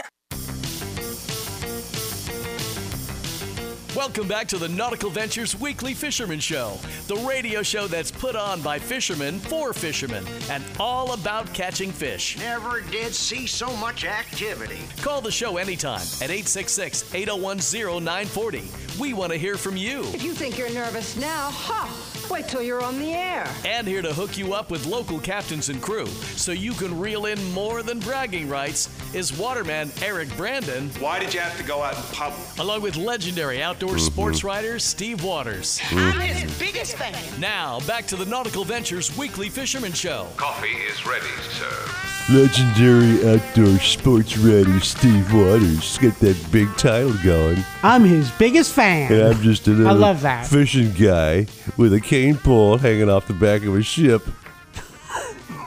Welcome 3.95 4.25
back 4.25 4.47
to 4.47 4.57
the 4.57 4.69
Nautical 4.69 5.09
Ventures 5.09 5.59
Weekly 5.59 5.93
Fisherman 5.93 6.39
Show, 6.39 6.79
the 7.07 7.17
radio 7.17 7.61
show 7.61 7.87
that's 7.87 8.09
put 8.09 8.37
on 8.37 8.61
by 8.61 8.79
fishermen 8.79 9.37
for 9.37 9.73
fishermen 9.73 10.23
and 10.49 10.63
all 10.79 11.11
about 11.11 11.53
catching 11.53 11.91
fish. 11.91 12.37
Never 12.37 12.79
did 12.79 13.13
see 13.13 13.45
so 13.45 13.75
much 13.75 14.05
activity. 14.05 14.79
Call 15.01 15.19
the 15.19 15.29
show 15.29 15.57
anytime 15.57 15.99
at 16.21 16.31
866 16.31 17.13
801 17.13 17.57
0940. 17.57 18.63
We 18.97 19.11
want 19.11 19.33
to 19.33 19.37
hear 19.37 19.57
from 19.57 19.75
you. 19.75 20.03
If 20.13 20.23
you 20.23 20.33
think 20.33 20.57
you're 20.57 20.71
nervous 20.71 21.17
now, 21.17 21.49
ha! 21.51 22.10
Wait 22.31 22.47
till 22.47 22.61
you're 22.61 22.81
on 22.81 22.97
the 22.97 23.11
air. 23.11 23.45
And 23.65 23.85
here 23.85 24.01
to 24.01 24.13
hook 24.13 24.37
you 24.37 24.53
up 24.53 24.71
with 24.71 24.85
local 24.85 25.19
captains 25.19 25.67
and 25.67 25.81
crew 25.81 26.07
so 26.37 26.53
you 26.53 26.71
can 26.71 26.97
reel 26.97 27.25
in 27.25 27.51
more 27.51 27.83
than 27.83 27.99
bragging 27.99 28.47
rights 28.47 28.87
is 29.13 29.37
waterman 29.37 29.91
Eric 30.01 30.33
Brandon. 30.37 30.89
Why 31.01 31.19
did 31.19 31.33
you 31.33 31.41
have 31.41 31.57
to 31.57 31.63
go 31.63 31.81
out 31.81 31.97
in 31.97 32.03
public? 32.13 32.39
Along 32.57 32.81
with 32.81 32.95
legendary 32.95 33.61
outdoor 33.61 33.95
mm-hmm. 33.95 33.99
sports 33.99 34.45
writer 34.45 34.79
Steve 34.79 35.25
Waters. 35.25 35.81
I'm 35.91 36.21
his 36.21 36.57
biggest 36.57 36.95
fan. 36.95 37.13
Now, 37.37 37.81
back 37.81 38.07
to 38.07 38.15
the 38.15 38.25
Nautical 38.25 38.63
Ventures 38.63 39.15
Weekly 39.17 39.49
Fisherman 39.49 39.91
Show. 39.91 40.27
Coffee 40.37 40.69
is 40.69 41.05
ready, 41.05 41.27
sir. 41.49 42.20
Legendary 42.29 43.27
outdoor 43.27 43.77
sports 43.79 44.37
writer 44.37 44.79
Steve 44.79 45.33
Waters 45.33 45.97
Get 45.97 46.17
that 46.19 46.51
big 46.51 46.69
title 46.77 47.13
going. 47.23 47.57
I'm 47.83 48.03
his 48.03 48.31
biggest 48.31 48.73
fan. 48.73 49.11
And 49.11 49.33
I'm 49.33 49.41
just 49.41 49.67
a 49.67 49.71
little 49.71 49.87
I 49.87 49.91
love 49.91 50.21
that. 50.21 50.47
fishing 50.47 50.93
guy 50.93 51.47
with 51.77 51.93
a 51.93 51.99
cane 51.99 52.37
pole 52.37 52.77
hanging 52.77 53.09
off 53.09 53.27
the 53.27 53.33
back 53.33 53.63
of 53.63 53.75
a 53.75 53.81
ship. 53.81 54.21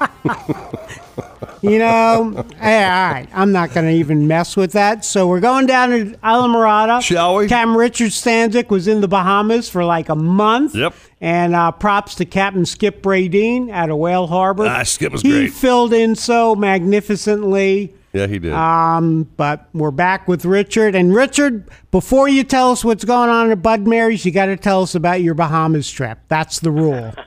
You 1.64 1.78
know, 1.78 2.46
hey, 2.60 2.84
all 2.84 3.12
right. 3.12 3.28
I'm 3.32 3.50
not 3.50 3.72
going 3.72 3.86
to 3.86 3.92
even 3.92 4.28
mess 4.28 4.54
with 4.54 4.72
that. 4.72 5.02
So 5.02 5.26
we're 5.26 5.40
going 5.40 5.64
down 5.64 5.90
to 5.90 6.04
Islamorada. 6.18 7.00
Shall 7.00 7.36
we? 7.36 7.48
Captain 7.48 7.74
Richard 7.74 8.10
Stanczyk 8.10 8.68
was 8.68 8.86
in 8.86 9.00
the 9.00 9.08
Bahamas 9.08 9.70
for 9.70 9.82
like 9.82 10.10
a 10.10 10.14
month. 10.14 10.74
Yep. 10.74 10.94
And 11.22 11.54
uh, 11.54 11.72
props 11.72 12.16
to 12.16 12.26
Captain 12.26 12.66
Skip 12.66 13.02
Bradeen 13.02 13.70
out 13.70 13.88
of 13.88 13.96
Whale 13.96 14.26
Harbor. 14.26 14.66
Ah, 14.66 14.82
Skip 14.82 15.12
was 15.12 15.22
he 15.22 15.30
great. 15.30 15.42
He 15.44 15.48
filled 15.48 15.94
in 15.94 16.16
so 16.16 16.54
magnificently. 16.54 17.94
Yeah, 18.12 18.26
he 18.26 18.38
did. 18.38 18.52
Um, 18.52 19.24
but 19.38 19.68
we're 19.72 19.90
back 19.90 20.28
with 20.28 20.44
Richard. 20.44 20.94
And 20.94 21.14
Richard, 21.14 21.68
before 21.90 22.28
you 22.28 22.44
tell 22.44 22.72
us 22.72 22.84
what's 22.84 23.04
going 23.04 23.30
on 23.30 23.50
at 23.50 23.62
Bud 23.62 23.86
Mary's, 23.86 24.26
you 24.26 24.32
got 24.32 24.46
to 24.46 24.56
tell 24.58 24.82
us 24.82 24.94
about 24.94 25.22
your 25.22 25.34
Bahamas 25.34 25.90
trip. 25.90 26.18
That's 26.28 26.60
the 26.60 26.70
rule. 26.70 27.14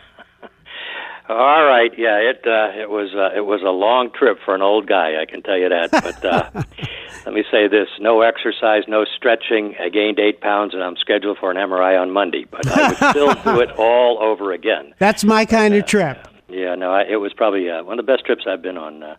All 1.30 1.66
right, 1.66 1.92
yeah, 1.98 2.18
it 2.20 2.42
uh, 2.48 2.72
it 2.80 2.90
was 2.90 3.14
uh, 3.14 3.36
it 3.36 3.46
was 3.46 3.62
a 3.62 3.70
long 3.70 4.12
trip 4.18 4.38
for 4.46 4.56
an 4.56 4.62
old 4.62 4.88
guy, 4.88 5.22
I 5.22 5.26
can 5.26 5.42
tell 5.42 5.58
you 5.58 5.68
that. 5.68 5.92
But 5.92 6.24
uh, 6.24 6.50
let 7.26 7.36
me 7.36 7.44
say 7.52 7.68
this: 7.68 7.90
no 8.00 8.22
exercise, 8.22 8.84
no 8.88 9.04
stretching. 9.04 9.76
I 9.78 9.90
gained 9.90 10.20
eight 10.20 10.40
pounds, 10.40 10.74
and 10.74 10.82
I'm 10.82 10.96
scheduled 10.96 11.38
for 11.38 11.52
an 11.52 11.58
MRI 11.58 12.02
on 12.02 12.12
Monday. 12.12 12.46
But 12.50 12.66
I 12.68 12.88
would 12.88 12.98
still 12.98 13.34
do 13.44 13.60
it 13.60 13.72
all 13.78 14.24
over 14.24 14.54
again. 14.54 14.94
That's 15.00 15.26
my 15.26 15.44
kind 15.44 15.74
of 15.74 15.86
trip. 15.86 16.30
Yeah, 16.48 16.76
no, 16.76 16.94
I, 16.94 17.02
it 17.02 17.18
was 17.18 17.34
probably 17.34 17.70
uh, 17.70 17.84
one 17.84 18.00
of 18.00 18.06
the 18.06 18.10
best 18.10 18.26
trips 18.26 18.46
I've 18.48 18.62
been 18.62 18.78
on. 18.78 19.04
Uh, 19.04 19.18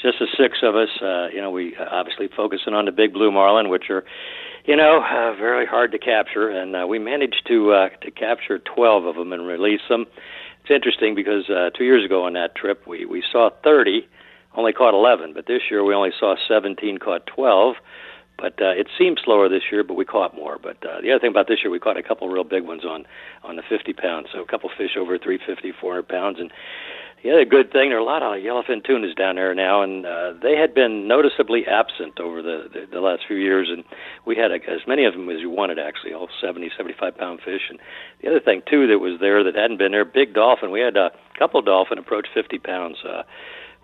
just 0.00 0.18
the 0.18 0.28
six 0.38 0.60
of 0.62 0.76
us, 0.76 0.88
uh, 1.02 1.28
you 1.28 1.42
know, 1.42 1.50
we 1.50 1.76
uh, 1.76 1.84
obviously 1.90 2.28
focusing 2.34 2.72
on 2.72 2.86
the 2.86 2.92
big 2.92 3.12
blue 3.12 3.30
marlin, 3.30 3.68
which 3.68 3.90
are, 3.90 4.02
you 4.64 4.76
know, 4.76 5.02
uh, 5.02 5.34
very 5.36 5.66
hard 5.66 5.92
to 5.92 5.98
capture, 5.98 6.48
and 6.48 6.74
uh, 6.74 6.86
we 6.88 6.98
managed 6.98 7.42
to 7.48 7.72
uh, 7.72 7.88
to 8.00 8.10
capture 8.10 8.58
twelve 8.58 9.04
of 9.04 9.16
them 9.16 9.34
and 9.34 9.46
release 9.46 9.82
them. 9.90 10.06
It's 10.70 10.76
interesting 10.76 11.16
because 11.16 11.50
uh, 11.50 11.70
two 11.76 11.82
years 11.82 12.04
ago 12.04 12.26
on 12.26 12.34
that 12.34 12.54
trip, 12.54 12.86
we 12.86 13.04
we 13.04 13.24
saw 13.32 13.50
thirty, 13.64 14.06
only 14.54 14.72
caught 14.72 14.94
eleven, 14.94 15.32
but 15.34 15.48
this 15.48 15.62
year 15.68 15.82
we 15.82 15.92
only 15.92 16.12
saw 16.16 16.36
seventeen, 16.46 16.98
caught 16.98 17.26
twelve. 17.26 17.74
But 18.38 18.62
uh, 18.62 18.70
it 18.78 18.86
seemed 18.96 19.20
slower 19.24 19.48
this 19.48 19.64
year, 19.72 19.82
but 19.82 19.94
we 19.94 20.04
caught 20.04 20.32
more. 20.32 20.58
But 20.62 20.76
uh, 20.86 21.00
the 21.02 21.10
other 21.10 21.18
thing 21.18 21.30
about 21.30 21.48
this 21.48 21.58
year, 21.64 21.72
we 21.72 21.80
caught 21.80 21.96
a 21.96 22.04
couple 22.04 22.28
real 22.28 22.44
big 22.44 22.62
ones 22.62 22.84
on 22.84 23.04
on 23.42 23.56
the 23.56 23.62
50 23.68 23.92
pounds. 23.94 24.28
So 24.32 24.42
a 24.42 24.46
couple 24.46 24.70
fish 24.78 24.96
over 24.96 25.18
350, 25.18 25.72
400 25.72 26.06
pounds. 26.08 26.38
And 26.38 26.52
the 27.22 27.30
other 27.30 27.44
good 27.44 27.70
thing, 27.70 27.90
there 27.90 27.98
are 27.98 28.00
a 28.00 28.04
lot 28.04 28.22
of 28.22 28.42
yellowfin 28.42 28.82
tunas 28.84 29.14
down 29.14 29.36
there 29.36 29.54
now, 29.54 29.82
and 29.82 30.06
uh, 30.06 30.32
they 30.42 30.56
had 30.56 30.74
been 30.74 31.06
noticeably 31.06 31.66
absent 31.66 32.18
over 32.18 32.40
the, 32.40 32.68
the 32.72 32.86
the 32.92 33.00
last 33.00 33.22
few 33.28 33.36
years. 33.36 33.68
And 33.70 33.84
we 34.24 34.36
had 34.36 34.50
a, 34.50 34.54
as 34.54 34.80
many 34.86 35.04
of 35.04 35.12
them 35.12 35.28
as 35.28 35.38
we 35.38 35.46
wanted, 35.46 35.78
actually, 35.78 36.14
all 36.14 36.28
70, 36.40 36.70
75 36.76 37.16
pound 37.18 37.40
fish. 37.44 37.68
And 37.68 37.78
the 38.22 38.28
other 38.30 38.40
thing 38.40 38.62
too 38.68 38.86
that 38.86 38.98
was 39.00 39.20
there 39.20 39.44
that 39.44 39.54
hadn't 39.54 39.76
been 39.76 39.92
there, 39.92 40.04
big 40.04 40.32
dolphin. 40.32 40.70
We 40.70 40.80
had 40.80 40.96
a 40.96 41.10
couple 41.38 41.60
dolphin 41.60 41.98
approach 41.98 42.26
50 42.32 42.58
pounds. 42.58 42.96
Uh, 43.04 43.22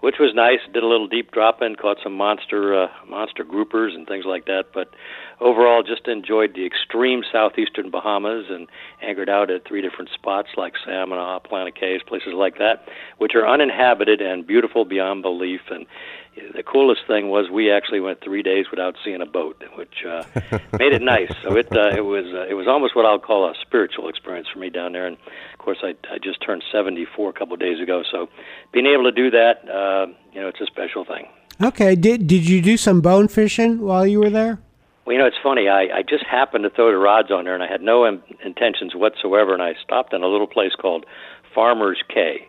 which 0.01 0.17
was 0.19 0.35
nice. 0.35 0.61
Did 0.73 0.83
a 0.83 0.87
little 0.87 1.09
deep 1.09 1.33
drop 1.33 1.63
in, 1.63 1.77
caught 1.77 1.99
some 2.03 2.15
monster 2.15 2.75
uh, 2.75 2.89
monster 3.09 3.45
groupers 3.45 3.95
and 3.95 4.07
things 4.07 4.25
like 4.25 4.47
that. 4.47 4.67
But 4.73 4.91
overall, 5.41 5.83
just 5.83 6.07
enjoyed 6.07 6.55
the 6.55 6.67
extreme 6.67 7.23
southeastern 7.31 7.91
Bahamas 7.91 8.47
and 8.51 8.69
anchored 9.03 9.29
out 9.29 9.51
at 9.51 9.67
three 9.67 9.83
different 9.83 10.11
spots 10.13 10.51
like 10.57 10.75
Samana, 10.85 11.41
Plana 11.41 11.73
Cays, 11.73 12.03
places 12.07 12.35
like 12.35 12.59
that, 12.59 12.87
which 13.19 13.35
are 13.35 13.49
uninhabited 13.49 14.21
and 14.21 14.47
beautiful 14.47 14.85
beyond 14.85 15.23
belief. 15.23 15.63
And 15.71 15.87
the 16.55 16.63
coolest 16.63 17.03
thing 17.07 17.29
was 17.29 17.51
we 17.51 17.71
actually 17.71 18.01
went 18.01 18.23
three 18.23 18.43
days 18.43 18.67
without 18.71 18.97
seeing 19.05 19.21
a 19.21 19.27
boat, 19.27 19.63
which 19.77 20.05
uh, 20.07 20.25
made 20.79 20.93
it 20.93 21.03
nice. 21.03 21.33
So 21.43 21.57
it 21.57 21.75
uh, 21.75 21.97
it 21.97 22.05
was 22.05 22.27
uh, 22.27 22.47
it 22.49 22.55
was 22.55 22.67
almost 22.69 22.95
what 22.95 23.07
I'll 23.07 23.19
call 23.19 23.49
a 23.49 23.55
spiritual 23.61 24.09
experience 24.09 24.49
for 24.53 24.59
me 24.59 24.71
down 24.71 24.93
there. 24.93 25.07
And 25.07 25.17
of 25.53 25.59
course, 25.59 25.79
I 25.83 25.95
I 26.11 26.19
just 26.19 26.43
turned 26.45 26.63
74 26.71 27.31
a 27.31 27.33
couple 27.33 27.55
of 27.55 27.61
days 27.61 27.81
ago, 27.81 28.03
so 28.11 28.29
being 28.73 28.87
able 28.87 29.05
to 29.05 29.13
do 29.13 29.31
that, 29.31 29.69
uh, 29.69 30.07
you 30.33 30.41
know, 30.41 30.49
it's 30.49 30.61
a 30.61 30.67
special 30.67 31.05
thing. 31.05 31.27
Okay. 31.63 31.95
Did 31.95 32.27
did 32.27 32.49
you 32.49 32.61
do 32.61 32.77
some 32.77 33.01
bone 33.01 33.29
fishing 33.29 33.81
while 33.81 34.07
you 34.07 34.21
were 34.21 34.31
there? 34.31 34.59
Well, 35.07 35.15
you 35.15 35.21
know, 35.21 35.27
it's 35.27 35.39
funny. 35.41 35.69
I, 35.69 35.99
I 35.99 36.03
just 36.03 36.25
happened 36.25 36.65
to 36.65 36.71
throw 36.71 36.91
the 36.91 36.99
rods 36.99 37.31
on 37.31 37.45
there, 37.45 37.55
and 37.55 37.63
I 37.63 37.69
had 37.69 37.81
no 37.81 38.05
in, 38.05 38.21
intentions 38.45 38.95
whatsoever. 38.95 39.55
And 39.55 39.63
I 39.63 39.75
stopped 39.83 40.13
in 40.13 40.23
a 40.23 40.27
little 40.27 40.49
place 40.49 40.73
called 40.75 41.07
Farmer's 41.55 42.03
Cay, 42.13 42.49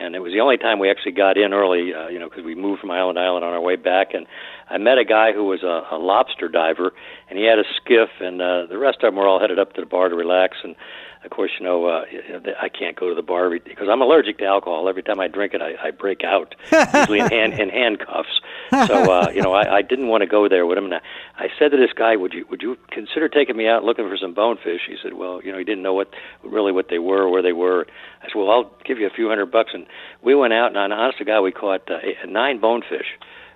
and 0.00 0.14
it 0.14 0.20
was 0.20 0.32
the 0.32 0.40
only 0.40 0.56
time 0.56 0.78
we 0.78 0.90
actually 0.90 1.12
got 1.12 1.36
in 1.36 1.52
early. 1.52 1.92
Uh, 1.94 2.08
you 2.08 2.18
know, 2.18 2.28
because 2.28 2.44
we 2.44 2.54
moved 2.54 2.80
from 2.80 2.90
island 2.90 3.16
to 3.16 3.20
island 3.20 3.44
on 3.44 3.52
our 3.52 3.60
way 3.60 3.76
back, 3.76 4.14
and 4.14 4.26
I 4.70 4.78
met 4.78 4.98
a 4.98 5.04
guy 5.04 5.32
who 5.32 5.44
was 5.44 5.62
a, 5.62 5.94
a 5.94 5.98
lobster 5.98 6.48
diver, 6.48 6.92
and 7.28 7.38
he 7.38 7.44
had 7.44 7.58
a 7.58 7.64
skiff, 7.76 8.10
and 8.20 8.40
uh, 8.40 8.66
the 8.66 8.78
rest 8.78 8.98
of 9.02 9.08
them 9.08 9.16
were 9.16 9.26
all 9.26 9.40
headed 9.40 9.58
up 9.58 9.74
to 9.74 9.80
the 9.80 9.86
bar 9.86 10.08
to 10.08 10.14
relax. 10.14 10.58
And 10.62 10.76
of 11.24 11.30
course, 11.30 11.50
you 11.58 11.64
know, 11.64 11.86
uh, 11.86 12.04
I 12.60 12.68
can't 12.68 12.96
go 12.96 13.08
to 13.08 13.14
the 13.14 13.22
bar 13.22 13.50
because 13.50 13.88
I'm 13.90 14.00
allergic 14.00 14.38
to 14.38 14.44
alcohol. 14.44 14.88
Every 14.88 15.02
time 15.02 15.18
I 15.18 15.28
drink 15.28 15.54
it, 15.54 15.60
I, 15.60 15.74
I 15.88 15.90
break 15.90 16.22
out, 16.22 16.54
usually 16.94 17.18
in, 17.18 17.28
hand, 17.30 17.54
in 17.54 17.68
handcuffs. 17.70 18.40
So, 18.70 19.10
uh, 19.10 19.30
you 19.34 19.42
know, 19.42 19.52
I, 19.52 19.78
I 19.78 19.82
didn't 19.82 20.08
want 20.08 20.22
to 20.22 20.26
go 20.26 20.48
there 20.48 20.66
with 20.66 20.78
him. 20.78 20.84
And 20.84 20.94
I, 20.94 21.00
I 21.36 21.48
said 21.58 21.70
to 21.72 21.76
this 21.76 21.92
guy, 21.94 22.16
"Would 22.16 22.34
you 22.34 22.46
would 22.50 22.62
you 22.62 22.76
consider 22.90 23.28
taking 23.28 23.56
me 23.56 23.66
out 23.66 23.82
looking 23.84 24.08
for 24.08 24.16
some 24.16 24.34
bonefish?" 24.34 24.82
He 24.88 24.96
said, 25.02 25.14
"Well, 25.14 25.40
you 25.42 25.50
know, 25.50 25.58
he 25.58 25.64
didn't 25.64 25.82
know 25.82 25.94
what 25.94 26.08
really 26.44 26.72
what 26.72 26.88
they 26.88 26.98
were, 26.98 27.22
or 27.22 27.30
where 27.30 27.42
they 27.42 27.52
were." 27.52 27.86
I 28.22 28.26
said, 28.26 28.36
"Well, 28.36 28.50
I'll 28.50 28.70
give 28.84 28.98
you 28.98 29.06
a 29.06 29.10
few 29.10 29.28
hundred 29.28 29.46
bucks." 29.46 29.70
And 29.74 29.86
we 30.22 30.34
went 30.34 30.52
out, 30.52 30.76
and 30.76 30.92
honest 30.92 31.18
to 31.18 31.24
God, 31.24 31.42
we 31.42 31.52
caught 31.52 31.90
uh, 31.90 31.98
nine 32.26 32.58
bonefish. 32.60 33.06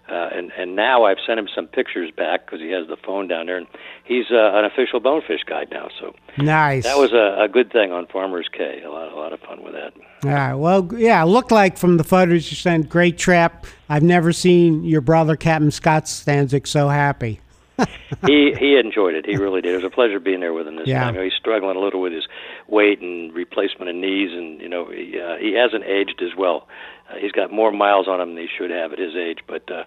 Uh, 0.09 0.29
and 0.35 0.51
and 0.59 0.75
now 0.77 1.05
I've 1.05 1.19
sent 1.27 1.39
him 1.39 1.49
some 1.55 1.67
pictures 1.69 2.11
back 2.11 2.45
because 2.45 2.61
he 2.61 2.71
has 2.71 2.87
the 2.89 2.97
phone 2.97 3.29
down 3.29 3.47
there, 3.47 3.57
and 3.57 3.67
he's 4.05 4.27
uh, 4.31 4.51
an 4.55 4.65
official 4.65 5.01
bonefish 5.01 5.41
guide 5.47 5.69
now. 5.71 5.89
So 6.01 6.15
Nice. 6.39 6.85
that 6.85 6.99
was 6.99 7.13
a, 7.13 7.43
a 7.45 7.49
good 7.49 7.71
thing 7.73 7.93
on 7.93 8.07
Farmers 8.09 8.49
Cay. 8.53 8.83
A 8.85 8.91
lot 8.91 9.13
a 9.13 9.17
lot 9.17 9.33
of 9.33 9.41
fun 9.41 9.63
with 9.63 9.75
that. 9.75 9.95
Yeah, 10.25 10.55
Well, 10.55 10.89
yeah, 10.97 11.23
it 11.23 11.27
looked 11.27 11.51
like 11.53 11.79
from 11.79 11.97
the 11.97 12.05
photos 12.05 12.51
you 12.51 12.57
sent, 12.57 12.89
great 12.89 13.17
trap. 13.17 13.65
I've 13.89 14.03
never 14.03 14.33
seen 14.33 14.85
your 14.85 15.01
brother, 15.01 15.35
Captain 15.37 15.71
Scott 15.71 16.05
Stanczyk, 16.05 16.67
so 16.67 16.89
happy. 16.89 17.41
he 18.27 18.53
he 18.59 18.77
enjoyed 18.77 19.15
it. 19.15 19.25
He 19.25 19.37
really 19.37 19.61
did. 19.63 19.73
It 19.73 19.77
was 19.77 19.85
a 19.85 19.91
pleasure 19.91 20.21
being 20.21 20.41
there 20.41 20.53
with 20.53 20.67
him 20.67 20.77
this 20.77 20.87
Yeah. 20.89 21.05
time. 21.05 21.15
You 21.15 21.21
know, 21.21 21.25
he's 21.25 21.33
struggling 21.39 21.77
a 21.77 21.81
little 21.81 22.01
with 22.01 22.13
his 22.13 22.25
weight 22.69 23.01
and 23.01 23.33
replacement 23.33 23.89
of 23.89 23.97
knees, 23.97 24.31
and 24.33 24.61
you 24.61 24.69
know 24.69 24.87
he 24.91 25.19
uh, 25.19 25.37
he 25.37 25.55
hasn't 25.55 25.85
aged 25.85 26.21
as 26.23 26.37
well. 26.37 26.69
Uh, 27.11 27.17
he's 27.21 27.33
got 27.33 27.53
more 27.53 27.73
miles 27.73 28.09
on 28.09 28.21
him 28.21 28.35
than 28.35 28.45
he 28.45 28.49
should 28.59 28.71
have 28.71 28.93
at 28.93 28.99
his 28.99 29.15
age. 29.17 29.39
But 29.47 29.71
uh, 29.71 29.85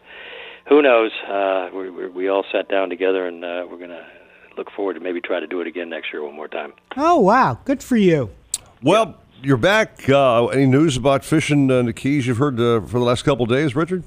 who 0.67 0.81
knows? 0.81 1.11
Uh, 1.27 1.69
we 1.73 1.89
we 1.89 2.07
we 2.07 2.27
all 2.29 2.45
sat 2.51 2.69
down 2.69 2.89
together, 2.89 3.27
and 3.27 3.43
uh, 3.43 3.65
we're 3.69 3.79
gonna 3.79 4.05
look 4.57 4.71
forward 4.71 4.93
to 4.95 4.99
maybe 4.99 5.21
try 5.21 5.39
to 5.39 5.47
do 5.47 5.61
it 5.61 5.67
again 5.67 5.89
next 5.89 6.11
year 6.13 6.23
one 6.23 6.35
more 6.35 6.47
time. 6.47 6.73
Oh, 6.97 7.19
wow. 7.19 7.59
Good 7.65 7.83
for 7.83 7.97
you. 7.97 8.29
Well, 8.81 9.17
you're 9.41 9.57
back. 9.57 10.07
Uh, 10.09 10.47
any 10.47 10.65
news 10.65 10.97
about 10.97 11.23
fishing 11.25 11.69
uh, 11.69 11.75
in 11.75 11.85
the 11.87 11.93
Keys 11.93 12.27
you've 12.27 12.37
heard 12.37 12.59
uh, 12.59 12.81
for 12.81 12.99
the 12.99 13.05
last 13.05 13.23
couple 13.23 13.43
of 13.43 13.49
days, 13.49 13.75
Richard? 13.75 14.03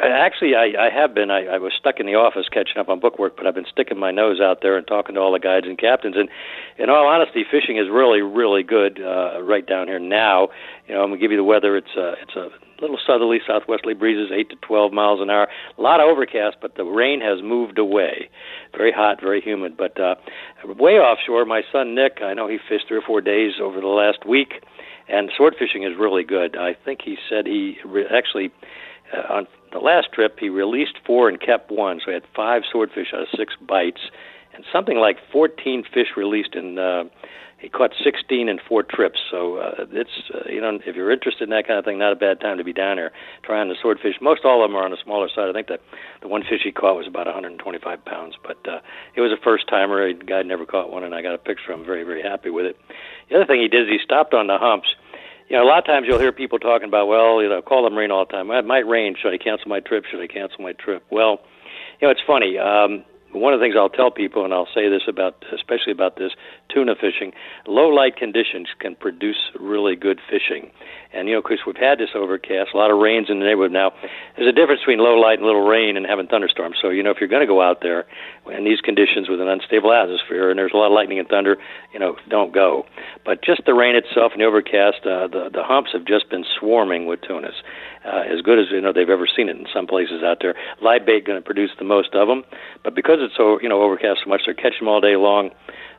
Uh, 0.00 0.06
Actually, 0.06 0.54
I, 0.54 0.86
I 0.86 0.90
have 0.94 1.14
been. 1.14 1.30
I, 1.30 1.46
I 1.46 1.58
was 1.58 1.72
stuck 1.78 1.98
in 1.98 2.06
the 2.06 2.14
office 2.14 2.46
catching 2.48 2.78
up 2.78 2.88
on 2.88 3.00
bookwork, 3.00 3.36
but 3.36 3.46
I've 3.46 3.54
been 3.54 3.66
sticking 3.70 3.98
my 3.98 4.10
nose 4.12 4.40
out 4.40 4.58
there 4.62 4.76
and 4.76 4.86
talking 4.86 5.16
to 5.16 5.20
all 5.20 5.32
the 5.32 5.40
guides 5.40 5.66
and 5.66 5.76
captains. 5.76 6.14
And 6.16 6.28
in 6.78 6.88
all 6.88 7.06
honesty, 7.06 7.44
fishing 7.50 7.78
is 7.78 7.86
really, 7.90 8.22
really 8.22 8.62
good 8.62 9.00
uh, 9.00 9.42
right 9.42 9.66
down 9.66 9.88
here 9.88 9.98
now. 9.98 10.48
You 10.86 10.94
know, 10.94 11.02
I'm 11.02 11.10
gonna 11.10 11.20
give 11.20 11.32
you 11.32 11.36
the 11.36 11.44
weather. 11.44 11.76
It's 11.76 11.96
a, 11.96 12.14
it's 12.22 12.36
a 12.36 12.48
little 12.80 12.98
southerly, 13.04 13.40
southwesterly 13.44 13.94
breezes, 13.94 14.30
eight 14.32 14.50
to 14.50 14.56
twelve 14.56 14.92
miles 14.92 15.20
an 15.20 15.30
hour. 15.30 15.48
A 15.76 15.82
lot 15.82 16.00
of 16.00 16.06
overcast, 16.06 16.58
but 16.62 16.76
the 16.76 16.84
rain 16.84 17.20
has 17.20 17.42
moved 17.42 17.78
away. 17.78 18.30
Very 18.76 18.92
hot, 18.92 19.20
very 19.20 19.40
humid. 19.40 19.76
But 19.76 19.98
uh, 19.98 20.14
way 20.64 20.92
offshore, 20.92 21.44
my 21.44 21.62
son 21.72 21.96
Nick, 21.96 22.18
I 22.22 22.34
know 22.34 22.46
he 22.46 22.58
fished 22.68 22.86
three 22.86 22.98
or 22.98 23.02
four 23.02 23.20
days 23.20 23.54
over 23.60 23.80
the 23.80 23.88
last 23.88 24.24
week 24.24 24.62
and 25.08 25.30
sword 25.36 25.54
fishing 25.58 25.84
is 25.84 25.98
really 25.98 26.22
good. 26.22 26.56
I 26.56 26.76
think 26.84 27.00
he 27.02 27.16
said 27.30 27.46
he 27.46 27.78
re- 27.84 28.04
actually 28.14 28.52
uh, 29.12 29.32
on 29.32 29.46
the 29.72 29.78
last 29.78 30.12
trip 30.12 30.38
he 30.38 30.48
released 30.48 30.98
four 31.06 31.28
and 31.28 31.40
kept 31.40 31.70
one, 31.70 32.00
so 32.00 32.06
he 32.06 32.14
had 32.14 32.24
five 32.34 32.62
swordfish 32.70 33.08
out 33.14 33.22
of 33.22 33.28
six 33.36 33.54
bites, 33.66 34.00
and 34.54 34.64
something 34.72 34.98
like 34.98 35.18
14 35.32 35.84
fish 35.92 36.08
released 36.16 36.54
in. 36.54 36.78
Uh, 36.78 37.04
he 37.58 37.68
caught 37.68 37.90
16 38.02 38.48
in 38.48 38.60
four 38.68 38.84
trips. 38.84 39.18
So 39.30 39.56
uh, 39.56 39.86
it's 39.90 40.30
uh, 40.32 40.48
you 40.48 40.60
know 40.60 40.78
if 40.86 40.94
you're 40.94 41.10
interested 41.10 41.44
in 41.44 41.50
that 41.50 41.66
kind 41.66 41.78
of 41.78 41.84
thing, 41.84 41.98
not 41.98 42.12
a 42.12 42.16
bad 42.16 42.40
time 42.40 42.56
to 42.58 42.64
be 42.64 42.72
down 42.72 42.96
there 42.96 43.12
trying 43.42 43.68
the 43.68 43.74
swordfish. 43.80 44.14
Most 44.20 44.44
all 44.44 44.64
of 44.64 44.70
them 44.70 44.76
are 44.76 44.84
on 44.84 44.92
the 44.92 44.96
smaller 45.02 45.28
side. 45.28 45.48
I 45.48 45.52
think 45.52 45.66
that 45.68 45.80
the 46.22 46.28
one 46.28 46.42
fish 46.42 46.60
he 46.62 46.72
caught 46.72 46.96
was 46.96 47.06
about 47.06 47.26
125 47.26 48.04
pounds, 48.04 48.36
but 48.42 48.58
uh, 48.68 48.78
it 49.14 49.20
was 49.20 49.32
a 49.32 49.42
first 49.42 49.66
timer. 49.68 50.12
The 50.12 50.24
guy 50.24 50.42
never 50.42 50.66
caught 50.66 50.90
one, 50.90 51.02
and 51.02 51.14
I 51.14 51.22
got 51.22 51.34
a 51.34 51.38
picture. 51.38 51.72
I'm 51.72 51.84
very 51.84 52.04
very 52.04 52.22
happy 52.22 52.50
with 52.50 52.66
it. 52.66 52.76
The 53.28 53.36
other 53.36 53.46
thing 53.46 53.60
he 53.60 53.68
did 53.68 53.82
is 53.82 53.88
he 53.88 53.98
stopped 54.02 54.34
on 54.34 54.46
the 54.46 54.58
humps. 54.58 54.94
You 55.48 55.56
know, 55.56 55.64
a 55.64 55.68
lot 55.68 55.78
of 55.78 55.86
times 55.86 56.06
you'll 56.06 56.18
hear 56.18 56.32
people 56.32 56.58
talking 56.58 56.88
about, 56.88 57.08
well, 57.08 57.42
you 57.42 57.48
know, 57.48 57.62
call 57.62 57.82
them 57.82 57.96
rain 57.96 58.10
all 58.10 58.26
the 58.26 58.32
time. 58.32 58.50
It 58.50 58.66
might 58.66 58.86
rain. 58.86 59.16
Should 59.20 59.32
I 59.32 59.38
cancel 59.38 59.68
my 59.68 59.80
trip? 59.80 60.04
Should 60.10 60.20
I 60.20 60.26
cancel 60.26 60.60
my 60.60 60.72
trip? 60.72 61.02
Well, 61.10 61.40
you 62.00 62.06
know, 62.06 62.12
it's 62.12 62.20
funny. 62.26 62.58
Um, 62.58 63.04
one 63.32 63.52
of 63.52 63.60
the 63.60 63.64
things 63.64 63.74
I'll 63.76 63.90
tell 63.90 64.10
people, 64.10 64.44
and 64.44 64.54
I'll 64.54 64.68
say 64.74 64.88
this 64.88 65.02
about, 65.06 65.44
especially 65.52 65.92
about 65.92 66.16
this 66.16 66.32
tuna 66.72 66.94
fishing, 66.94 67.32
low 67.66 67.88
light 67.88 68.16
conditions 68.16 68.68
can 68.78 68.94
produce 68.94 69.50
really 69.58 69.96
good 69.96 70.20
fishing. 70.30 70.70
And 71.12 71.28
you 71.28 71.34
know, 71.34 71.42
because 71.42 71.60
we've 71.66 71.76
had 71.76 71.98
this 71.98 72.10
overcast, 72.14 72.70
a 72.74 72.76
lot 72.76 72.90
of 72.90 72.98
rains 72.98 73.28
in 73.30 73.38
the 73.40 73.46
neighborhood 73.46 73.72
now. 73.72 73.92
There's 74.36 74.48
a 74.48 74.52
difference 74.52 74.80
between 74.80 74.98
low 74.98 75.14
light 75.14 75.38
and 75.38 75.46
little 75.46 75.66
rain 75.66 75.96
and 75.96 76.04
having 76.06 76.26
thunderstorms. 76.26 76.76
So 76.80 76.90
you 76.90 77.02
know, 77.02 77.10
if 77.10 77.18
you're 77.20 77.28
going 77.28 77.40
to 77.40 77.46
go 77.46 77.62
out 77.62 77.80
there 77.80 78.06
in 78.52 78.64
these 78.64 78.80
conditions 78.80 79.28
with 79.28 79.40
an 79.40 79.48
unstable 79.48 79.92
atmosphere 79.92 80.50
and 80.50 80.58
there's 80.58 80.72
a 80.74 80.76
lot 80.76 80.86
of 80.86 80.92
lightning 80.92 81.18
and 81.18 81.28
thunder, 81.28 81.56
you 81.92 81.98
know, 81.98 82.16
don't 82.28 82.52
go. 82.52 82.84
But 83.24 83.42
just 83.42 83.62
the 83.64 83.74
rain 83.74 83.96
itself 83.96 84.32
and 84.32 84.40
the 84.40 84.46
overcast, 84.46 85.04
uh, 85.04 85.28
the 85.28 85.48
the 85.52 85.64
humps 85.64 85.90
have 85.92 86.04
just 86.04 86.28
been 86.28 86.44
swarming 86.58 87.06
with 87.06 87.20
tunas, 87.22 87.56
uh, 88.08 88.22
as 88.32 88.40
good 88.40 88.58
as 88.58 88.66
you 88.70 88.80
know 88.80 88.92
they've 88.92 89.10
ever 89.10 89.28
seen 89.28 89.48
it 89.48 89.56
in 89.56 89.66
some 89.72 89.86
places 89.86 90.22
out 90.24 90.38
there. 90.40 90.54
Live 90.82 91.04
bait 91.04 91.26
going 91.26 91.38
to 91.38 91.44
produce 91.44 91.70
the 91.78 91.84
most 91.84 92.14
of 92.14 92.28
them, 92.28 92.44
but 92.82 92.94
because 92.94 93.18
it's 93.20 93.36
so 93.36 93.60
you 93.60 93.68
know 93.68 93.82
overcast 93.82 94.20
so 94.24 94.30
much, 94.30 94.42
they're 94.46 94.54
catching 94.54 94.80
them 94.80 94.88
all 94.88 95.00
day 95.00 95.16
long. 95.16 95.50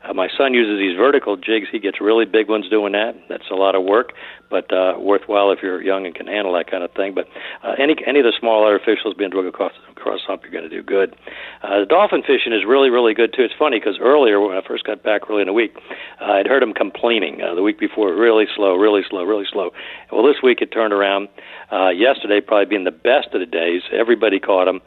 Uh, 0.03 0.14
my 0.14 0.30
son 0.38 0.53
uses 0.53 0.80
these 0.80 0.95
vertical 0.95 1.36
jigs. 1.36 1.68
He 1.72 1.80
gets 1.80 1.99
really 1.99 2.26
big 2.26 2.48
ones 2.48 2.69
doing 2.69 2.94
that. 2.94 3.15
That's 3.27 3.49
a 3.52 3.56
lot 3.56 3.76
of 3.76 3.84
work, 3.84 4.14
but 4.49 4.71
uh, 4.73 4.95
worthwhile 4.99 5.51
if 5.51 5.59
you're 5.61 5.81
young 5.81 6.05
and 6.05 6.15
can 6.15 6.27
handle 6.27 6.53
that 6.53 6.69
kind 6.69 6.84
of 6.84 6.91
thing. 6.91 7.13
But 7.13 7.27
uh, 7.63 7.76
any 7.77 7.95
any 8.05 8.19
of 8.19 8.26
the 8.26 8.34
small 8.39 8.63
artificials 8.63 9.17
being 9.17 9.30
drug 9.30 9.45
across 9.45 9.73
across 9.89 10.21
hump, 10.26 10.43
you're 10.43 10.51
going 10.51 10.67
to 10.67 10.69
do 10.69 10.81
good. 10.81 11.15
Uh, 11.61 11.81
the 11.81 11.85
dolphin 11.85 12.21
fishing 12.21 12.53
is 12.53 12.65
really 12.65 12.89
really 12.89 13.13
good 13.13 13.34
too. 13.34 13.43
It's 13.43 13.53
funny 13.57 13.80
because 13.80 13.97
earlier 14.01 14.39
when 14.39 14.57
I 14.57 14.61
first 14.65 14.84
got 14.84 15.03
back 15.03 15.30
early 15.30 15.41
in 15.41 15.47
the 15.47 15.53
week, 15.53 15.76
uh, 16.21 16.26
I'd 16.26 16.47
heard 16.47 16.63
him 16.63 16.73
complaining 16.73 17.41
uh, 17.41 17.55
the 17.55 17.63
week 17.63 17.80
before, 17.80 18.13
really 18.13 18.45
slow, 18.55 18.76
really 18.76 19.01
slow, 19.09 19.23
really 19.23 19.45
slow. 19.51 19.71
Well, 20.11 20.26
this 20.26 20.41
week 20.41 20.61
it 20.61 20.71
turned 20.71 20.93
around. 20.93 21.30
Uh, 21.71 21.89
yesterday 21.89 22.41
probably 22.41 22.65
being 22.65 22.84
the 22.84 22.91
best 22.91 23.27
of 23.34 23.39
the 23.39 23.45
days. 23.45 23.84
Everybody 23.93 24.39
caught 24.39 24.65
them. 24.65 24.81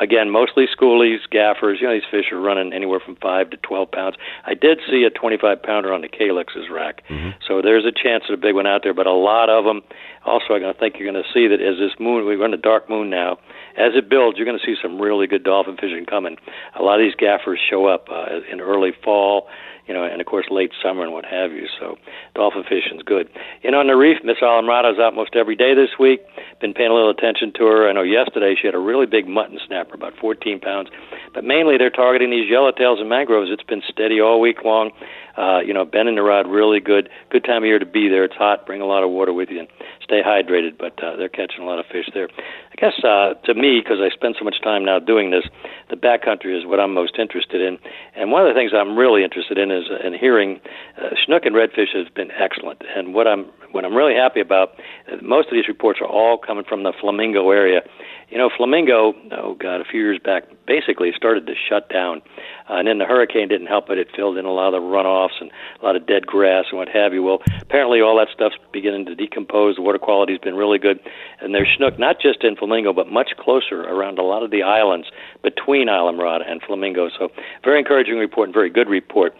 Again, 0.00 0.30
mostly 0.30 0.66
schoolies, 0.66 1.18
gaffers. 1.30 1.80
You 1.80 1.86
know, 1.86 1.94
these 1.94 2.02
fish 2.10 2.32
are 2.32 2.40
running 2.40 2.72
anywhere 2.72 2.98
from 2.98 3.14
five 3.16 3.50
to 3.50 3.56
twelve 3.58 3.92
pounds. 3.92 4.16
I 4.44 4.54
did 4.54 4.80
see 4.90 5.04
a 5.04 5.10
25 5.10 5.62
pounder 5.62 5.92
on 5.92 6.00
the 6.00 6.08
Calix's 6.08 6.68
rack, 6.68 7.02
mm-hmm. 7.08 7.30
so 7.46 7.62
there's 7.62 7.84
a 7.84 7.92
chance 7.92 8.24
of 8.28 8.34
a 8.34 8.42
big 8.42 8.56
one 8.56 8.66
out 8.66 8.82
there. 8.82 8.92
But 8.92 9.03
a 9.06 9.12
lot 9.12 9.48
of 9.48 9.64
them. 9.64 9.82
Also, 10.24 10.54
I 10.54 10.72
think 10.72 10.96
you're 10.98 11.10
going 11.10 11.22
to 11.22 11.30
see 11.32 11.48
that 11.48 11.60
as 11.60 11.78
this 11.78 11.98
moon, 12.00 12.24
we're 12.24 12.42
in 12.44 12.54
a 12.54 12.58
dark 12.58 12.88
moon 12.88 13.10
now. 13.10 13.38
As 13.76 13.92
it 13.94 14.08
builds, 14.08 14.38
you're 14.38 14.46
going 14.46 14.58
to 14.58 14.64
see 14.64 14.76
some 14.80 15.00
really 15.00 15.26
good 15.26 15.44
dolphin 15.44 15.76
fishing 15.76 16.06
coming. 16.06 16.36
A 16.78 16.82
lot 16.82 17.00
of 17.00 17.04
these 17.04 17.14
gaffers 17.14 17.58
show 17.70 17.86
up 17.86 18.08
uh, 18.10 18.40
in 18.50 18.60
early 18.60 18.92
fall 19.04 19.48
you 19.86 19.92
know, 19.92 20.04
and 20.04 20.20
of 20.20 20.26
course 20.26 20.46
late 20.50 20.72
summer 20.82 21.02
and 21.02 21.12
what 21.12 21.24
have 21.24 21.52
you. 21.52 21.66
So 21.78 21.96
dolphin 22.34 22.62
fishing's 22.62 23.02
good. 23.02 23.28
You 23.62 23.70
know, 23.70 23.80
on 23.80 23.86
the 23.86 23.96
reef, 23.96 24.18
Miss 24.24 24.38
Islamorada's 24.40 24.98
out 24.98 25.14
most 25.14 25.36
every 25.36 25.56
day 25.56 25.74
this 25.74 25.90
week. 25.98 26.20
Been 26.60 26.72
paying 26.72 26.90
a 26.90 26.94
little 26.94 27.10
attention 27.10 27.52
to 27.58 27.64
her. 27.66 27.88
I 27.88 27.92
know 27.92 28.02
yesterday 28.02 28.54
she 28.60 28.66
had 28.66 28.74
a 28.74 28.78
really 28.78 29.06
big 29.06 29.28
mutton 29.28 29.58
snapper, 29.66 29.94
about 29.94 30.16
14 30.16 30.60
pounds. 30.60 30.88
But 31.34 31.44
mainly 31.44 31.76
they're 31.76 31.90
targeting 31.90 32.30
these 32.30 32.50
yellowtails 32.50 33.00
and 33.00 33.08
mangroves. 33.08 33.50
It's 33.50 33.62
been 33.62 33.82
steady 33.88 34.20
all 34.20 34.40
week 34.40 34.64
long. 34.64 34.90
Uh, 35.36 35.60
you 35.60 35.74
know, 35.74 35.84
bending 35.84 36.14
the 36.14 36.22
rod 36.22 36.46
really 36.46 36.80
good. 36.80 37.08
Good 37.30 37.44
time 37.44 37.62
of 37.62 37.66
year 37.66 37.78
to 37.78 37.86
be 37.86 38.08
there. 38.08 38.24
It's 38.24 38.36
hot. 38.36 38.66
Bring 38.66 38.80
a 38.80 38.86
lot 38.86 39.02
of 39.02 39.10
water 39.10 39.32
with 39.32 39.50
you 39.50 39.60
and 39.60 39.68
stay 40.02 40.22
hydrated. 40.22 40.78
But 40.78 41.02
uh, 41.02 41.16
they're 41.16 41.28
catching 41.28 41.62
a 41.62 41.66
lot 41.66 41.78
of 41.78 41.86
fish 41.86 42.08
there. 42.14 42.28
I 42.30 42.74
guess 42.80 43.02
uh, 43.02 43.34
to 43.44 43.54
me, 43.54 43.80
because 43.82 43.98
I 44.00 44.14
spend 44.14 44.36
so 44.38 44.44
much 44.44 44.60
time 44.62 44.84
now 44.84 44.98
doing 44.98 45.30
this, 45.30 45.44
the 45.90 45.96
backcountry 45.96 46.56
is 46.56 46.66
what 46.66 46.78
I'm 46.78 46.94
most 46.94 47.18
interested 47.18 47.60
in. 47.60 47.78
And 48.14 48.30
one 48.30 48.46
of 48.46 48.48
the 48.48 48.58
things 48.58 48.72
I'm 48.74 48.96
really 48.96 49.24
interested 49.24 49.58
in 49.58 49.70
is 49.70 49.84
uh, 49.90 50.06
in 50.06 50.14
hearing 50.14 50.60
uh, 51.00 51.10
snook 51.24 51.44
and 51.44 51.54
redfish 51.54 51.94
has 51.94 52.08
been 52.14 52.30
excellent. 52.30 52.82
And 52.96 53.14
what 53.14 53.26
I'm 53.26 53.46
what 53.74 53.84
I'm 53.84 53.94
really 53.94 54.14
happy 54.14 54.40
about, 54.40 54.78
most 55.20 55.48
of 55.48 55.54
these 55.54 55.66
reports 55.66 55.98
are 56.00 56.06
all 56.06 56.38
coming 56.38 56.64
from 56.64 56.84
the 56.84 56.92
Flamingo 57.00 57.50
area. 57.50 57.82
You 58.30 58.38
know, 58.38 58.48
Flamingo, 58.56 59.12
oh 59.32 59.54
God, 59.54 59.80
a 59.80 59.84
few 59.84 60.00
years 60.00 60.18
back, 60.24 60.44
basically 60.66 61.12
started 61.14 61.46
to 61.46 61.54
shut 61.68 61.90
down. 61.90 62.22
Uh, 62.70 62.74
and 62.74 62.88
then 62.88 62.98
the 62.98 63.04
hurricane 63.04 63.48
didn't 63.48 63.66
help 63.66 63.90
it. 63.90 63.98
It 63.98 64.08
filled 64.16 64.38
in 64.38 64.44
a 64.44 64.50
lot 64.50 64.72
of 64.72 64.82
the 64.82 64.88
runoffs 64.88 65.40
and 65.40 65.50
a 65.80 65.84
lot 65.84 65.94
of 65.94 66.06
dead 66.06 66.26
grass 66.26 66.64
and 66.70 66.78
what 66.78 66.88
have 66.88 67.12
you. 67.12 67.22
Well, 67.22 67.42
apparently 67.60 68.00
all 68.00 68.16
that 68.18 68.28
stuff's 68.32 68.56
beginning 68.72 69.06
to 69.06 69.14
decompose. 69.14 69.76
The 69.76 69.82
water 69.82 69.98
quality's 69.98 70.38
been 70.38 70.54
really 70.54 70.78
good. 70.78 71.00
And 71.40 71.54
there's 71.54 71.68
snook 71.76 71.98
not 71.98 72.20
just 72.20 72.42
in 72.42 72.56
Flamingo, 72.56 72.92
but 72.92 73.08
much 73.08 73.32
closer 73.38 73.82
around 73.82 74.18
a 74.18 74.22
lot 74.22 74.42
of 74.42 74.50
the 74.50 74.62
islands 74.62 75.08
between 75.42 75.88
Islamorada 75.88 76.50
and 76.50 76.62
Flamingo. 76.62 77.10
So 77.18 77.28
very 77.62 77.78
encouraging 77.78 78.16
report 78.16 78.48
and 78.48 78.54
very 78.54 78.70
good 78.70 78.88
report. 78.88 79.34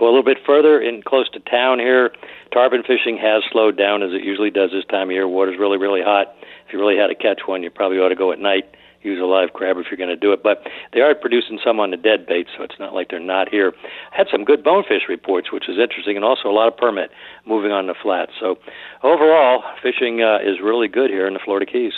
Go 0.00 0.06
a 0.06 0.12
little 0.16 0.24
bit 0.24 0.38
further 0.46 0.80
in 0.80 1.02
close 1.02 1.28
to 1.28 1.40
town 1.40 1.78
here. 1.78 2.10
Tarpon 2.54 2.82
fishing 2.82 3.18
has 3.18 3.42
slowed 3.52 3.76
down 3.76 4.02
as 4.02 4.12
it 4.12 4.24
usually 4.24 4.50
does 4.50 4.70
this 4.70 4.86
time 4.86 5.08
of 5.08 5.12
year. 5.12 5.28
Water's 5.28 5.58
really, 5.58 5.76
really 5.76 6.00
hot. 6.00 6.34
If 6.66 6.72
you 6.72 6.80
really 6.80 6.96
had 6.96 7.08
to 7.08 7.14
catch 7.14 7.42
one, 7.44 7.62
you 7.62 7.68
probably 7.68 7.98
ought 7.98 8.08
to 8.08 8.16
go 8.16 8.32
at 8.32 8.38
night. 8.38 8.64
Use 9.02 9.20
a 9.20 9.26
live 9.26 9.52
crab 9.52 9.76
if 9.76 9.86
you're 9.90 9.98
going 9.98 10.08
to 10.08 10.16
do 10.16 10.32
it. 10.32 10.42
But 10.42 10.66
they 10.94 11.00
are 11.00 11.14
producing 11.14 11.60
some 11.62 11.80
on 11.80 11.90
the 11.90 11.98
dead 11.98 12.24
bait, 12.26 12.46
so 12.56 12.62
it's 12.64 12.78
not 12.80 12.94
like 12.94 13.10
they're 13.10 13.20
not 13.20 13.50
here. 13.50 13.74
Had 14.10 14.26
some 14.32 14.42
good 14.42 14.64
bonefish 14.64 15.02
reports, 15.06 15.52
which 15.52 15.68
is 15.68 15.78
interesting, 15.78 16.16
and 16.16 16.24
also 16.24 16.48
a 16.48 16.56
lot 16.56 16.68
of 16.68 16.78
permit 16.78 17.10
moving 17.44 17.70
on 17.70 17.86
the 17.86 17.94
flats. 17.94 18.32
So 18.40 18.56
overall, 19.02 19.62
fishing 19.82 20.22
uh, 20.22 20.38
is 20.42 20.60
really 20.62 20.88
good 20.88 21.10
here 21.10 21.26
in 21.26 21.34
the 21.34 21.40
Florida 21.44 21.70
Keys. 21.70 21.92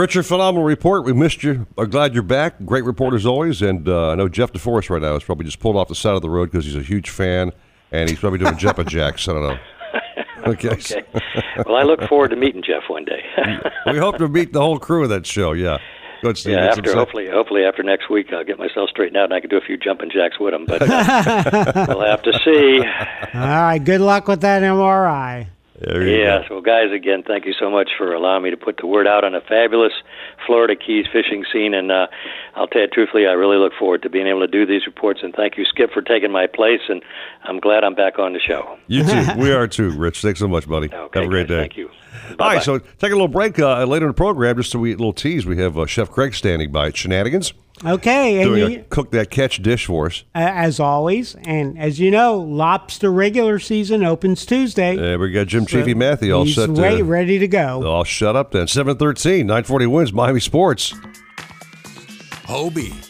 Richard, 0.00 0.24
phenomenal 0.24 0.64
report. 0.64 1.04
We 1.04 1.12
missed 1.12 1.42
you. 1.42 1.66
I'm 1.76 1.90
glad 1.90 2.14
you're 2.14 2.22
back. 2.22 2.54
Great 2.64 2.84
report 2.84 3.12
as 3.12 3.26
always. 3.26 3.60
And 3.60 3.86
uh, 3.86 4.12
I 4.12 4.14
know 4.14 4.30
Jeff 4.30 4.50
DeForest 4.50 4.88
right 4.88 5.02
now 5.02 5.14
is 5.14 5.22
probably 5.22 5.44
just 5.44 5.60
pulled 5.60 5.76
off 5.76 5.88
the 5.88 5.94
side 5.94 6.14
of 6.14 6.22
the 6.22 6.30
road 6.30 6.50
because 6.50 6.64
he's 6.64 6.74
a 6.74 6.80
huge 6.82 7.10
fan, 7.10 7.52
and 7.92 8.08
he's 8.08 8.18
probably 8.18 8.38
doing 8.38 8.56
jumping 8.56 8.86
jacks. 8.86 9.28
I 9.28 9.34
don't 9.34 9.42
know. 9.42 9.58
Okay. 10.46 10.70
okay. 10.70 11.04
Well, 11.66 11.76
I 11.76 11.82
look 11.82 12.00
forward 12.08 12.30
to 12.30 12.36
meeting 12.36 12.62
Jeff 12.62 12.84
one 12.88 13.04
day. 13.04 13.22
we 13.92 13.98
hope 13.98 14.16
to 14.16 14.26
meet 14.26 14.54
the 14.54 14.60
whole 14.62 14.78
crew 14.78 15.02
of 15.02 15.10
that 15.10 15.26
show. 15.26 15.52
Yeah. 15.52 15.76
Good, 16.22 16.38
Steve. 16.38 16.54
Yeah, 16.54 16.64
after 16.64 16.94
hopefully, 16.94 17.28
hopefully 17.30 17.64
after 17.64 17.82
next 17.82 18.08
week, 18.08 18.32
I'll 18.32 18.42
get 18.42 18.58
myself 18.58 18.88
straightened 18.88 19.18
out 19.18 19.24
and 19.24 19.34
I 19.34 19.40
can 19.40 19.50
do 19.50 19.58
a 19.58 19.60
few 19.60 19.76
jumping 19.76 20.10
jacks 20.10 20.40
with 20.40 20.54
him. 20.54 20.64
But 20.64 20.80
uh, 20.80 21.86
we'll 21.90 22.06
have 22.06 22.22
to 22.22 22.32
see. 22.42 22.78
All 23.34 23.40
right. 23.40 23.78
Good 23.78 24.00
luck 24.00 24.28
with 24.28 24.40
that 24.40 24.62
MRI. 24.62 25.48
Yes. 25.80 26.50
Well, 26.50 26.60
guys, 26.60 26.92
again, 26.94 27.22
thank 27.26 27.46
you 27.46 27.52
so 27.58 27.70
much 27.70 27.90
for 27.96 28.12
allowing 28.12 28.42
me 28.42 28.50
to 28.50 28.56
put 28.56 28.76
the 28.78 28.86
word 28.86 29.06
out 29.06 29.24
on 29.24 29.34
a 29.34 29.40
fabulous 29.40 29.92
Florida 30.46 30.74
Keys 30.76 31.06
fishing 31.12 31.44
scene. 31.52 31.74
And 31.74 31.90
uh, 31.90 32.06
I'll 32.54 32.66
tell 32.66 32.82
you 32.82 32.88
truthfully, 32.88 33.26
I 33.26 33.32
really 33.32 33.56
look 33.56 33.72
forward 33.78 34.02
to 34.02 34.10
being 34.10 34.26
able 34.26 34.40
to 34.40 34.46
do 34.46 34.66
these 34.66 34.86
reports. 34.86 35.20
And 35.22 35.34
thank 35.34 35.56
you, 35.56 35.64
Skip, 35.64 35.92
for 35.92 36.02
taking 36.02 36.30
my 36.30 36.46
place. 36.46 36.80
And 36.88 37.02
I'm 37.44 37.60
glad 37.60 37.84
I'm 37.84 37.94
back 37.94 38.18
on 38.18 38.32
the 38.32 38.40
show. 38.40 38.78
You 38.88 39.04
too. 39.04 39.26
we 39.38 39.52
are 39.52 39.66
too, 39.66 39.90
Rich. 39.90 40.22
Thanks 40.22 40.40
so 40.40 40.48
much, 40.48 40.68
buddy. 40.68 40.92
Okay, 40.92 41.20
have 41.20 41.28
a 41.28 41.30
great 41.30 41.48
guys, 41.48 41.56
day. 41.56 41.60
Thank 41.60 41.76
you. 41.76 41.88
Bye-bye. 42.30 42.44
All 42.44 42.54
right, 42.54 42.62
so 42.62 42.78
take 42.78 43.12
a 43.12 43.14
little 43.14 43.28
break 43.28 43.58
uh, 43.58 43.84
later 43.84 44.06
in 44.06 44.10
the 44.10 44.14
program, 44.14 44.56
just 44.56 44.70
so 44.70 44.78
we 44.78 44.92
a 44.92 44.96
little 44.96 45.12
tease. 45.12 45.46
We 45.46 45.56
have 45.58 45.78
uh, 45.78 45.86
Chef 45.86 46.10
Craig 46.10 46.34
standing 46.34 46.72
by 46.72 46.88
at 46.88 46.96
Shenanigans. 46.96 47.52
Okay, 47.84 48.42
doing 48.44 48.62
and 48.62 48.72
you, 48.72 48.80
a 48.80 48.82
cook 48.84 49.10
that 49.12 49.30
catch 49.30 49.62
dish 49.62 49.86
for 49.86 50.06
us. 50.06 50.24
Uh, 50.34 50.40
as 50.40 50.78
always, 50.78 51.34
and 51.44 51.78
as 51.78 51.98
you 51.98 52.10
know, 52.10 52.36
lobster 52.36 53.10
regular 53.10 53.58
season 53.58 54.04
opens 54.04 54.44
Tuesday. 54.44 55.14
Uh, 55.14 55.16
we 55.16 55.30
got 55.30 55.46
Jim 55.46 55.62
so 55.66 55.78
Chiefy 55.78 55.94
Matthew 55.94 56.32
all 56.32 56.44
set. 56.46 56.68
Wait, 56.70 57.00
ready 57.02 57.38
to 57.38 57.48
go. 57.48 57.82
I'll 57.90 58.04
shut 58.04 58.36
up 58.36 58.50
then. 58.50 58.66
713, 58.66 59.46
940 59.46 59.86
wins, 59.86 60.12
Miami 60.12 60.40
Sports. 60.40 60.92
Hobie, 62.44 63.09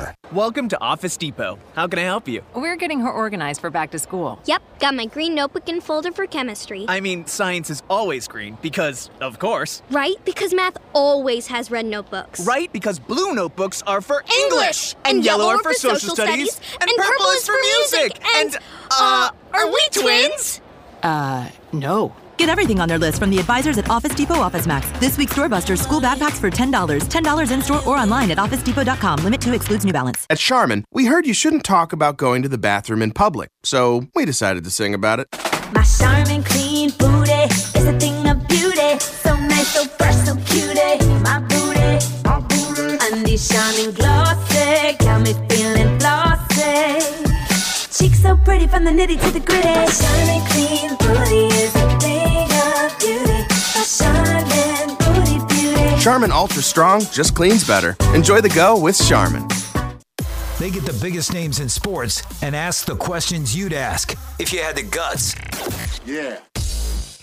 Welcome 0.31 0.69
to 0.69 0.81
Office 0.81 1.17
Depot. 1.17 1.59
How 1.75 1.87
can 1.87 1.99
I 1.99 2.03
help 2.03 2.27
you? 2.27 2.41
We're 2.55 2.75
getting 2.75 3.01
her 3.01 3.11
organized 3.11 3.61
for 3.61 3.69
back 3.69 3.91
to 3.91 3.99
school. 3.99 4.39
Yep, 4.45 4.61
got 4.79 4.95
my 4.95 5.05
green 5.05 5.35
notebook 5.35 5.67
and 5.67 5.83
folder 5.83 6.11
for 6.11 6.25
chemistry. 6.25 6.85
I 6.87 7.01
mean, 7.01 7.25
science 7.25 7.69
is 7.69 7.83
always 7.89 8.27
green 8.27 8.57
because, 8.61 9.09
of 9.19 9.39
course. 9.39 9.81
Right? 9.91 10.15
Because 10.23 10.53
math 10.53 10.77
always 10.93 11.47
has 11.47 11.69
red 11.69 11.85
notebooks. 11.85 12.45
Right? 12.45 12.71
Because 12.71 12.99
blue 12.99 13.33
notebooks 13.33 13.83
are 13.87 14.01
for 14.01 14.23
English, 14.43 14.95
and, 15.05 15.17
and 15.17 15.25
yellow, 15.25 15.49
are 15.49 15.59
for 15.63 15.73
social 15.73 16.15
studies, 16.15 16.59
and, 16.79 16.89
and 16.89 16.97
purple 16.97 17.25
is 17.27 17.45
for 17.45 17.55
music. 17.61 18.25
And, 18.37 18.57
uh, 18.91 19.31
are 19.53 19.67
we 19.67 19.81
twins? 19.91 20.61
Uh, 21.03 21.49
no. 21.73 22.15
Get 22.41 22.49
everything 22.49 22.79
on 22.79 22.89
their 22.89 22.97
list 22.97 23.19
from 23.19 23.29
the 23.29 23.37
advisors 23.37 23.77
at 23.77 23.87
Office 23.87 24.15
Depot 24.15 24.39
Office 24.39 24.65
Max. 24.65 24.89
This 24.99 25.15
week's 25.15 25.33
doorbusters 25.33 25.77
school 25.77 26.01
backpacks 26.01 26.41
for 26.41 26.49
$10. 26.49 26.71
$10 26.73 27.51
in 27.51 27.61
store 27.61 27.87
or 27.87 27.97
online 27.97 28.31
at 28.31 28.39
OfficeDepot.com. 28.39 29.19
Limit 29.19 29.41
2 29.41 29.53
excludes 29.53 29.85
New 29.85 29.93
Balance. 29.93 30.25
At 30.27 30.39
Charmin, 30.39 30.83
we 30.91 31.05
heard 31.05 31.27
you 31.27 31.35
shouldn't 31.35 31.63
talk 31.63 31.93
about 31.93 32.17
going 32.17 32.41
to 32.41 32.49
the 32.49 32.57
bathroom 32.57 33.03
in 33.03 33.11
public, 33.11 33.51
so 33.61 34.07
we 34.15 34.25
decided 34.25 34.63
to 34.63 34.71
sing 34.71 34.95
about 34.95 35.19
it. 35.19 35.27
My 35.71 35.83
Charmin 35.83 36.41
clean 36.41 36.89
booty 36.97 37.31
is 37.31 37.85
a 37.85 37.99
thing 37.99 38.27
of 38.27 38.47
beauty. 38.47 38.97
So 38.97 39.35
nice, 39.35 39.75
so 39.75 39.85
fresh, 39.85 40.15
so 40.25 40.33
cutie. 40.37 40.97
My 41.21 41.37
booty, 41.47 42.03
my 42.25 42.39
booty. 42.39 42.97
And 43.05 43.23
these 43.23 43.47
Charmin 43.47 43.93
glossy 43.93 44.97
got 44.97 45.21
me 45.21 45.33
feeling 45.47 45.99
flossy. 45.99 47.05
Cheeks 47.93 48.23
so 48.23 48.35
pretty 48.37 48.65
from 48.65 48.83
the 48.83 48.89
nitty 48.89 49.21
to 49.21 49.29
the 49.29 49.41
gritty. 49.41 49.67
My 49.67 49.85
Charmin 49.85 50.41
clean 50.49 50.89
booty 50.97 51.55
is 51.61 51.80
Charmin 53.83 54.95
booty 54.97 55.39
beauty. 55.53 56.01
Charmin 56.01 56.31
Ultra 56.31 56.61
Strong 56.61 57.01
just 57.11 57.35
cleans 57.35 57.65
better. 57.65 57.95
Enjoy 58.13 58.39
the 58.41 58.49
go 58.49 58.79
with 58.79 58.97
Charmin. 59.07 59.47
They 60.59 60.69
get 60.69 60.85
the 60.85 60.97
biggest 61.01 61.33
names 61.33 61.59
in 61.59 61.67
sports 61.67 62.21
and 62.43 62.55
ask 62.55 62.85
the 62.85 62.95
questions 62.95 63.55
you'd 63.57 63.73
ask 63.73 64.15
if 64.39 64.53
you 64.53 64.61
had 64.61 64.75
the 64.75 64.83
guts. 64.83 65.35
Yeah. 66.05 66.37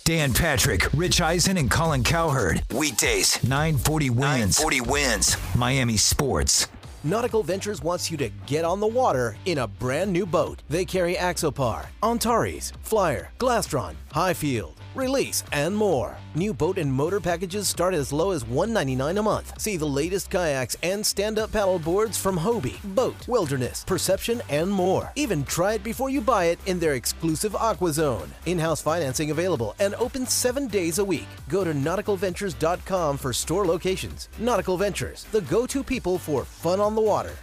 Dan 0.04 0.32
Patrick, 0.32 0.88
Rich 0.94 1.20
Eisen, 1.20 1.56
and 1.58 1.70
Colin 1.70 2.02
Cowherd. 2.02 2.62
Weekdays, 2.74 3.40
940 3.44 4.10
wins. 4.10 4.58
940 4.58 4.80
wins. 4.80 5.36
Miami 5.54 5.96
Sports. 5.96 6.66
Nautical 7.04 7.44
Ventures 7.44 7.80
wants 7.80 8.10
you 8.10 8.16
to 8.16 8.28
get 8.46 8.64
on 8.64 8.80
the 8.80 8.86
water 8.86 9.36
in 9.44 9.58
a 9.58 9.68
brand 9.68 10.12
new 10.12 10.26
boat. 10.26 10.62
They 10.68 10.84
carry 10.84 11.14
Axopar, 11.14 11.86
Antares, 12.02 12.72
Flyer, 12.82 13.30
Glastron, 13.38 13.94
Highfield, 14.10 14.77
Release, 14.98 15.44
and 15.52 15.76
more. 15.76 16.16
New 16.34 16.52
boat 16.52 16.76
and 16.76 16.92
motor 16.92 17.20
packages 17.20 17.68
start 17.68 17.94
as 17.94 18.12
low 18.12 18.32
as 18.32 18.44
199 18.44 19.18
a 19.18 19.22
month. 19.22 19.60
See 19.60 19.76
the 19.76 19.86
latest 19.86 20.28
kayaks 20.28 20.76
and 20.82 21.06
stand-up 21.06 21.52
paddle 21.52 21.78
boards 21.78 22.18
from 22.18 22.36
Hobie, 22.36 22.80
BOTE, 22.96 23.28
Wilderness, 23.28 23.84
Perception, 23.84 24.42
and 24.48 24.68
more. 24.68 25.12
Even 25.14 25.44
try 25.44 25.74
it 25.74 25.84
before 25.84 26.10
you 26.10 26.20
buy 26.20 26.46
it 26.46 26.58
in 26.66 26.80
their 26.80 26.94
exclusive 26.94 27.54
Aqua 27.54 27.92
Zone. 27.92 28.28
In-house 28.46 28.82
financing 28.82 29.30
available 29.30 29.76
and 29.78 29.94
open 29.94 30.26
seven 30.26 30.66
days 30.66 30.98
a 30.98 31.04
week. 31.04 31.28
Go 31.48 31.62
to 31.62 31.72
nauticalventures.com 31.72 33.18
for 33.18 33.32
store 33.32 33.66
locations. 33.66 34.28
Nautical 34.40 34.76
Ventures, 34.76 35.26
the 35.30 35.42
go-to 35.42 35.84
people 35.84 36.18
for 36.18 36.44
fun 36.44 36.80
on 36.80 36.96
the 36.96 37.00
water. 37.00 37.36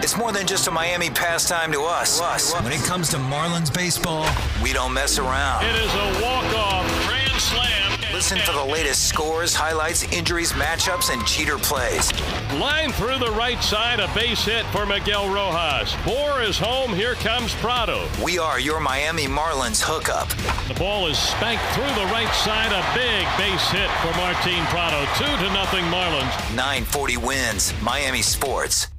It's 0.00 0.16
more 0.16 0.32
than 0.32 0.46
just 0.46 0.68
a 0.68 0.70
Miami 0.70 1.10
pastime 1.10 1.72
to 1.72 1.82
us. 1.82 2.20
When 2.62 2.72
it 2.72 2.82
comes 2.84 3.08
to 3.10 3.16
Marlins 3.16 3.72
baseball, 3.72 4.26
we 4.62 4.72
don't 4.72 4.94
mess 4.94 5.18
around. 5.18 5.64
It 5.64 5.74
is 5.74 5.92
a 5.92 6.22
walk-off 6.22 6.86
grand 7.06 7.40
slam. 7.40 7.98
Listen 8.12 8.38
for 8.38 8.52
the 8.52 8.64
latest 8.64 9.08
scores, 9.08 9.54
highlights, 9.54 10.04
injuries, 10.12 10.52
matchups, 10.52 11.12
and 11.12 11.26
cheater 11.26 11.58
plays. 11.58 12.12
Line 12.54 12.90
through 12.92 13.18
the 13.18 13.30
right 13.32 13.62
side, 13.62 14.00
a 14.00 14.08
base 14.14 14.44
hit 14.44 14.64
for 14.66 14.86
Miguel 14.86 15.28
Rojas. 15.32 15.94
Bour 16.04 16.42
is 16.42 16.58
home. 16.58 16.92
Here 16.94 17.14
comes 17.14 17.54
Prado. 17.56 18.08
We 18.24 18.38
are 18.38 18.58
your 18.58 18.80
Miami 18.80 19.26
Marlins 19.26 19.82
hookup. 19.82 20.28
The 20.68 20.74
ball 20.78 21.06
is 21.08 21.18
spanked 21.18 21.64
through 21.74 21.94
the 22.02 22.10
right 22.12 22.32
side. 22.34 22.72
A 22.72 22.82
big 22.94 23.26
base 23.36 23.68
hit 23.70 23.90
for 24.00 24.16
Martin 24.16 24.64
Prado. 24.66 25.04
Two 25.18 25.44
to 25.44 25.52
nothing 25.52 25.84
Marlins. 25.84 26.32
940 26.56 27.16
wins. 27.18 27.74
Miami 27.82 28.22
Sports. 28.22 28.88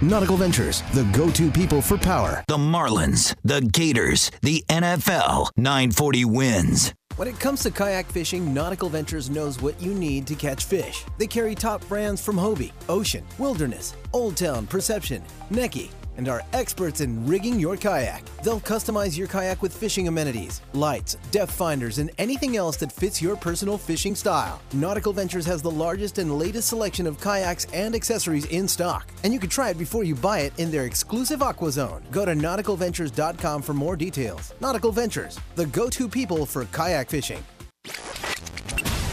Nautical 0.00 0.36
Ventures, 0.36 0.82
the 0.94 1.04
go-to 1.12 1.50
people 1.50 1.82
for 1.82 1.98
power. 1.98 2.42
The 2.48 2.56
Marlins, 2.56 3.34
the 3.44 3.60
Gators, 3.60 4.30
the 4.40 4.64
NFL. 4.68 5.50
940 5.56 6.24
wins. 6.24 6.94
When 7.16 7.28
it 7.28 7.38
comes 7.38 7.62
to 7.64 7.70
kayak 7.70 8.06
fishing, 8.06 8.54
Nautical 8.54 8.88
Ventures 8.88 9.28
knows 9.28 9.60
what 9.60 9.80
you 9.82 9.92
need 9.92 10.26
to 10.28 10.34
catch 10.34 10.64
fish. 10.64 11.04
They 11.18 11.26
carry 11.26 11.54
top 11.54 11.86
brands 11.86 12.24
from 12.24 12.36
Hobie, 12.36 12.72
Ocean, 12.88 13.24
Wilderness, 13.38 13.94
Old 14.14 14.36
Town, 14.36 14.66
Perception, 14.66 15.22
Necky, 15.50 15.90
and 16.16 16.28
are 16.28 16.42
experts 16.52 17.00
in 17.00 17.26
rigging 17.26 17.58
your 17.58 17.76
kayak. 17.76 18.24
They'll 18.42 18.60
customize 18.60 19.16
your 19.16 19.28
kayak 19.28 19.62
with 19.62 19.76
fishing 19.76 20.08
amenities, 20.08 20.60
lights, 20.72 21.16
depth 21.30 21.52
finders, 21.52 21.98
and 21.98 22.10
anything 22.18 22.56
else 22.56 22.76
that 22.78 22.92
fits 22.92 23.22
your 23.22 23.36
personal 23.36 23.78
fishing 23.78 24.14
style. 24.14 24.60
Nautical 24.72 25.12
Ventures 25.12 25.46
has 25.46 25.62
the 25.62 25.70
largest 25.70 26.18
and 26.18 26.38
latest 26.38 26.68
selection 26.68 27.06
of 27.06 27.20
kayaks 27.20 27.66
and 27.72 27.94
accessories 27.94 28.46
in 28.46 28.68
stock, 28.68 29.10
and 29.24 29.32
you 29.32 29.38
can 29.38 29.50
try 29.50 29.70
it 29.70 29.78
before 29.78 30.04
you 30.04 30.14
buy 30.14 30.40
it 30.40 30.52
in 30.58 30.70
their 30.70 30.84
exclusive 30.84 31.42
Aqua 31.42 31.70
Zone. 31.70 32.02
Go 32.10 32.24
to 32.24 32.32
nauticalventures.com 32.32 33.62
for 33.62 33.74
more 33.74 33.96
details. 33.96 34.54
Nautical 34.60 34.92
Ventures, 34.92 35.38
the 35.54 35.66
go-to 35.66 36.08
people 36.08 36.46
for 36.46 36.64
kayak 36.66 37.08
fishing. 37.10 37.42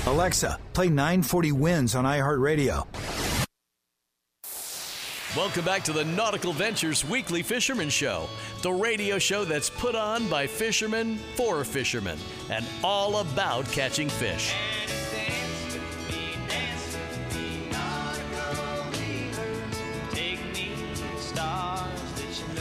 Alexa, 0.05 0.57
play 0.73 0.89
940 0.89 1.51
wins 1.51 1.95
on 1.95 2.03
iHeartRadio. 2.05 3.38
Welcome 5.37 5.63
back 5.63 5.83
to 5.83 5.93
the 5.93 6.03
Nautical 6.05 6.53
Ventures 6.53 7.05
Weekly 7.05 7.43
Fisherman 7.43 7.89
Show, 7.89 8.27
the 8.63 8.71
radio 8.71 9.19
show 9.19 9.45
that's 9.45 9.69
put 9.69 9.93
on 9.93 10.27
by 10.27 10.47
fishermen 10.47 11.19
for 11.35 11.63
fishermen 11.63 12.17
and 12.49 12.65
all 12.83 13.17
about 13.17 13.71
catching 13.71 14.09
fish. 14.09 14.55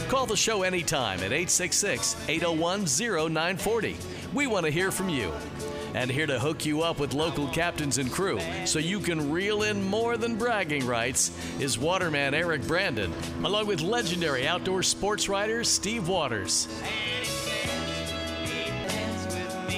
Call 0.07 0.27
the 0.27 0.37
show 0.37 0.61
anytime 0.61 1.21
at 1.21 1.31
866 1.31 2.17
801 2.29 2.85
0940. 3.31 3.97
We 4.35 4.45
want 4.45 4.67
to 4.67 4.71
hear 4.71 4.91
from 4.91 5.09
you. 5.09 5.31
And 5.95 6.09
here 6.11 6.27
to 6.27 6.39
hook 6.39 6.65
you 6.65 6.83
up 6.83 6.99
with 6.99 7.13
local 7.13 7.47
captains 7.47 7.97
and 7.97 8.11
crew 8.11 8.39
so 8.65 8.77
you 8.79 8.99
can 8.99 9.31
reel 9.31 9.63
in 9.63 9.83
more 9.83 10.17
than 10.17 10.35
bragging 10.35 10.85
rights 10.85 11.31
is 11.59 11.79
waterman 11.79 12.33
Eric 12.33 12.61
Brandon, 12.67 13.11
along 13.43 13.65
with 13.67 13.81
legendary 13.81 14.47
outdoor 14.47 14.83
sports 14.83 15.27
writer 15.27 15.63
Steve 15.63 16.07
Waters. 16.07 16.67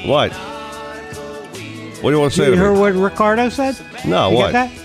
What? 0.05 0.31
What 2.01 2.09
do 2.09 2.15
you 2.15 2.19
want 2.19 2.33
to 2.33 2.37
say 2.37 2.45
you 2.45 2.51
to 2.51 2.57
heard 2.57 2.73
me? 2.73 2.79
what 2.79 2.93
Ricardo 2.93 3.49
said? 3.49 3.77
No, 4.05 4.29
you 4.31 4.35
what? 4.37 4.51
Get 4.51 4.71
that? 4.71 4.81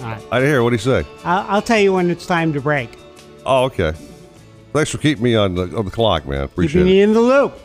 All 0.00 0.06
right. 0.06 0.22
I 0.32 0.38
didn't 0.40 0.50
hear. 0.52 0.62
What 0.64 0.70
did 0.70 0.80
he 0.80 0.84
say? 0.84 1.06
I'll, 1.24 1.46
I'll 1.48 1.62
tell 1.62 1.78
you 1.78 1.92
when 1.92 2.10
it's 2.10 2.26
time 2.26 2.52
to 2.54 2.60
break. 2.60 2.90
Oh, 3.46 3.64
okay. 3.64 3.92
Thanks 4.72 4.90
for 4.90 4.98
keeping 4.98 5.22
me 5.22 5.36
on 5.36 5.54
the, 5.54 5.76
on 5.76 5.84
the 5.84 5.90
clock, 5.90 6.26
man. 6.26 6.40
Appreciate 6.42 6.82
Keeping 6.82 6.92
it. 6.94 6.96
you 6.96 7.04
in 7.04 7.12
the 7.12 7.20
loop. 7.20 7.56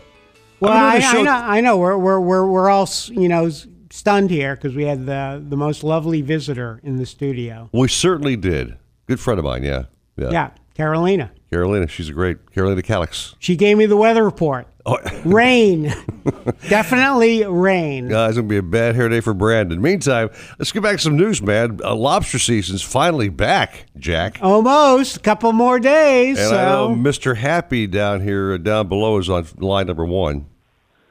Well, 0.59 0.71
I'm 0.73 0.83
I, 0.83 0.99
doing 0.99 1.01
the 1.01 1.07
I 1.07 1.11
show- 1.11 1.23
know, 1.23 1.31
I 1.31 1.61
know. 1.61 1.77
We're 1.77 1.97
we're 1.97 2.19
we're, 2.19 2.45
we're 2.45 2.69
all 2.69 2.89
you 3.09 3.27
know 3.29 3.49
stunned 3.89 4.29
here 4.31 4.55
because 4.55 4.75
we 4.75 4.83
had 4.83 5.05
the 5.05 5.43
the 5.47 5.57
most 5.57 5.83
lovely 5.83 6.21
visitor 6.21 6.79
in 6.83 6.97
the 6.97 7.05
studio. 7.05 7.69
We 7.73 7.87
certainly 7.87 8.35
did. 8.35 8.77
Good 9.07 9.19
friend 9.19 9.39
of 9.39 9.45
mine. 9.45 9.63
Yeah. 9.63 9.83
Yeah. 10.17 10.31
Yeah, 10.31 10.49
Carolina. 10.73 11.31
Carolina. 11.49 11.87
She's 11.87 12.09
a 12.09 12.13
great 12.13 12.51
Carolina 12.51 12.81
Calix. 12.81 13.35
She 13.39 13.55
gave 13.55 13.77
me 13.77 13.85
the 13.85 13.97
weather 13.97 14.23
report. 14.23 14.67
Oh. 14.85 14.97
Rain, 15.25 15.93
definitely 16.69 17.45
rain. 17.45 18.13
Uh, 18.13 18.27
it's 18.27 18.37
gonna 18.37 18.47
be 18.47 18.55
a 18.55 18.63
bad 18.63 18.95
hair 18.95 19.09
day 19.09 19.19
for 19.19 19.33
Brandon. 19.33 19.81
Meantime, 19.81 20.29
let's 20.59 20.71
get 20.71 20.81
back 20.81 20.95
to 20.95 21.01
some 21.01 21.17
news, 21.17 21.41
man. 21.41 21.81
Uh, 21.83 21.93
lobster 21.93 22.39
season's 22.39 22.81
finally 22.81 23.27
back, 23.27 23.87
Jack. 23.97 24.39
Almost 24.41 25.17
a 25.17 25.19
couple 25.19 25.51
more 25.51 25.77
days. 25.77 26.39
And 26.39 26.49
so 26.49 26.57
I 26.57 26.65
know 26.65 26.95
Mr. 26.95 27.35
Happy 27.35 27.85
down 27.85 28.21
here, 28.21 28.53
uh, 28.53 28.57
down 28.57 28.87
below, 28.87 29.17
is 29.17 29.29
on 29.29 29.45
line 29.57 29.87
number 29.87 30.05
one. 30.05 30.45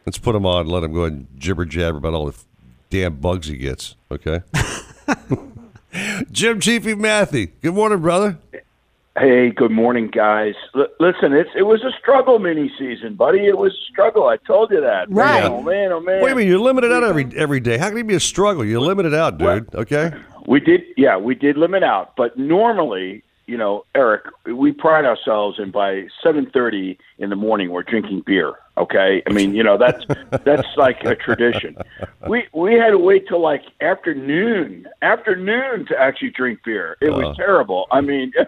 Let's 0.06 0.16
put 0.16 0.34
him 0.34 0.46
on. 0.46 0.68
Let 0.68 0.82
him 0.82 0.94
go 0.94 1.00
ahead 1.00 1.12
and 1.12 1.26
jibber 1.36 1.66
jabber 1.66 1.98
about 1.98 2.14
all 2.14 2.26
the 2.26 2.32
f- 2.32 2.46
damn 2.88 3.16
bugs 3.16 3.48
he 3.48 3.58
gets. 3.58 3.94
Okay. 4.10 4.40
Jim 6.32 6.60
Chiefy 6.60 6.94
Matthew. 6.94 7.48
Good 7.60 7.74
morning, 7.74 8.00
brother. 8.00 8.38
Hey, 9.18 9.48
good 9.51 9.70
morning, 9.70 10.09
guys. 10.09 10.55
L- 10.74 10.88
listen, 11.01 11.32
it's 11.32 11.48
it 11.56 11.62
was 11.62 11.82
a 11.84 11.90
struggle 11.98 12.38
mini 12.38 12.70
season, 12.78 13.14
buddy. 13.14 13.47
It 13.47 13.56
was 13.56 13.72
a 13.72 13.84
struggle. 13.90 14.28
I 14.28 14.36
told 14.36 14.70
you 14.70 14.80
that. 14.82 15.09
Right. 15.10 15.43
Man, 15.43 15.52
oh 15.52 15.62
man, 15.62 15.93
oh 15.93 16.01
man. 16.01 16.20
What 16.20 16.26
do 16.26 16.32
you 16.32 16.36
mean? 16.36 16.48
You 16.48 16.62
limit 16.62 16.84
it 16.84 16.93
out 16.93 17.02
every 17.02 17.26
every 17.34 17.60
day. 17.60 17.78
How 17.78 17.88
can 17.88 17.97
it 17.97 18.06
be 18.06 18.14
a 18.14 18.20
struggle? 18.20 18.62
You 18.64 18.78
limit 18.78 19.06
it 19.06 19.14
out, 19.14 19.38
dude. 19.38 19.74
Okay. 19.74 20.12
We 20.47 20.60
did, 20.60 20.82
yeah, 20.97 21.16
we 21.16 21.34
did 21.34 21.56
limit 21.56 21.82
out, 21.82 22.14
but 22.14 22.38
normally, 22.38 23.24
you 23.47 23.56
know, 23.56 23.84
Eric, 23.97 24.26
we 24.44 24.70
pride 24.70 25.05
ourselves 25.05 25.59
in 25.59 25.70
by 25.70 26.09
seven 26.22 26.51
thirty 26.51 26.98
in 27.18 27.30
the 27.30 27.36
morning 27.36 27.70
we're 27.70 27.82
drinking 27.84 28.22
beer. 28.26 28.52
Okay, 28.78 29.22
I 29.26 29.32
mean, 29.32 29.55
you 29.55 29.62
know, 29.62 29.78
that's 29.78 30.05
that's 30.44 30.68
like 30.76 31.02
a 31.05 31.14
tradition. 31.16 31.74
We 32.28 32.48
we 32.52 32.74
had 32.74 32.90
to 32.90 32.98
wait 32.98 33.26
till 33.28 33.40
like 33.40 33.62
afternoon, 33.80 34.86
afternoon 35.01 35.86
to 35.86 35.98
actually 35.98 36.30
drink 36.30 36.59
beer. 36.66 36.98
It 37.01 37.09
Uh. 37.09 37.16
was 37.16 37.36
terrible. 37.38 37.86
I 37.90 38.02
mean. 38.02 38.32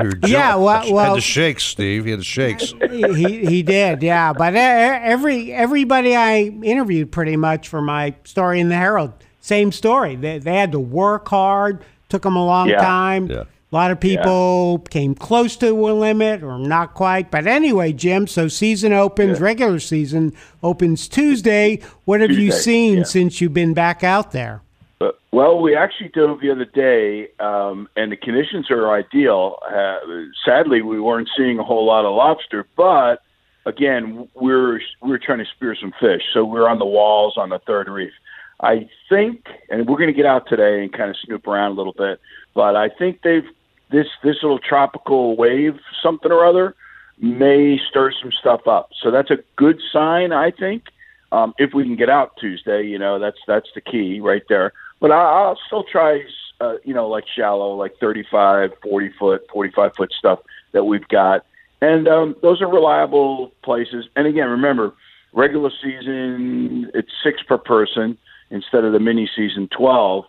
You're 0.00 0.12
Yeah, 0.26 0.52
Joe- 0.52 0.60
well- 0.64 0.82
had 0.82 0.92
well- 0.92 1.14
the 1.16 1.20
shakes, 1.20 1.64
Steve. 1.64 2.04
He 2.04 2.10
had 2.12 2.20
the 2.20 2.24
shakes. 2.24 2.72
he 2.90 3.46
he 3.46 3.62
did, 3.62 4.02
yeah. 4.02 4.32
But 4.32 4.54
every 4.54 5.52
everybody 5.52 6.14
I 6.14 6.42
interviewed, 6.62 7.10
pretty 7.12 7.36
much 7.36 7.68
for 7.68 7.80
my 7.80 8.14
story 8.24 8.60
in 8.60 8.68
the 8.68 8.76
Herald, 8.76 9.12
same 9.40 9.72
story. 9.72 10.16
They 10.16 10.38
they 10.38 10.54
had 10.56 10.72
to 10.72 10.80
work 10.80 11.28
hard. 11.28 11.84
Took 12.08 12.22
them 12.22 12.36
a 12.36 12.44
long 12.44 12.68
Yeah. 12.68 12.80
time. 12.80 13.26
Yeah. 13.26 13.44
A 13.70 13.74
lot 13.76 13.90
of 13.90 14.00
people 14.00 14.78
came 14.88 15.14
close 15.14 15.54
to 15.56 15.68
a 15.68 15.92
limit 15.92 16.42
or 16.42 16.58
not 16.58 16.94
quite. 16.94 17.30
But 17.30 17.46
anyway, 17.46 17.92
Jim, 17.92 18.26
so 18.26 18.48
season 18.48 18.94
opens, 18.94 19.40
regular 19.40 19.78
season 19.78 20.32
opens 20.62 21.06
Tuesday. 21.06 21.80
What 22.06 22.22
have 22.22 22.30
you 22.30 22.50
seen 22.50 22.98
yeah. 22.98 23.02
since 23.04 23.42
you've 23.42 23.52
been 23.52 23.74
back 23.74 24.02
out 24.02 24.32
there? 24.32 24.62
But, 24.98 25.20
well, 25.30 25.60
we 25.60 25.76
actually 25.76 26.08
dove 26.08 26.40
the 26.40 26.50
other 26.50 26.64
day, 26.64 27.28
um, 27.38 27.88
and 27.96 28.10
the 28.10 28.16
conditions 28.16 28.68
are 28.70 28.90
ideal. 28.92 29.58
Uh, 29.64 29.98
sadly, 30.44 30.82
we 30.82 30.98
weren't 31.00 31.28
seeing 31.36 31.58
a 31.60 31.62
whole 31.62 31.86
lot 31.86 32.04
of 32.04 32.14
lobster, 32.14 32.66
but 32.76 33.22
again, 33.64 34.28
we're 34.34 34.80
we're 35.00 35.18
trying 35.18 35.38
to 35.38 35.44
spear 35.44 35.76
some 35.80 35.92
fish, 36.00 36.22
so 36.32 36.44
we're 36.44 36.68
on 36.68 36.78
the 36.78 36.86
walls 36.86 37.34
on 37.36 37.50
the 37.50 37.60
third 37.60 37.88
reef. 37.88 38.12
I 38.60 38.88
think, 39.08 39.46
and 39.70 39.86
we're 39.86 39.98
going 39.98 40.08
to 40.08 40.12
get 40.12 40.26
out 40.26 40.48
today 40.48 40.82
and 40.82 40.92
kind 40.92 41.10
of 41.10 41.16
snoop 41.24 41.46
around 41.46 41.72
a 41.72 41.74
little 41.74 41.92
bit, 41.92 42.20
but 42.54 42.74
I 42.74 42.88
think 42.88 43.22
they've 43.22 43.46
this 43.90 44.08
this 44.24 44.36
little 44.42 44.58
tropical 44.58 45.36
wave, 45.36 45.78
something 46.02 46.32
or 46.32 46.44
other, 46.44 46.74
may 47.18 47.78
stir 47.88 48.10
some 48.20 48.32
stuff 48.32 48.66
up. 48.66 48.90
So 49.00 49.10
that's 49.10 49.30
a 49.30 49.38
good 49.56 49.80
sign, 49.92 50.32
I 50.32 50.50
think. 50.50 50.84
Um, 51.30 51.54
if 51.58 51.74
we 51.74 51.84
can 51.84 51.96
get 51.96 52.08
out 52.08 52.36
Tuesday, 52.38 52.86
you 52.86 52.98
know, 52.98 53.18
that's 53.18 53.38
that's 53.46 53.68
the 53.74 53.80
key 53.80 54.20
right 54.20 54.42
there. 54.48 54.72
But 55.00 55.12
I, 55.12 55.16
I'll 55.16 55.58
still 55.66 55.84
try, 55.84 56.24
uh, 56.60 56.74
you 56.84 56.94
know, 56.94 57.08
like 57.08 57.24
shallow, 57.34 57.74
like 57.74 57.96
35, 57.98 58.72
40 58.82 59.08
foot, 59.18 59.46
45 59.52 59.94
foot 59.96 60.12
stuff 60.12 60.40
that 60.72 60.84
we've 60.84 61.06
got. 61.08 61.44
And 61.80 62.08
um, 62.08 62.36
those 62.42 62.60
are 62.60 62.68
reliable 62.68 63.52
places. 63.62 64.06
And 64.16 64.26
again, 64.26 64.48
remember, 64.48 64.94
regular 65.32 65.70
season, 65.82 66.90
it's 66.94 67.10
six 67.22 67.42
per 67.42 67.58
person 67.58 68.18
instead 68.50 68.84
of 68.84 68.92
the 68.92 68.98
mini 68.98 69.30
season, 69.36 69.68
12. 69.68 70.24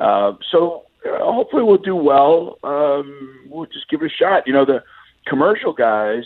Uh, 0.00 0.32
so 0.50 0.84
uh, 1.04 1.18
hopefully 1.18 1.62
we'll 1.62 1.76
do 1.76 1.96
well. 1.96 2.58
Um, 2.64 3.46
we'll 3.48 3.66
just 3.66 3.88
give 3.88 4.02
it 4.02 4.06
a 4.06 4.14
shot. 4.14 4.46
You 4.46 4.52
know, 4.52 4.64
the 4.64 4.82
commercial 5.26 5.72
guys 5.72 6.24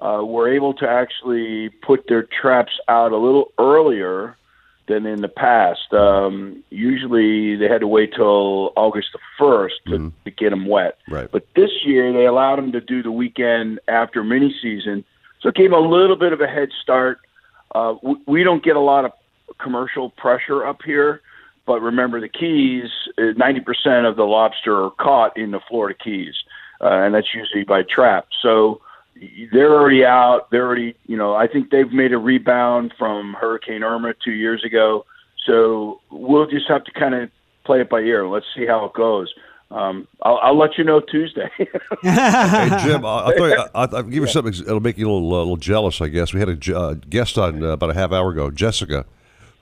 uh, 0.00 0.22
were 0.24 0.52
able 0.52 0.74
to 0.74 0.88
actually 0.88 1.70
put 1.82 2.06
their 2.08 2.22
traps 2.22 2.72
out 2.88 3.12
a 3.12 3.16
little 3.16 3.52
earlier 3.58 4.36
than 4.86 5.06
in 5.06 5.22
the 5.22 5.28
past. 5.28 5.92
Um, 5.92 6.62
usually 6.70 7.56
they 7.56 7.68
had 7.68 7.80
to 7.80 7.86
wait 7.86 8.12
till 8.14 8.72
August 8.76 9.08
the 9.12 9.18
1st 9.40 9.70
to, 9.88 10.12
to 10.24 10.30
get 10.30 10.50
them 10.50 10.66
wet. 10.66 10.98
Right. 11.08 11.30
But 11.30 11.46
this 11.54 11.70
year 11.84 12.12
they 12.12 12.26
allowed 12.26 12.56
them 12.56 12.72
to 12.72 12.80
do 12.80 13.02
the 13.02 13.10
weekend 13.10 13.80
after 13.88 14.22
mini 14.22 14.54
season. 14.60 15.04
So 15.40 15.48
it 15.48 15.54
gave 15.54 15.72
a 15.72 15.78
little 15.78 16.16
bit 16.16 16.32
of 16.32 16.40
a 16.40 16.46
head 16.46 16.70
start. 16.82 17.20
Uh, 17.74 17.94
we, 18.02 18.16
we 18.26 18.42
don't 18.44 18.62
get 18.62 18.76
a 18.76 18.80
lot 18.80 19.04
of 19.04 19.12
commercial 19.58 20.10
pressure 20.10 20.66
up 20.66 20.82
here. 20.82 21.22
But 21.66 21.80
remember, 21.80 22.20
the 22.20 22.28
Keys, 22.28 22.90
uh, 23.16 23.32
ninety 23.36 23.60
percent 23.60 24.04
of 24.04 24.16
the 24.16 24.24
lobster 24.24 24.84
are 24.84 24.90
caught 24.90 25.36
in 25.38 25.50
the 25.50 25.60
Florida 25.60 25.98
Keys, 25.98 26.34
uh, 26.80 26.88
and 26.88 27.14
that's 27.14 27.32
usually 27.32 27.64
by 27.64 27.82
trap. 27.84 28.26
So 28.42 28.82
they're 29.52 29.72
already 29.72 30.04
out. 30.04 30.50
They're 30.50 30.66
already, 30.66 30.96
you 31.06 31.16
know, 31.16 31.34
I 31.34 31.46
think 31.46 31.70
they've 31.70 31.92
made 31.92 32.12
a 32.12 32.18
rebound 32.18 32.94
from 32.98 33.34
Hurricane 33.34 33.82
Irma 33.82 34.14
two 34.24 34.32
years 34.32 34.64
ago. 34.64 35.06
So 35.46 36.00
we'll 36.10 36.46
just 36.46 36.68
have 36.68 36.84
to 36.84 36.92
kind 36.92 37.14
of 37.14 37.30
play 37.64 37.80
it 37.80 37.88
by 37.88 38.00
ear. 38.00 38.26
Let's 38.26 38.46
see 38.56 38.66
how 38.66 38.84
it 38.86 38.92
goes. 38.94 39.32
Um, 39.70 40.06
I'll, 40.22 40.38
I'll 40.38 40.58
let 40.58 40.78
you 40.78 40.84
know 40.84 41.00
Tuesday. 41.00 41.50
hey 41.58 41.66
Jim, 42.84 43.04
I, 43.04 43.26
I 43.26 43.34
thought 43.36 43.70
I, 43.74 43.96
I'll 43.96 44.02
give 44.02 44.22
you 44.22 44.26
something. 44.26 44.54
It'll 44.54 44.80
make 44.80 44.98
you 44.98 45.10
a 45.10 45.12
little, 45.12 45.34
uh, 45.34 45.38
little 45.38 45.56
jealous, 45.56 46.00
I 46.00 46.08
guess. 46.08 46.32
We 46.32 46.40
had 46.40 46.48
a 46.48 46.78
uh, 46.78 46.94
guest 46.94 47.38
on 47.38 47.62
uh, 47.62 47.68
about 47.68 47.90
a 47.90 47.94
half 47.94 48.12
hour 48.12 48.30
ago, 48.30 48.50
Jessica, 48.50 49.04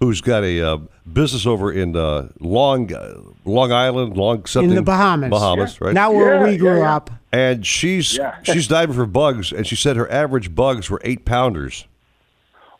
who's 0.03 0.20
got 0.20 0.43
a 0.43 0.61
uh, 0.61 0.79
business 1.12 1.47
over 1.47 1.70
in 1.73 1.97
uh, 1.97 2.29
Long 2.41 2.93
uh, 2.93 3.20
Long 3.45 3.70
Island, 3.70 4.16
Long 4.16 4.45
something 4.47 4.70
in 4.70 4.77
the 4.77 4.83
Bahamas. 4.83 5.31
Bahamas, 5.31 5.81
right? 5.81 5.95
Now 5.95 6.11
where 6.11 6.43
we 6.45 6.57
grew 6.57 6.83
up. 6.83 7.09
And 7.33 7.65
she's 7.65 8.16
Yeah. 8.16 8.37
she's 8.43 8.66
diving 8.66 8.97
for 8.97 9.07
bugs, 9.07 9.53
and 9.53 9.65
she 9.65 9.77
said 9.77 9.97
her 9.97 10.11
average 10.11 10.55
bugs 10.57 10.91
were 10.91 11.01
eight 11.05 11.24
pounders. 11.24 11.87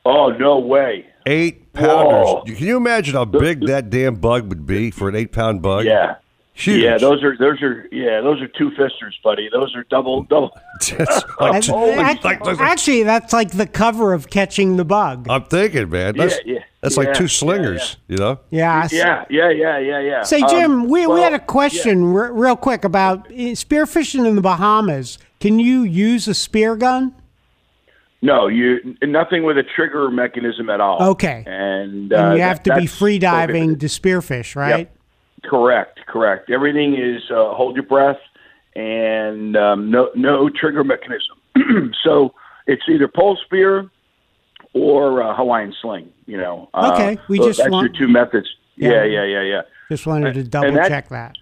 oh 0.05 0.31
no 0.31 0.59
way! 0.59 1.07
Eight 1.25 1.73
pounders. 1.73 2.27
Whoa. 2.27 2.43
Can 2.45 2.57
you 2.67 2.77
imagine 2.77 3.15
how 3.15 3.25
big 3.25 3.61
that 3.67 3.89
damn 3.89 4.17
bug 4.17 4.49
would 4.49 4.67
be 4.67 4.91
for 4.91 5.09
an 5.09 5.15
eight 5.15 5.31
pound 5.31 5.63
bug? 5.63 5.85
Yeah. 5.85 6.17
Huge. 6.55 6.83
Yeah, 6.83 6.99
those 6.99 7.23
are 7.23 7.35
those 7.39 7.63
are 7.63 7.89
yeah, 7.91 8.21
those 8.21 8.43
are 8.43 8.47
two 8.49 8.71
fisters, 8.73 9.19
buddy. 9.25 9.49
Those 9.51 9.75
are 9.75 9.85
double 9.85 10.25
double. 10.25 10.51
like, 11.41 11.65
Ac- 11.69 12.57
actually, 12.61 13.03
that's 13.05 13.33
like 13.33 13.53
the 13.53 13.67
cover 13.67 14.13
of 14.13 14.29
Catching 14.29 14.77
the 14.77 14.85
Bug. 14.85 15.27
I'm 15.31 15.45
thinking, 15.45 15.89
man. 15.89 16.15
That's 16.15 16.39
Yeah, 16.45 16.55
yeah, 16.55 16.59
that's 16.83 16.97
yeah, 16.99 17.05
like 17.05 17.15
two 17.15 17.25
yeah, 17.25 17.29
slingers, 17.29 17.97
you 18.07 18.19
know? 18.19 18.39
Yeah. 18.51 18.87
Yeah, 18.93 19.25
yeah, 19.31 19.49
yeah, 19.49 19.79
yeah, 19.79 20.01
yeah. 20.01 20.23
Say, 20.25 20.43
Um, 20.43 20.49
Jim, 20.51 20.85
we, 20.85 21.07
we 21.07 21.15
well, 21.15 21.23
had 21.23 21.33
a 21.33 21.39
question 21.39 22.13
re- 22.13 22.31
real 22.31 22.57
quick 22.57 22.85
about 22.85 23.29
uh, 23.29 23.33
spearfishing 23.55 24.27
in 24.27 24.35
the 24.37 24.43
Bahamas. 24.43 25.19
Can 25.41 25.59
you 25.59 25.83
use 25.85 26.29
a 26.29 26.35
spear 26.35 26.77
gun? 26.77 27.15
No, 28.21 28.47
you 28.49 28.95
nothing 29.03 29.43
with 29.45 29.57
a 29.57 29.65
trigger 29.65 30.11
mechanism 30.11 30.69
at 30.69 30.81
all. 30.81 31.03
Okay. 31.13 31.45
and, 31.47 32.13
uh, 32.13 32.17
and 32.17 32.33
you 32.35 32.39
that- 32.39 32.39
have 32.41 32.63
to 32.65 32.75
be 32.77 32.87
free 32.87 33.19
diving 33.19 33.75
prohibited. 33.75 33.81
to 33.81 33.87
spearfish, 34.01 34.55
right? 34.55 34.79
Yep. 34.81 34.97
Correct, 35.45 35.92
correct. 36.13 36.51
Everything 36.51 36.95
is 36.95 37.23
uh, 37.31 37.55
hold 37.55 37.75
your 37.75 37.85
breath 37.87 38.21
and 38.77 39.57
um, 39.57 39.91
no 39.91 40.11
no 40.15 40.49
trigger 40.49 40.85
mechanism. 40.85 41.37
so 42.05 42.35
it's 42.67 42.83
either 42.89 43.09
pole 43.09 43.39
spear 43.45 43.91
or 44.75 45.23
uh, 45.23 45.35
Hawaiian 45.35 45.75
sling. 45.81 46.13
You 46.27 46.37
know. 46.39 46.69
Uh, 46.75 46.93
Okay, 46.95 47.19
we 47.29 47.39
so 47.39 47.47
just 47.49 47.59
that's 47.59 47.71
want- 47.71 47.85
your 47.97 48.07
two 48.07 48.13
methods. 48.13 48.49
Yeah. 48.77 48.91
Yeah, 48.91 49.05
yeah, 49.05 49.25
yeah, 49.25 49.43
yeah. 49.43 49.63
Just 49.91 50.07
wanted 50.07 50.35
to 50.35 50.45
double 50.45 50.73
that- 50.73 50.89
check 50.89 51.09
that. 51.11 51.37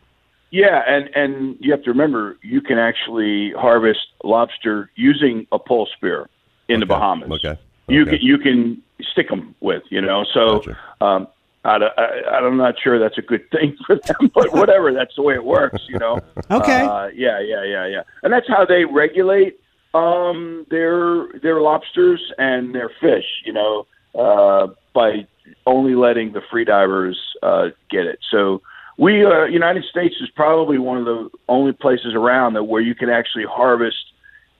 Yeah, 0.52 0.82
and 0.84 1.09
and 1.14 1.56
you 1.60 1.70
have 1.70 1.82
to 1.84 1.90
remember 1.90 2.36
you 2.42 2.60
can 2.60 2.76
actually 2.76 3.52
harvest 3.52 4.01
lobster 4.24 4.90
using 4.97 5.47
a 5.52 5.60
pole 5.60 5.88
spear 5.97 6.28
in 6.68 6.80
the 6.80 6.86
Bahamas. 6.86 7.30
Okay. 7.30 7.56
you 7.88 8.05
can 8.05 8.18
you 8.20 8.36
can 8.36 8.82
stick 9.12 9.28
them 9.28 9.55
with. 9.60 9.84
You 9.90 10.01
know, 10.01 10.24
so 10.34 10.60
um, 11.01 11.28
I, 11.65 11.77
I, 11.77 12.39
I'm 12.39 12.57
not 12.57 12.74
sure 12.82 12.99
that's 12.99 13.19
a 13.19 13.23
good 13.23 13.51
thing 13.51 13.77
for 13.87 13.97
them, 13.97 14.31
but 14.35 14.53
whatever. 14.53 14.93
that's 14.93 15.15
the 15.16 15.23
way 15.23 15.35
it 15.35 15.45
works. 15.45 15.82
You 15.89 15.99
know. 15.99 16.20
Okay. 16.51 16.81
Uh, 16.81 17.09
yeah, 17.15 17.39
yeah, 17.39 17.62
yeah, 17.62 17.87
yeah, 17.87 18.03
and 18.24 18.32
that's 18.32 18.49
how 18.49 18.65
they 18.65 18.85
regulate 18.85 19.61
um, 19.95 20.66
their 20.69 21.28
their 21.41 21.61
lobsters 21.61 22.20
and 22.39 22.74
their 22.74 22.91
fish. 23.01 23.27
You 23.45 23.53
know, 23.53 23.87
uh, 24.19 24.69
by 24.93 25.27
only 25.66 25.95
letting 25.95 26.32
the 26.32 26.41
freedivers 26.41 27.15
uh, 27.43 27.69
get 27.89 28.07
it. 28.07 28.19
So 28.31 28.62
we, 28.99 29.24
uh, 29.24 29.45
United 29.45 29.85
States, 29.85 30.16
is 30.20 30.28
probably 30.31 30.78
one 30.78 30.99
of 30.99 31.05
the 31.05 31.31
only 31.49 31.73
places 31.73 32.15
around 32.15 32.55
that 32.55 32.65
where 32.65 32.82
you 32.82 32.95
can 32.95 33.09
actually 33.09 33.45
harvest 33.45 34.12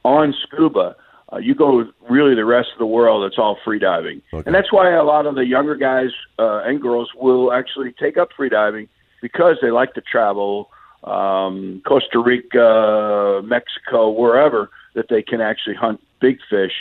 on 0.05 0.35
scuba. 0.43 0.97
Uh, 1.33 1.39
you 1.39 1.55
go 1.55 1.85
really 2.09 2.35
the 2.35 2.45
rest 2.45 2.71
of 2.73 2.79
the 2.79 2.87
world, 2.87 3.25
it's 3.25 3.39
all 3.39 3.57
free 3.65 3.79
diving, 3.79 4.21
and 4.47 4.55
that's 4.55 4.73
why 4.73 4.91
a 4.91 5.05
lot 5.05 5.27
of 5.27 5.37
the 5.37 5.47
younger 5.47 5.77
guys 5.77 6.11
uh, 6.39 6.63
and 6.65 6.81
girls 6.81 7.11
will 7.15 7.53
actually 7.53 7.93
take 7.93 8.17
up 8.17 8.31
free 8.37 8.49
diving 8.49 8.89
because 9.23 9.57
they 9.63 9.71
like 9.71 9.95
to 9.95 10.01
travel 10.01 10.71
um, 11.05 11.83
Costa 11.87 12.19
Rica, 12.19 13.43
Mexico, 13.45 14.11
wherever 14.11 14.71
that 14.95 15.09
they 15.09 15.23
can 15.23 15.41
actually 15.41 15.77
hunt 15.77 16.01
big 16.21 16.39
fish 16.49 16.73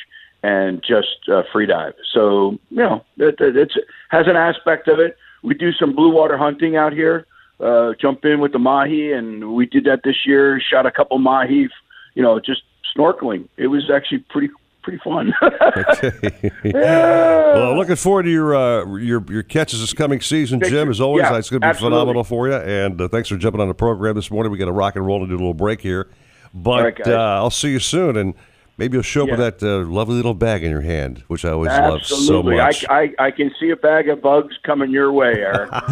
and 0.43 0.81
just 0.81 1.29
uh, 1.31 1.43
free 1.51 1.65
dive. 1.65 1.93
So 2.13 2.57
you 2.69 2.77
know, 2.77 3.05
it, 3.17 3.39
it 3.39 3.55
it's, 3.55 3.75
has 4.09 4.27
an 4.27 4.35
aspect 4.35 4.87
of 4.87 4.99
it. 4.99 5.17
We 5.43 5.53
do 5.53 5.71
some 5.73 5.95
blue 5.95 6.11
water 6.11 6.37
hunting 6.37 6.75
out 6.75 6.93
here. 6.93 7.25
Uh, 7.59 7.93
jump 7.99 8.23
in 8.23 8.39
with 8.39 8.53
the 8.53 8.59
mahi, 8.59 9.11
and 9.11 9.53
we 9.53 9.65
did 9.65 9.83
that 9.83 10.01
this 10.03 10.25
year. 10.25 10.61
Shot 10.61 10.85
a 10.85 10.91
couple 10.91 11.17
mahi, 11.19 11.67
you 12.15 12.23
know, 12.23 12.39
just 12.39 12.63
snorkeling. 12.95 13.47
It 13.57 13.67
was 13.67 13.89
actually 13.89 14.19
pretty 14.29 14.49
pretty 14.81 14.99
fun. 15.03 15.33
okay. 15.43 16.51
Well, 16.63 17.75
looking 17.77 17.95
forward 17.95 18.23
to 18.23 18.29
your 18.31 18.55
uh, 18.55 18.85
your 18.97 19.23
your 19.29 19.43
catches 19.43 19.81
this 19.81 19.93
coming 19.93 20.21
season, 20.21 20.59
Thank 20.59 20.71
Jim. 20.71 20.87
you. 20.87 20.91
As 20.91 21.01
always, 21.01 21.23
Yeah, 21.23 21.37
it's 21.37 21.49
going 21.49 21.61
to 21.61 21.65
be 21.65 21.69
absolutely. 21.69 21.95
phenomenal 21.97 22.23
for 22.23 22.47
you. 22.47 22.53
And 22.55 22.99
uh, 23.01 23.07
thanks 23.07 23.29
for 23.29 23.37
jumping 23.37 23.61
on 23.61 23.67
the 23.67 23.73
program 23.73 24.15
this 24.15 24.31
morning. 24.31 24.51
We 24.51 24.57
got 24.57 24.65
to 24.65 24.71
rock 24.71 24.95
and 24.95 25.05
roll 25.05 25.19
and 25.19 25.27
do 25.29 25.35
a 25.35 25.37
little 25.37 25.53
break 25.53 25.81
here, 25.81 26.07
but 26.53 26.71
All 26.71 26.83
right, 26.83 26.95
guys. 26.95 27.07
uh, 27.07 27.17
I'll 27.17 27.49
see 27.49 27.71
you 27.71 27.79
soon, 27.79 28.15
and 28.17 28.33
maybe 28.77 28.95
you'll 28.95 29.03
show 29.03 29.23
up 29.23 29.37
with 29.37 29.39
that 29.39 29.61
uh, 29.63 29.85
lovely 29.89 30.15
little 30.15 30.33
bag 30.33 30.63
in 30.63 30.71
your 30.71 30.81
hand, 30.81 31.23
which 31.27 31.43
I 31.45 31.49
always 31.51 31.69
love 31.71 32.05
so 32.05 32.41
much. 32.41 32.85
I, 32.89 33.13
I 33.19 33.25
I 33.27 33.31
can 33.31 33.51
see 33.59 33.69
a 33.71 33.75
bag 33.75 34.07
of 34.09 34.21
bugs 34.21 34.55
coming 34.63 34.89
your 34.91 35.11
way, 35.11 35.33
Eric. 35.35 35.71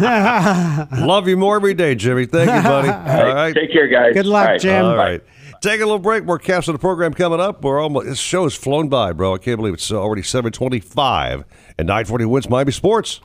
love 0.98 1.28
you 1.28 1.36
more 1.36 1.56
every 1.56 1.74
day, 1.74 1.94
Jimmy. 1.94 2.26
Thank 2.26 2.50
you, 2.50 2.62
buddy. 2.62 2.88
All 2.88 3.34
right, 3.34 3.54
Take 3.54 3.72
care, 3.72 3.88
guys. 3.88 4.14
Good 4.14 4.26
luck, 4.26 4.46
All 4.46 4.52
right. 4.52 4.60
Jim. 4.60 4.84
All 4.84 4.96
right. 4.96 5.22
Take 5.60 5.80
a 5.80 5.84
little 5.84 5.98
break. 5.98 6.24
More 6.24 6.38
caps 6.38 6.68
of 6.68 6.74
the 6.74 6.78
program 6.78 7.12
coming 7.12 7.40
up. 7.40 7.64
We're 7.64 7.80
almost 7.80 8.06
this 8.06 8.18
show 8.18 8.44
has 8.44 8.54
flown 8.54 8.88
by, 8.88 9.12
bro. 9.12 9.34
I 9.34 9.38
can't 9.38 9.56
believe 9.56 9.74
it's 9.74 9.90
uh, 9.90 10.00
already 10.00 10.22
seven 10.22 10.52
twenty-five 10.52 11.44
and 11.78 11.88
nine 11.88 12.04
forty 12.04 12.24
wins 12.24 12.48
Miami 12.48 12.70
Sports. 12.70 13.20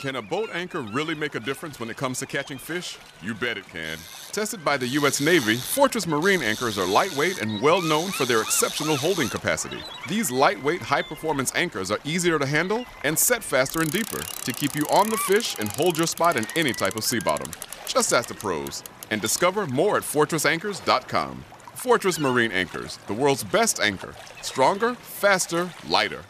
Can 0.00 0.14
a 0.14 0.22
boat 0.22 0.48
anchor 0.52 0.80
really 0.80 1.14
make 1.16 1.34
a 1.34 1.40
difference 1.40 1.80
when 1.80 1.90
it 1.90 1.96
comes 1.96 2.20
to 2.20 2.26
catching 2.26 2.56
fish? 2.56 2.98
You 3.20 3.34
bet 3.34 3.58
it 3.58 3.68
can. 3.68 3.98
Tested 4.30 4.64
by 4.64 4.76
the 4.76 4.86
U.S. 4.88 5.20
Navy, 5.20 5.56
Fortress 5.56 6.06
Marine 6.06 6.40
anchors 6.40 6.78
are 6.78 6.86
lightweight 6.86 7.42
and 7.42 7.60
well 7.60 7.82
known 7.82 8.12
for 8.12 8.24
their 8.24 8.40
exceptional 8.40 8.96
holding 8.96 9.28
capacity. 9.28 9.78
These 10.08 10.30
lightweight, 10.30 10.82
high 10.82 11.02
performance 11.02 11.52
anchors 11.56 11.90
are 11.90 11.98
easier 12.04 12.38
to 12.38 12.46
handle 12.46 12.84
and 13.02 13.18
set 13.18 13.42
faster 13.42 13.80
and 13.80 13.90
deeper 13.90 14.20
to 14.20 14.52
keep 14.52 14.76
you 14.76 14.86
on 14.90 15.10
the 15.10 15.16
fish 15.16 15.56
and 15.58 15.68
hold 15.68 15.98
your 15.98 16.06
spot 16.06 16.36
in 16.36 16.46
any 16.54 16.72
type 16.72 16.94
of 16.94 17.02
sea 17.02 17.18
bottom. 17.18 17.50
Just 17.88 18.12
ask 18.12 18.28
the 18.28 18.34
pros 18.34 18.84
and 19.10 19.20
discover 19.20 19.66
more 19.66 19.96
at 19.96 20.02
FortressAnchors.com. 20.02 21.44
Fortress 21.74 22.18
Marine 22.18 22.52
Anchors, 22.52 22.98
the 23.06 23.14
world's 23.14 23.44
best 23.44 23.80
anchor. 23.80 24.14
Stronger, 24.42 24.94
faster, 24.94 25.70
lighter. 25.88 26.22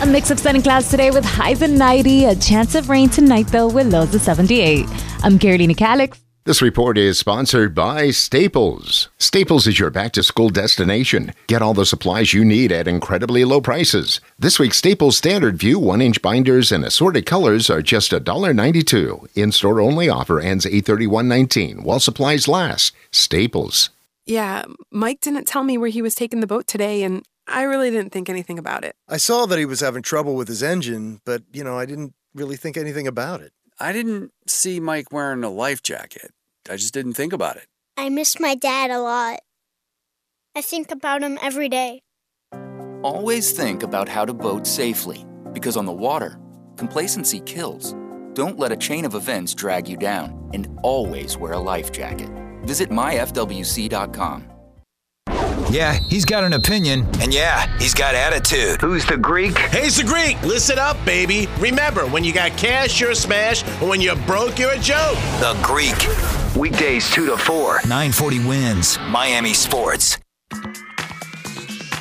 A 0.00 0.06
mix 0.06 0.30
of 0.30 0.38
sun 0.40 0.54
and 0.54 0.64
clouds 0.64 0.90
today 0.90 1.10
with 1.10 1.24
highs 1.24 1.60
at 1.60 1.70
90. 1.70 2.24
A 2.24 2.34
chance 2.34 2.74
of 2.74 2.88
rain 2.88 3.10
tonight, 3.10 3.48
though, 3.48 3.68
with 3.68 3.92
lows 3.92 4.14
of 4.14 4.22
78. 4.22 4.86
I'm 5.22 5.38
Carolina 5.38 5.74
Calix. 5.74 6.18
This 6.44 6.62
report 6.62 6.96
is 6.96 7.18
sponsored 7.18 7.74
by 7.74 8.10
Staples. 8.12 9.10
Staples 9.18 9.66
is 9.66 9.78
your 9.78 9.90
back 9.90 10.12
to 10.12 10.22
school 10.22 10.48
destination. 10.48 11.34
Get 11.48 11.60
all 11.60 11.74
the 11.74 11.84
supplies 11.84 12.32
you 12.32 12.46
need 12.46 12.72
at 12.72 12.88
incredibly 12.88 13.44
low 13.44 13.60
prices. 13.60 14.22
This 14.38 14.58
week's 14.58 14.78
Staples 14.78 15.18
Standard 15.18 15.58
View 15.58 15.78
1 15.78 16.00
inch 16.00 16.22
binders 16.22 16.72
and 16.72 16.82
assorted 16.82 17.26
colors 17.26 17.68
are 17.68 17.82
just 17.82 18.12
$1.92. 18.12 19.28
In 19.36 19.52
store 19.52 19.82
only 19.82 20.08
offer 20.08 20.40
ends 20.40 20.64
831.19 20.64 21.82
while 21.82 22.00
supplies 22.00 22.48
last. 22.48 22.94
Staples. 23.12 23.90
Yeah, 24.24 24.64
Mike 24.90 25.20
didn't 25.20 25.46
tell 25.46 25.62
me 25.62 25.76
where 25.76 25.90
he 25.90 26.00
was 26.00 26.14
taking 26.14 26.40
the 26.40 26.46
boat 26.46 26.66
today, 26.66 27.02
and 27.02 27.22
I 27.48 27.64
really 27.64 27.90
didn't 27.90 28.12
think 28.12 28.30
anything 28.30 28.58
about 28.58 28.82
it. 28.82 28.96
I 29.06 29.18
saw 29.18 29.44
that 29.44 29.58
he 29.58 29.66
was 29.66 29.80
having 29.80 30.00
trouble 30.00 30.36
with 30.36 30.48
his 30.48 30.62
engine, 30.62 31.20
but, 31.26 31.42
you 31.52 31.62
know, 31.62 31.76
I 31.76 31.84
didn't 31.84 32.14
really 32.34 32.56
think 32.56 32.78
anything 32.78 33.06
about 33.06 33.42
it. 33.42 33.52
I 33.80 33.92
didn't 33.92 34.32
see 34.46 34.78
Mike 34.78 35.10
wearing 35.10 35.42
a 35.42 35.48
life 35.48 35.82
jacket. 35.82 36.32
I 36.68 36.76
just 36.76 36.92
didn't 36.92 37.14
think 37.14 37.32
about 37.32 37.56
it. 37.56 37.66
I 37.96 38.10
miss 38.10 38.38
my 38.38 38.54
dad 38.54 38.90
a 38.90 39.00
lot. 39.00 39.40
I 40.54 40.60
think 40.60 40.90
about 40.90 41.22
him 41.22 41.38
every 41.40 41.70
day. 41.70 42.02
Always 43.02 43.52
think 43.52 43.82
about 43.82 44.06
how 44.08 44.26
to 44.26 44.34
boat 44.34 44.66
safely, 44.66 45.24
because 45.54 45.78
on 45.78 45.86
the 45.86 45.92
water, 45.92 46.38
complacency 46.76 47.40
kills. 47.40 47.96
Don't 48.34 48.58
let 48.58 48.70
a 48.70 48.76
chain 48.76 49.06
of 49.06 49.14
events 49.14 49.54
drag 49.54 49.88
you 49.88 49.96
down, 49.96 50.50
and 50.52 50.68
always 50.82 51.38
wear 51.38 51.54
a 51.54 51.58
life 51.58 51.90
jacket. 51.90 52.28
Visit 52.64 52.90
myfwc.com. 52.90 54.49
Yeah, 55.70 55.92
he's 56.08 56.24
got 56.24 56.42
an 56.42 56.52
opinion, 56.52 57.06
and 57.20 57.32
yeah, 57.32 57.66
he's 57.78 57.94
got 57.94 58.16
attitude. 58.16 58.80
Who's 58.80 59.06
the 59.06 59.16
Greek? 59.16 59.56
He's 59.68 59.98
the 59.98 60.04
Greek. 60.04 60.42
Listen 60.42 60.80
up, 60.80 60.96
baby. 61.04 61.48
Remember, 61.60 62.06
when 62.06 62.24
you 62.24 62.32
got 62.32 62.56
cash, 62.58 63.00
you're 63.00 63.12
a 63.12 63.14
smash, 63.14 63.62
and 63.62 63.88
when 63.88 64.00
you're 64.00 64.16
broke, 64.26 64.58
you're 64.58 64.72
a 64.72 64.78
joke. 64.78 65.14
The 65.38 65.56
Greek. 65.62 65.96
Weekdays 66.56 67.08
2 67.12 67.26
to 67.26 67.36
4. 67.36 67.82
940 67.86 68.44
wins. 68.48 68.98
Miami 69.10 69.54
Sports. 69.54 70.18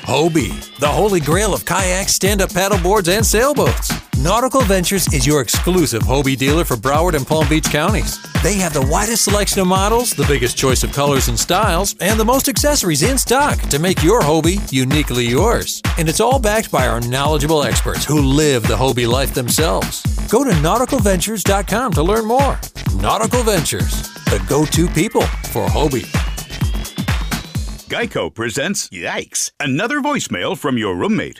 Hobie, 0.10 0.76
the 0.80 0.88
holy 0.88 1.20
grail 1.20 1.54
of 1.54 1.64
kayaks, 1.64 2.16
stand 2.16 2.41
up 2.41 2.50
paddleboards, 2.50 3.16
and 3.16 3.24
sailboats. 3.24 3.91
Nautical 4.22 4.64
Ventures 4.64 5.08
is 5.14 5.26
your 5.26 5.40
exclusive 5.40 6.02
Hobie 6.02 6.36
dealer 6.36 6.66
for 6.66 6.76
Broward 6.76 7.14
and 7.14 7.26
Palm 7.26 7.48
Beach 7.48 7.70
counties. 7.72 8.22
They 8.44 8.56
have 8.56 8.74
the 8.74 8.86
widest 8.91 9.24
selection 9.24 9.62
of 9.62 9.68
models, 9.68 10.12
the 10.12 10.26
biggest 10.26 10.58
choice 10.58 10.84
of 10.84 10.91
colors 10.91 11.30
and 11.30 11.40
styles, 11.40 11.96
and 12.02 12.20
the 12.20 12.26
most 12.26 12.50
accessories 12.50 13.02
in 13.02 13.18
stock 13.18 13.58
to 13.70 13.80
make 13.80 14.04
your 14.04 14.20
Hobie 14.20 14.60
uniquely 14.74 15.26
yours. 15.26 15.82
And 15.98 16.10
it's 16.10 16.20
all 16.20 16.38
backed 16.38 16.70
by 16.70 16.86
our 16.86 17.00
knowledgeable 17.00 17.64
experts 17.64 18.04
who 18.04 18.20
live 18.22 18.64
the 18.64 18.76
Hobie 18.76 19.08
life 19.08 19.34
themselves. 19.34 20.04
Go 20.28 20.44
to 20.44 20.52
nauticalventures.com 20.52 21.94
to 21.94 22.04
learn 22.04 22.26
more. 22.26 22.60
Nautical 22.96 23.44
Ventures, 23.44 24.02
the 24.26 24.44
go 24.50 24.66
to 24.66 24.90
people 24.90 25.22
for 25.54 25.66
Hobie. 25.68 26.10
Geico 27.88 28.34
presents 28.34 28.90
Yikes! 28.90 29.52
Another 29.62 30.02
voicemail 30.02 30.58
from 30.58 30.78
your 30.78 30.96
roommate. 30.98 31.40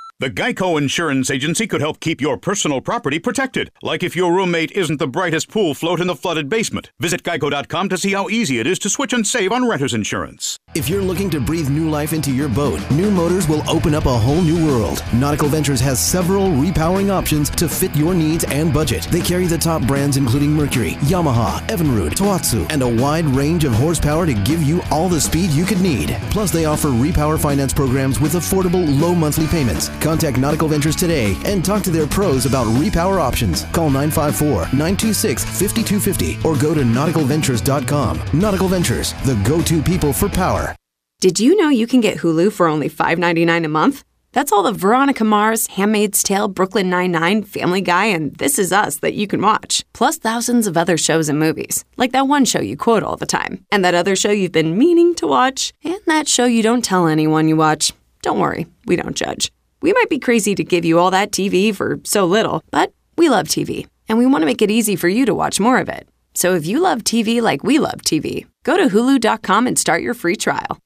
The 0.21 0.29
Geico 0.29 0.77
Insurance 0.77 1.31
Agency 1.31 1.65
could 1.65 1.81
help 1.81 1.99
keep 1.99 2.21
your 2.21 2.37
personal 2.37 2.79
property 2.79 3.17
protected, 3.17 3.71
like 3.81 4.03
if 4.03 4.15
your 4.15 4.31
roommate 4.31 4.71
isn't 4.73 4.97
the 4.97 5.07
brightest 5.07 5.49
pool 5.49 5.73
float 5.73 5.99
in 5.99 6.05
the 6.05 6.15
flooded 6.15 6.47
basement. 6.47 6.91
Visit 6.99 7.23
geico.com 7.23 7.89
to 7.89 7.97
see 7.97 8.11
how 8.13 8.29
easy 8.29 8.59
it 8.59 8.67
is 8.67 8.77
to 8.77 8.89
switch 8.91 9.13
and 9.13 9.25
save 9.25 9.51
on 9.51 9.67
renter's 9.67 9.95
insurance. 9.95 10.59
If 10.75 10.87
you're 10.87 11.01
looking 11.01 11.31
to 11.31 11.39
breathe 11.39 11.69
new 11.69 11.89
life 11.89 12.13
into 12.13 12.31
your 12.31 12.49
boat, 12.49 12.79
New 12.91 13.09
Motors 13.09 13.49
will 13.49 13.67
open 13.67 13.95
up 13.95 14.05
a 14.05 14.15
whole 14.15 14.43
new 14.43 14.63
world. 14.63 15.03
Nautical 15.11 15.49
Ventures 15.49 15.81
has 15.81 15.99
several 15.99 16.49
repowering 16.49 17.09
options 17.09 17.49
to 17.49 17.67
fit 17.67 17.93
your 17.95 18.13
needs 18.13 18.43
and 18.43 18.71
budget. 18.71 19.07
They 19.09 19.21
carry 19.21 19.47
the 19.47 19.57
top 19.57 19.81
brands 19.87 20.17
including 20.17 20.51
Mercury, 20.51 20.91
Yamaha, 21.09 21.67
Evinrude, 21.67 22.13
Tohatsu, 22.13 22.71
and 22.71 22.83
a 22.83 22.87
wide 22.87 23.25
range 23.25 23.63
of 23.63 23.73
horsepower 23.73 24.27
to 24.27 24.35
give 24.35 24.61
you 24.61 24.83
all 24.91 25.09
the 25.09 25.19
speed 25.19 25.49
you 25.49 25.65
could 25.65 25.81
need. 25.81 26.15
Plus, 26.29 26.51
they 26.51 26.65
offer 26.65 26.89
repower 26.89 27.39
finance 27.39 27.73
programs 27.73 28.19
with 28.19 28.33
affordable 28.33 28.85
low 29.01 29.15
monthly 29.15 29.47
payments. 29.47 29.89
Contact 30.11 30.37
Nautical 30.37 30.67
Ventures 30.67 30.97
today 30.97 31.37
and 31.45 31.63
talk 31.63 31.83
to 31.83 31.89
their 31.89 32.05
pros 32.05 32.45
about 32.45 32.67
repower 32.75 33.17
options. 33.17 33.63
Call 33.71 33.89
954-926-5250 33.91 36.43
or 36.43 36.57
go 36.57 36.73
to 36.73 36.81
nauticalventures.com. 36.81 38.21
Nautical 38.33 38.67
Ventures, 38.67 39.13
the 39.23 39.41
go-to 39.45 39.81
people 39.81 40.11
for 40.11 40.27
power. 40.27 40.75
Did 41.21 41.39
you 41.39 41.55
know 41.55 41.69
you 41.69 41.87
can 41.87 42.01
get 42.01 42.17
Hulu 42.17 42.51
for 42.51 42.67
only 42.67 42.89
$5.99 42.89 43.63
a 43.63 43.69
month? 43.69 44.03
That's 44.33 44.51
all 44.51 44.63
the 44.63 44.73
Veronica 44.73 45.23
Mars, 45.23 45.67
Handmaid's 45.67 46.23
Tale, 46.23 46.49
Brooklyn 46.49 46.89
Nine-Nine, 46.89 47.43
Family 47.43 47.79
Guy, 47.79 48.07
and 48.07 48.35
This 48.35 48.59
Is 48.59 48.73
Us 48.73 48.97
that 48.97 49.13
you 49.13 49.27
can 49.27 49.41
watch. 49.41 49.85
Plus 49.93 50.17
thousands 50.17 50.67
of 50.67 50.75
other 50.75 50.97
shows 50.97 51.29
and 51.29 51.39
movies. 51.39 51.85
Like 51.95 52.11
that 52.11 52.27
one 52.27 52.43
show 52.43 52.59
you 52.59 52.75
quote 52.75 53.03
all 53.03 53.15
the 53.15 53.25
time. 53.25 53.65
And 53.71 53.85
that 53.85 53.95
other 53.95 54.17
show 54.17 54.31
you've 54.31 54.51
been 54.51 54.77
meaning 54.77 55.15
to 55.15 55.25
watch. 55.25 55.71
And 55.85 56.01
that 56.07 56.27
show 56.27 56.43
you 56.43 56.63
don't 56.63 56.83
tell 56.83 57.07
anyone 57.07 57.47
you 57.47 57.55
watch. 57.55 57.93
Don't 58.21 58.39
worry, 58.39 58.67
we 58.85 58.97
don't 58.97 59.15
judge. 59.15 59.49
We 59.81 59.93
might 59.93 60.09
be 60.09 60.19
crazy 60.19 60.53
to 60.55 60.63
give 60.63 60.85
you 60.85 60.99
all 60.99 61.11
that 61.11 61.31
TV 61.31 61.75
for 61.75 61.99
so 62.03 62.25
little, 62.25 62.63
but 62.71 62.93
we 63.17 63.29
love 63.29 63.47
TV. 63.47 63.87
And 64.07 64.17
we 64.17 64.25
want 64.25 64.43
to 64.43 64.45
make 64.45 64.61
it 64.61 64.69
easy 64.71 64.95
for 64.95 65.07
you 65.07 65.25
to 65.25 65.33
watch 65.33 65.59
more 65.59 65.79
of 65.79 65.89
it. 65.89 66.07
So 66.33 66.55
if 66.55 66.65
you 66.65 66.79
love 66.79 67.03
TV 67.03 67.41
like 67.41 67.63
we 67.63 67.79
love 67.79 68.01
TV, 68.03 68.45
go 68.63 68.77
to 68.77 68.87
hulu.com 68.87 69.67
and 69.67 69.77
start 69.77 70.01
your 70.01 70.13
free 70.13 70.35
trial. 70.35 70.77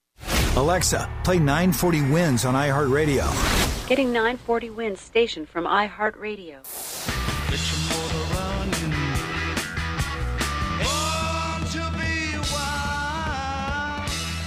Alexa, 0.56 1.10
play 1.24 1.38
940 1.40 2.10
Wins 2.12 2.46
on 2.46 2.54
iHeartRadio. 2.56 3.26
Getting 3.88 4.12
940 4.12 4.70
wins 4.72 5.02
station 5.02 5.46
from 5.46 5.66
iHeartRadio. 5.66 6.64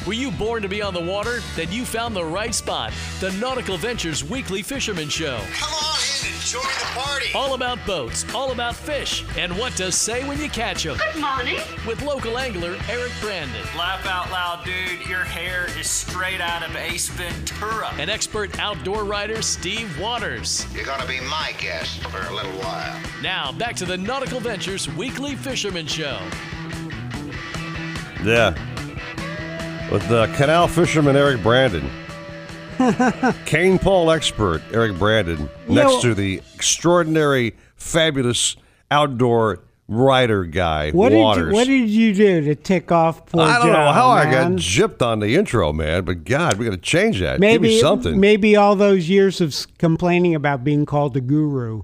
Were 0.09 0.15
you 0.15 0.31
born 0.31 0.63
to 0.63 0.71
be 0.71 0.81
on 0.81 0.95
the 0.95 1.03
water? 1.03 1.41
Then 1.55 1.71
you 1.71 1.85
found 1.85 2.17
the 2.17 2.25
right 2.25 2.55
spot. 2.55 2.95
The 3.21 3.31
Nautical 3.33 3.77
Ventures 3.77 4.25
Weekly 4.25 4.63
Fisherman 4.63 5.11
Show. 5.11 5.39
Come 5.53 5.75
on 5.75 6.01
in 6.01 6.33
and 6.33 6.41
join 6.41 6.63
the 6.63 6.99
party. 6.99 7.27
All 7.35 7.53
about 7.53 7.79
boats, 7.85 8.25
all 8.35 8.51
about 8.51 8.75
fish, 8.75 9.23
and 9.37 9.53
what 9.59 9.75
to 9.75 9.93
say 9.93 10.27
when 10.27 10.41
you 10.41 10.49
catch 10.49 10.85
them. 10.85 10.97
Good 11.13 11.21
morning. 11.21 11.61
With 11.87 12.01
local 12.01 12.39
angler 12.39 12.79
Eric 12.89 13.13
Brandon. 13.21 13.61
Laugh 13.77 14.07
out 14.07 14.31
loud, 14.31 14.65
dude. 14.65 15.07
Your 15.07 15.25
hair 15.25 15.67
is 15.79 15.91
straight 15.91 16.41
out 16.41 16.67
of 16.67 16.75
Ace 16.75 17.11
Ventura. 17.11 17.91
And 17.99 18.09
expert 18.09 18.59
outdoor 18.59 19.05
writer 19.05 19.43
Steve 19.43 20.01
Waters. 20.01 20.67
You're 20.75 20.87
going 20.87 21.03
to 21.03 21.07
be 21.07 21.21
my 21.21 21.53
guest 21.59 22.03
for 22.05 22.27
a 22.33 22.35
little 22.35 22.53
while. 22.53 22.99
Now, 23.23 23.53
back 23.53 23.77
to 23.77 23.85
the 23.85 23.99
Nautical 23.99 24.41
Ventures 24.41 24.89
Weekly 24.89 25.37
Fisherman 25.37 25.87
Show. 25.87 26.19
Yeah. 28.25 28.57
With 29.91 30.11
uh, 30.11 30.27
canal 30.37 30.69
fisherman 30.69 31.17
Eric 31.17 31.43
Brandon. 31.43 31.89
Cane 33.47 33.79
pole 33.79 34.11
expert 34.11 34.63
Eric 34.73 34.99
Brandon 34.99 35.49
You 35.69 35.75
next 35.75 35.95
know- 35.95 36.01
to 36.03 36.15
the 36.15 36.43
extraordinary, 36.55 37.57
fabulous 37.77 38.57
outdoor 38.91 39.65
rider 39.89 40.45
guy, 40.45 40.91
What 40.91 41.13
Waters. 41.13 41.45
did 41.45 41.49
you, 41.49 41.55
what 41.55 41.67
did 41.67 41.89
you 41.91 42.15
do 42.15 42.41
to 42.43 42.55
tick 42.55 42.93
off 42.93 43.25
poor 43.27 43.41
I 43.41 43.59
don't 43.59 43.73
know 43.73 43.91
how 43.91 44.09
I 44.11 44.25
got 44.25 44.51
man? 44.51 44.59
gypped 44.59 45.01
on 45.01 45.21
the 45.21 45.35
intro, 45.35 45.73
man, 45.73 46.05
but 46.05 46.25
God, 46.25 46.59
we 46.59 46.67
got 46.67 46.73
to 46.73 46.77
change 46.77 47.21
that. 47.21 47.35
Give 47.35 47.41
Maybe 47.41 47.69
me 47.69 47.81
something. 47.81 48.21
Maybe 48.21 48.55
all 48.55 48.77
those 48.77 49.09
years 49.09 49.41
of 49.41 49.57
complaining 49.79 50.35
about 50.35 50.63
being 50.63 50.85
called 50.85 51.17
a 51.17 51.23
guru. 51.23 51.83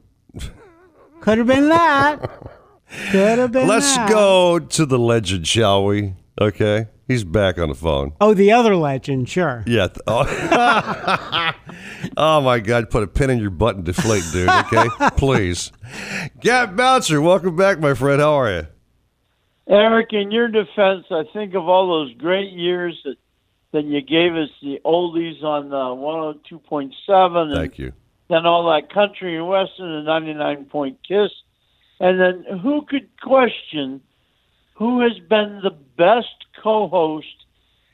Could 1.20 1.38
have 1.38 1.46
been 1.46 1.70
that. 1.70 2.20
Could 3.10 3.38
have 3.38 3.52
been. 3.52 3.66
Let's 3.66 3.96
that. 3.96 4.10
go 4.10 4.58
to 4.58 4.84
the 4.86 4.98
legend, 4.98 5.48
shall 5.48 5.86
we? 5.86 6.12
Okay. 6.38 6.88
He's 7.06 7.22
back 7.24 7.58
on 7.58 7.68
the 7.68 7.74
phone. 7.74 8.14
Oh, 8.20 8.32
the 8.32 8.52
other 8.52 8.74
legend, 8.76 9.28
sure. 9.28 9.62
Yeah. 9.66 9.88
th- 9.88 9.98
Oh. 10.06 10.24
oh 12.16 12.40
my 12.40 12.60
God! 12.60 12.88
Put 12.90 13.02
a 13.02 13.06
pin 13.06 13.30
in 13.30 13.38
your 13.38 13.50
butt 13.50 13.76
and 13.76 13.84
deflate, 13.84 14.24
dude. 14.32 14.48
Okay, 14.48 14.88
please. 15.16 15.70
Cap 16.42 16.76
Bouncer, 16.76 17.20
welcome 17.20 17.56
back, 17.56 17.78
my 17.80 17.94
friend. 17.94 18.20
How 18.20 18.32
are 18.40 18.50
you? 18.52 18.66
Eric, 19.68 20.12
in 20.12 20.30
your 20.30 20.48
defense, 20.48 21.06
I 21.10 21.24
think 21.32 21.54
of 21.54 21.68
all 21.68 21.88
those 21.88 22.14
great 22.16 22.52
years 22.52 22.98
that 23.04 23.16
that 23.72 23.84
you 23.84 24.00
gave 24.00 24.34
us 24.34 24.50
the 24.62 24.80
oldies 24.84 25.42
on 25.42 25.72
uh, 25.72 25.76
102.7 25.76 27.36
and 27.36 27.56
Thank 27.56 27.78
you. 27.78 27.92
then 28.28 28.46
all 28.46 28.70
that 28.70 28.92
country 28.92 29.36
and 29.36 29.48
western 29.48 29.90
and 29.90 30.06
99 30.06 30.66
point 30.66 30.98
kiss. 31.06 31.30
And 31.98 32.20
then 32.20 32.44
who 32.62 32.82
could 32.82 33.08
question 33.20 34.00
who 34.74 35.00
has 35.00 35.18
been 35.28 35.60
the 35.62 35.76
best 35.96 36.34
co-host 36.62 37.46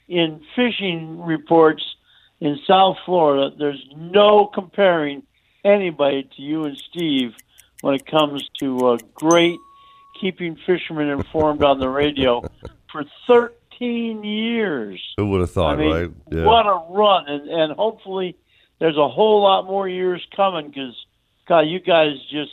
in 0.09 0.40
fishing 0.57 1.23
reports 1.23 1.82
in 2.40 2.59
South 2.66 2.97
Florida? 3.05 3.55
There's 3.57 3.85
no 3.97 4.47
comparing 4.47 5.23
anybody 5.65 6.28
to 6.36 6.43
you 6.43 6.65
and 6.65 6.77
Steve 6.77 7.35
when 7.82 7.94
it 7.94 8.07
comes 8.07 8.48
to 8.59 8.89
uh, 8.89 8.98
great 9.15 9.59
keeping 10.20 10.57
fishermen 10.66 11.09
informed 11.09 11.62
on 11.62 11.81
the 11.81 11.89
radio 11.89 12.43
for 12.90 13.05
13 13.27 14.23
years. 14.24 15.01
Who 15.16 15.28
would 15.31 15.40
have 15.40 15.51
thought, 15.51 15.74
I 15.74 15.77
mean, 15.77 15.90
right? 15.90 16.11
Yeah. 16.31 16.44
What 16.44 16.66
a 16.66 16.85
run, 16.90 17.28
and 17.28 17.48
and 17.48 17.73
hopefully 17.73 18.36
there's 18.78 18.97
a 18.97 19.09
whole 19.09 19.43
lot 19.43 19.66
more 19.66 19.89
years 19.89 20.27
coming 20.35 20.69
because 20.69 20.94
God, 21.47 21.61
you 21.61 21.81
guys 21.81 22.15
just 22.31 22.52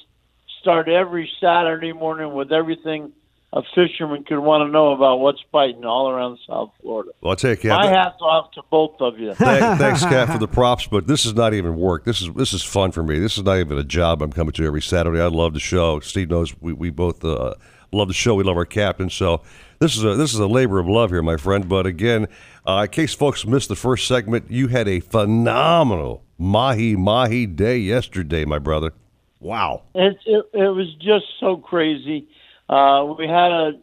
start 0.62 0.88
every 0.88 1.30
Saturday 1.40 1.94
morning 1.94 2.34
with 2.34 2.52
everything 2.52 3.12
a 3.53 3.61
fisherman 3.74 4.24
could 4.26 4.40
want 4.40 4.68
to 4.68 4.72
know 4.72 4.91
about 4.91 5.19
what's 5.19 5.41
biting 5.52 5.86
all 5.86 6.10
around 6.10 6.38
South 6.48 6.72
Florida. 6.82 7.11
Well, 7.22 7.32
I'll 7.32 7.36
take 7.38 7.61
Cap. 7.61 7.80
My 7.80 7.88
hats 7.88 8.18
off 8.22 8.52
to 8.52 8.61
both 8.69 8.99
of 8.99 9.18
you. 9.19 9.34
Thank- 9.34 9.80
Thanks, 9.80 10.02
Cap, 10.03 10.30
for 10.30 10.38
the 10.38 10.48
props, 10.49 10.86
but 10.88 11.07
this 11.07 11.26
is 11.26 11.34
not 11.34 11.53
even 11.53 11.78
work. 11.78 12.03
This 12.03 12.22
is 12.22 12.32
this 12.34 12.52
is 12.53 12.61
fun 12.64 12.91
for 12.91 13.03
me. 13.03 13.19
This 13.19 13.38
is 13.38 13.44
not 13.44 13.57
even 13.57 13.78
a 13.78 13.84
job 13.84 14.22
I'm 14.22 14.34
coming 14.34 14.52
to 14.53 14.65
every 14.65 14.82
Saturday. 14.82 15.22
I 15.22 15.28
love 15.28 15.53
the 15.53 15.60
show. 15.61 15.99
Steve 16.02 16.30
knows 16.30 16.53
we, 16.60 16.74
we 16.74 16.90
both 16.90 17.24
uh, 17.24 17.53
love 17.94 18.10
the 18.10 18.14
show. 18.14 18.36
We 18.36 18.44
love 18.44 18.57
our 18.57 18.65
captain. 18.65 19.10
So 19.10 19.41
this 19.80 19.95
is 19.95 20.03
a 20.03 20.15
this 20.15 20.34
is 20.34 20.40
a 20.40 20.48
labor 20.48 20.80
of 20.80 20.88
love 20.88 21.11
here, 21.11 21.24
my 21.24 21.38
friend. 21.38 21.69
But 21.69 21.86
again, 21.86 22.28
uh, 22.68 22.82
in 22.84 22.90
case 22.90 23.14
folks 23.14 23.45
missed 23.45 23.69
the 23.69 23.76
first 23.78 24.07
segment, 24.07 24.52
you 24.52 24.68
had 24.68 24.90
a 24.90 24.99
phenomenal 24.99 26.24
mahi 26.38 26.95
mahi 26.98 27.45
day 27.45 27.78
yesterday, 27.78 28.44
my 28.44 28.60
brother. 28.60 28.94
Wow. 29.40 29.84
It, 29.95 30.18
it 30.26 30.45
it 30.53 30.68
was 30.76 30.94
just 30.95 31.26
so 31.40 31.57
crazy. 31.57 32.28
Uh, 32.69 33.14
we 33.18 33.27
had 33.27 33.52
a 33.52 33.80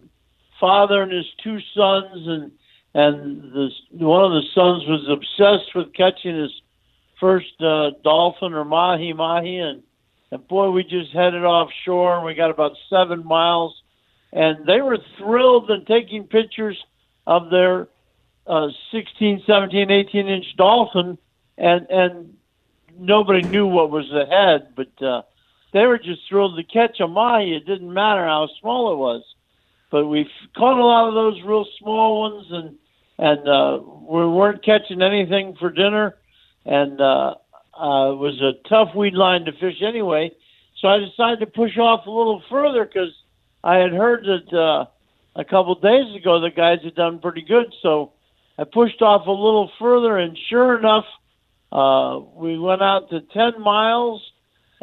father 0.61 1.03
and 1.03 1.13
his 1.13 1.27
two 1.43 1.59
sons, 1.75 2.27
and 2.27 2.53
and 2.95 3.53
the 3.53 3.71
one 3.93 4.25
of 4.25 4.33
the 4.33 4.49
sons 4.55 4.85
was 4.87 5.09
obsessed 5.09 5.75
with 5.75 5.93
catching 5.95 6.39
his 6.39 6.53
first 7.19 7.61
uh, 7.61 7.91
dolphin 8.03 8.53
or 8.53 8.65
mahi 8.65 9.13
mahi, 9.13 9.59
and 9.59 9.83
and 10.31 10.47
boy, 10.49 10.71
we 10.71 10.85
just 10.85 11.13
headed 11.13 11.45
offshore, 11.45 12.17
and 12.17 12.27
we 12.27 12.35
got 12.35 12.51
about 12.51 12.73
seven 12.91 13.25
miles, 13.25 13.83
and 14.33 14.67
they 14.67 14.81
were 14.81 14.99
thrilled 15.19 15.71
and 15.71 15.87
taking 15.87 16.25
pictures 16.25 16.83
of 17.27 17.51
their 17.51 17.89
uh, 18.47 18.69
16, 18.93 19.43
17, 19.47 19.91
18 19.91 20.29
inch 20.29 20.57
dolphin, 20.57 21.17
and 21.57 21.87
and 21.89 22.37
nobody 22.99 23.43
knew 23.43 23.67
what 23.67 23.91
was 23.91 24.11
ahead, 24.13 24.75
but. 24.77 25.03
Uh, 25.03 25.23
they 25.75 25.87
were 25.87 25.99
just 25.99 26.21
thrilled 26.29 26.57
to 26.57 26.63
catch 26.63 27.01
a 27.01 27.09
mahi. 27.09 27.57
It 27.57 27.67
didn't 27.67 27.93
matter 27.93 28.25
how 28.25 28.49
small 28.61 28.93
it 28.93 28.97
was, 28.97 29.23
but 29.91 30.07
we 30.07 30.31
caught 30.57 30.79
a 30.79 30.85
lot 30.85 31.09
of 31.09 31.15
those 31.15 31.43
real 31.43 31.67
small 31.79 32.21
ones, 32.21 32.47
and 32.51 32.77
and 33.19 33.49
uh, 33.49 33.81
we 33.83 34.27
weren't 34.27 34.65
catching 34.65 35.03
anything 35.03 35.57
for 35.59 35.71
dinner, 35.71 36.17
and 36.65 37.01
uh, 37.01 37.35
uh, 37.77 38.13
it 38.13 38.19
was 38.19 38.41
a 38.41 38.69
tough 38.69 38.95
weed 38.95 39.15
line 39.15 39.45
to 39.45 39.53
fish 39.53 39.83
anyway. 39.83 40.31
So 40.81 40.89
I 40.89 40.99
decided 40.99 41.41
to 41.41 41.47
push 41.47 41.77
off 41.77 42.07
a 42.07 42.11
little 42.11 42.43
further 42.49 42.85
because 42.85 43.13
I 43.65 43.79
had 43.79 43.93
heard 43.93 44.25
that 44.25 44.57
uh, 44.57 44.87
a 45.35 45.45
couple 45.45 45.75
days 45.75 46.15
ago 46.15 46.41
the 46.41 46.51
guys 46.51 46.79
had 46.85 46.95
done 46.95 47.19
pretty 47.19 47.43
good. 47.43 47.67
So 47.83 48.13
I 48.59 48.65
pushed 48.65 49.03
off 49.03 49.27
a 49.27 49.33
little 49.33 49.73
further, 49.81 50.19
and 50.19 50.39
sure 50.49 50.79
enough, 50.79 51.07
uh, 51.73 52.21
we 52.37 52.61
went 52.61 52.83
out 52.83 53.11
to 53.11 53.23
ten 53.23 53.61
miles 53.61 54.23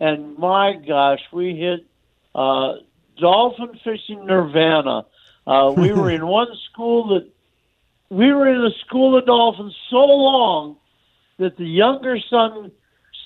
and 0.02 0.36
my 0.40 0.74
gosh, 0.74 1.22
we 1.32 1.56
hit 1.56 1.86
uh, 2.34 2.74
dolphin 3.20 3.80
fishing 3.84 4.26
nirvana. 4.26 5.06
Uh, 5.46 5.74
we 5.78 5.94
were 5.94 6.10
in 6.16 6.26
one 6.26 6.48
school 6.72 7.10
that 7.10 7.30
we 8.10 8.34
were 8.34 8.50
in 8.50 8.66
a 8.66 8.72
school 8.86 9.16
of 9.16 9.28
dolphins 9.28 9.76
so 9.92 10.04
long 10.04 10.78
that 11.38 11.56
the 11.56 11.66
younger 11.66 12.18
son 12.32 12.72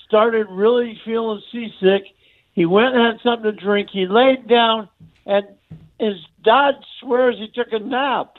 started 0.06 0.48
really 0.50 1.00
feeling 1.02 1.40
seasick. 1.50 2.04
He 2.52 2.66
went 2.66 2.94
and 2.94 3.04
had 3.04 3.20
something 3.22 3.50
to 3.50 3.52
drink. 3.52 3.88
He 3.90 4.06
laid 4.06 4.46
down, 4.46 4.90
and 5.24 5.46
his 5.98 6.16
dad 6.44 6.74
swears 7.00 7.36
he 7.38 7.48
took 7.48 7.72
a 7.72 7.78
nap. 7.78 8.36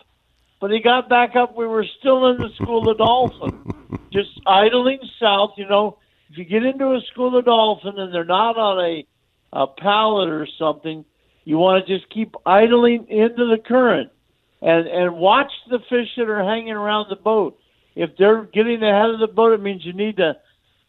But 0.59 0.72
he 0.72 0.80
got 0.80 1.09
back 1.09 1.35
up. 1.35 1.55
We 1.55 1.65
were 1.65 1.85
still 1.99 2.27
in 2.27 2.38
the 2.38 2.49
school 2.55 2.88
of 2.88 2.99
dolphins, 2.99 3.73
just 4.11 4.30
idling 4.45 4.99
south. 5.19 5.53
You 5.57 5.68
know, 5.68 5.97
if 6.30 6.38
you 6.38 6.45
get 6.45 6.64
into 6.64 6.94
a 6.94 7.02
school 7.12 7.38
of 7.38 7.45
dolphin 7.45 7.98
and 7.98 8.14
they're 8.14 8.26
not 8.26 8.58
on 8.58 8.84
a, 8.84 9.08
a 9.54 9.68
pallet 9.68 10.30
or 10.30 10.48
something, 10.60 11.06
you 11.45 11.58
want 11.58 11.86
to 11.86 11.98
just 11.98 12.10
keep 12.12 12.36
idling 12.45 13.08
into 13.08 13.45
the 13.45 13.58
current 13.66 14.12
and 14.62 14.88
and 14.88 15.16
watch 15.16 15.52
the 15.70 15.80
fish 15.90 16.10
that 16.18 16.30
are 16.30 16.44
hanging 16.44 16.74
around 16.74 17.08
the 17.10 17.16
boat. 17.16 17.58
If 17.95 18.12
they're 18.18 18.44
getting 18.44 18.84
ahead 18.84 19.10
of 19.12 19.20
the 19.20 19.28
boat, 19.28 19.54
it 19.54 19.62
means 19.62 19.86
you 19.86 19.94
need 19.94 20.18
to 20.18 20.36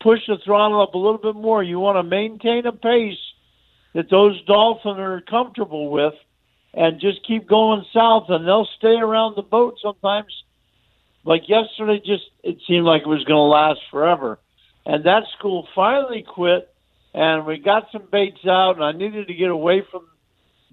push 0.01 0.21
the 0.27 0.39
throttle 0.45 0.83
up 0.83 0.95
a 0.95 0.99
little 0.99 1.19
bit 1.19 1.37
more. 1.37 1.63
You 1.63 1.79
want 1.79 1.97
to 1.97 2.03
maintain 2.03 2.67
a 2.67 2.73
pace 2.73 3.19
that 3.95 4.11
those 4.11 4.43
dolphin 4.45 4.99
are 4.99 5.21
comfortable 5.21 5.91
with, 5.91 6.15
and 6.75 7.01
just 7.01 7.27
keep 7.27 7.49
going 7.49 7.85
south, 7.95 8.27
and 8.29 8.47
they'll 8.47 8.69
stay 8.79 8.97
around 8.97 9.37
the 9.37 9.43
boat 9.43 9.77
sometimes. 9.81 10.33
Like 11.25 11.49
yesterday, 11.49 12.01
just 12.05 12.25
it 12.43 12.59
seemed 12.67 12.85
like 12.85 13.03
it 13.03 13.09
was 13.09 13.25
going 13.25 13.37
to 13.37 13.43
last 13.43 13.81
forever 13.91 14.39
and 14.89 15.05
that 15.05 15.25
school 15.39 15.69
finally 15.75 16.25
quit, 16.27 16.75
and 17.13 17.45
we 17.47 17.59
got 17.59 17.89
some 17.93 18.09
baits 18.11 18.45
out, 18.47 18.77
and 18.77 18.85
I 18.85 18.93
needed 18.93 19.29
to 19.29 19.35
get 19.35 19.51
away 19.51 19.83
from 19.89 20.07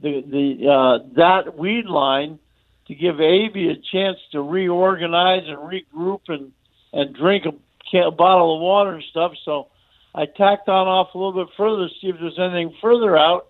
the 0.02 0.22
the 0.22 0.70
uh, 0.70 1.08
that 1.18 1.58
weed 1.58 1.86
line 1.86 2.40
to 2.88 2.96
give 2.96 3.20
Avy 3.20 3.70
a 3.70 3.76
chance 3.92 4.18
to 4.32 4.42
reorganize 4.42 5.44
and 5.48 5.58
regroup 5.58 6.22
and 6.30 6.54
and 6.94 7.14
drink 7.14 7.46
a, 7.46 7.52
can, 7.92 8.04
a 8.04 8.12
bottle 8.12 8.56
of 8.56 8.62
water 8.62 8.94
and 8.94 9.04
stuff. 9.12 9.34
So 9.44 9.68
I 10.16 10.26
tacked 10.26 10.70
on 10.70 10.88
off 10.88 11.14
a 11.14 11.18
little 11.18 11.46
bit 11.46 11.54
further 11.58 11.90
to 11.90 11.94
see 12.00 12.08
if 12.08 12.16
there's 12.20 12.40
anything 12.40 12.74
further 12.82 13.18
out. 13.18 13.48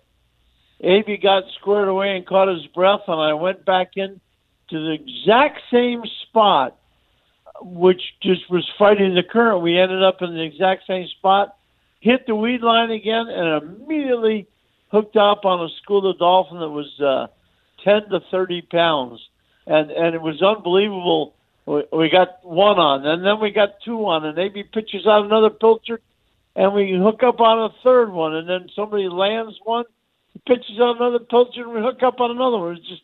Avy 0.80 1.16
got 1.16 1.44
squared 1.60 1.88
away 1.88 2.16
and 2.16 2.26
caught 2.26 2.48
his 2.48 2.66
breath, 2.74 3.02
and 3.06 3.20
I 3.20 3.34
went 3.34 3.64
back 3.64 3.92
in 3.96 4.20
to 4.70 4.78
the 4.84 4.92
exact 4.92 5.60
same 5.72 6.02
spot, 6.22 6.76
which 7.62 8.00
just 8.22 8.48
was 8.50 8.68
fighting 8.78 9.14
the 9.14 9.22
current. 9.22 9.62
We 9.62 9.78
ended 9.78 10.02
up 10.02 10.22
in 10.22 10.34
the 10.34 10.42
exact 10.42 10.86
same 10.86 11.06
spot, 11.18 11.56
hit 12.00 12.26
the 12.26 12.34
weed 12.34 12.62
line 12.62 12.90
again, 12.90 13.26
and 13.28 13.80
immediately 13.80 14.46
hooked 14.90 15.16
up 15.16 15.44
on 15.44 15.64
a 15.64 15.68
school 15.82 16.08
of 16.08 16.18
dolphin 16.18 16.60
that 16.60 16.68
was 16.68 17.00
uh, 17.00 17.26
10 17.84 18.10
to 18.10 18.20
30 18.30 18.62
pounds. 18.62 19.20
And, 19.66 19.90
and 19.90 20.14
it 20.14 20.22
was 20.22 20.40
unbelievable. 20.42 21.34
We, 21.66 21.82
we 21.92 22.10
got 22.10 22.44
one 22.44 22.78
on, 22.78 23.04
and 23.04 23.24
then 23.24 23.40
we 23.40 23.50
got 23.50 23.80
two 23.84 24.06
on, 24.06 24.24
and 24.24 24.36
maybe 24.36 24.62
pitches 24.62 25.06
out 25.06 25.24
another 25.24 25.50
pilchard, 25.50 26.00
and 26.54 26.72
we 26.72 26.92
hook 26.92 27.22
up 27.22 27.40
on 27.40 27.70
a 27.70 27.74
third 27.82 28.12
one, 28.12 28.34
and 28.36 28.48
then 28.48 28.68
somebody 28.74 29.08
lands 29.08 29.58
one, 29.64 29.84
pitches 30.46 30.78
out 30.80 30.96
another 30.96 31.18
pilchard, 31.18 31.66
and 31.66 31.74
we 31.74 31.80
hook 31.80 32.02
up 32.02 32.20
on 32.20 32.30
another 32.30 32.58
one. 32.58 32.76
It's 32.76 32.88
just 32.88 33.02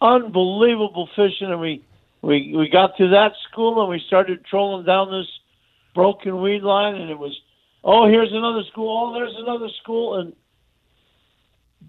unbelievable 0.00 1.08
fishing, 1.16 1.50
and 1.50 1.60
we 1.60 1.82
we 2.22 2.54
we 2.56 2.68
got 2.68 2.96
to 2.98 3.08
that 3.08 3.32
school, 3.50 3.80
and 3.80 3.90
we 3.90 4.02
started 4.06 4.44
trolling 4.44 4.84
down 4.84 5.10
this 5.10 5.28
broken 5.94 6.40
weed 6.40 6.62
line, 6.62 6.94
and 6.94 7.10
it 7.10 7.18
was, 7.18 7.38
oh, 7.82 8.06
here's 8.06 8.32
another 8.32 8.62
school, 8.70 9.10
oh, 9.10 9.18
there's 9.18 9.36
another 9.38 9.68
school, 9.82 10.20
and 10.20 10.32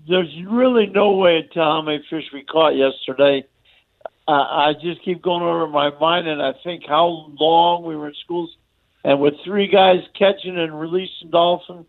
there's 0.07 0.33
really 0.47 0.87
no 0.87 1.17
way 1.17 1.41
to 1.41 1.47
tell 1.49 1.71
how 1.71 1.81
many 1.81 2.03
fish 2.09 2.25
we 2.33 2.43
caught 2.43 2.75
yesterday. 2.75 3.45
Uh, 4.27 4.31
I 4.31 4.73
just 4.81 5.03
keep 5.03 5.21
going 5.21 5.43
over 5.43 5.67
my 5.67 5.91
mind, 5.99 6.27
and 6.27 6.41
I 6.41 6.53
think 6.63 6.83
how 6.87 7.33
long 7.39 7.83
we 7.83 7.95
were 7.95 8.07
in 8.07 8.15
schools, 8.23 8.55
and 9.03 9.19
with 9.19 9.33
three 9.43 9.67
guys 9.67 9.99
catching 10.17 10.57
and 10.57 10.79
releasing 10.79 11.29
dolphin, 11.29 11.85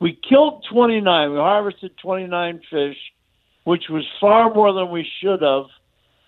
we 0.00 0.18
killed 0.28 0.66
29. 0.70 1.30
We 1.30 1.36
harvested 1.36 1.96
29 2.02 2.60
fish, 2.70 2.96
which 3.62 3.84
was 3.88 4.04
far 4.20 4.52
more 4.52 4.72
than 4.72 4.90
we 4.90 5.08
should 5.20 5.40
have. 5.40 5.66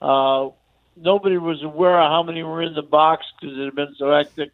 Uh, 0.00 0.48
nobody 0.96 1.38
was 1.38 1.62
aware 1.62 2.00
of 2.00 2.10
how 2.10 2.22
many 2.22 2.42
were 2.42 2.62
in 2.62 2.74
the 2.74 2.82
box 2.82 3.24
because 3.40 3.56
it 3.56 3.64
had 3.64 3.74
been 3.74 3.94
so 3.98 4.10
hectic. 4.10 4.50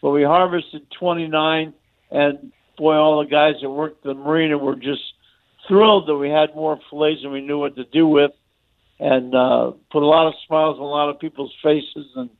But 0.00 0.10
we 0.10 0.22
harvested 0.22 0.90
29, 0.98 1.74
and 2.10 2.52
boy, 2.78 2.94
all 2.94 3.18
the 3.22 3.28
guys 3.28 3.56
that 3.60 3.68
worked 3.68 4.02
the 4.02 4.14
marina 4.14 4.56
were 4.56 4.76
just 4.76 5.02
thrilled 5.68 6.08
that 6.08 6.16
we 6.16 6.30
had 6.30 6.54
more 6.54 6.80
fillets 6.88 7.22
than 7.22 7.32
we 7.32 7.40
knew 7.40 7.58
what 7.58 7.76
to 7.76 7.84
do 7.84 8.06
with, 8.06 8.32
and 8.98 9.34
uh, 9.34 9.72
put 9.90 10.02
a 10.02 10.06
lot 10.06 10.26
of 10.26 10.34
smiles 10.46 10.76
on 10.76 10.82
a 10.82 10.86
lot 10.86 11.10
of 11.10 11.18
people's 11.20 11.54
faces, 11.62 12.06
and 12.16 12.30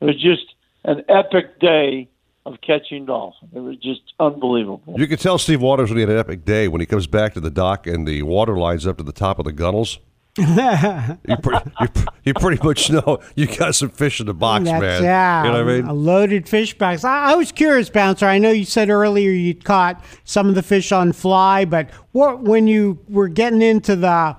it 0.00 0.04
was 0.04 0.20
just 0.20 0.54
an 0.84 1.02
epic 1.08 1.58
day 1.60 2.08
of 2.44 2.60
catching 2.60 3.06
dolphin. 3.06 3.48
It 3.52 3.60
was 3.60 3.76
just 3.76 4.00
unbelievable. 4.18 4.94
You 4.96 5.06
can 5.06 5.18
tell 5.18 5.38
Steve 5.38 5.60
Waters 5.60 5.90
when 5.90 5.96
he 5.96 6.00
had 6.00 6.10
an 6.10 6.18
epic 6.18 6.44
day 6.44 6.68
when 6.68 6.80
he 6.80 6.86
comes 6.86 7.06
back 7.06 7.34
to 7.34 7.40
the 7.40 7.50
dock 7.50 7.86
and 7.86 8.06
the 8.06 8.22
water 8.22 8.56
lines 8.56 8.86
up 8.86 8.98
to 8.98 9.04
the 9.04 9.12
top 9.12 9.38
of 9.38 9.44
the 9.44 9.52
gunnels. 9.52 9.98
You, 10.38 11.36
pretty, 11.42 11.70
you, 11.78 11.88
you, 12.24 12.34
pretty 12.34 12.62
much 12.64 12.90
know 12.90 13.20
you 13.34 13.46
got 13.46 13.74
some 13.74 13.90
fish 13.90 14.18
in 14.18 14.26
the 14.26 14.32
box, 14.32 14.64
That's, 14.64 14.80
man. 14.80 15.02
Yeah, 15.02 15.44
you 15.44 15.50
know 15.50 15.64
what 15.64 15.74
I 15.74 15.76
mean? 15.76 15.84
A 15.84 15.92
loaded 15.92 16.48
fish 16.48 16.72
box. 16.72 17.04
I, 17.04 17.32
I, 17.32 17.34
was 17.34 17.52
curious, 17.52 17.90
Bouncer. 17.90 18.24
I 18.24 18.38
know 18.38 18.50
you 18.50 18.64
said 18.64 18.88
earlier 18.88 19.30
you'd 19.30 19.62
caught 19.62 20.02
some 20.24 20.48
of 20.48 20.54
the 20.54 20.62
fish 20.62 20.90
on 20.90 21.12
fly, 21.12 21.66
but 21.66 21.90
what 22.12 22.40
when 22.40 22.66
you 22.66 22.98
were 23.10 23.28
getting 23.28 23.60
into 23.60 23.94
the, 23.94 24.34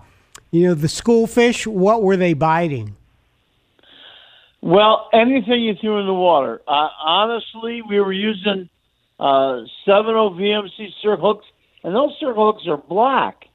you 0.50 0.68
know, 0.68 0.74
the 0.74 0.90
school 0.90 1.28
fish, 1.28 1.68
what 1.68 2.02
were 2.02 2.18
they 2.18 2.34
biting? 2.34 2.96
Well, 4.62 5.10
anything 5.14 5.62
you 5.62 5.76
threw 5.76 6.00
in 6.00 6.08
the 6.08 6.14
water. 6.14 6.60
Uh, 6.68 6.90
honestly, 7.04 7.84
we 7.84 8.00
were 8.00 8.14
using 8.14 8.68
uh, 9.20 9.62
70 9.86 10.12
VMC 10.12 10.90
circle 11.04 11.36
hooks, 11.36 11.46
and 11.84 11.94
those 11.94 12.18
circle 12.20 12.52
hooks 12.52 12.68
are 12.68 12.78
black. 12.78 13.46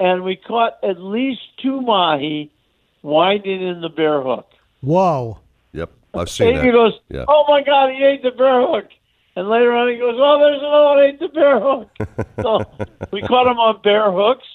And 0.00 0.22
we 0.22 0.36
caught 0.36 0.78
at 0.82 1.00
least 1.00 1.40
two 1.60 1.80
mahi 1.80 2.52
winding 3.02 3.62
in 3.62 3.80
the 3.80 3.88
bare 3.88 4.22
hook. 4.22 4.48
Whoa. 4.80 5.38
Yep, 5.72 5.90
I've 6.14 6.30
seen 6.30 6.54
Davey 6.54 6.66
that. 6.66 6.72
goes, 6.72 7.00
yeah. 7.08 7.24
oh 7.28 7.44
my 7.48 7.62
God, 7.62 7.90
he 7.90 8.04
ate 8.04 8.22
the 8.22 8.30
bare 8.30 8.60
hook. 8.66 8.86
And 9.36 9.48
later 9.48 9.72
on, 9.72 9.88
he 9.88 9.96
goes, 9.96 10.16
oh, 10.16 10.38
there's 10.38 10.60
another 10.60 10.84
one 10.84 10.98
ate 10.98 11.20
the 11.20 11.28
bare 11.28 11.60
hook. 11.60 11.90
so 12.42 12.86
we 13.12 13.22
caught 13.22 13.44
them 13.44 13.58
on 13.58 13.80
bare 13.82 14.10
hooks. 14.10 14.46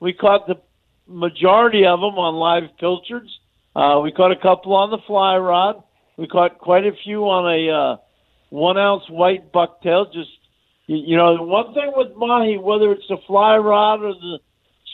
We 0.00 0.12
caught 0.12 0.46
the 0.46 0.60
majority 1.06 1.86
of 1.86 2.00
them 2.00 2.18
on 2.18 2.34
live 2.34 2.76
pilchards. 2.78 3.38
Uh, 3.76 4.00
we 4.02 4.12
caught 4.12 4.32
a 4.32 4.36
couple 4.36 4.74
on 4.74 4.90
the 4.90 4.98
fly 5.06 5.36
rod. 5.36 5.82
We 6.16 6.26
caught 6.26 6.58
quite 6.58 6.86
a 6.86 6.92
few 7.04 7.28
on 7.28 7.52
a 7.52 7.70
uh, 7.70 7.96
one 8.50 8.78
ounce 8.78 9.08
white 9.08 9.52
bucktail. 9.52 10.12
Just 10.12 10.30
you, 10.86 10.96
you 10.96 11.16
know, 11.16 11.36
the 11.36 11.42
one 11.42 11.74
thing 11.74 11.92
with 11.94 12.16
mahi, 12.16 12.58
whether 12.58 12.92
it's 12.92 13.08
the 13.08 13.18
fly 13.26 13.56
rod 13.56 14.02
or 14.02 14.14
the 14.14 14.38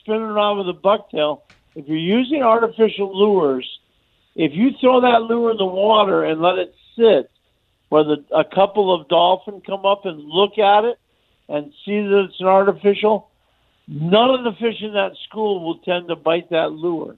spinning 0.01 0.23
rod 0.23 0.59
with 0.59 0.69
a 0.69 0.79
bucktail, 0.79 1.43
if 1.75 1.87
you're 1.87 1.97
using 1.97 2.43
artificial 2.43 3.17
lures, 3.17 3.69
if 4.35 4.53
you 4.53 4.71
throw 4.81 5.01
that 5.01 5.23
lure 5.23 5.53
in 5.53 5.57
the 5.57 5.65
water 5.65 6.25
and 6.25 6.41
let 6.41 6.59
it 6.59 6.75
sit, 6.97 7.31
where 7.89 8.05
the, 8.05 8.25
a 8.35 8.45
couple 8.45 8.95
of 8.95 9.09
dolphin 9.09 9.61
come 9.61 9.85
up 9.85 10.07
and 10.07 10.21
look 10.21 10.59
at 10.59 10.85
it 10.85 10.99
and 11.49 11.73
see 11.85 12.01
that 12.01 12.27
it's 12.29 12.41
an 12.41 12.47
artificial, 12.47 13.31
none 13.89 14.31
of 14.31 14.45
the 14.45 14.53
fish 14.53 14.81
in 14.81 14.93
that 14.95 15.13
school 15.29 15.65
will 15.65 15.79
tend 15.79 16.09
to 16.09 16.17
bite 16.17 16.51
that 16.51 16.73
lure. 16.73 17.17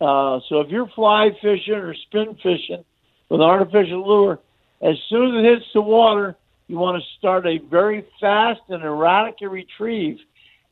Uh, 0.00 0.40
so 0.48 0.60
if 0.60 0.70
you're 0.70 0.88
fly 0.88 1.30
fishing 1.42 1.74
or 1.74 1.94
spin 1.94 2.34
fishing 2.42 2.84
with 3.28 3.40
an 3.40 3.46
artificial 3.46 4.06
lure, 4.06 4.38
as 4.80 4.96
soon 5.08 5.36
as 5.36 5.44
it 5.44 5.48
hits 5.48 5.66
the 5.74 5.80
water, 5.80 6.36
you 6.68 6.78
want 6.78 7.02
to 7.02 7.08
start 7.18 7.46
a 7.46 7.58
very 7.58 8.06
fast 8.20 8.60
and 8.68 8.82
erratic 8.84 9.36
retrieve. 9.40 10.18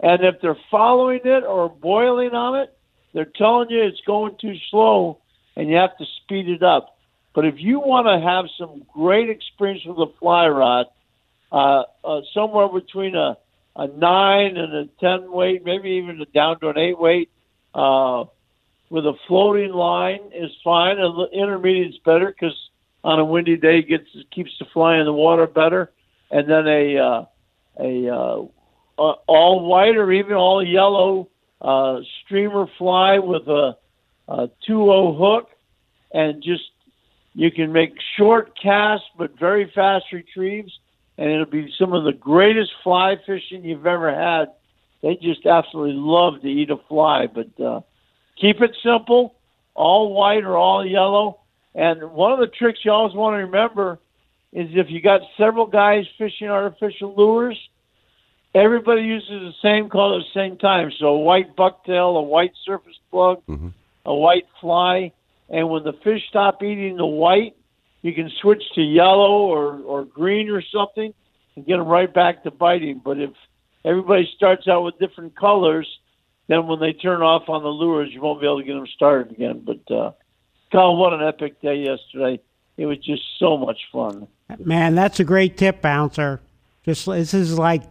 And 0.00 0.24
if 0.24 0.40
they're 0.40 0.58
following 0.70 1.20
it 1.24 1.44
or 1.44 1.68
boiling 1.68 2.32
on 2.34 2.60
it, 2.60 2.76
they're 3.12 3.24
telling 3.24 3.70
you 3.70 3.82
it's 3.82 4.00
going 4.06 4.36
too 4.40 4.54
slow 4.70 5.20
and 5.56 5.70
you 5.70 5.76
have 5.76 5.96
to 5.98 6.04
speed 6.22 6.48
it 6.48 6.62
up. 6.62 6.98
But 7.34 7.46
if 7.46 7.54
you 7.58 7.80
want 7.80 8.06
to 8.06 8.26
have 8.26 8.46
some 8.58 8.84
great 8.92 9.30
experience 9.30 9.84
with 9.84 9.98
a 9.98 10.12
fly 10.18 10.48
rod, 10.48 10.86
uh, 11.52 11.84
uh, 12.04 12.20
somewhere 12.34 12.68
between 12.68 13.14
a, 13.14 13.36
a 13.76 13.86
nine 13.88 14.56
and 14.56 14.74
a 14.74 14.86
ten 15.00 15.30
weight, 15.30 15.64
maybe 15.64 15.90
even 15.90 16.24
down 16.34 16.60
to 16.60 16.68
an 16.68 16.78
eight 16.78 16.98
weight, 16.98 17.30
uh, 17.74 18.24
with 18.88 19.06
a 19.06 19.14
floating 19.26 19.72
line 19.72 20.20
is 20.34 20.50
fine. 20.62 20.98
And 20.98 21.32
intermediate's 21.32 21.98
better 22.04 22.28
because 22.28 22.56
on 23.04 23.18
a 23.18 23.24
windy 23.24 23.56
day 23.56 23.80
it 23.80 23.88
gets 23.88 24.08
keeps 24.30 24.52
the 24.58 24.66
fly 24.72 24.98
in 24.98 25.04
the 25.04 25.12
water 25.12 25.46
better. 25.46 25.92
And 26.30 26.48
then 26.48 26.66
a 26.66 26.98
uh, 26.98 27.24
a 27.78 28.14
uh, 28.14 28.42
uh, 28.98 29.14
all 29.26 29.66
white 29.66 29.96
or 29.96 30.10
even 30.12 30.34
all 30.34 30.64
yellow 30.64 31.28
uh, 31.60 32.00
streamer 32.24 32.66
fly 32.78 33.18
with 33.18 33.46
a, 33.48 33.76
a 34.28 34.48
2-0 34.68 35.18
hook, 35.18 35.50
and 36.12 36.42
just 36.42 36.70
you 37.34 37.50
can 37.50 37.72
make 37.72 37.94
short 38.16 38.58
casts 38.58 39.06
but 39.18 39.38
very 39.38 39.70
fast 39.74 40.06
retrieves, 40.12 40.72
and 41.18 41.30
it'll 41.30 41.46
be 41.46 41.72
some 41.78 41.92
of 41.92 42.04
the 42.04 42.12
greatest 42.12 42.72
fly 42.82 43.16
fishing 43.26 43.64
you've 43.64 43.86
ever 43.86 44.14
had. 44.14 44.52
They 45.02 45.16
just 45.16 45.44
absolutely 45.44 45.94
love 45.96 46.40
to 46.42 46.48
eat 46.48 46.70
a 46.70 46.78
fly, 46.88 47.26
but 47.26 47.60
uh, 47.60 47.80
keep 48.36 48.60
it 48.60 48.76
simple, 48.82 49.34
all 49.74 50.14
white 50.14 50.44
or 50.44 50.56
all 50.56 50.84
yellow. 50.84 51.40
And 51.74 52.10
one 52.12 52.32
of 52.32 52.38
the 52.38 52.46
tricks 52.46 52.80
you 52.84 52.90
always 52.90 53.14
want 53.14 53.34
to 53.34 53.44
remember 53.44 53.98
is 54.52 54.70
if 54.72 54.90
you 54.90 55.02
got 55.02 55.20
several 55.36 55.66
guys 55.66 56.06
fishing 56.16 56.48
artificial 56.48 57.14
lures, 57.14 57.58
everybody 58.56 59.02
uses 59.02 59.28
the 59.28 59.52
same 59.62 59.88
color 59.88 60.18
at 60.18 60.24
the 60.32 60.40
same 60.40 60.56
time. 60.56 60.90
So 60.98 61.06
a 61.08 61.18
white 61.18 61.54
bucktail, 61.56 62.18
a 62.18 62.22
white 62.22 62.52
surface 62.64 62.98
plug, 63.10 63.42
Mm-hmm. 63.48 63.68
a 64.06 64.14
white 64.14 64.46
fly, 64.60 65.12
and 65.48 65.68
when 65.68 65.84
the 65.84 65.92
fish 66.04 66.22
stop 66.28 66.62
eating 66.62 66.96
the 66.96 67.06
white, 67.06 67.54
you 68.02 68.12
can 68.12 68.30
switch 68.40 68.62
to 68.74 68.82
yellow 68.82 69.46
or, 69.46 69.80
or 69.80 70.04
green 70.04 70.48
or 70.50 70.62
something 70.62 71.12
and 71.54 71.66
get 71.66 71.76
them 71.76 71.86
right 71.86 72.12
back 72.12 72.42
to 72.44 72.50
biting. 72.50 73.00
But 73.04 73.18
if 73.20 73.30
everybody 73.84 74.28
starts 74.36 74.66
out 74.68 74.84
with 74.84 74.98
different 74.98 75.36
colors, 75.36 75.88
then 76.48 76.66
when 76.66 76.78
they 76.80 76.92
turn 76.92 77.22
off 77.22 77.48
on 77.48 77.62
the 77.62 77.68
lures, 77.68 78.10
you 78.12 78.20
won't 78.20 78.40
be 78.40 78.46
able 78.46 78.60
to 78.60 78.64
get 78.64 78.74
them 78.74 78.86
started 78.94 79.32
again. 79.32 79.64
But 79.64 79.94
uh, 79.94 80.12
God, 80.72 80.92
what 80.92 81.12
an 81.12 81.22
epic 81.22 81.60
day 81.60 81.76
yesterday! 81.76 82.40
It 82.76 82.86
was 82.86 82.98
just 82.98 83.22
so 83.38 83.56
much 83.56 83.80
fun. 83.90 84.28
Man, 84.58 84.94
that's 84.94 85.18
a 85.18 85.24
great 85.24 85.56
tip, 85.56 85.80
Bouncer. 85.80 86.40
Just 86.84 87.06
this 87.06 87.34
is 87.34 87.58
like 87.58 87.82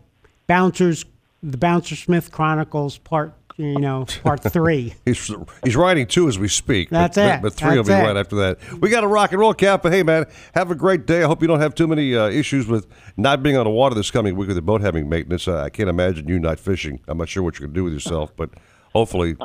Bouncers, 0.48 1.06
the 1.44 1.58
Bouncer 1.58 1.96
Smith 1.96 2.32
Chronicles 2.32 2.98
Part 2.98 3.34
you 3.58 3.80
know, 3.80 4.06
part 4.22 4.44
three. 4.52 4.94
He's 5.06 5.34
he's 5.64 5.78
writing 5.78 6.08
two 6.08 6.28
as 6.28 6.38
we 6.38 6.50
speak. 6.50 6.90
but- 6.90 6.98
That's 7.00 7.16
but, 7.16 7.36
it. 7.36 7.42
But 7.42 7.54
three 7.54 7.76
That's 7.78 7.88
will 7.90 7.96
be 7.96 8.02
it. 8.02 8.04
right 8.06 8.18
after 8.18 8.36
that. 8.36 8.58
We 8.82 8.90
got 8.90 9.06
a 9.06 9.08
rock 9.08 9.32
and 9.32 9.40
roll, 9.40 9.54
Cap. 9.54 9.82
But 9.82 9.94
hey, 9.94 10.04
man, 10.04 10.26
have 10.56 10.72
a 10.72 10.76
great 10.76 11.06
day. 11.06 11.24
I 11.24 11.28
hope 11.28 11.42
you 11.42 11.48
don't 11.48 11.62
have 11.62 11.74
too 11.74 11.88
many 11.88 12.14
uh, 12.18 12.28
issues 12.28 12.68
with 12.68 12.86
not 13.16 13.42
being 13.44 13.56
on 13.56 13.64
the 13.64 13.70
water 13.70 13.96
this 13.96 14.12
coming 14.12 14.36
week 14.36 14.48
with 14.48 14.58
the 14.58 14.62
boat 14.62 14.82
having 14.82 15.08
maintenance. 15.08 15.48
Uh, 15.48 15.62
I 15.62 15.70
can't 15.70 15.88
imagine 15.88 16.28
you 16.28 16.38
not 16.38 16.60
fishing. 16.60 17.00
I'm 17.08 17.18
not 17.18 17.30
sure 17.30 17.44
what 17.44 17.58
you're 17.58 17.68
going 17.68 17.74
to 17.76 17.80
do 17.80 17.84
with 17.86 17.94
yourself, 17.94 18.36
but 18.36 18.50
hopefully 18.92 19.38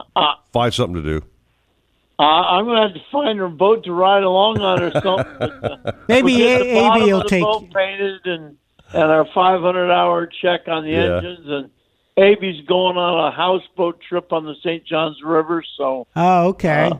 find 0.52 0.74
something 0.74 1.00
to 1.00 1.02
do. 1.20 1.24
Uh, 2.18 2.22
I'm 2.22 2.64
going 2.64 2.76
to 2.78 2.82
have 2.88 2.94
to 2.94 3.10
find 3.12 3.40
a 3.40 3.48
boat 3.48 3.84
to 3.84 3.92
ride 3.92 4.24
along 4.24 4.58
on 4.60 4.82
or 4.82 4.90
something. 5.00 5.92
Maybe 6.08 6.34
we'll 6.36 6.62
a- 6.62 6.96
Amy 6.98 7.12
will 7.12 7.22
take- 7.22 7.44
boat 7.44 7.72
painted 7.72 8.26
and 8.26 8.56
and 8.92 9.02
our 9.04 9.24
500 9.34 9.90
hour 9.90 10.26
check 10.26 10.68
on 10.68 10.84
the 10.84 10.90
Yeah. 10.90 11.16
engines 11.16 11.48
and. 11.48 11.70
AB's 12.18 12.60
going 12.66 12.98
on 12.98 13.32
a 13.32 13.34
houseboat 13.34 13.98
trip 14.06 14.30
on 14.30 14.44
the 14.44 14.54
St. 14.56 14.84
Johns 14.84 15.22
River, 15.24 15.62
so 15.78 16.06
Oh, 16.14 16.48
okay. 16.48 16.90
Uh, 16.92 16.98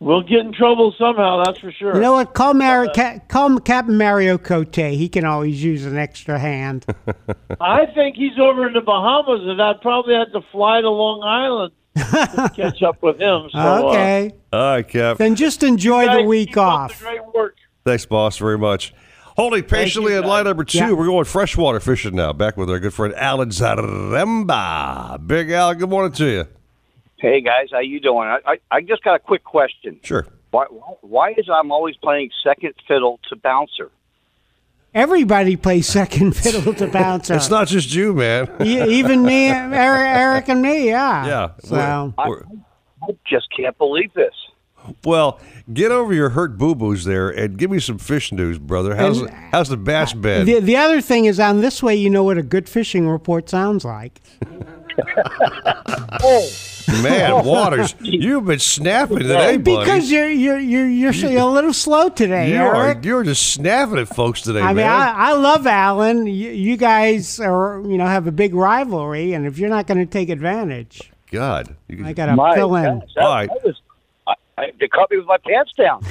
we'll 0.00 0.22
get 0.22 0.40
in 0.40 0.52
trouble 0.52 0.92
somehow. 0.98 1.44
That's 1.44 1.60
for 1.60 1.70
sure. 1.70 1.94
you 1.94 2.00
know 2.00 2.14
what? 2.14 2.34
Call 2.34 2.54
Mar- 2.54 2.88
Ca- 2.92 3.20
call 3.28 3.60
Captain 3.60 3.96
Mario 3.96 4.36
Cote. 4.36 4.74
He 4.74 5.08
can 5.08 5.24
always 5.24 5.62
use 5.62 5.84
an 5.86 5.96
extra 5.96 6.40
hand. 6.40 6.86
I 7.60 7.86
think 7.86 8.16
he's 8.16 8.36
over 8.38 8.66
in 8.66 8.72
the 8.72 8.80
Bahamas, 8.80 9.42
and 9.46 9.62
I'd 9.62 9.80
probably 9.80 10.14
have 10.14 10.32
to 10.32 10.40
fly 10.50 10.80
to 10.80 10.90
Long 10.90 11.22
Island 11.22 11.72
to 11.96 12.50
catch 12.56 12.82
up 12.82 13.00
with 13.02 13.20
him. 13.20 13.48
So, 13.52 13.58
uh, 13.58 13.82
okay. 13.90 14.32
All 14.52 14.60
right, 14.60 14.88
Cap. 14.88 15.18
then 15.18 15.36
just 15.36 15.62
enjoy 15.62 16.12
the 16.12 16.22
week 16.24 16.56
off. 16.56 16.98
great 17.00 17.20
work. 17.32 17.54
Thanks, 17.84 18.06
boss, 18.06 18.38
very 18.38 18.58
much. 18.58 18.92
Holding 19.36 19.64
patiently 19.64 20.12
you, 20.12 20.18
at 20.18 20.24
line 20.26 20.44
number 20.44 20.64
two. 20.64 20.78
Yeah. 20.78 20.92
We're 20.92 21.06
going 21.06 21.26
freshwater 21.26 21.78
fishing 21.78 22.16
now. 22.16 22.32
Back 22.32 22.56
with 22.56 22.70
our 22.70 22.80
good 22.80 22.94
friend 22.94 23.14
Alan 23.14 23.50
Zaremba. 23.50 25.26
Big 25.26 25.50
Al, 25.50 25.74
good 25.74 25.90
morning 25.90 26.12
to 26.12 26.24
you. 26.24 26.44
Hey 27.18 27.42
guys, 27.42 27.68
how 27.70 27.80
you 27.80 28.00
doing? 28.00 28.28
I, 28.28 28.38
I, 28.46 28.58
I 28.70 28.80
just 28.80 29.02
got 29.04 29.14
a 29.14 29.18
quick 29.18 29.44
question. 29.44 30.00
Sure. 30.02 30.26
Why 30.52 30.64
why 31.02 31.34
is 31.36 31.48
I'm 31.52 31.70
always 31.70 31.96
playing 31.96 32.30
second 32.42 32.74
fiddle 32.88 33.20
to 33.28 33.36
bouncer? 33.36 33.90
Everybody 34.94 35.56
plays 35.56 35.86
second 35.86 36.32
fiddle 36.36 36.72
to 36.72 36.86
bouncer. 36.86 37.34
It's 37.34 37.50
not 37.50 37.68
just 37.68 37.94
you, 37.94 38.14
man. 38.14 38.50
E- 38.62 38.98
even 38.98 39.22
me, 39.22 39.48
Eric, 39.48 39.76
Eric, 39.76 40.48
and 40.48 40.62
me. 40.62 40.88
Yeah. 40.88 41.26
Yeah. 41.26 41.50
So 41.62 42.14
I, 42.16 42.30
I 43.02 43.08
just 43.26 43.48
can't 43.54 43.76
believe 43.76 44.14
this. 44.14 44.32
Well, 45.04 45.38
get 45.72 45.90
over 45.92 46.12
your 46.14 46.30
hurt 46.30 46.56
boo 46.58 46.74
boos 46.74 47.04
there 47.04 47.28
and 47.30 47.56
give 47.56 47.70
me 47.70 47.78
some 47.80 47.98
fish 47.98 48.32
news, 48.32 48.58
brother. 48.58 48.94
How's 48.96 49.18
And- 49.20 49.28
the, 49.28 49.32
how's 49.34 49.68
the 49.68 49.76
bass 49.76 50.12
uh, 50.14 50.18
bed? 50.18 50.46
the 50.46 50.60
the 50.60 50.76
other 50.76 51.00
thing 51.00 51.24
is 51.26 51.38
on 51.40 51.60
this 51.60 51.82
way, 51.82 51.94
you 51.96 52.10
know 52.10 52.24
what 52.24 52.38
a 52.38 52.42
good 52.42 52.68
fishing 52.68 53.08
report 53.08 53.48
sounds 53.48 53.84
like. 53.84 54.20
oh. 56.22 56.50
Man, 57.02 57.44
Waters, 57.44 57.96
you've 58.00 58.44
been 58.46 58.60
snapping 58.60 59.18
today, 59.18 59.56
buddy. 59.56 59.76
because 59.84 60.08
you're 60.10 60.30
you're 60.30 60.58
you're 60.60 60.86
you're, 60.88 61.12
you're 61.12 61.40
a 61.40 61.44
little 61.44 61.72
slow 61.72 62.08
today, 62.08 62.50
you 62.50 62.54
Eric. 62.58 62.98
are 62.98 63.00
you're 63.02 63.24
just 63.24 63.52
snapping 63.52 63.98
at 63.98 64.06
folks 64.06 64.40
today, 64.42 64.60
I 64.60 64.72
mean. 64.72 64.86
I, 64.86 65.10
I 65.10 65.32
love 65.32 65.66
Alan. 65.66 66.28
You, 66.28 66.50
you 66.50 66.76
guys 66.76 67.40
are, 67.40 67.82
you 67.84 67.98
know, 67.98 68.06
have 68.06 68.28
a 68.28 68.32
big 68.32 68.54
rivalry, 68.54 69.32
and 69.32 69.46
if 69.46 69.58
you're 69.58 69.68
not 69.68 69.88
going 69.88 69.98
to 69.98 70.06
take 70.06 70.28
advantage, 70.28 71.10
God, 71.32 71.74
you 71.88 72.06
I 72.06 72.12
got 72.12 72.26
to 72.26 72.54
fill 72.54 72.76
in. 72.76 73.00
gosh, 73.00 73.08
that, 73.16 73.24
All 73.24 73.34
right. 73.34 73.48
that 73.48 73.64
was, 73.64 73.82
I, 74.58 74.72
they 74.80 74.88
caught 74.88 75.10
me 75.10 75.18
with 75.18 75.26
my 75.26 75.38
pants 75.38 75.72
down. 75.76 76.02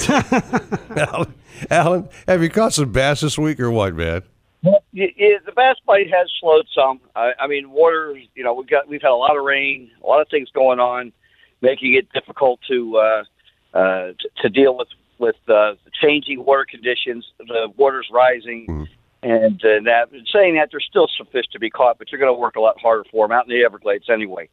Alan, 0.97 1.33
Alan, 1.69 2.09
have 2.27 2.43
you 2.43 2.49
caught 2.49 2.73
some 2.73 2.91
bass 2.91 3.21
this 3.21 3.37
week 3.37 3.59
or 3.59 3.71
what, 3.71 3.95
man? 3.95 4.21
The 4.63 5.51
bass 5.55 5.77
bite 5.85 6.09
has 6.11 6.31
slowed 6.39 6.67
some. 6.73 6.99
I, 7.15 7.31
I 7.39 7.47
mean, 7.47 7.71
water. 7.71 8.15
You 8.35 8.43
know, 8.43 8.53
we've 8.53 8.67
got 8.67 8.87
we've 8.87 9.01
had 9.01 9.11
a 9.11 9.15
lot 9.15 9.37
of 9.37 9.43
rain, 9.43 9.91
a 10.03 10.07
lot 10.07 10.21
of 10.21 10.29
things 10.29 10.49
going 10.53 10.79
on, 10.79 11.11
making 11.61 11.93
it 11.93 12.11
difficult 12.13 12.59
to 12.69 12.97
uh, 12.97 13.23
uh, 13.77 14.13
to, 14.19 14.29
to 14.41 14.49
deal 14.49 14.77
with 14.77 14.87
with 15.17 15.35
uh, 15.47 15.73
changing 16.01 16.43
water 16.43 16.65
conditions. 16.69 17.25
The 17.39 17.71
water's 17.77 18.07
rising, 18.11 18.87
and 19.21 19.63
uh, 19.63 19.81
that 19.85 20.09
saying 20.31 20.55
that 20.55 20.69
there's 20.71 20.85
still 20.89 21.07
some 21.17 21.27
fish 21.27 21.45
to 21.51 21.59
be 21.59 21.69
caught, 21.69 21.97
but 21.97 22.11
you're 22.11 22.19
going 22.19 22.33
to 22.33 22.39
work 22.39 22.55
a 22.55 22.61
lot 22.61 22.79
harder 22.79 23.03
for 23.11 23.27
them 23.27 23.35
out 23.35 23.47
in 23.47 23.55
the 23.55 23.63
Everglades 23.63 24.09
anyway. 24.09 24.49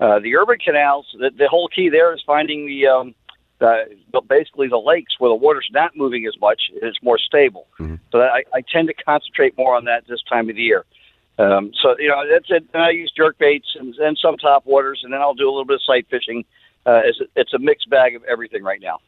Uh, 0.00 0.18
the 0.18 0.34
urban 0.36 0.58
canals, 0.58 1.06
the, 1.18 1.30
the 1.30 1.48
whole 1.48 1.68
key 1.68 1.88
there 1.88 2.12
is 2.12 2.20
finding 2.26 2.66
the, 2.66 2.86
um, 2.86 3.14
the 3.58 4.20
basically 4.28 4.68
the 4.68 4.78
lakes 4.78 5.14
where 5.18 5.28
the 5.28 5.34
water's 5.34 5.68
not 5.72 5.96
moving 5.96 6.26
as 6.26 6.38
much. 6.40 6.62
It's 6.74 6.98
more 7.02 7.18
stable. 7.18 7.66
So 8.12 8.18
that 8.18 8.30
I, 8.30 8.44
I 8.52 8.60
tend 8.60 8.88
to 8.88 8.94
concentrate 8.94 9.56
more 9.56 9.76
on 9.76 9.84
that 9.84 10.06
this 10.08 10.22
time 10.28 10.48
of 10.50 10.56
the 10.56 10.62
year. 10.62 10.84
Um, 11.38 11.72
so 11.82 11.96
you 11.98 12.08
know 12.08 12.22
that's 12.30 12.50
it. 12.50 12.64
And 12.72 12.82
I 12.82 12.90
use 12.90 13.12
jerk 13.16 13.38
baits 13.38 13.66
and, 13.78 13.94
and 13.96 14.18
some 14.18 14.36
top 14.36 14.66
waters, 14.66 15.00
and 15.02 15.12
then 15.12 15.20
I'll 15.20 15.34
do 15.34 15.48
a 15.48 15.50
little 15.50 15.64
bit 15.64 15.74
of 15.74 15.82
sight 15.82 16.06
fishing. 16.10 16.44
Uh, 16.86 17.00
it's, 17.04 17.18
it's 17.34 17.54
a 17.54 17.58
mixed 17.58 17.88
bag 17.88 18.14
of 18.14 18.22
everything 18.24 18.62
right 18.62 18.80
now. 18.80 18.98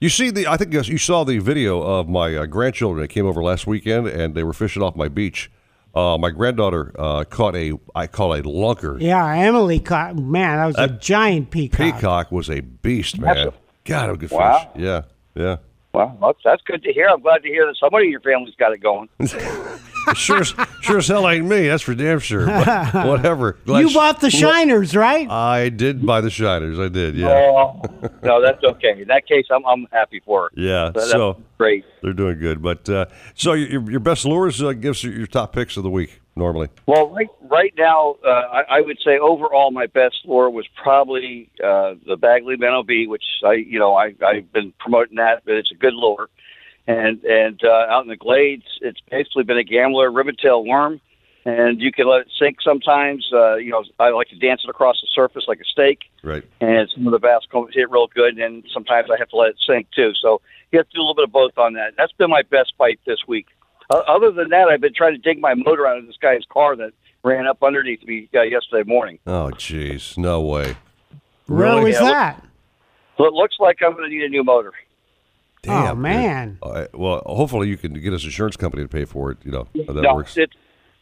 You 0.00 0.08
see 0.08 0.30
the 0.30 0.46
I 0.46 0.56
think 0.56 0.72
you 0.72 0.82
you 0.82 0.98
saw 0.98 1.24
the 1.24 1.38
video 1.38 1.80
of 1.80 2.08
my 2.08 2.34
uh, 2.34 2.46
grandchildren 2.46 3.02
that 3.02 3.08
came 3.08 3.26
over 3.26 3.42
last 3.42 3.66
weekend 3.66 4.08
and 4.08 4.34
they 4.34 4.42
were 4.42 4.52
fishing 4.52 4.82
off 4.82 4.96
my 4.96 5.08
beach. 5.08 5.50
Uh, 5.94 6.18
my 6.18 6.30
granddaughter 6.30 6.92
uh, 6.98 7.24
caught 7.24 7.54
a 7.54 7.78
I 7.94 8.08
call 8.08 8.34
a 8.34 8.42
lunker. 8.42 9.00
Yeah, 9.00 9.26
Emily 9.26 9.78
caught. 9.78 10.16
Man, 10.16 10.58
that 10.58 10.66
was 10.66 10.76
a 10.76 10.88
giant 10.88 11.50
peacock. 11.50 11.78
Peacock 11.78 12.32
was 12.32 12.50
a 12.50 12.60
beast, 12.60 13.18
man. 13.18 13.36
That's 13.36 13.56
God, 13.84 14.10
a 14.10 14.16
good 14.16 14.30
Wow. 14.30 14.70
fish. 14.74 14.82
Yeah, 14.82 15.02
yeah. 15.34 15.56
Well, 15.92 16.16
that's, 16.20 16.38
that's 16.44 16.62
good 16.62 16.82
to 16.82 16.92
hear. 16.92 17.08
I'm 17.08 17.20
glad 17.20 17.42
to 17.44 17.48
hear 17.48 17.66
that 17.66 17.76
somebody 17.78 18.06
in 18.06 18.10
your 18.10 18.20
family's 18.20 18.54
got 18.56 18.72
it 18.72 18.78
going. 18.78 19.08
sure, 20.14 20.42
sure 20.80 20.98
as 20.98 21.06
hell 21.06 21.28
ain't 21.28 21.46
me. 21.46 21.68
That's 21.68 21.82
for 21.84 21.94
damn 21.94 22.18
sure. 22.18 22.46
But 22.46 22.92
whatever. 23.06 23.58
Glad 23.64 23.80
You 23.80 23.94
bought 23.94 24.20
the 24.20 24.28
shiners, 24.30 24.96
right? 24.96 25.30
I 25.30 25.68
did 25.68 26.04
buy 26.04 26.20
the 26.20 26.30
shiners. 26.30 26.80
I 26.80 26.88
did. 26.88 27.14
Yeah. 27.14 27.28
Oh, 27.28 27.80
no, 28.24 28.42
that's 28.42 28.62
okay. 28.64 29.02
In 29.02 29.08
that 29.08 29.26
case, 29.28 29.46
I'm 29.50 29.64
I'm 29.66 29.86
happy 29.92 30.20
for 30.24 30.44
her. 30.44 30.50
Yeah. 30.60 30.90
That- 30.92 31.04
So 31.08 31.40
great. 31.58 31.84
they're 32.02 32.12
doing 32.12 32.40
good. 32.40 32.60
But 32.60 32.88
uh, 32.88 33.06
so 33.34 33.52
your 33.52 33.88
your 33.90 34.00
best 34.00 34.24
lures 34.24 34.60
uh, 34.62 34.72
gives 34.72 35.04
you 35.04 35.12
your 35.12 35.28
top 35.28 35.52
picks 35.52 35.76
of 35.76 35.84
the 35.84 35.90
week 35.90 36.20
normally. 36.36 36.68
Well, 36.86 37.08
right 37.10 37.28
right 37.42 37.74
now, 37.76 38.16
uh, 38.24 38.28
I, 38.28 38.62
I 38.70 38.80
would 38.80 38.98
say 39.04 39.18
overall 39.18 39.70
my 39.70 39.86
best 39.86 40.16
lure 40.24 40.50
was 40.50 40.66
probably 40.82 41.50
uh, 41.62 41.94
the 42.06 42.16
Bagley 42.16 42.56
Bee, 42.86 43.06
which 43.06 43.24
I 43.44 43.54
you 43.54 43.78
know 43.78 43.94
I 43.94 44.14
I've 44.26 44.52
been 44.52 44.72
promoting 44.78 45.16
that, 45.16 45.42
but 45.44 45.54
it's 45.54 45.70
a 45.70 45.76
good 45.76 45.94
lure. 45.94 46.28
And 46.86 47.22
and 47.24 47.62
uh, 47.64 47.86
out 47.88 48.02
in 48.02 48.08
the 48.08 48.16
glades, 48.16 48.66
it's 48.80 49.00
basically 49.10 49.44
been 49.44 49.56
a 49.56 49.64
gambler 49.64 50.10
ribbon-tail 50.10 50.64
worm, 50.66 51.00
and 51.46 51.80
you 51.80 51.90
can 51.90 52.06
let 52.06 52.22
it 52.22 52.28
sink 52.38 52.60
sometimes. 52.60 53.26
Uh, 53.32 53.54
you 53.54 53.70
know, 53.70 53.84
I 53.98 54.10
like 54.10 54.28
to 54.28 54.36
dance 54.36 54.62
it 54.64 54.68
across 54.68 55.00
the 55.00 55.08
surface 55.14 55.44
like 55.48 55.60
a 55.60 55.64
steak, 55.64 56.00
Right. 56.22 56.44
and 56.60 56.90
some 56.94 57.06
of 57.06 57.12
the 57.12 57.18
bass 57.18 57.42
come 57.50 57.68
hit 57.72 57.90
real 57.90 58.06
good, 58.08 58.38
and 58.38 58.64
sometimes 58.70 59.08
I 59.10 59.16
have 59.18 59.30
to 59.30 59.36
let 59.36 59.50
it 59.50 59.56
sink 59.66 59.86
too. 59.96 60.12
So 60.20 60.42
you 60.72 60.78
have 60.78 60.88
to 60.88 60.94
do 60.94 61.00
a 61.00 61.04
little 61.04 61.14
bit 61.14 61.24
of 61.24 61.32
both 61.32 61.56
on 61.56 61.72
that. 61.74 61.94
That's 61.96 62.12
been 62.12 62.28
my 62.28 62.42
best 62.42 62.74
bite 62.76 63.00
this 63.06 63.20
week. 63.26 63.46
Uh, 63.90 63.98
other 64.08 64.30
than 64.32 64.48
that, 64.50 64.68
I've 64.68 64.80
been 64.80 64.94
trying 64.94 65.12
to 65.12 65.18
dig 65.18 65.40
my 65.40 65.54
motor 65.54 65.86
out 65.86 65.98
of 65.98 66.06
this 66.06 66.16
guy's 66.20 66.42
car 66.50 66.74
that 66.76 66.92
ran 67.22 67.46
up 67.46 67.62
underneath 67.62 68.02
me 68.04 68.28
uh, 68.34 68.42
yesterday 68.42 68.88
morning. 68.88 69.18
Oh, 69.26 69.50
jeez. 69.54 70.16
No 70.18 70.40
way. 70.40 70.76
Where 71.46 71.82
was 71.82 71.94
Yeah, 71.94 72.00
look- 72.02 72.12
that? 72.12 72.44
So 73.16 73.26
it 73.26 73.32
looks 73.32 73.56
like 73.60 73.78
I'm 73.84 73.92
going 73.92 74.10
to 74.10 74.14
need 74.14 74.24
a 74.24 74.28
new 74.28 74.42
motor. 74.42 74.72
Damn, 75.62 75.92
oh 75.92 75.94
man. 75.94 76.58
Uh, 76.62 76.86
well, 76.92 77.22
hopefully 77.24 77.68
you 77.68 77.76
can 77.78 77.94
get 77.94 78.12
us 78.12 78.24
insurance 78.24 78.56
company 78.56 78.82
to 78.82 78.88
pay 78.88 79.04
for 79.06 79.30
it. 79.30 79.38
You 79.44 79.52
know 79.52 79.68
how 79.86 79.92
that 79.94 80.02
no, 80.02 80.14
works. 80.16 80.36
it, 80.36 80.50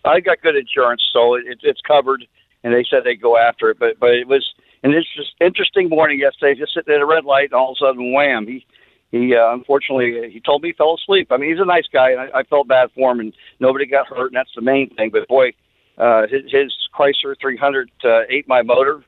I 0.05 0.21
got 0.21 0.41
good 0.41 0.55
insurance, 0.55 1.03
so 1.13 1.35
it, 1.35 1.59
it's 1.63 1.81
covered, 1.81 2.25
and 2.63 2.73
they 2.73 2.85
said 2.89 3.03
they'd 3.05 3.21
go 3.21 3.37
after 3.37 3.71
it. 3.71 3.79
But 3.81 3.99
but 3.99 4.11
it 4.11 4.29
was 4.29 4.47
an 4.85 4.91
interest, 4.91 5.35
interesting 5.41 5.89
morning 5.89 6.21
yesterday. 6.21 6.57
Just 6.57 6.75
sitting 6.75 6.95
at 6.95 7.01
a 7.01 7.07
red 7.07 7.25
light, 7.25 7.47
and 7.47 7.55
all 7.55 7.73
of 7.73 7.77
a 7.81 7.85
sudden, 7.87 8.13
wham! 8.13 8.47
He 8.47 8.65
he 9.13 9.37
uh, 9.37 9.53
unfortunately 9.53 10.31
he 10.33 10.41
told 10.41 10.63
me 10.63 10.71
he 10.71 10.73
fell 10.73 10.95
asleep. 10.95 11.29
I 11.31 11.37
mean, 11.37 11.51
he's 11.51 11.61
a 11.61 11.67
nice 11.67 11.87
guy, 11.93 12.11
and 12.11 12.21
I, 12.21 12.41
I 12.41 12.43
felt 12.45 12.67
bad 12.67 12.91
for 12.95 13.13
him, 13.13 13.21
and 13.21 13.33
nobody 13.61 13.87
got 13.87 14.09
hurt, 14.09 14.29
and 14.29 14.37
that's 14.37 14.51
the 14.57 14.63
main 14.63 14.89
thing. 14.97 15.11
But 15.11 15.29
boy, 15.29 15.53
uh, 15.99 16.23
his, 16.23 16.51
his 16.51 16.73
Chrysler 16.99 17.37
300 17.41 17.91
uh, 18.05 18.23
ate 18.31 18.49
my 18.49 18.63
motor, 18.63 19.05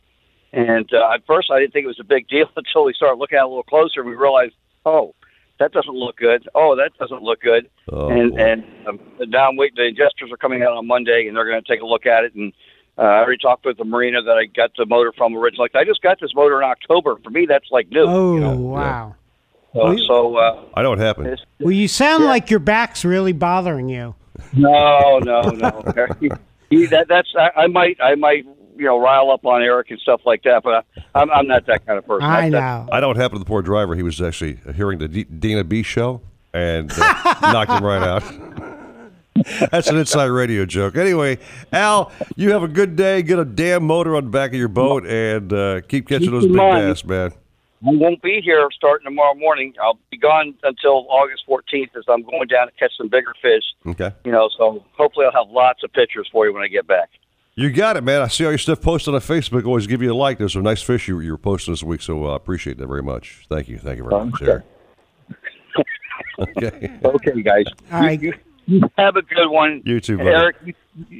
and 0.52 0.88
uh, 0.92 1.14
at 1.14 1.26
first 1.26 1.50
I 1.50 1.58
didn't 1.58 1.72
think 1.72 1.84
it 1.84 1.88
was 1.88 2.00
a 2.00 2.04
big 2.04 2.28
deal 2.34 2.46
until 2.54 2.84
we 2.84 2.92
started 2.92 3.18
looking 3.18 3.38
at 3.38 3.42
it 3.42 3.46
a 3.46 3.48
little 3.48 3.64
closer, 3.64 4.00
and 4.00 4.08
we 4.08 4.14
realized, 4.14 4.54
oh. 4.86 5.14
That 5.60 5.70
doesn't 5.70 5.94
look 5.94 6.16
good. 6.16 6.48
Oh, 6.56 6.74
that 6.74 6.98
doesn't 6.98 7.22
look 7.22 7.40
good. 7.40 7.70
Oh, 7.88 8.08
and 8.08 8.32
boy. 8.32 8.38
and 8.38 8.64
um, 8.88 8.98
now 9.28 9.48
I'm 9.48 9.54
waiting. 9.54 9.76
The 9.76 9.84
adjusters 9.84 10.32
are 10.32 10.36
coming 10.36 10.64
out 10.64 10.72
on 10.72 10.84
Monday, 10.84 11.28
and 11.28 11.36
they're 11.36 11.48
going 11.48 11.62
to 11.62 11.68
take 11.68 11.80
a 11.80 11.86
look 11.86 12.06
at 12.06 12.24
it. 12.24 12.34
And 12.34 12.52
uh, 12.98 13.02
I 13.02 13.18
already 13.18 13.38
talked 13.38 13.64
with 13.64 13.78
the 13.78 13.84
marina 13.84 14.20
that 14.20 14.36
I 14.36 14.46
got 14.46 14.72
the 14.76 14.84
motor 14.84 15.12
from 15.16 15.36
originally. 15.36 15.70
Like, 15.72 15.80
I 15.80 15.84
just 15.84 16.02
got 16.02 16.18
this 16.20 16.34
motor 16.34 16.60
in 16.60 16.68
October. 16.68 17.18
For 17.22 17.30
me, 17.30 17.46
that's 17.46 17.68
like 17.70 17.88
new. 17.88 18.02
Oh 18.02 18.34
you 18.34 18.40
know? 18.40 18.56
wow. 18.56 19.14
So, 19.74 19.96
so 20.06 20.36
uh, 20.36 20.64
I 20.74 20.82
know 20.82 20.90
what 20.90 20.98
happened. 21.00 21.38
Well, 21.60 21.72
you 21.72 21.88
sound 21.88 22.24
like 22.24 22.48
your 22.48 22.60
back's 22.60 23.04
really 23.04 23.32
bothering 23.32 23.88
you. 23.88 24.14
no, 24.52 25.18
no, 25.18 25.42
no. 25.42 25.82
he, 26.20 26.30
he, 26.70 26.86
that, 26.86 27.08
that's 27.08 27.28
I, 27.36 27.50
I 27.62 27.66
might 27.66 27.98
I 28.00 28.14
might 28.14 28.44
you 28.76 28.84
know 28.84 29.00
rile 29.00 29.30
up 29.30 29.44
on 29.44 29.62
Eric 29.62 29.90
and 29.90 30.00
stuff 30.00 30.20
like 30.24 30.42
that, 30.44 30.62
but 30.62 30.86
I, 30.96 31.20
I'm 31.20 31.30
I'm 31.30 31.46
not 31.48 31.66
that 31.66 31.84
kind 31.86 31.98
of 31.98 32.06
person. 32.06 32.24
I 32.24 32.50
That's- 32.50 32.86
know. 32.86 32.92
I 32.92 33.00
know 33.00 33.08
what 33.08 33.16
happened 33.16 33.40
to 33.40 33.44
the 33.44 33.48
poor 33.48 33.62
driver. 33.62 33.94
He 33.96 34.02
was 34.02 34.20
actually 34.20 34.58
hearing 34.74 34.98
the 34.98 35.08
D- 35.08 35.24
Dana 35.24 35.64
B 35.64 35.82
show 35.82 36.20
and 36.52 36.90
uh, 36.96 37.34
knocked 37.42 37.72
him 37.72 37.84
right 37.84 38.02
out. 38.02 38.22
That's 39.72 39.88
an 39.88 39.96
inside 39.96 40.26
radio 40.26 40.64
joke. 40.64 40.96
Anyway, 40.96 41.38
Al, 41.72 42.12
you 42.36 42.52
have 42.52 42.62
a 42.62 42.68
good 42.68 42.94
day. 42.94 43.22
Get 43.22 43.40
a 43.40 43.44
damn 43.44 43.84
motor 43.84 44.14
on 44.14 44.24
the 44.26 44.30
back 44.30 44.50
of 44.52 44.56
your 44.56 44.68
boat 44.68 45.04
and 45.04 45.52
uh, 45.52 45.80
keep 45.82 46.06
catching 46.08 46.30
Keep 46.30 46.30
those 46.30 46.46
big 46.46 46.56
bass, 46.56 47.04
man. 47.04 47.32
I 47.86 47.90
won't 47.90 48.22
be 48.22 48.40
here 48.42 48.68
starting 48.74 49.04
tomorrow 49.04 49.34
morning. 49.34 49.74
I'll 49.82 49.98
be 50.10 50.16
gone 50.16 50.54
until 50.62 51.06
August 51.10 51.44
14th 51.48 51.96
as 51.96 52.04
I'm 52.08 52.22
going 52.22 52.48
down 52.48 52.66
to 52.66 52.72
catch 52.78 52.92
some 52.96 53.08
bigger 53.08 53.34
fish. 53.42 53.62
Okay. 53.86 54.10
You 54.24 54.32
know, 54.32 54.48
so 54.56 54.84
hopefully 54.96 55.26
I'll 55.26 55.44
have 55.44 55.52
lots 55.52 55.82
of 55.84 55.92
pictures 55.92 56.28
for 56.32 56.46
you 56.46 56.54
when 56.54 56.62
I 56.62 56.68
get 56.68 56.86
back. 56.86 57.10
You 57.56 57.70
got 57.70 57.96
it, 57.96 58.02
man. 58.02 58.22
I 58.22 58.28
see 58.28 58.44
all 58.44 58.50
your 58.50 58.58
stuff 58.58 58.80
posted 58.80 59.14
on 59.14 59.20
Facebook. 59.20 59.64
Always 59.64 59.86
give 59.86 60.02
you 60.02 60.12
a 60.12 60.14
like. 60.14 60.38
There's 60.38 60.54
some 60.54 60.62
nice 60.62 60.82
fish 60.82 61.08
you, 61.08 61.20
you 61.20 61.32
were 61.32 61.38
posting 61.38 61.72
this 61.72 61.82
week, 61.82 62.00
so 62.00 62.24
I 62.24 62.32
uh, 62.32 62.34
appreciate 62.34 62.78
that 62.78 62.86
very 62.86 63.02
much. 63.02 63.46
Thank 63.48 63.68
you. 63.68 63.78
Thank 63.78 63.98
you 63.98 64.08
very 64.08 64.24
much, 64.24 64.42
Eric. 64.42 64.64
okay. 66.38 66.98
Okay, 67.04 67.42
guys. 67.42 67.66
All 67.92 68.00
right. 68.00 68.20
You, 68.20 68.32
you 68.66 68.80
have 68.98 69.16
a 69.16 69.22
good 69.22 69.48
one. 69.48 69.82
You 69.84 70.00
too, 70.00 70.16
buddy. 70.16 70.30
Eric, 70.30 70.56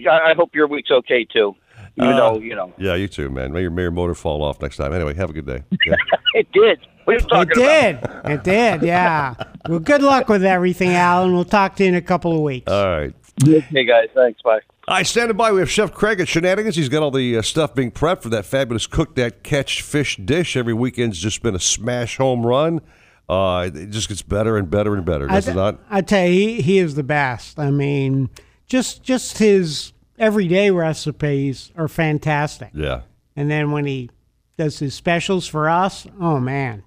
I 0.09 0.31
I 0.31 0.35
hope 0.35 0.55
your 0.55 0.67
week's 0.67 0.91
okay 0.91 1.25
too. 1.25 1.55
Even 1.97 2.11
Uh, 2.13 2.17
though, 2.17 2.39
you 2.41 2.55
know, 2.55 2.73
Yeah, 2.79 2.95
you 2.95 3.07
too, 3.09 3.31
man. 3.31 3.53
May 3.53 3.63
your, 3.63 3.71
may 3.71 3.83
your 3.83 3.91
motor 3.93 4.15
fall 4.15 4.43
off 4.43 4.61
next 4.61 4.77
time. 4.79 4.93
Anyway, 4.93 5.15
have 5.15 5.31
a 5.31 5.33
good 5.33 5.47
day. 5.47 5.63
Yeah. 5.87 5.95
it 6.35 6.51
did. 6.53 6.81
What 7.05 7.15
are 7.15 7.19
you 7.19 7.25
It 7.25 7.29
talking 7.29 7.63
did. 7.63 7.97
about? 8.05 8.31
It 8.31 8.45
did. 8.45 8.83
Yeah. 8.83 9.35
Well, 9.69 9.79
good 9.79 10.03
luck 10.03 10.29
with 10.29 10.45
everything, 10.45 10.91
Alan. 10.91 11.33
We'll 11.35 11.45
talk 11.45 11.77
to 11.77 11.85
you 11.85 11.91
in 11.91 11.95
a 11.95 12.01
couple 12.03 12.33
of 12.33 12.41
weeks. 12.41 12.71
all 12.71 12.87
right. 12.99 13.15
Okay, 13.47 13.85
guys. 13.85 14.09
Thanks. 14.15 14.41
Bye. 14.43 14.61
All 14.87 14.97
right, 14.97 15.07
standing 15.07 15.37
by. 15.37 15.51
We 15.53 15.61
have 15.61 15.71
Chef 15.71 15.93
Craig 15.93 16.21
at 16.21 16.29
Shenanigans. 16.29 16.77
He's 16.77 16.89
got 16.89 17.03
all 17.03 17.11
the 17.11 17.39
uh, 17.39 17.43
stuff 17.43 17.75
being 17.75 17.91
prepped 17.91 18.23
for 18.23 18.29
that 18.31 18.45
fabulous 18.45 18.87
cook 18.87 19.15
that 19.17 19.43
catch 19.43 19.83
fish 19.83 20.17
dish. 20.19 20.57
Every 20.57 20.75
weekend's 20.75 21.19
just 21.19 21.43
been 21.43 21.55
a 21.55 21.59
smash 21.61 22.17
home 22.19 22.45
run. 22.47 22.81
Uh, 23.29 23.71
it 23.75 23.91
just 23.91 24.09
gets 24.09 24.23
better 24.23 24.57
and 24.59 24.71
better 24.71 24.95
and 24.95 25.05
better, 25.05 25.27
does 25.27 25.49
I, 25.49 25.53
it 25.53 25.55
not? 25.55 25.81
I 25.91 26.01
tell 26.03 26.27
you, 26.27 26.33
he, 26.33 26.61
he 26.61 26.79
is 26.79 26.95
the 26.95 27.03
best. 27.03 27.59
I 27.59 27.71
mean, 27.71 28.29
just 28.67 29.03
just 29.03 29.39
his 29.39 29.93
everyday 30.19 30.71
recipes 30.71 31.73
are 31.77 31.89
fantastic. 31.89 32.71
Yeah. 32.75 33.03
And 33.37 33.51
then 33.51 33.73
when 33.73 33.87
he 33.87 34.11
does 34.57 34.79
his 34.79 34.95
specials 34.95 35.47
for 35.47 35.69
us, 35.69 36.07
oh 36.21 36.39
man, 36.39 36.85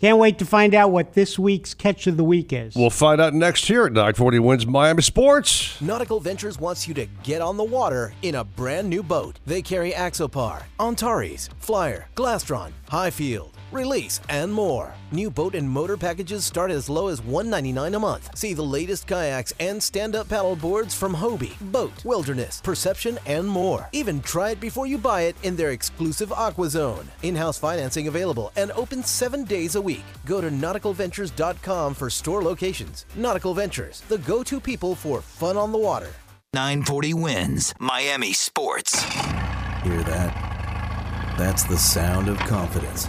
can't 0.00 0.18
wait 0.18 0.38
to 0.38 0.44
find 0.44 0.74
out 0.74 0.92
what 0.92 1.14
this 1.14 1.38
week's 1.38 1.74
catch 1.74 2.06
of 2.06 2.16
the 2.16 2.22
week 2.22 2.52
is. 2.52 2.76
We'll 2.76 2.88
find 2.88 3.20
out 3.20 3.34
next 3.34 3.66
here 3.66 3.84
at 3.86 3.92
940 3.92 4.38
WINZ 4.38 4.66
Miami 4.66 5.02
Sports. 5.02 5.80
Nautical 5.80 6.20
Ventures 6.20 6.56
wants 6.56 6.86
you 6.86 6.94
to 6.94 7.06
get 7.24 7.40
on 7.42 7.56
the 7.56 7.64
water 7.64 8.12
in 8.22 8.36
a 8.36 8.44
brand 8.44 8.88
new 8.88 9.02
boat. 9.02 9.40
They 9.44 9.60
carry 9.60 9.90
Axopar, 9.90 10.62
Antares, 10.78 11.50
Flyer, 11.58 12.06
Glastron, 12.14 12.70
Highfield, 12.88 13.57
Release, 13.70 14.22
and 14.30 14.50
more. 14.50 14.94
New 15.12 15.30
boat 15.30 15.54
and 15.54 15.68
motor 15.68 15.98
packages 15.98 16.46
start 16.46 16.70
as 16.70 16.88
low 16.88 17.08
as 17.08 17.20
199 17.20 17.94
a 17.94 17.98
month. 17.98 18.30
See 18.34 18.54
the 18.54 18.62
latest 18.62 19.06
kayaks 19.06 19.52
and 19.60 19.82
stand-up 19.82 20.30
paddle 20.30 20.56
boards 20.56 20.94
from 20.94 21.14
Hobie, 21.14 21.52
BOTE, 21.70 22.04
Wilderness, 22.04 22.62
Perception, 22.62 23.18
and 23.26 23.46
more. 23.46 23.86
Even 23.92 24.22
try 24.22 24.50
it 24.52 24.60
before 24.60 24.86
you 24.86 24.96
buy 24.96 25.22
it 25.22 25.36
in 25.42 25.54
their 25.54 25.72
exclusive 25.72 26.32
Aqua 26.32 26.70
Zone. 26.70 27.06
In-house 27.22 27.58
financing 27.58 28.08
available 28.08 28.52
and 28.56 28.70
open 28.72 29.02
seven 29.02 29.44
days 29.44 29.74
a 29.74 29.80
week. 29.80 30.04
Go 30.24 30.40
to 30.40 30.48
nauticalventures.com 30.48 31.92
for 31.92 32.08
store 32.08 32.42
locations. 32.42 33.04
Nautical 33.16 33.52
Ventures, 33.52 34.00
the 34.08 34.18
go-to 34.18 34.60
people 34.60 34.94
for 34.94 35.20
fun 35.20 35.58
on 35.58 35.72
the 35.72 35.78
water. 35.78 36.10
940 36.54 37.12
WINZ 37.12 37.74
Miami 37.78 38.32
Sports. 38.32 39.02
Hear 39.02 40.02
that? 40.04 41.34
That's 41.36 41.64
the 41.64 41.76
sound 41.76 42.28
of 42.28 42.38
confidence. 42.38 43.08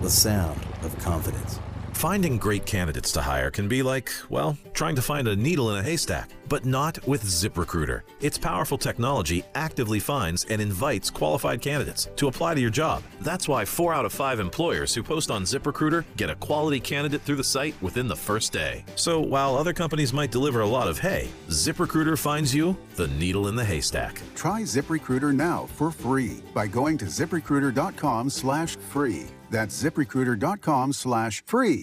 the 0.00 0.10
sound 0.10 0.60
of 0.82 0.96
confidence. 0.98 1.60
Finding 1.96 2.36
great 2.36 2.66
candidates 2.66 3.10
to 3.12 3.22
hire 3.22 3.50
can 3.50 3.68
be 3.68 3.82
like, 3.82 4.12
well, 4.28 4.58
trying 4.74 4.94
to 4.96 5.02
find 5.02 5.26
a 5.26 5.34
needle 5.34 5.70
in 5.70 5.78
a 5.78 5.82
haystack, 5.82 6.28
but 6.46 6.66
not 6.66 6.98
with 7.08 7.24
ZipRecruiter. 7.24 8.02
Its 8.20 8.36
powerful 8.36 8.76
technology 8.76 9.42
actively 9.54 9.98
finds 9.98 10.44
and 10.44 10.60
invites 10.60 11.08
qualified 11.08 11.62
candidates 11.62 12.10
to 12.16 12.28
apply 12.28 12.54
to 12.54 12.60
your 12.60 12.68
job. 12.68 13.02
That's 13.22 13.48
why 13.48 13.64
four 13.64 13.94
out 13.94 14.04
of 14.04 14.12
five 14.12 14.40
employers 14.40 14.94
who 14.94 15.02
post 15.02 15.30
on 15.30 15.44
ZipRecruiter 15.44 16.04
get 16.18 16.28
a 16.28 16.34
quality 16.34 16.80
candidate 16.80 17.22
through 17.22 17.36
the 17.36 17.44
site 17.44 17.74
within 17.80 18.08
the 18.08 18.14
first 18.14 18.52
day. 18.52 18.84
So 18.96 19.18
while 19.18 19.56
other 19.56 19.72
companies 19.72 20.12
might 20.12 20.30
deliver 20.30 20.60
a 20.60 20.68
lot 20.68 20.88
of 20.88 20.98
hay, 20.98 21.30
ZipRecruiter 21.48 22.18
finds 22.18 22.54
you 22.54 22.76
the 22.96 23.08
needle 23.08 23.48
in 23.48 23.56
the 23.56 23.64
haystack. 23.64 24.20
Try 24.34 24.62
ZipRecruiter 24.64 25.34
now 25.34 25.64
for 25.64 25.90
free 25.90 26.42
by 26.52 26.66
going 26.66 26.98
to 26.98 27.06
ziprecruiter.com 27.06 28.28
slash 28.28 28.76
free. 28.76 29.28
That's 29.50 29.82
ziprecruiter.com 29.82 30.92
slash 30.92 31.44
free. 31.44 31.82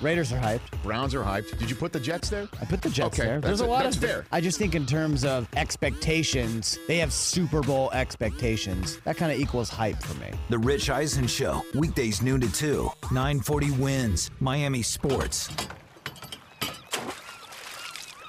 Raiders 0.00 0.32
are 0.32 0.38
hyped. 0.38 0.60
Browns 0.84 1.12
are 1.14 1.24
hyped. 1.24 1.58
Did 1.58 1.68
you 1.68 1.74
put 1.74 1.92
the 1.92 1.98
Jets 1.98 2.30
there? 2.30 2.48
I 2.60 2.64
put 2.64 2.82
the 2.82 2.88
Jets 2.88 3.18
Okay, 3.18 3.28
there. 3.28 3.40
There's 3.40 3.60
a 3.60 3.66
lot 3.66 3.82
That's 3.82 3.96
of 3.96 4.02
fair. 4.02 4.26
I 4.30 4.40
just 4.40 4.56
think 4.58 4.76
in 4.76 4.86
terms 4.86 5.24
of 5.24 5.48
expectations, 5.56 6.78
they 6.86 6.98
have 6.98 7.12
Super 7.12 7.62
Bowl 7.62 7.90
expectations. 7.92 8.98
That 9.04 9.16
kind 9.16 9.32
of 9.32 9.40
equals 9.40 9.68
hype 9.70 10.00
for 10.00 10.14
me. 10.20 10.30
The 10.50 10.58
Rich 10.58 10.88
Eisen 10.88 11.26
Show, 11.26 11.64
weekdays 11.74 12.22
noon 12.22 12.40
to 12.42 12.52
2. 12.52 12.90
940 13.10 13.66
WINZ 13.70 14.30
Miami 14.40 14.82
Sports. 14.82 15.50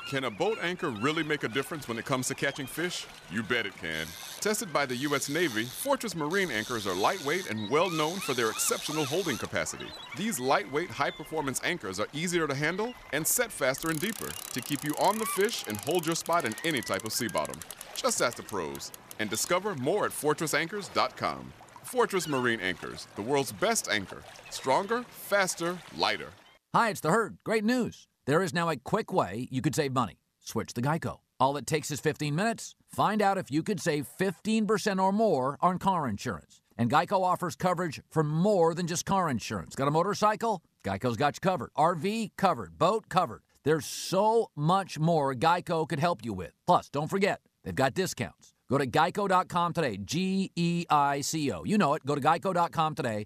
Can 0.10 0.24
a 0.24 0.32
boat 0.32 0.58
anchor 0.64 0.90
really 0.90 1.22
make 1.22 1.44
a 1.44 1.48
difference 1.48 1.88
when 1.88 2.00
it 2.00 2.04
comes 2.04 2.28
to 2.30 2.34
catching 2.34 2.66
fish? 2.66 3.06
You 3.32 3.44
bet 3.44 3.68
it 3.68 3.78
can. 3.78 4.08
Tested 4.40 4.74
by 4.74 4.88
the 4.88 4.96
U.S. 4.96 5.30
Navy, 5.30 5.66
Fortress 5.66 6.16
Marine 6.16 6.50
anchors 6.50 6.88
are 6.88 6.96
lightweight 6.96 7.48
and 7.48 7.70
well 7.70 7.92
known 7.92 8.18
for 8.18 8.34
their 8.34 8.50
exceptional 8.50 9.06
holding 9.06 9.38
capacity. 9.38 9.86
These 10.18 10.40
lightweight, 10.40 10.90
high 10.90 11.12
performance 11.12 11.62
anchors 11.64 12.00
are 12.00 12.08
easier 12.12 12.48
to 12.48 12.56
handle 12.56 12.96
and 13.14 13.26
set 13.26 13.52
faster 13.52 13.92
and 13.92 14.00
deeper 14.00 14.26
to 14.26 14.62
keep 14.62 14.84
you 14.84 14.96
on 15.00 15.20
the 15.20 15.28
fish 15.28 15.64
and 15.68 15.78
hold 15.78 16.08
your 16.08 16.16
spot 16.16 16.44
in 16.44 16.56
any 16.66 16.82
type 16.82 17.06
of 17.06 17.14
sea 17.14 17.28
bottom. 17.28 17.60
Just 17.96 18.20
ask 18.20 18.38
the 18.38 18.42
pros 18.42 18.92
and 19.20 19.30
discover 19.30 19.76
more 19.76 20.06
at 20.06 20.12
FortressAnchors.com. 20.12 21.54
Fortress 21.84 22.28
Marine 22.28 22.62
Anchors, 22.62 23.08
the 23.16 23.22
world's 23.22 23.52
best 23.52 23.88
anchor. 23.92 24.24
Stronger, 24.50 25.04
faster, 25.04 25.78
lighter. 25.96 26.30
Hi, 26.74 26.90
it's 26.90 27.02
the 27.02 27.12
herd. 27.12 27.38
Great 27.44 27.64
news. 27.64 28.09
There 28.30 28.44
is 28.44 28.54
now 28.54 28.70
a 28.70 28.76
quick 28.76 29.12
way 29.12 29.48
you 29.50 29.60
could 29.60 29.74
save 29.74 29.92
money. 29.92 30.20
Switch 30.40 30.72
to 30.76 30.84
Geico. 30.84 31.22
All 31.40 31.58
it 31.58 31.66
takes 31.66 31.90
is 31.90 32.00
15 32.00 32.36
minutes. 32.36 32.76
Find 32.88 33.24
out 33.24 33.40
if 33.40 33.50
you 33.50 33.64
could 33.64 33.82
save 33.82 34.08
15% 34.20 35.02
or 35.02 35.12
more 35.12 35.58
on 35.62 35.80
car 35.80 36.08
insurance. 36.08 36.62
And 36.78 36.92
Geico 36.92 37.24
offers 37.24 37.56
coverage 37.56 38.00
for 38.12 38.24
more 38.24 38.76
than 38.76 38.86
just 38.86 39.04
car 39.04 39.32
insurance. 39.32 39.76
Got 39.76 39.88
a 39.88 39.92
motorcycle? 39.92 40.62
Geico's 40.86 41.18
got 41.18 41.38
you 41.38 41.40
covered. 41.40 41.72
RV 41.76 42.30
covered. 42.38 42.78
Boat 42.78 43.10
covered. 43.10 43.42
There's 43.64 43.88
so 43.88 44.52
much 44.56 45.00
more 45.00 45.34
Geico 45.34 45.90
could 45.90 46.00
help 46.00 46.24
you 46.24 46.34
with. 46.34 46.52
Plus, 46.68 46.88
don't 46.88 47.10
forget, 47.10 47.42
they've 47.64 47.74
got 47.74 47.96
discounts. 47.96 48.54
Go 48.70 48.78
to 48.78 48.86
geico.com 48.86 49.74
today. 49.74 49.98
G 49.98 50.52
E 50.56 50.86
I 50.88 51.22
C 51.22 51.52
O. 51.52 51.64
You 51.64 51.80
know 51.80 51.96
it. 51.96 52.06
Go 52.06 52.14
to 52.14 52.22
geico.com 52.22 52.94
today 52.94 53.26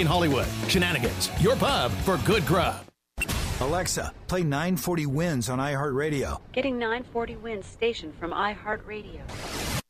in 0.00 0.06
Hollywood. 0.06 0.46
Shenanigans, 0.68 1.30
your 1.40 1.56
pub 1.56 1.92
for 2.04 2.18
good 2.18 2.46
grub. 2.46 2.76
Alexa, 3.60 4.12
play 4.26 4.42
940 4.42 5.06
WINZ 5.06 5.52
on 5.52 5.58
iHeartRadio. 5.58 6.40
Getting 6.52 6.78
940 6.78 7.36
WINZ 7.36 7.64
station 7.64 8.12
from 8.18 8.32
iHeartRadio. 8.32 9.81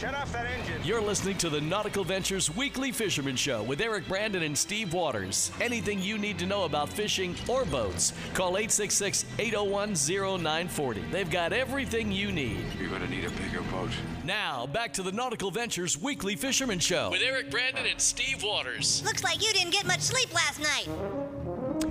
Shut 0.00 0.14
off 0.14 0.32
that 0.32 0.46
engine. 0.46 0.80
You're 0.82 1.02
listening 1.02 1.36
to 1.36 1.50
the 1.50 1.60
Nautical 1.60 2.04
Ventures 2.04 2.56
Weekly 2.56 2.90
Fisherman 2.90 3.36
Show 3.36 3.62
with 3.62 3.82
Eric 3.82 4.08
Brandon 4.08 4.42
and 4.44 4.56
Steve 4.56 4.94
Waters. 4.94 5.52
Anything 5.60 6.00
you 6.00 6.16
need 6.16 6.38
to 6.38 6.46
know 6.46 6.64
about 6.64 6.88
fishing 6.88 7.36
or 7.46 7.66
boats, 7.66 8.14
call 8.32 8.56
866 8.56 9.26
801 9.38 9.92
0940. 9.92 11.02
They've 11.10 11.30
got 11.30 11.52
everything 11.52 12.10
you 12.10 12.32
need. 12.32 12.64
You're 12.78 12.88
going 12.88 13.02
to 13.02 13.10
need 13.10 13.26
a 13.26 13.30
bigger 13.32 13.60
boat. 13.70 13.90
Now, 14.24 14.66
back 14.68 14.94
to 14.94 15.02
the 15.02 15.12
Nautical 15.12 15.50
Ventures 15.50 16.00
Weekly 16.00 16.34
Fisherman 16.34 16.78
Show 16.78 17.10
with 17.10 17.20
Eric 17.22 17.50
Brandon 17.50 17.84
and 17.84 18.00
Steve 18.00 18.42
Waters. 18.42 19.02
Looks 19.04 19.22
like 19.22 19.46
you 19.46 19.52
didn't 19.52 19.72
get 19.72 19.86
much 19.86 20.00
sleep 20.00 20.32
last 20.32 20.60
night. 20.60 20.88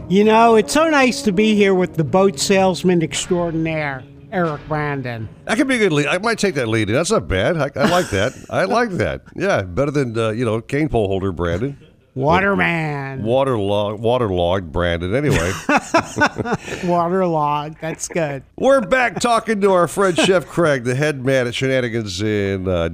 You 0.09 0.23
know, 0.23 0.55
it's 0.55 0.73
so 0.73 0.89
nice 0.89 1.21
to 1.21 1.31
be 1.31 1.53
here 1.53 1.75
with 1.75 1.93
the 1.93 2.03
boat 2.03 2.39
salesman 2.39 3.03
extraordinaire, 3.03 4.03
Eric 4.31 4.61
Brandon. 4.67 5.27
That 5.45 5.57
could 5.57 5.67
be 5.67 5.75
a 5.75 5.79
good 5.79 5.91
lead. 5.91 6.07
I 6.07 6.17
might 6.19 6.37
take 6.39 6.55
that 6.55 6.67
lead. 6.67 6.89
That's 6.89 7.11
not 7.11 7.27
bad. 7.27 7.57
I, 7.57 7.69
I 7.75 7.89
like 7.89 8.09
that. 8.11 8.33
I 8.49 8.65
like 8.65 8.91
that. 8.91 9.23
Yeah, 9.35 9.61
better 9.63 9.91
than 9.91 10.17
uh, 10.17 10.29
you 10.29 10.45
know 10.45 10.61
cane 10.61 10.89
pole 10.89 11.07
holder 11.07 11.31
Brandon. 11.31 11.77
Waterman. 12.15 13.23
Waterlogged, 13.23 14.01
waterlogged 14.01 14.71
Brandon. 14.71 15.15
Anyway, 15.15 15.51
Waterlogged. 16.83 17.77
That's 17.79 18.07
good. 18.07 18.43
we're 18.57 18.81
back 18.81 19.19
talking 19.19 19.61
to 19.61 19.71
our 19.71 19.87
friend 19.87 20.17
Chef 20.17 20.45
Craig, 20.47 20.83
the 20.83 20.95
head 20.95 21.23
man 21.23 21.47
at 21.47 21.55
Shenanigans 21.55 22.21
in 22.21 22.67
uh, 22.67 22.71
uh, 22.71 22.89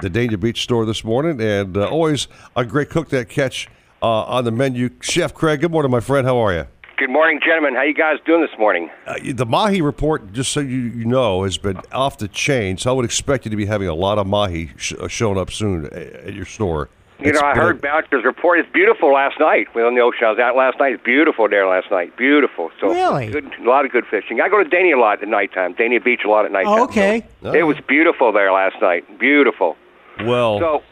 the 0.00 0.08
Dania 0.08 0.40
Beach 0.40 0.62
store 0.62 0.86
this 0.86 1.04
morning, 1.04 1.40
and 1.40 1.76
uh, 1.76 1.88
always 1.88 2.28
a 2.56 2.64
great 2.64 2.88
cook 2.88 3.10
that 3.10 3.28
catch 3.28 3.68
uh, 4.02 4.22
on 4.22 4.44
the 4.44 4.52
menu. 4.52 4.90
Chef 5.00 5.34
Craig, 5.34 5.60
good 5.60 5.70
morning, 5.72 5.90
my 5.90 6.00
friend. 6.00 6.26
How 6.26 6.38
are 6.38 6.54
you? 6.54 6.66
Good 7.00 7.08
morning, 7.08 7.40
gentlemen. 7.42 7.74
How 7.74 7.80
you 7.82 7.94
guys 7.94 8.18
doing 8.26 8.42
this 8.42 8.58
morning? 8.58 8.90
Uh, 9.06 9.14
the 9.32 9.46
mahi 9.46 9.80
report, 9.80 10.34
just 10.34 10.52
so 10.52 10.60
you, 10.60 10.76
you 10.76 11.06
know, 11.06 11.44
has 11.44 11.56
been 11.56 11.78
off 11.92 12.18
the 12.18 12.28
chain. 12.28 12.76
So 12.76 12.90
I 12.90 12.92
would 12.92 13.06
expect 13.06 13.46
you 13.46 13.50
to 13.50 13.56
be 13.56 13.64
having 13.64 13.88
a 13.88 13.94
lot 13.94 14.18
of 14.18 14.26
mahi 14.26 14.70
sh- 14.76 14.92
uh, 15.00 15.08
showing 15.08 15.38
up 15.38 15.50
soon 15.50 15.86
at 15.86 15.92
at 15.94 16.34
your 16.34 16.44
store. 16.44 16.90
You 17.18 17.30
It's 17.30 17.40
know, 17.40 17.46
I 17.48 17.54
been 17.54 17.62
a- 17.62 17.64
heard 17.64 17.80
Bouncer's 17.80 18.22
report. 18.24 18.58
It's 18.60 18.70
beautiful 18.70 19.14
last 19.14 19.40
night. 19.40 19.68
We 19.74 19.80
were 19.80 19.88
on 19.88 19.94
the 19.94 20.02
ocean. 20.02 20.26
I 20.26 20.30
was 20.30 20.38
out 20.38 20.56
last 20.56 20.78
night. 20.78 20.92
It's 20.92 21.02
beautiful 21.02 21.48
there 21.48 21.66
last 21.66 21.90
night. 21.90 22.14
Beautiful. 22.18 22.70
So 22.82 22.90
Really? 22.92 23.28
good, 23.28 23.50
a 23.58 23.68
lot 23.68 23.86
of 23.86 23.92
good 23.92 24.04
fishing. 24.06 24.42
I 24.42 24.50
go 24.50 24.62
to 24.62 24.68
Dania 24.68 24.94
a 24.96 25.00
lot 25.00 25.22
at 25.22 25.28
nighttime. 25.28 25.74
Dania 25.74 26.04
Beach 26.04 26.20
a 26.26 26.28
lot 26.28 26.44
at 26.44 26.52
nighttime. 26.52 26.80
Oh, 26.80 26.84
okay. 26.84 27.24
So 27.42 27.54
It 27.54 27.62
was 27.62 27.78
beautiful 27.88 28.30
there 28.30 28.52
last 28.52 28.76
night. 28.82 29.18
Beautiful. 29.18 29.76
Well, 30.24 30.58
So, 30.58 30.82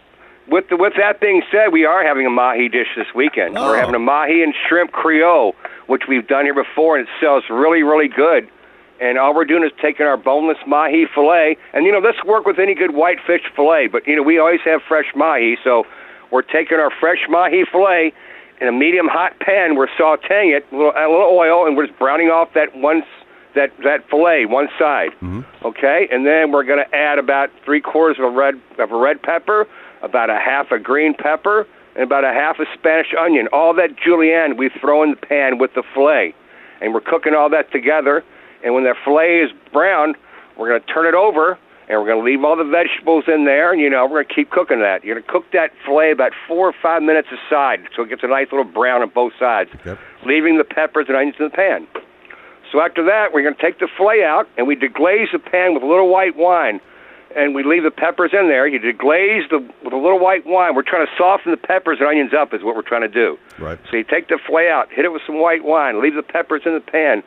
with 0.48 0.70
the, 0.70 0.76
with 0.78 0.94
that 0.96 1.20
being 1.20 1.42
said, 1.52 1.68
we 1.68 1.84
are 1.84 2.02
having 2.02 2.24
a 2.24 2.30
mahi 2.30 2.70
dish 2.70 2.88
this 2.96 3.08
weekend. 3.14 3.58
Oh. 3.58 3.66
We're 3.68 3.78
having 3.78 3.94
a 3.94 3.98
mahi 3.98 4.42
and 4.42 4.54
shrimp 4.66 4.92
creole, 4.92 5.54
which 5.88 6.04
we've 6.08 6.26
done 6.26 6.44
here 6.44 6.54
before, 6.54 6.96
and 6.96 7.08
it 7.08 7.12
sells 7.20 7.42
really, 7.50 7.82
really 7.82 8.08
good. 8.08 8.48
And 9.00 9.18
all 9.18 9.34
we're 9.34 9.44
doing 9.44 9.64
is 9.64 9.72
taking 9.80 10.06
our 10.06 10.16
boneless 10.16 10.58
mahi 10.66 11.06
fillet, 11.14 11.56
and 11.72 11.84
you 11.84 11.92
know 11.92 12.00
this 12.00 12.16
work 12.24 12.46
with 12.46 12.58
any 12.58 12.74
good 12.74 12.94
whitefish 12.94 13.42
fillet. 13.54 13.88
But 13.88 14.06
you 14.06 14.16
know 14.16 14.22
we 14.22 14.38
always 14.38 14.60
have 14.64 14.80
fresh 14.86 15.12
mahi, 15.14 15.56
so 15.62 15.84
we're 16.30 16.42
taking 16.42 16.78
our 16.78 16.90
fresh 17.00 17.26
mahi 17.28 17.64
fillet 17.70 18.12
in 18.60 18.68
a 18.68 18.72
medium 18.72 19.06
hot 19.06 19.38
pan. 19.40 19.76
We're 19.76 19.88
sautéing 19.88 20.56
it, 20.56 20.66
a 20.72 20.76
little, 20.76 20.92
a 20.92 21.08
little 21.08 21.30
oil, 21.30 21.66
and 21.66 21.76
we're 21.76 21.86
just 21.86 21.98
browning 21.98 22.28
off 22.28 22.52
that 22.54 22.74
one 22.76 23.02
that 23.54 23.70
that 23.84 24.08
fillet 24.10 24.46
one 24.46 24.68
side. 24.78 25.10
Mm-hmm. 25.22 25.42
Okay, 25.64 26.08
and 26.10 26.26
then 26.26 26.50
we're 26.50 26.64
going 26.64 26.84
to 26.84 26.94
add 26.94 27.18
about 27.18 27.50
three 27.64 27.80
quarters 27.80 28.18
of 28.18 28.24
a 28.24 28.36
red 28.36 28.54
of 28.78 28.90
a 28.90 28.96
red 28.96 29.22
pepper, 29.22 29.66
about 30.02 30.28
a 30.28 30.38
half 30.38 30.72
a 30.72 30.78
green 30.78 31.14
pepper, 31.14 31.66
and 31.98 32.04
about 32.04 32.22
a 32.24 32.32
half 32.32 32.60
a 32.60 32.64
Spanish 32.78 33.12
onion. 33.18 33.48
All 33.52 33.74
that 33.74 33.96
julienne 33.96 34.56
we 34.56 34.70
throw 34.80 35.02
in 35.02 35.10
the 35.10 35.16
pan 35.16 35.58
with 35.58 35.74
the 35.74 35.82
fillet, 35.92 36.32
and 36.80 36.94
we're 36.94 37.00
cooking 37.00 37.34
all 37.34 37.50
that 37.50 37.72
together. 37.72 38.24
And 38.64 38.72
when 38.72 38.84
that 38.84 38.96
fillet 39.04 39.40
is 39.40 39.50
brown, 39.72 40.14
we're 40.56 40.68
going 40.68 40.80
to 40.80 40.86
turn 40.86 41.06
it 41.06 41.14
over, 41.14 41.58
and 41.88 42.00
we're 42.00 42.06
going 42.06 42.20
to 42.20 42.24
leave 42.24 42.44
all 42.44 42.56
the 42.56 42.62
vegetables 42.62 43.24
in 43.26 43.46
there. 43.46 43.72
And 43.72 43.80
you 43.80 43.90
know, 43.90 44.04
we're 44.04 44.22
going 44.22 44.28
to 44.28 44.34
keep 44.34 44.50
cooking 44.50 44.78
that. 44.80 45.04
You're 45.04 45.16
going 45.16 45.24
to 45.24 45.30
cook 45.30 45.50
that 45.52 45.72
fillet 45.84 46.12
about 46.12 46.32
four 46.46 46.68
or 46.68 46.74
five 46.80 47.02
minutes 47.02 47.28
aside, 47.32 47.80
so 47.96 48.02
it 48.02 48.10
gets 48.10 48.22
a 48.22 48.28
nice 48.28 48.46
little 48.52 48.64
brown 48.64 49.02
on 49.02 49.08
both 49.08 49.32
sides, 49.36 49.70
leaving 50.24 50.56
the 50.56 50.64
peppers 50.64 51.06
and 51.08 51.16
onions 51.16 51.36
in 51.40 51.46
the 51.46 51.50
pan. 51.50 51.86
So 52.70 52.80
after 52.80 53.02
that, 53.06 53.32
we're 53.32 53.42
going 53.42 53.56
to 53.56 53.60
take 53.60 53.80
the 53.80 53.88
fillet 53.96 54.22
out 54.22 54.46
and 54.56 54.68
we 54.68 54.76
deglaze 54.76 55.32
the 55.32 55.38
pan 55.38 55.74
with 55.74 55.82
a 55.82 55.86
little 55.86 56.12
white 56.12 56.36
wine, 56.36 56.80
and 57.36 57.54
we 57.54 57.62
leave 57.62 57.82
the 57.82 57.90
peppers 57.90 58.30
in 58.32 58.48
there. 58.48 58.66
You 58.66 58.78
deglaze 58.78 59.48
the 59.50 59.58
with 59.84 59.92
a 59.92 59.96
little 59.96 60.18
white 60.18 60.46
wine. 60.46 60.74
We're 60.74 60.82
trying 60.82 61.06
to 61.06 61.12
soften 61.16 61.50
the 61.50 61.56
peppers 61.56 61.98
and 62.00 62.08
onions 62.08 62.32
up, 62.34 62.54
is 62.54 62.62
what 62.62 62.74
we're 62.74 62.82
trying 62.82 63.02
to 63.02 63.08
do. 63.08 63.38
Right. 63.58 63.78
So 63.90 63.96
you 63.96 64.04
take 64.04 64.28
the 64.28 64.38
fillet 64.46 64.70
out, 64.70 64.88
hit 64.90 65.04
it 65.04 65.12
with 65.12 65.22
some 65.26 65.40
white 65.40 65.64
wine, 65.64 66.02
leave 66.02 66.14
the 66.14 66.22
peppers 66.22 66.62
in 66.64 66.74
the 66.74 66.80
pan, 66.80 67.22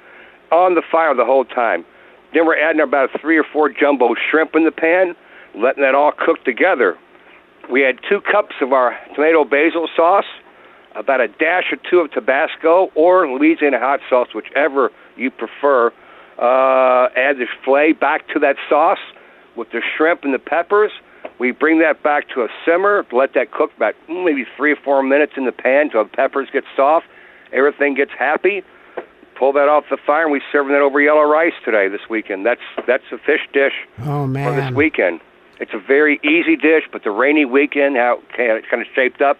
on 0.52 0.76
the 0.76 0.82
fire 0.92 1.14
the 1.16 1.26
whole 1.26 1.46
time. 1.46 1.86
Then 2.34 2.46
we're 2.46 2.58
adding 2.58 2.82
about 2.82 3.10
three 3.20 3.38
or 3.38 3.44
four 3.44 3.70
jumbo 3.70 4.16
shrimp 4.30 4.56
in 4.56 4.66
the 4.66 4.72
pan, 4.72 5.16
letting 5.56 5.84
that 5.84 5.96
all 5.96 6.12
cook 6.12 6.44
together. 6.44 6.98
We 7.70 7.86
add 7.86 8.00
two 8.10 8.22
cups 8.22 8.56
of 8.62 8.74
our 8.74 8.98
tomato 9.16 9.46
basil 9.46 9.88
sauce, 9.96 10.26
about 10.96 11.22
a 11.22 11.28
dash 11.28 11.72
or 11.72 11.78
two 11.90 12.00
of 12.00 12.12
Tabasco 12.12 12.92
or 12.96 13.28
Louisiana 13.30 13.80
hot 13.80 14.00
sauce, 14.10 14.30
whichever 14.34 14.92
you 15.16 15.32
prefer. 15.32 15.88
Uh, 16.38 17.10
add 17.16 17.38
the 17.38 17.46
fillet 17.64 17.94
back 17.94 18.28
to 18.30 18.40
that 18.40 18.56
sauce 18.68 19.00
with 19.56 19.72
the 19.72 19.82
shrimp 19.96 20.24
and 20.24 20.34
the 20.34 20.40
peppers. 20.40 20.92
We 21.40 21.52
bring 21.52 21.80
that 21.80 22.04
back 22.04 22.30
to 22.30 22.42
a 22.42 22.48
simmer, 22.66 23.06
let 23.12 23.34
that 23.34 23.52
cook 23.52 23.72
about 23.76 23.96
mm, 24.10 24.26
maybe 24.26 24.46
three 24.56 24.72
or 24.72 24.76
four 24.76 25.02
minutes 25.04 25.34
in 25.38 25.46
the 25.46 25.52
pan 25.52 25.88
until 25.88 26.04
the 26.04 26.10
peppers 26.10 26.50
get 26.52 26.64
soft. 26.76 27.08
Everything 27.52 27.96
gets 27.96 28.12
happy. 28.18 28.64
Pull 29.36 29.54
that 29.54 29.68
off 29.68 29.86
the 29.90 29.98
fire, 29.98 30.24
and 30.24 30.32
we 30.32 30.42
serving 30.52 30.72
that 30.74 30.82
over 30.82 31.02
yellow 31.02 31.24
rice 31.24 31.54
today 31.66 31.88
this 31.88 32.02
weekend. 32.10 32.46
That's 32.46 32.62
that's 32.86 33.04
a 33.12 33.18
fish 33.18 33.42
dish 33.54 33.74
Oh, 34.00 34.28
for 34.28 34.28
this 34.28 34.34
man. 34.34 34.76
weekend. 34.76 35.20
It's 35.60 35.74
a 35.74 35.80
very 35.80 36.20
easy 36.24 36.56
dish, 36.56 36.84
but 36.92 37.04
the 37.04 37.10
rainy 37.12 37.46
weekend, 37.46 37.96
how 37.98 38.20
it 38.38 38.70
kind 38.70 38.82
of 38.82 38.88
shaped 38.94 39.22
up, 39.22 39.38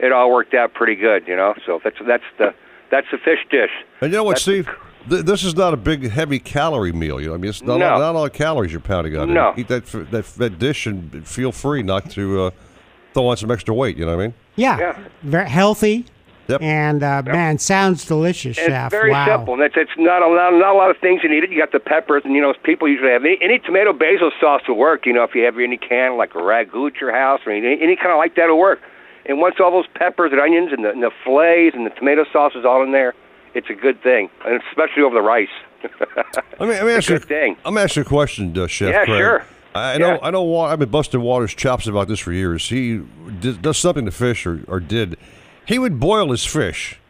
it 0.00 0.10
all 0.10 0.30
worked 0.32 0.54
out 0.54 0.72
pretty 0.72 0.94
good, 0.94 1.28
you 1.28 1.36
know. 1.36 1.54
So 1.66 1.80
that's 1.84 1.96
that's 2.06 2.24
the 2.38 2.54
that's 2.90 3.06
the 3.10 3.18
fish 3.18 3.40
dish. 3.50 3.70
And 4.00 4.10
you 4.10 4.18
know 4.18 4.24
what, 4.24 4.36
That's- 4.42 4.42
Steve? 4.42 4.68
Th- 5.08 5.24
this 5.24 5.44
is 5.44 5.54
not 5.56 5.74
a 5.74 5.76
big, 5.76 6.08
heavy 6.10 6.38
calorie 6.38 6.92
meal. 6.92 7.20
You 7.20 7.28
know, 7.28 7.34
I 7.34 7.36
mean, 7.38 7.50
it's 7.50 7.62
not, 7.62 7.78
No. 7.78 7.98
not 7.98 8.14
a 8.14 8.18
lot 8.18 8.32
calories 8.32 8.72
you're 8.72 8.80
pounding 8.80 9.16
on. 9.16 9.32
No. 9.32 9.54
Eat 9.56 9.68
that, 9.68 9.86
that 10.10 10.24
that 10.36 10.58
dish 10.58 10.86
and 10.86 11.26
feel 11.26 11.52
free 11.52 11.82
not 11.82 12.10
to 12.10 12.44
uh, 12.44 12.50
throw 13.14 13.26
on 13.28 13.36
some 13.36 13.50
extra 13.50 13.74
weight. 13.74 13.96
You 13.96 14.06
know 14.06 14.16
what 14.16 14.22
I 14.22 14.26
mean? 14.26 14.34
Yeah. 14.56 14.98
Very 15.22 15.48
healthy. 15.48 16.06
Yep. 16.48 16.60
And, 16.60 17.02
uh, 17.02 17.22
man, 17.24 17.58
sounds 17.58 18.04
delicious, 18.04 18.58
And 18.58 18.66
Chef. 18.66 18.86
It's 18.86 19.00
very 19.00 19.12
wow. 19.12 19.26
simple. 19.26 19.54
And 19.54 19.62
it's, 19.62 19.76
it's 19.76 19.92
not, 19.96 20.22
a, 20.22 20.26
lot, 20.26 20.52
not 20.52 20.74
a 20.74 20.76
lot 20.76 20.90
of 20.90 20.98
things 20.98 21.22
you 21.22 21.28
need. 21.28 21.44
It. 21.44 21.50
You 21.50 21.58
got 21.58 21.70
the 21.72 21.78
peppers, 21.80 22.22
and 22.24 22.34
you 22.34 22.40
know 22.40 22.52
people 22.64 22.88
usually 22.88 23.12
have 23.12 23.24
any, 23.24 23.38
any 23.40 23.58
tomato 23.60 23.92
basil 23.92 24.32
sauce 24.40 24.62
will 24.66 24.76
work. 24.76 25.06
You 25.06 25.12
know 25.12 25.22
if 25.22 25.34
you 25.34 25.44
have 25.44 25.58
any 25.58 25.76
can 25.78 26.16
like 26.16 26.34
a 26.34 26.38
ragu 26.38 26.88
at 26.88 27.00
your 27.00 27.12
house 27.12 27.40
or 27.46 27.52
any, 27.52 27.80
any 27.80 27.94
kind 27.96 28.10
of 28.10 28.18
like 28.18 28.34
that 28.34 28.48
will 28.48 28.58
work. 28.58 28.80
And 29.24 29.38
once 29.40 29.56
all 29.60 29.70
those 29.70 29.86
peppers 29.94 30.32
and 30.32 30.40
onions 30.40 30.72
and 30.72 30.84
the, 30.84 30.90
and 30.90 31.02
the 31.02 31.12
fillets 31.24 31.76
and 31.76 31.86
the 31.86 31.90
tomato 31.90 32.24
sauce 32.32 32.54
is 32.56 32.64
all 32.64 32.82
in 32.82 32.90
there, 32.90 33.14
it's 33.54 33.70
a 33.70 33.74
good 33.74 34.02
thing, 34.02 34.30
and 34.44 34.62
especially 34.68 35.02
over 35.02 35.14
the 35.14 35.22
rice. 35.22 35.48
Let 36.60 36.68
me, 36.68 36.74
let 36.74 36.84
me 36.84 36.92
ask 36.92 37.08
you. 37.08 37.56
I'm 37.64 37.76
asking 37.76 38.02
a 38.02 38.04
question, 38.04 38.56
uh, 38.56 38.68
Chef. 38.68 38.92
Yeah, 38.92 39.04
Craig. 39.04 39.18
sure. 39.18 39.44
I 39.74 39.94
I 39.94 39.98
know. 39.98 40.12
Yeah. 40.12 40.18
I 40.22 40.30
know. 40.30 40.56
I've 40.60 40.78
been 40.78 40.90
busting 40.90 41.20
Waters' 41.20 41.54
chops 41.54 41.88
about 41.88 42.06
this 42.06 42.20
for 42.20 42.32
years. 42.32 42.68
He 42.68 42.98
d- 43.40 43.58
does 43.60 43.78
something 43.78 44.04
to 44.04 44.12
fish, 44.12 44.46
or, 44.46 44.62
or 44.68 44.78
did. 44.78 45.16
He 45.66 45.80
would 45.80 45.98
boil 45.98 46.30
his 46.30 46.44
fish. 46.44 47.00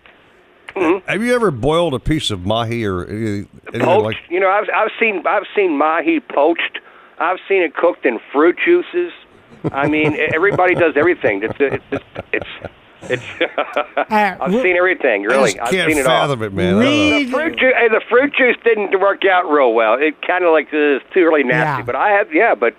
Mm-hmm. 0.68 1.06
Have 1.06 1.22
you 1.22 1.34
ever 1.34 1.50
boiled 1.50 1.92
a 1.92 1.98
piece 1.98 2.30
of 2.30 2.46
mahi 2.46 2.86
or 2.86 3.04
anything, 3.04 3.48
poached. 3.74 4.04
like? 4.04 4.16
you 4.30 4.40
know, 4.40 4.48
I've 4.48 4.68
I've 4.74 4.90
seen 4.98 5.22
I've 5.26 5.46
seen 5.54 5.76
mahi 5.76 6.20
poached. 6.20 6.78
I've 7.18 7.38
seen 7.46 7.62
it 7.62 7.74
cooked 7.74 8.06
in 8.06 8.20
fruit 8.32 8.58
juices. 8.64 9.12
I 9.70 9.86
mean, 9.88 10.16
everybody 10.34 10.74
does 10.74 10.96
everything. 10.96 11.42
It's 11.42 11.82
it's 11.92 12.04
it's 12.32 12.48
it's. 13.10 13.22
I've 14.10 14.52
seen 14.52 14.76
everything, 14.76 15.22
really. 15.22 15.58
I 15.60 15.70
can't 15.70 15.90
seen 15.90 15.98
it 15.98 16.06
all. 16.06 16.28
fathom 16.28 16.42
it, 16.42 16.52
man. 16.52 16.78
The 16.78 17.30
fruit 17.30 17.58
juice, 17.58 17.72
hey, 17.76 17.88
the 17.88 18.02
fruit 18.08 18.34
juice 18.36 18.56
didn't 18.64 18.98
work 19.00 19.24
out 19.24 19.50
real 19.50 19.72
well. 19.74 19.94
It 19.94 20.14
kind 20.26 20.44
of 20.44 20.52
like 20.52 20.68
is 20.72 21.00
too 21.12 21.24
really 21.24 21.44
nasty. 21.44 21.80
Yeah. 21.80 21.82
But 21.82 21.96
I 21.96 22.10
have, 22.10 22.32
yeah, 22.32 22.54
but 22.54 22.74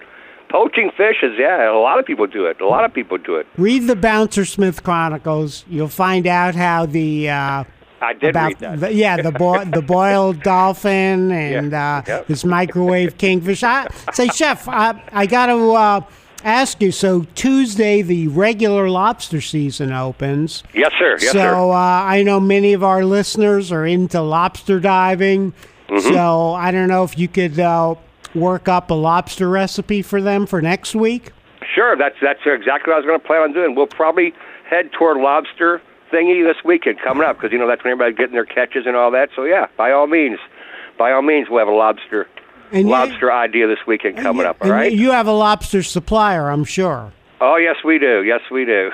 poaching 0.49 0.91
fish 0.95 1.17
is 1.23 1.33
yeah. 1.37 1.71
A 1.71 1.77
lot 1.77 1.99
of 1.99 2.05
people 2.05 2.27
do 2.27 2.45
it. 2.45 2.61
A 2.61 2.67
lot 2.67 2.85
of 2.85 2.93
people 2.93 3.17
do 3.17 3.35
it. 3.35 3.47
Read 3.57 3.87
the 3.87 3.95
Bouncer 3.95 4.45
Smith 4.45 4.83
Chronicles. 4.83 5.65
You'll 5.69 5.87
find 5.87 6.27
out 6.27 6.55
how 6.55 6.85
the 6.85 7.29
uh, 7.29 7.63
I 8.01 8.13
did 8.13 8.31
about 8.31 8.47
read 8.49 8.59
that. 8.59 8.79
The, 8.81 8.93
yeah, 8.93 9.21
the 9.21 9.31
bo- 9.31 9.65
the 9.65 9.81
boiled 9.87 10.41
dolphin 10.43 11.31
and 11.31 11.73
uh, 11.73 12.03
Yep. 12.07 12.27
this 12.27 12.43
microwave 12.45 13.17
kingfish. 13.17 13.63
I 13.63 13.87
say, 14.13 14.27
chef, 14.27 14.67
I, 14.67 15.01
I 15.11 15.25
got 15.25 15.47
to 15.47 15.71
uh, 15.71 16.01
ask 16.43 16.81
you. 16.81 16.91
So 16.91 17.25
Tuesday, 17.35 18.01
the 18.01 18.27
regular 18.27 18.89
lobster 18.89 19.41
season 19.41 19.91
opens. 19.91 20.63
Yes, 20.73 20.91
sir. 20.99 21.17
Yes, 21.19 21.31
so 21.31 21.39
sir. 21.39 21.55
Uh, 21.55 21.73
I 21.75 22.23
know 22.23 22.39
many 22.39 22.73
of 22.73 22.83
our 22.83 23.03
listeners 23.05 23.71
are 23.71 23.85
into 23.85 24.21
lobster 24.21 24.79
diving. 24.79 25.53
Mhm. 25.89 26.01
So 26.01 26.53
I 26.53 26.71
don't 26.71 26.87
know 26.87 27.03
if 27.03 27.17
you 27.17 27.27
could 27.27 27.59
uh, 27.59 27.95
work 28.35 28.67
up 28.67 28.89
a 28.91 28.93
lobster 28.93 29.49
recipe 29.49 30.01
for 30.01 30.21
them 30.21 30.45
for 30.45 30.61
next 30.61 30.95
week. 30.95 31.31
Sure, 31.73 31.95
that's 31.95 32.15
that's 32.21 32.39
exactly 32.45 32.91
what 32.91 32.95
I 32.95 32.99
was 32.99 33.05
going 33.05 33.19
to 33.19 33.25
plan 33.25 33.41
on 33.41 33.53
doing. 33.53 33.75
We'll 33.75 33.87
probably 33.87 34.33
head 34.69 34.91
toward 34.91 35.17
lobster 35.17 35.81
thingy 36.11 36.43
this 36.43 36.63
weekend 36.63 36.99
coming 36.99 37.23
up 37.23 37.37
because 37.37 37.51
you 37.51 37.57
know 37.57 37.67
that's 37.67 37.83
when 37.83 37.91
everybody's 37.93 38.17
getting 38.17 38.33
their 38.33 38.45
catches 38.45 38.85
and 38.85 38.95
all 38.95 39.11
that. 39.11 39.29
So 39.35 39.43
yeah, 39.43 39.67
by 39.77 39.91
all 39.91 40.07
means, 40.07 40.39
by 40.97 41.11
all 41.11 41.21
means, 41.21 41.47
we'll 41.49 41.59
have 41.59 41.67
a 41.67 41.71
lobster 41.71 42.27
And 42.73 42.87
you- 42.87 42.91
lobster 42.91 43.31
idea 43.31 43.67
this 43.67 43.79
weekend 43.87 44.17
coming 44.17 44.45
up. 44.45 44.57
All 44.61 44.65
And 44.67 44.71
right. 44.71 44.91
you 44.91 45.11
have 45.11 45.27
a 45.27 45.31
lobster 45.31 45.83
supplier, 45.83 46.49
I'm 46.49 46.65
sure. 46.65 47.13
Oh 47.39 47.57
yes, 47.57 47.75
we 47.83 47.99
do. 47.99 48.23
Yes, 48.23 48.39
we 48.49 48.63
do. 48.65 48.89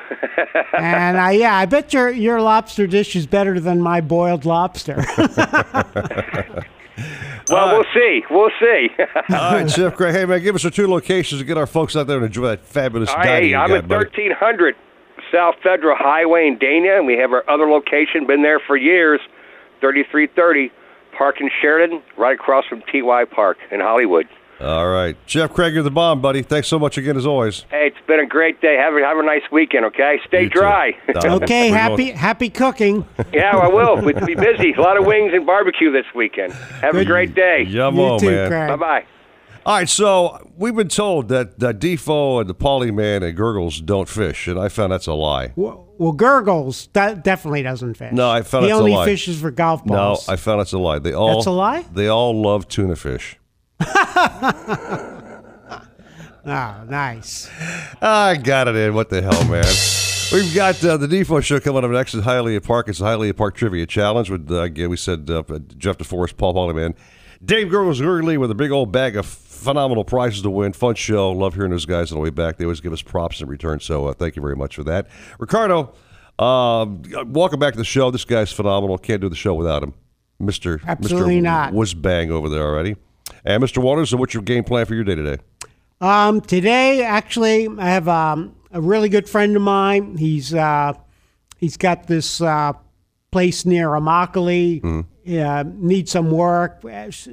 and 0.78 1.18
uh, 1.18 1.28
yeah, 1.30 1.56
I 1.56 1.66
bet 1.66 1.94
your 1.94 2.10
your 2.10 2.42
lobster 2.42 2.88
dish 2.88 3.16
is 3.16 3.28
better 3.28 3.60
than 3.60 3.80
my 3.80 4.02
boiled 4.02 4.44
lobster. 4.44 4.96
well, 7.50 7.76
we'll 7.78 7.86
see. 7.94 8.24
We'll 8.30 8.50
see. 8.60 8.90
All 9.30 9.54
right, 9.54 9.70
Chef 9.70 9.96
Craig. 9.96 10.16
Hey, 10.16 10.26
man, 10.26 10.42
give 10.42 10.56
us 10.56 10.66
our 10.66 10.72
two 10.72 10.88
locations 10.88 11.42
to 11.42 11.46
get 11.46 11.58
our 11.58 11.68
folks 11.68 11.96
out 11.96 12.08
there 12.08 12.18
and 12.18 12.26
enjoy 12.26 12.48
that 12.48 12.66
fabulous 12.66 13.10
All 13.10 13.16
dining 13.18 13.32
right, 13.32 13.44
you 13.46 13.56
I'm 13.56 13.70
got, 13.70 13.78
at 13.78 13.88
buddy. 13.88 14.06
1300 14.06 14.76
South 15.32 15.56
Federal 15.62 15.96
Highway 15.96 16.48
in 16.48 16.58
Dania, 16.58 16.98
and 16.98 17.06
we 17.08 17.18
have 17.18 17.32
our 17.32 17.48
other 17.50 17.70
location. 17.70 18.26
Been 18.26 18.42
there 18.42 18.60
for 18.60 18.76
years, 18.76 19.20
3330 19.82 20.72
Park 21.20 21.42
in 21.42 21.50
Sheridan, 21.62 22.02
right 22.18 22.36
across 22.36 22.66
from 22.66 22.82
TY 22.90 23.26
Park 23.26 23.58
in 23.72 23.82
Hollywood. 23.82 24.26
All 24.62 24.88
right. 24.88 25.18
Chef 25.26 25.54
Craig, 25.54 25.74
you're 25.74 25.84
the 25.84 25.92
bomb, 25.92 26.22
buddy. 26.22 26.42
Thanks 26.44 26.70
so 26.70 26.80
much 26.80 26.98
again, 26.98 27.18
as 27.18 27.26
always. 27.26 27.66
Hey, 27.70 27.88
it's 27.88 28.08
been 28.08 28.22
a 28.22 28.26
great 28.26 28.62
day. 28.62 28.78
Have 28.78 28.94
a 28.94 29.02
have 29.02 29.18
a 29.18 29.24
nice 29.24 29.44
weekend. 29.52 29.86
Okay, 29.86 30.20
stay 30.26 30.48
dry. 30.48 30.98
okay, 31.16 31.70
happy 31.70 32.12
happy 32.12 32.50
cooking. 32.50 33.06
yeah, 33.34 33.56
I 33.56 33.68
will. 33.68 34.02
We'll 34.02 34.26
be 34.26 34.36
busy. 34.36 34.74
A 34.74 34.82
lot 34.82 34.98
of 34.98 35.06
wings 35.06 35.34
and 35.34 35.46
barbecue 35.46 35.92
this 35.92 36.06
weekend. 36.16 36.54
Have 36.54 36.96
a 36.96 37.04
great 37.06 37.36
day. 37.36 37.66
Yummo, 37.68 38.22
oh, 38.22 38.26
man. 38.26 38.70
Bye 38.70 38.76
bye. 38.76 39.06
All 39.70 39.76
right, 39.76 39.88
so 39.88 40.52
we've 40.58 40.76
been 40.76 40.88
told 40.88 41.28
that, 41.28 41.60
that 41.60 41.78
Defoe 41.78 42.40
and 42.40 42.50
the 42.50 42.56
Poly 42.56 42.90
Man 42.90 43.22
and 43.22 43.38
Gurgles 43.38 43.80
don't 43.80 44.10
fish, 44.10 44.48
and 44.48 44.60
I 44.60 44.68
found 44.68 44.92
that's 44.92 45.06
a 45.06 45.14
lie. 45.14 45.54
Well, 45.56 45.88
well, 46.00 46.12
Gurgles 46.12 46.90
that 46.94 47.24
definitely 47.24 47.62
doesn't 47.62 47.94
fish. 47.94 48.12
No, 48.12 48.32
I 48.32 48.42
found 48.42 48.66
he 48.66 48.72
that's 48.72 48.80
only 48.80 48.94
a 48.94 48.96
lie. 48.96 49.02
The 49.02 49.12
only 49.12 49.16
fishes 49.16 49.40
for 49.40 49.52
golf 49.52 49.86
balls. 49.86 50.28
No. 50.28 50.34
I 50.34 50.38
found 50.38 50.60
that's 50.60 50.74
a 50.74 50.80
lie. 50.80 50.98
They 50.98 51.14
all 51.14 51.36
That's 51.36 51.46
a 51.46 51.52
lie? 51.52 51.86
They 51.94 52.08
all 52.08 52.42
love 52.42 52.68
tuna 52.68 52.96
fish. 52.96 53.38
Oh, 53.80 53.86
nice. 56.46 57.48
I 58.02 58.38
got 58.38 58.70
it 58.70 58.76
in. 58.76 58.96
What 58.96 59.12
the 59.12 59.22
hell, 59.22 59.46
man? 59.46 59.72
We've 60.34 60.56
got 60.56 60.84
uh, 60.84 60.98
the 60.98 61.08
Defoe 61.08 61.42
show 61.42 61.60
coming 61.60 61.84
up 61.84 61.92
next 61.92 62.16
at 62.16 62.24
Hialeah 62.24 62.64
Park. 62.64 62.88
It's 62.88 62.98
the 62.98 63.06
Hialeah 63.06 63.38
Park 63.38 63.54
Trivia 63.54 63.86
Challenge 63.86 64.32
with, 64.32 64.50
uh, 64.50 64.62
again, 64.62 64.90
we 64.90 64.98
said 64.98 65.30
uh, 65.30 65.44
Jeff 65.78 66.00
DeForest, 66.00 66.38
Paul 66.38 66.56
Polyman, 66.56 66.96
Dave 67.46 67.70
Gurgles 67.70 68.02
Gurley 68.02 68.40
with 68.40 68.50
a 68.50 68.56
big 68.56 68.72
old 68.72 68.92
bag 68.92 69.16
of 69.16 69.28
phenomenal 69.60 70.04
prizes 70.04 70.42
to 70.42 70.50
win. 70.50 70.74
Fun 70.74 70.96
show. 70.96 71.32
Love 71.32 71.54
hearing 71.54 71.72
those 71.72 71.86
guys 71.86 72.12
on 72.12 72.18
the 72.18 72.22
way 72.24 72.30
back. 72.30 72.58
They 72.58 72.66
always 72.66 72.82
give 72.82 72.94
us 72.94 73.02
props 73.02 73.42
in 73.42 73.48
return, 73.48 73.80
so 73.80 74.08
uh, 74.08 74.14
thank 74.14 74.36
you 74.36 74.42
very 74.42 74.56
much 74.56 74.76
for 74.76 74.84
that. 74.86 75.08
Ricardo, 75.38 75.94
um, 76.40 77.04
welcome 77.28 77.60
back 77.60 77.74
to 77.74 77.78
the 77.78 77.86
show. 77.86 78.12
This 78.12 78.26
guy's 78.26 78.52
phenomenal. 78.52 78.98
Can't 78.98 79.22
do 79.22 79.30
the 79.30 79.36
show 79.36 79.54
without 79.54 79.84
him. 79.84 79.94
Mr. 80.42 80.84
Absolutely 80.86 81.40
Mr. 81.40 81.44
not. 81.44 81.74
Was 81.74 81.94
bang 81.94 82.32
over 82.32 82.48
there 82.48 82.64
already. 82.64 82.96
And 83.44 83.62
Mr. 83.62 83.84
Waters, 83.84 84.10
so 84.10 84.18
what's 84.18 84.34
your 84.34 84.44
game 84.44 84.64
plan 84.64 84.86
for 84.86 84.96
your 84.96 85.04
day 85.04 85.16
today? 85.16 85.42
Um, 86.02 86.40
today, 86.40 87.04
actually, 87.04 87.68
I 87.78 87.90
have 87.90 88.08
um, 88.08 88.56
a 88.72 88.80
really 88.80 89.10
good 89.10 89.28
friend 89.28 89.56
of 89.56 89.62
mine. 89.62 90.18
He's 90.18 90.54
uh, 90.54 90.94
he's 91.58 91.76
got 91.76 92.08
this 92.08 92.42
uh, 92.42 92.74
place 93.32 93.66
near 93.66 93.90
Immokalee. 93.90 94.82
Mm-hmm. 94.82 95.02
Uh, 95.28 95.64
needs 95.76 96.12
some 96.12 96.32
work. 96.32 96.82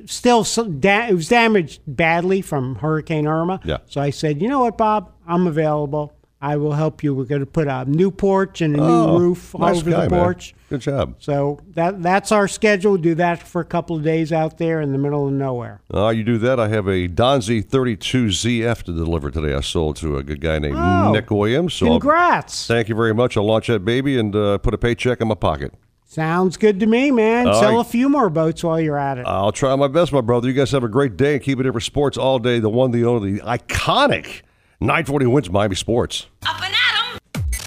Still, 0.06 0.44
some 0.44 0.80
da- 0.80 1.08
it 1.08 1.14
was 1.14 1.28
damaged 1.28 1.80
badly 1.86 2.42
from 2.42 2.76
Hurricane 2.76 3.26
Irma. 3.26 3.60
Yeah. 3.64 3.78
So 3.86 4.00
I 4.00 4.10
said, 4.10 4.42
you 4.42 4.48
know 4.48 4.60
what, 4.60 4.76
Bob, 4.76 5.12
I'm 5.26 5.46
available. 5.46 6.12
I 6.38 6.56
will 6.56 6.72
help 6.72 7.02
you. 7.02 7.14
We're 7.14 7.24
going 7.24 7.40
to 7.40 7.46
put 7.46 7.66
a 7.66 7.86
new 7.86 8.10
porch 8.10 8.60
and 8.60 8.76
a 8.76 8.82
Oh, 8.82 9.12
new 9.16 9.18
roof 9.24 9.54
nice 9.58 9.78
over 9.78 9.90
guy, 9.90 10.04
the 10.04 10.10
man. 10.10 10.20
porch. 10.20 10.54
Good 10.68 10.82
job. 10.82 11.14
So 11.18 11.60
that 11.74 12.02
that's 12.02 12.30
our 12.30 12.46
schedule. 12.46 12.98
Do 12.98 13.14
that 13.14 13.42
for 13.42 13.60
a 13.62 13.64
couple 13.64 13.96
of 13.96 14.02
days 14.02 14.32
out 14.32 14.58
there 14.58 14.80
in 14.82 14.92
the 14.92 14.98
middle 14.98 15.26
of 15.26 15.32
nowhere. 15.32 15.80
Uh, 15.92 16.08
you 16.10 16.24
do 16.24 16.36
that. 16.38 16.60
I 16.60 16.68
have 16.68 16.86
a 16.88 17.08
Donzi 17.08 17.64
32ZF 17.64 18.82
to 18.82 18.92
deliver 18.92 19.30
today. 19.30 19.54
I 19.54 19.60
sold 19.60 19.96
to 19.96 20.18
a 20.18 20.22
good 20.22 20.40
guy 20.42 20.58
named 20.58 20.76
Oh, 20.78 21.12
Nick 21.12 21.30
Williams. 21.30 21.72
So 21.72 21.86
I'll- 21.86 22.00
Congrats. 22.00 22.66
thank 22.66 22.88
you 22.90 22.94
very 22.94 23.14
much. 23.14 23.36
I'll 23.38 23.44
launch 23.46 23.68
that 23.68 23.84
baby 23.84 24.18
and 24.18 24.34
uh, 24.36 24.58
put 24.58 24.74
a 24.74 24.78
paycheck 24.78 25.20
in 25.22 25.28
my 25.28 25.34
pocket. 25.34 25.72
Sounds 26.08 26.56
good 26.56 26.78
to 26.80 26.86
me, 26.86 27.10
man. 27.10 27.48
All 27.48 27.60
Sell 27.60 27.76
right. 27.76 27.80
a 27.80 27.84
few 27.84 28.08
more 28.08 28.30
boats 28.30 28.62
while 28.62 28.80
you're 28.80 28.96
at 28.96 29.18
it. 29.18 29.26
I'll 29.26 29.50
try 29.52 29.74
my 29.74 29.88
best, 29.88 30.12
my 30.12 30.20
brother. 30.20 30.46
You 30.48 30.54
guys 30.54 30.70
have 30.70 30.84
a 30.84 30.88
great 30.88 31.16
day 31.16 31.34
and 31.34 31.42
keep 31.42 31.58
it 31.58 31.64
here 31.64 31.72
for 31.72 31.80
sports 31.80 32.16
all 32.16 32.38
day. 32.38 32.60
The 32.60 32.70
one, 32.70 32.92
the 32.92 33.04
only, 33.04 33.32
the 33.34 33.40
iconic 33.40 34.42
940 34.80 35.26
WINZ 35.26 35.50
Miami 35.50 35.74
Sports. 35.74 36.26
Up 36.46 36.62
and 36.62 36.72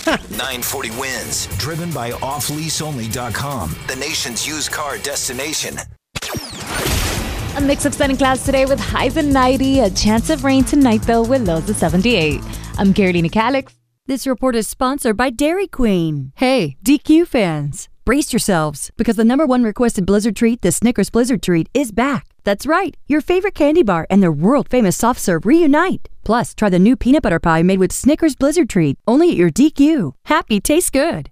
at 0.07 0.21
940 0.31 0.89
WINZ, 0.91 1.59
driven 1.59 1.91
by 1.91 2.11
offleaseonly.com, 2.11 3.75
the 3.87 3.95
nation's 3.97 4.47
used 4.47 4.71
car 4.71 4.97
destination. 4.99 5.75
A 7.57 7.61
mix 7.61 7.83
of 7.83 7.93
sun 7.93 8.11
and 8.11 8.17
clouds 8.17 8.45
today 8.45 8.65
with 8.65 8.79
highs 8.79 9.17
of 9.17 9.25
90. 9.25 9.81
A 9.81 9.89
chance 9.89 10.29
of 10.29 10.45
rain 10.45 10.63
tonight, 10.63 11.01
though, 11.01 11.23
with 11.23 11.45
lows 11.45 11.69
of 11.69 11.75
78. 11.75 12.39
I'm 12.77 12.93
Carolina 12.93 13.27
Calix. 13.27 13.73
This 14.07 14.25
report 14.25 14.55
is 14.55 14.67
sponsored 14.67 15.17
by 15.17 15.29
Dairy 15.29 15.67
Queen. 15.67 16.31
Hey, 16.37 16.77
DQ 16.83 17.27
fans, 17.27 17.89
brace 18.09 18.33
yourselves 18.33 18.89
because 18.97 19.17
the 19.17 19.23
number 19.23 19.45
one 19.45 19.63
requested 19.63 20.03
Blizzard 20.03 20.35
treat, 20.35 20.63
the 20.63 20.71
Snickers 20.71 21.11
Blizzard 21.11 21.43
treat, 21.43 21.69
is 21.75 21.91
back. 21.91 22.25
That's 22.43 22.65
right, 22.65 22.97
your 23.05 23.21
favorite 23.21 23.53
candy 23.53 23.83
bar 23.83 24.07
and 24.09 24.23
their 24.23 24.31
world 24.31 24.67
famous 24.67 24.97
soft 24.97 25.21
serve 25.21 25.45
reunite. 25.45 26.09
Plus, 26.23 26.55
try 26.55 26.69
the 26.71 26.79
new 26.79 26.95
peanut 26.95 27.21
butter 27.21 27.39
pie 27.39 27.61
made 27.61 27.77
with 27.77 27.91
Snickers 27.91 28.35
Blizzard 28.35 28.67
treat, 28.67 28.97
only 29.07 29.29
at 29.29 29.37
your 29.37 29.51
DQ. 29.51 30.13
Happy 30.25 30.59
tastes 30.59 30.89
good. 30.89 31.31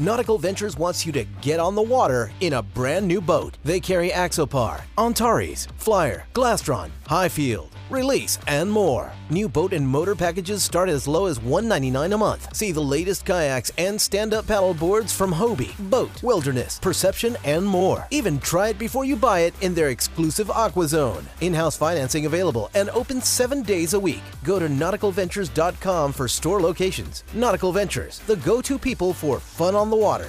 Nautical 0.00 0.38
Ventures 0.38 0.76
wants 0.76 1.04
you 1.04 1.10
to 1.10 1.24
get 1.42 1.58
on 1.58 1.74
the 1.74 1.82
water 1.82 2.30
in 2.38 2.52
a 2.52 2.62
brand 2.62 3.08
new 3.08 3.20
boat. 3.20 3.58
They 3.64 3.80
carry 3.80 4.10
Axopar, 4.10 4.82
Antares, 4.96 5.66
Flyer, 5.76 6.24
Glastron, 6.34 6.90
Highfield, 7.06 7.70
Release, 7.90 8.38
and 8.46 8.70
more. 8.70 9.12
New 9.30 9.48
boat 9.48 9.72
and 9.72 9.88
motor 9.88 10.14
packages 10.14 10.62
start 10.62 10.90
as 10.90 11.08
low 11.08 11.24
as 11.24 11.40
199 11.40 12.12
a 12.12 12.18
month. 12.18 12.54
See 12.54 12.70
the 12.70 12.82
latest 12.82 13.24
kayaks 13.24 13.72
and 13.78 13.98
stand-up 13.98 14.46
paddle 14.46 14.74
boards 14.74 15.10
from 15.10 15.32
Hobie, 15.32 15.74
BOTE, 15.88 16.22
Wilderness, 16.22 16.78
Perception, 16.80 17.36
and 17.44 17.64
more. 17.64 18.06
Even 18.10 18.38
try 18.40 18.68
it 18.68 18.78
before 18.78 19.06
you 19.06 19.16
buy 19.16 19.40
it 19.40 19.54
in 19.62 19.74
their 19.74 19.88
exclusive 19.88 20.50
Aqua 20.50 20.86
Zone. 20.86 21.26
In-house 21.40 21.78
financing 21.78 22.26
available 22.26 22.68
and 22.74 22.90
open 22.90 23.22
seven 23.22 23.62
days 23.62 23.94
a 23.94 24.00
week. 24.00 24.22
Go 24.44 24.58
to 24.58 24.68
nauticalventures.com 24.68 26.12
for 26.12 26.28
store 26.28 26.60
locations. 26.60 27.24
Nautical 27.34 27.72
Ventures, 27.72 28.18
the 28.26 28.36
go-to 28.36 28.78
people 28.78 29.14
for 29.14 29.40
fun 29.40 29.74
on 29.74 29.88
the 29.88 29.96
water. 29.96 30.28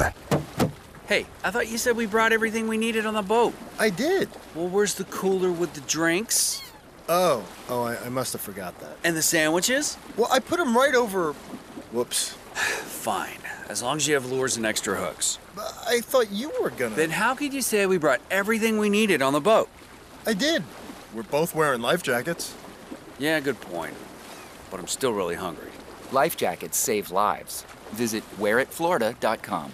Hey, 1.11 1.25
I 1.43 1.51
thought 1.51 1.67
you 1.67 1.77
said 1.77 1.97
we 1.97 2.05
brought 2.05 2.31
everything 2.31 2.69
we 2.69 2.77
needed 2.77 3.05
on 3.05 3.15
the 3.15 3.21
boat. 3.21 3.53
I 3.77 3.89
did. 3.89 4.29
Well, 4.55 4.69
where's 4.69 4.93
the 4.93 5.03
cooler 5.03 5.51
with 5.51 5.73
the 5.73 5.81
drinks? 5.81 6.61
Oh, 7.09 7.45
oh, 7.67 7.83
I, 7.83 7.97
I 7.97 8.07
must 8.07 8.31
have 8.31 8.39
forgot 8.41 8.79
that. 8.79 8.95
And 9.03 9.13
the 9.13 9.21
sandwiches? 9.21 9.97
Well, 10.15 10.29
I 10.31 10.39
put 10.39 10.57
them 10.57 10.73
right 10.73 10.95
over. 10.95 11.33
Whoops. 11.91 12.29
Fine, 12.53 13.39
as 13.67 13.83
long 13.83 13.97
as 13.97 14.07
you 14.07 14.13
have 14.13 14.31
lures 14.31 14.55
and 14.55 14.65
extra 14.65 14.95
hooks. 14.95 15.37
But 15.53 15.77
I 15.85 15.99
thought 15.99 16.31
you 16.31 16.49
were 16.61 16.69
gonna. 16.69 16.95
Then 16.95 17.09
how 17.09 17.35
could 17.35 17.53
you 17.53 17.61
say 17.61 17.85
we 17.85 17.97
brought 17.97 18.21
everything 18.31 18.77
we 18.77 18.87
needed 18.87 19.21
on 19.21 19.33
the 19.33 19.41
boat? 19.41 19.67
I 20.25 20.33
did. 20.33 20.63
We're 21.13 21.23
both 21.23 21.53
wearing 21.53 21.81
life 21.81 22.03
jackets. 22.03 22.55
Yeah, 23.19 23.37
good 23.41 23.59
point. 23.59 23.95
But 24.69 24.79
I'm 24.79 24.87
still 24.87 25.11
really 25.11 25.35
hungry. 25.35 25.71
Life 26.13 26.37
jackets 26.37 26.77
save 26.77 27.11
lives. 27.11 27.65
Visit 27.91 28.23
wearitflorida.com. 28.39 29.73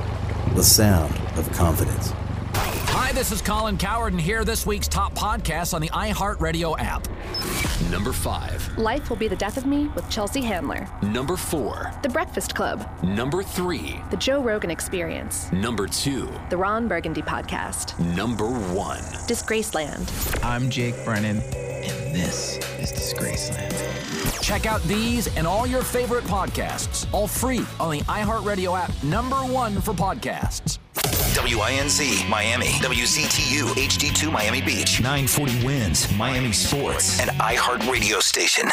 the 0.55 0.63
sound 0.63 1.15
of 1.37 1.49
confidence. 1.53 2.13
Hi, 3.11 3.15
this 3.15 3.33
is 3.33 3.41
Colin 3.41 3.77
Cowherd, 3.77 4.13
and 4.13 4.21
here 4.21 4.39
are 4.39 4.45
this 4.45 4.65
week's 4.65 4.87
top 4.87 5.13
podcasts 5.13 5.73
on 5.73 5.81
the 5.81 5.89
iHeartRadio 5.89 6.77
app. 6.79 7.05
Number 7.91 8.13
five. 8.13 8.65
Life 8.77 9.09
Will 9.09 9.17
Be 9.17 9.27
the 9.27 9.35
Death 9.35 9.57
of 9.57 9.65
Me 9.65 9.87
with 9.95 10.09
Chelsea 10.09 10.41
Handler. 10.41 10.87
Number 11.01 11.35
four. 11.35 11.91
The 12.03 12.07
Breakfast 12.07 12.55
Club. 12.55 12.89
Number 13.03 13.43
three. 13.43 13.99
The 14.11 14.15
Joe 14.15 14.41
Rogan 14.41 14.71
Experience. 14.71 15.51
Number 15.51 15.87
two. 15.87 16.29
The 16.49 16.55
Ron 16.55 16.87
Burgundy 16.87 17.21
Podcast. 17.21 17.99
Number 18.15 18.47
one. 18.47 19.01
Disgraceland. 19.27 20.41
I'm 20.41 20.69
Jake 20.69 20.95
Brennan, 21.03 21.41
and 21.41 22.15
this 22.15 22.59
is 22.79 22.93
Disgraceland. 22.93 24.41
Check 24.41 24.65
out 24.65 24.81
these 24.83 25.27
and 25.35 25.45
all 25.45 25.67
your 25.67 25.83
favorite 25.83 26.23
podcasts, 26.23 27.05
all 27.11 27.27
free 27.27 27.65
on 27.77 27.91
the 27.91 27.99
iHeartRadio 28.03 28.79
app, 28.79 29.03
number 29.03 29.35
one 29.35 29.81
for 29.81 29.91
podcasts. 29.91 30.80
WINZ 31.61 32.27
Miami, 32.27 32.65
WZTU 32.65 33.63
HD2 33.75 34.31
Miami 34.31 34.61
Beach, 34.61 34.99
940 34.99 35.53
WINZ 35.65 36.17
Miami 36.17 36.51
Sports, 36.51 37.19
and 37.19 37.29
iHeart 37.39 37.89
Radio 37.91 38.19
Station. 38.19 38.69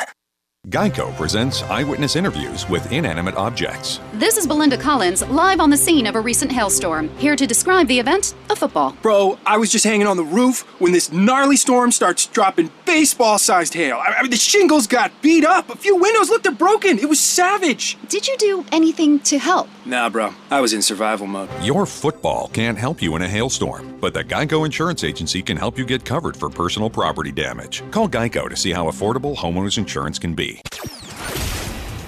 Geico 0.68 1.16
presents 1.16 1.62
eyewitness 1.62 2.14
interviews 2.14 2.68
with 2.68 2.92
inanimate 2.92 3.36
objects. 3.36 4.00
This 4.12 4.36
is 4.36 4.46
Belinda 4.46 4.76
Collins, 4.76 5.26
live 5.28 5.60
on 5.60 5.70
the 5.70 5.78
scene 5.78 6.06
of 6.06 6.14
a 6.14 6.20
recent 6.20 6.52
hailstorm. 6.52 7.08
Here 7.16 7.36
to 7.36 7.46
describe 7.46 7.88
the 7.88 7.98
event 7.98 8.34
a 8.50 8.56
football. 8.56 8.94
Bro, 9.00 9.38
I 9.46 9.56
was 9.56 9.72
just 9.72 9.84
hanging 9.84 10.06
on 10.06 10.18
the 10.18 10.24
roof 10.24 10.60
when 10.78 10.92
this 10.92 11.10
gnarly 11.10 11.56
storm 11.56 11.90
starts 11.90 12.26
dropping 12.26 12.70
baseball 12.84 13.38
sized 13.38 13.72
hail. 13.72 13.96
I 13.96 14.16
I 14.18 14.22
mean, 14.22 14.30
the 14.30 14.36
shingles 14.36 14.86
got 14.86 15.10
beat 15.22 15.44
up. 15.44 15.70
A 15.70 15.76
few 15.76 15.96
windows 15.96 16.28
looked 16.28 16.58
broken. 16.58 16.98
It 16.98 17.08
was 17.08 17.20
savage. 17.20 17.96
Did 18.08 18.28
you 18.28 18.36
do 18.36 18.66
anything 18.70 19.20
to 19.20 19.38
help? 19.38 19.68
Nah, 19.86 20.10
bro. 20.10 20.34
I 20.50 20.60
was 20.60 20.74
in 20.74 20.82
survival 20.82 21.26
mode. 21.26 21.48
Your 21.62 21.86
football 21.86 22.48
can't 22.48 22.76
help 22.76 23.00
you 23.00 23.16
in 23.16 23.22
a 23.22 23.28
hailstorm, 23.28 23.96
but 24.00 24.12
the 24.12 24.24
Geico 24.24 24.66
Insurance 24.66 25.02
Agency 25.02 25.40
can 25.40 25.56
help 25.56 25.78
you 25.78 25.86
get 25.86 26.04
covered 26.04 26.36
for 26.36 26.50
personal 26.50 26.90
property 26.90 27.32
damage. 27.32 27.82
Call 27.90 28.08
Geico 28.08 28.50
to 28.50 28.56
see 28.56 28.72
how 28.72 28.86
affordable 28.86 29.34
homeowners 29.34 29.78
insurance 29.78 30.18
can 30.18 30.34
be. 30.34 30.57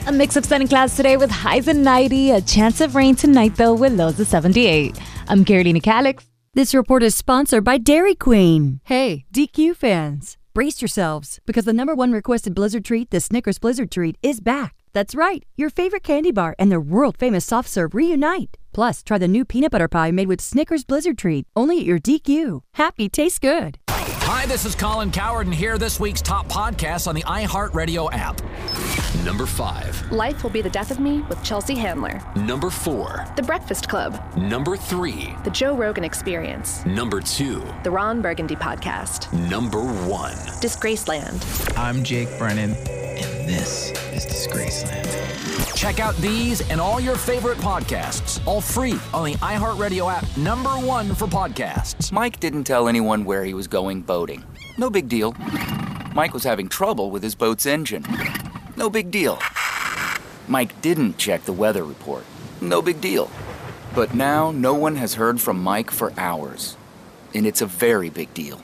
A 0.06 0.12
mix 0.12 0.34
of 0.34 0.44
sun 0.44 0.62
and 0.62 0.68
clouds 0.68 0.96
today 0.96 1.16
with 1.16 1.30
highs 1.30 1.68
of 1.68 1.76
90. 1.76 2.32
A 2.32 2.40
chance 2.40 2.80
of 2.80 2.94
rain 2.94 3.14
tonight, 3.14 3.54
though, 3.56 3.74
with 3.74 3.92
lows 3.92 4.18
of 4.18 4.26
78. 4.26 4.98
I'm 5.28 5.44
Carolina 5.44 5.80
Calix. 5.80 6.24
This 6.52 6.74
report 6.74 7.04
is 7.04 7.14
sponsored 7.14 7.62
by 7.62 7.78
Dairy 7.78 8.16
Queen. 8.16 8.80
Hey, 8.84 9.24
DQ 9.32 9.76
fans, 9.76 10.36
brace 10.52 10.82
yourselves 10.82 11.38
because 11.46 11.64
the 11.64 11.72
number 11.72 11.94
one 11.94 12.10
requested 12.12 12.54
Blizzard 12.54 12.84
treat, 12.84 13.10
the 13.10 13.20
Snickers 13.20 13.60
Blizzard 13.60 13.92
treat, 13.92 14.16
is 14.20 14.40
back. 14.40 14.74
That's 14.92 15.14
right, 15.14 15.44
your 15.56 15.70
favorite 15.70 16.02
candy 16.02 16.32
bar 16.32 16.56
and 16.58 16.72
their 16.72 16.80
world 16.80 17.16
famous 17.18 17.44
soft 17.44 17.68
serve 17.68 17.94
reunite. 17.94 18.56
Plus, 18.72 19.02
try 19.02 19.18
the 19.18 19.28
new 19.28 19.44
peanut 19.44 19.70
butter 19.70 19.86
pie 19.88 20.10
made 20.10 20.28
with 20.28 20.40
Snickers 20.40 20.84
Blizzard 20.84 21.18
treat, 21.18 21.46
only 21.54 21.78
at 21.78 21.86
your 21.86 21.98
DQ. 21.98 22.62
Happy 22.74 23.08
tastes 23.08 23.38
good. 23.38 23.78
Hi, 24.32 24.46
this 24.46 24.64
is 24.64 24.76
Colin 24.76 25.10
Cowherd, 25.10 25.46
and 25.48 25.54
here 25.54 25.72
are 25.74 25.78
this 25.78 25.98
week's 25.98 26.22
top 26.22 26.46
podcasts 26.46 27.08
on 27.08 27.16
the 27.16 27.22
iHeartRadio 27.24 28.08
app. 28.12 28.40
Number 29.24 29.44
five. 29.44 30.08
Life 30.12 30.44
Will 30.44 30.50
Be 30.50 30.62
the 30.62 30.70
Death 30.70 30.92
of 30.92 31.00
Me 31.00 31.22
with 31.22 31.42
Chelsea 31.42 31.74
Handler. 31.74 32.22
Number 32.36 32.70
four. 32.70 33.26
The 33.34 33.42
Breakfast 33.42 33.88
Club. 33.88 34.22
Number 34.36 34.76
three. 34.76 35.34
The 35.42 35.50
Joe 35.50 35.76
Rogan 35.76 36.04
Experience. 36.04 36.86
Number 36.86 37.20
two. 37.20 37.64
The 37.82 37.90
Ron 37.90 38.22
Burgundy 38.22 38.54
Podcast. 38.54 39.32
Number 39.50 39.82
one. 39.82 40.36
Disgraceland. 40.62 41.76
I'm 41.76 42.04
Jake 42.04 42.28
Brennan, 42.38 42.74
and 42.76 43.48
this 43.48 43.90
is 44.12 44.26
Disgraceland. 44.26 45.69
Check 45.80 45.98
out 45.98 46.14
these 46.18 46.60
and 46.68 46.78
all 46.78 47.00
your 47.00 47.16
favorite 47.16 47.56
podcasts, 47.56 48.38
all 48.46 48.60
free 48.60 49.00
on 49.14 49.24
the 49.24 49.32
iHeartRadio 49.36 50.12
app, 50.12 50.36
number 50.36 50.68
one 50.72 51.14
for 51.14 51.26
podcasts. 51.26 52.12
Mike 52.12 52.38
didn't 52.38 52.64
tell 52.64 52.86
anyone 52.86 53.24
where 53.24 53.46
he 53.46 53.54
was 53.54 53.66
going 53.66 54.02
boating. 54.02 54.44
No 54.76 54.90
big 54.90 55.08
deal. 55.08 55.34
Mike 56.14 56.34
was 56.34 56.44
having 56.44 56.68
trouble 56.68 57.10
with 57.10 57.22
his 57.22 57.34
boat's 57.34 57.64
engine. 57.64 58.04
No 58.76 58.90
big 58.90 59.10
deal. 59.10 59.38
Mike 60.48 60.78
didn't 60.82 61.16
check 61.16 61.44
the 61.44 61.52
weather 61.54 61.82
report. 61.82 62.26
No 62.60 62.82
big 62.82 63.00
deal. 63.00 63.30
But 63.94 64.12
now 64.14 64.50
no 64.50 64.74
one 64.74 64.96
has 64.96 65.14
heard 65.14 65.40
from 65.40 65.62
Mike 65.62 65.90
for 65.90 66.12
hours. 66.18 66.76
And 67.34 67.46
it's 67.46 67.62
a 67.62 67.66
very 67.66 68.10
big 68.10 68.34
deal. 68.34 68.60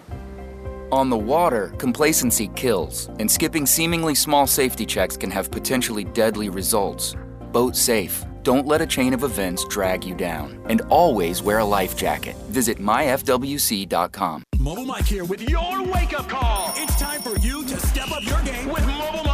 On 0.93 1.11
the 1.11 1.17
water, 1.17 1.75
complacency 1.79 2.49
kills, 2.49 3.09
and 3.19 3.29
skipping 3.29 3.67
seemingly 3.67 4.15
small 4.15 4.47
safety 4.47 4.87
checks 4.87 5.17
can 5.17 5.33
have 5.33 5.51
potentially 5.51 6.05
deadly 6.05 6.49
results. 6.49 7.17
Boat 7.51 7.75
safe. 7.75 8.25
Don't 8.45 8.67
let 8.67 8.81
a 8.81 8.87
chain 8.87 9.13
of 9.13 9.25
events 9.25 9.65
drag 9.65 10.05
you 10.05 10.15
down. 10.15 10.65
And 10.69 10.83
always 10.83 11.43
wear 11.43 11.59
a 11.59 11.65
life 11.65 11.97
jacket. 11.97 12.37
Visit 12.51 12.79
myfwc.com. 12.79 14.45
Mobile 14.61 14.85
Mike 14.85 15.07
here 15.07 15.25
with 15.25 15.49
your 15.49 15.83
wake 15.83 16.17
up 16.17 16.29
call. 16.29 16.73
It's 16.77 16.95
time 17.01 17.21
for 17.21 17.37
you 17.39 17.65
to 17.65 17.81
step 17.81 18.13
up 18.13 18.23
your 18.25 18.41
game 18.43 18.69
with 18.69 18.87
Mobile 18.87 19.26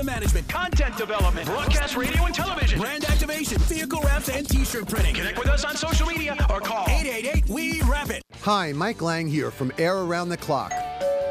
media 0.00 0.14
management, 0.14 0.48
content 0.48 0.96
development, 0.96 1.46
broadcast 1.46 1.96
radio 1.96 2.24
and 2.24 2.34
television, 2.34 2.78
brand 2.78 3.04
activation, 3.04 3.58
vehicle 3.60 4.00
wraps, 4.02 4.28
and 4.28 4.48
t 4.48 4.64
shirt 4.64 4.88
printing. 4.88 5.14
Connect 5.14 5.38
with 5.38 5.48
us 5.48 5.64
on 5.64 5.76
social 5.76 6.06
media 6.06 6.36
or 6.48 6.60
call 6.60 6.86
888 6.88 7.48
We 7.48 7.82
Wrap 7.82 8.10
It. 8.10 8.22
Hi, 8.42 8.72
Mike 8.72 9.02
Lang 9.02 9.28
here 9.28 9.50
from 9.50 9.72
Air 9.78 9.98
Around 9.98 10.30
the 10.30 10.36
Clock. 10.36 10.72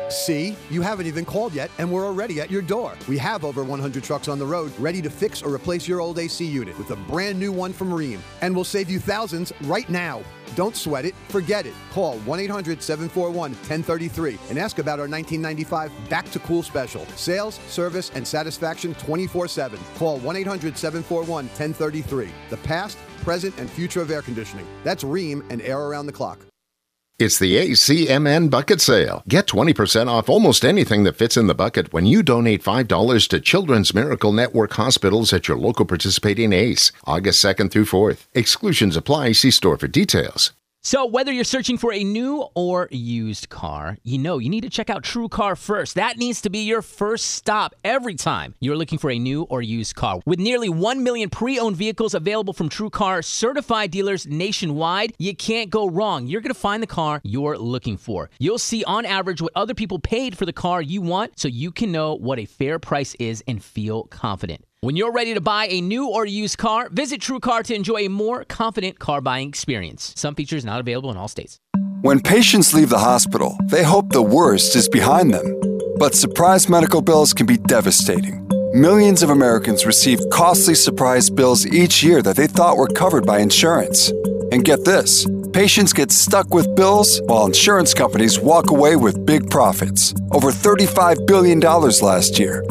See, 0.10 0.56
you 0.72 0.82
haven't 0.82 1.06
even 1.06 1.24
called 1.24 1.54
yet, 1.54 1.70
and 1.78 1.92
we're 1.92 2.06
already 2.06 2.42
at 2.42 2.50
your 2.50 2.64
door. 2.64 2.96
We 3.08 3.18
have 3.20 3.46
over 3.46 3.64
100 3.64 4.04
trucks 4.04 4.28
on 4.28 4.40
the 4.40 4.46
road 4.46 4.72
ready 4.80 5.04
to 5.04 5.10
fix 5.10 5.44
or 5.44 5.54
replace 5.54 5.88
your 5.88 6.00
old 6.00 6.18
AC 6.18 6.44
unit 6.44 6.78
with 6.80 6.90
a 6.90 6.96
brand 6.96 7.40
new 7.40 7.52
one 7.52 7.74
from 7.74 7.92
Rheem. 7.92 8.20
And 8.42 8.56
we'll 8.56 8.64
save 8.64 8.90
you 8.90 9.00
thousands 9.00 9.54
right 9.64 9.88
now. 9.88 10.24
Don't 10.56 10.76
sweat 10.76 11.06
it, 11.06 11.14
forget 11.28 11.68
it. 11.68 11.74
Call 11.92 12.18
1 12.20 12.40
800 12.40 12.82
741 12.82 13.52
1033 13.52 14.40
and 14.50 14.58
ask 14.58 14.80
about 14.80 15.00
our 15.00 15.08
1995 15.08 15.92
Back 16.10 16.30
to 16.32 16.40
Cool 16.40 16.64
special. 16.64 17.06
Sales, 17.16 17.60
service, 17.68 18.12
and 18.16 18.28
satisfaction 18.28 18.96
24 18.96 19.48
7. 19.48 19.80
Call 19.98 20.18
1 20.18 20.36
800 20.38 20.76
741 20.76 21.46
1033. 21.46 22.30
The 22.50 22.58
past, 22.58 22.98
present, 23.22 23.56
and 23.60 23.70
future 23.70 24.02
of 24.02 24.10
air 24.10 24.24
conditioning. 24.24 24.66
That's 24.84 25.04
Rheem 25.04 25.48
and 25.52 25.62
air 25.62 25.80
around 25.80 26.08
the 26.08 26.14
clock. 26.14 26.49
It's 27.20 27.38
the 27.38 27.58
ACMN 27.58 28.50
Bucket 28.50 28.80
Sale. 28.80 29.24
Get 29.28 29.48
20% 29.48 30.08
off 30.08 30.30
almost 30.30 30.64
anything 30.64 31.04
that 31.04 31.18
fits 31.18 31.36
in 31.36 31.48
the 31.48 31.54
bucket 31.54 31.92
when 31.92 32.06
you 32.06 32.24
donate 32.24 32.64
$5 32.64 33.28
to 33.28 33.40
Children's 33.42 33.94
Miracle 33.94 34.32
Network 34.32 34.72
hospitals 34.72 35.34
at 35.34 35.50
your 35.50 35.58
local 35.58 35.86
participating 35.86 36.54
ACE. 36.54 36.94
August 37.04 37.44
2nd 37.44 37.72
through 37.72 37.88
4th. 37.88 38.28
Exclusions 38.34 38.96
apply. 38.96 39.34
See 39.34 39.52
store 39.52 39.78
for 39.78 39.90
details. 39.90 40.54
So, 40.90 41.06
whether 41.06 41.32
you're 41.32 41.44
searching 41.44 41.78
for 41.78 41.94
a 41.94 42.04
new 42.04 42.48
or 42.56 42.88
used 42.90 43.50
car, 43.50 44.00
you 44.02 44.18
know 44.18 44.40
you 44.40 44.50
need 44.50 44.62
to 44.62 44.72
check 44.72 44.90
out 44.90 45.04
TrueCar 45.04 45.56
first. 45.56 45.94
That 45.94 46.18
needs 46.18 46.42
to 46.42 46.50
be 46.50 46.62
your 46.62 46.82
first 46.82 47.26
stop 47.36 47.76
every 47.84 48.16
time 48.16 48.56
you're 48.60 48.76
looking 48.76 48.98
for 48.98 49.12
a 49.12 49.20
new 49.20 49.44
or 49.44 49.62
used 49.62 49.94
car. 49.94 50.20
With 50.26 50.40
nearly 50.40 50.68
1 50.68 51.04
million 51.04 51.30
pre 51.30 51.60
owned 51.60 51.76
vehicles 51.76 52.16
available 52.16 52.54
from 52.54 52.70
TrueCar 52.70 53.24
certified 53.24 53.92
dealers 53.92 54.26
nationwide, 54.26 55.14
you 55.20 55.36
can't 55.36 55.70
go 55.70 55.88
wrong. 55.88 56.26
You're 56.26 56.42
going 56.42 56.56
to 56.56 56.60
find 56.60 56.82
the 56.82 56.88
car 56.88 57.22
you're 57.24 57.60
looking 57.60 57.96
for. 57.96 58.32
You'll 58.40 58.58
see 58.58 58.84
on 58.86 59.06
average 59.06 59.44
what 59.44 59.54
other 59.56 59.76
people 59.76 60.00
paid 60.00 60.36
for 60.36 60.48
the 60.48 60.54
car 60.54 60.82
you 60.82 61.04
want 61.04 61.38
so 61.38 61.50
you 61.50 61.72
can 61.72 61.92
know 61.92 62.16
what 62.16 62.40
a 62.40 62.46
fair 62.46 62.80
price 62.80 63.14
is 63.20 63.44
and 63.48 63.64
feel 63.64 64.06
confident. 64.06 64.66
When 64.82 64.96
you're 64.96 65.12
ready 65.12 65.34
to 65.34 65.42
buy 65.42 65.68
a 65.68 65.82
new 65.82 66.08
or 66.08 66.26
used 66.26 66.58
car, 66.58 66.88
visit 66.90 67.20
TrueCar 67.20 67.64
to 67.64 67.76
enjoy 67.76 68.06
a 68.06 68.08
more 68.08 68.46
confident 68.46 68.98
car 68.98 69.20
buying 69.20 69.50
experience. 69.50 70.14
Some 70.16 70.36
features 70.36 70.64
not 70.64 70.80
available 70.80 71.12
in 71.12 71.18
all 71.18 71.28
states. 71.28 71.60
When 72.00 72.22
patients 72.22 72.74
leave 72.74 72.88
the 72.88 73.00
hospital, 73.00 73.58
they 73.66 73.84
hope 73.84 74.14
the 74.14 74.22
worst 74.22 74.78
is 74.78 74.88
behind 74.88 75.34
them. 75.34 75.60
But 75.98 76.16
surprise 76.16 76.70
medical 76.70 77.02
bills 77.02 77.34
can 77.34 77.46
be 77.46 77.58
devastating. 77.58 78.48
Millions 78.74 79.22
of 79.22 79.32
Americans 79.32 79.86
receive 79.86 80.22
costly 80.32 80.76
surprise 80.76 81.30
bills 81.30 81.66
each 81.66 82.02
year 82.02 82.22
that 82.22 82.38
they 82.38 82.48
thought 82.48 82.78
were 82.78 82.88
covered 82.88 83.26
by 83.26 83.40
insurance. 83.40 84.14
And 84.54 84.64
get 84.64 84.86
this 84.86 85.28
patients 85.52 85.92
get 85.92 86.10
stuck 86.10 86.54
with 86.54 86.74
bills 86.78 87.22
while 87.26 87.48
insurance 87.48 87.94
companies 87.94 88.40
walk 88.40 88.70
away 88.70 88.96
with 88.96 89.26
big 89.26 89.50
profits. 89.50 90.14
Over 90.32 90.52
$35 90.52 91.28
billion 91.28 91.60
last 91.60 92.40
year. 92.40 92.64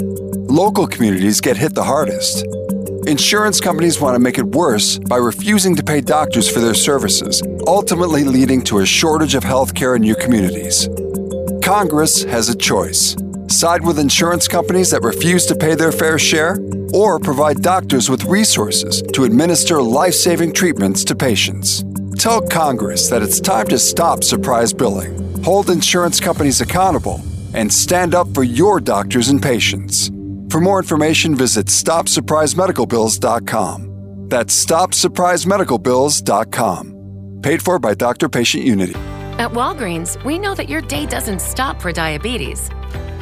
Local 0.51 0.87
communities 0.87 1.43
get 1.43 1.59
hit 1.59 1.75
the 1.75 1.85
hardest. 1.85 2.47
Insurance 3.07 3.61
companies 3.61 4.01
want 4.01 4.15
to 4.15 4.19
make 4.19 4.39
it 4.39 4.47
worse 4.47 4.99
by 4.99 5.19
refusing 5.19 5.77
to 5.77 5.83
pay 5.83 6.01
doctors 6.01 6.51
for 6.51 6.61
their 6.61 6.73
services, 6.73 7.43
ultimately 7.67 8.25
leading 8.25 8.63
to 8.63 8.79
a 8.79 8.87
shortage 8.87 9.35
of 9.35 9.45
healthcare 9.45 9.95
in 9.95 10.03
your 10.03 10.17
communities. 10.17 10.89
Congress 11.63 12.23
has 12.23 12.49
a 12.49 12.57
choice 12.57 13.15
side 13.49 13.85
with 13.85 13.99
insurance 13.99 14.49
companies 14.49 14.91
that 14.91 15.03
refuse 15.03 15.45
to 15.45 15.55
pay 15.55 15.75
their 15.75 15.93
fair 15.93 16.19
share, 16.19 16.57
or 16.95 17.19
provide 17.19 17.61
doctors 17.61 18.09
with 18.09 18.25
resources 18.25 19.03
to 19.13 19.25
administer 19.25 19.83
life 19.83 20.15
saving 20.15 20.55
treatments 20.55 21.05
to 21.05 21.15
patients. 21.15 21.85
Tell 22.19 22.41
Congress 22.41 23.11
that 23.11 23.23
it's 23.23 23.39
time 23.39 23.67
to 23.67 23.79
stop 23.79 24.25
surprise 24.25 24.73
billing, 24.73 25.43
hold 25.43 25.69
insurance 25.69 26.21
companies 26.21 26.63
accountable, 26.63 27.21
and 27.53 27.71
stand 27.71 28.15
up 28.15 28.33
for 28.33 28.45
your 28.45 28.81
doctors 28.81 29.29
and 29.29 29.43
patients. 29.43 30.11
For 30.51 30.61
more 30.61 30.79
information, 30.79 31.35
visit 31.35 31.67
StopSurpriseMedicalBills.com. 31.67 34.29
That's 34.29 34.65
StopSurpriseMedicalBills.com. 34.65 37.41
Paid 37.43 37.63
for 37.63 37.79
by 37.79 37.95
Doctor 37.95 38.29
Patient 38.29 38.65
Unity. 38.65 38.95
At 39.39 39.53
Walgreens, 39.53 40.23
we 40.25 40.39
know 40.39 40.55
that 40.55 40.69
your 40.69 40.81
day 40.81 41.07
doesn't 41.07 41.41
stop 41.41 41.81
for 41.81 41.93
diabetes. 41.93 42.71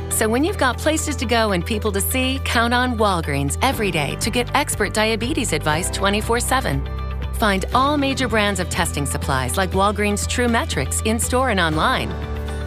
So 0.09 0.27
when 0.29 0.45
you've 0.45 0.57
got 0.57 0.79
places 0.79 1.15
to 1.17 1.27
go 1.27 1.53
and 1.53 1.67
people 1.67 1.93
to 1.93 2.01
see, 2.01 2.41
count 2.45 2.73
on 2.73 2.97
Walgreens 2.97 3.59
every 3.61 3.91
day 3.91 4.17
to 4.21 4.31
get 4.31 4.55
expert 4.55 4.95
diabetes 4.95 5.53
advice 5.53 5.91
24 5.91 6.41
7. 6.41 6.89
Find 7.35 7.67
all 7.75 7.99
major 7.99 8.29
brands 8.29 8.61
of 8.61 8.71
testing 8.71 9.05
supplies 9.05 9.59
like 9.59 9.73
Walgreens 9.73 10.27
TRUE 10.27 10.49
METRIX 10.49 11.07
in 11.07 11.19
store 11.19 11.51
and 11.51 11.61
online. 11.61 12.11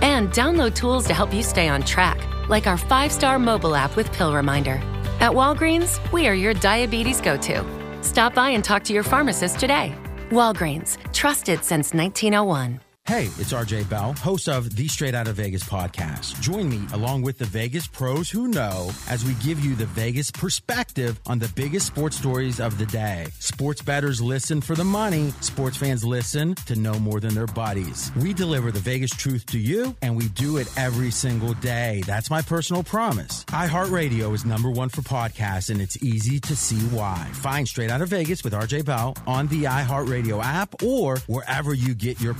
And 0.04 0.30
download 0.30 0.76
tools 0.76 1.08
to 1.08 1.16
help 1.16 1.34
you 1.34 1.42
stay 1.42 1.68
on 1.68 1.82
track, 1.82 2.20
like 2.50 2.68
our 2.68 2.78
five 2.78 3.12
star 3.12 3.40
mobile 3.40 3.76
app 3.76 3.96
with 3.96 4.12
Pill 4.12 4.34
Reminder. 4.34 4.82
At 5.20 5.32
Walgreens, 5.32 6.00
we 6.12 6.28
are 6.28 6.34
your 6.34 6.54
diabetes 6.54 7.22
go 7.22 7.38
to. 7.38 7.64
Stop 8.02 8.34
by 8.34 8.50
and 8.50 8.64
talk 8.64 8.84
to 8.86 8.94
your 8.94 9.04
pharmacist 9.04 9.60
today. 9.60 9.96
Walgreens, 10.30 10.98
trusted 11.14 11.64
since 11.64 11.94
1901. 11.94 12.89
Hey, 13.10 13.24
it's 13.40 13.54
RJ 13.54 13.90
Bell, 13.90 14.14
host 14.14 14.48
of 14.48 14.76
the 14.76 14.88
Straight 14.88 15.16
Out 15.16 15.28
of 15.28 15.38
Vegas 15.38 15.64
podcast. 15.64 16.40
Join 16.42 16.70
me 16.70 16.86
along 16.94 17.24
with 17.24 17.40
the 17.40 17.46
Vegas 17.46 17.88
pros 17.88 18.30
who 18.30 18.48
know 18.50 18.92
as 19.10 19.26
we 19.26 19.34
give 19.44 19.60
you 19.66 19.74
the 19.74 19.88
Vegas 19.88 20.30
perspective 20.30 21.20
on 21.26 21.40
the 21.40 21.52
biggest 21.56 21.88
sports 21.88 22.18
stories 22.18 22.60
of 22.60 22.78
the 22.78 22.86
day. 22.86 23.26
Sports 23.40 23.82
bettors 23.82 24.22
listen 24.22 24.62
for 24.62 24.76
the 24.76 24.84
money, 24.84 25.34
sports 25.42 25.76
fans 25.76 26.06
listen 26.06 26.54
to 26.68 26.76
know 26.76 27.00
more 27.00 27.20
than 27.20 27.34
their 27.34 27.48
buddies. 27.48 28.12
We 28.16 28.32
deliver 28.32 28.72
the 28.72 28.80
Vegas 28.80 29.10
truth 29.10 29.44
to 29.48 29.58
you, 29.58 29.96
and 30.04 30.16
we 30.16 30.28
do 30.28 30.58
it 30.58 30.72
every 30.78 31.10
single 31.10 31.56
day. 31.56 32.04
That's 32.06 32.30
my 32.30 32.44
personal 32.44 32.84
promise. 32.84 33.44
iHeartRadio 33.46 34.36
is 34.36 34.46
number 34.46 34.70
one 34.70 34.90
for 34.90 35.02
podcasts, 35.02 35.72
and 35.72 35.82
it's 35.82 35.98
easy 36.04 36.40
to 36.42 36.56
see 36.56 36.86
why. 36.96 37.28
Find 37.34 37.68
Straight 37.68 37.90
Out 37.90 38.04
of 38.04 38.10
Vegas 38.10 38.44
with 38.44 38.54
RJ 38.54 38.86
Bell 38.86 39.18
on 39.26 39.48
the 39.48 39.64
iHeartRadio 39.64 40.44
app 40.44 40.84
or 40.84 41.18
wherever 41.26 41.74
you 41.74 41.96
get 41.96 42.22
your 42.22 42.36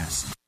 podcasts. 0.00 0.39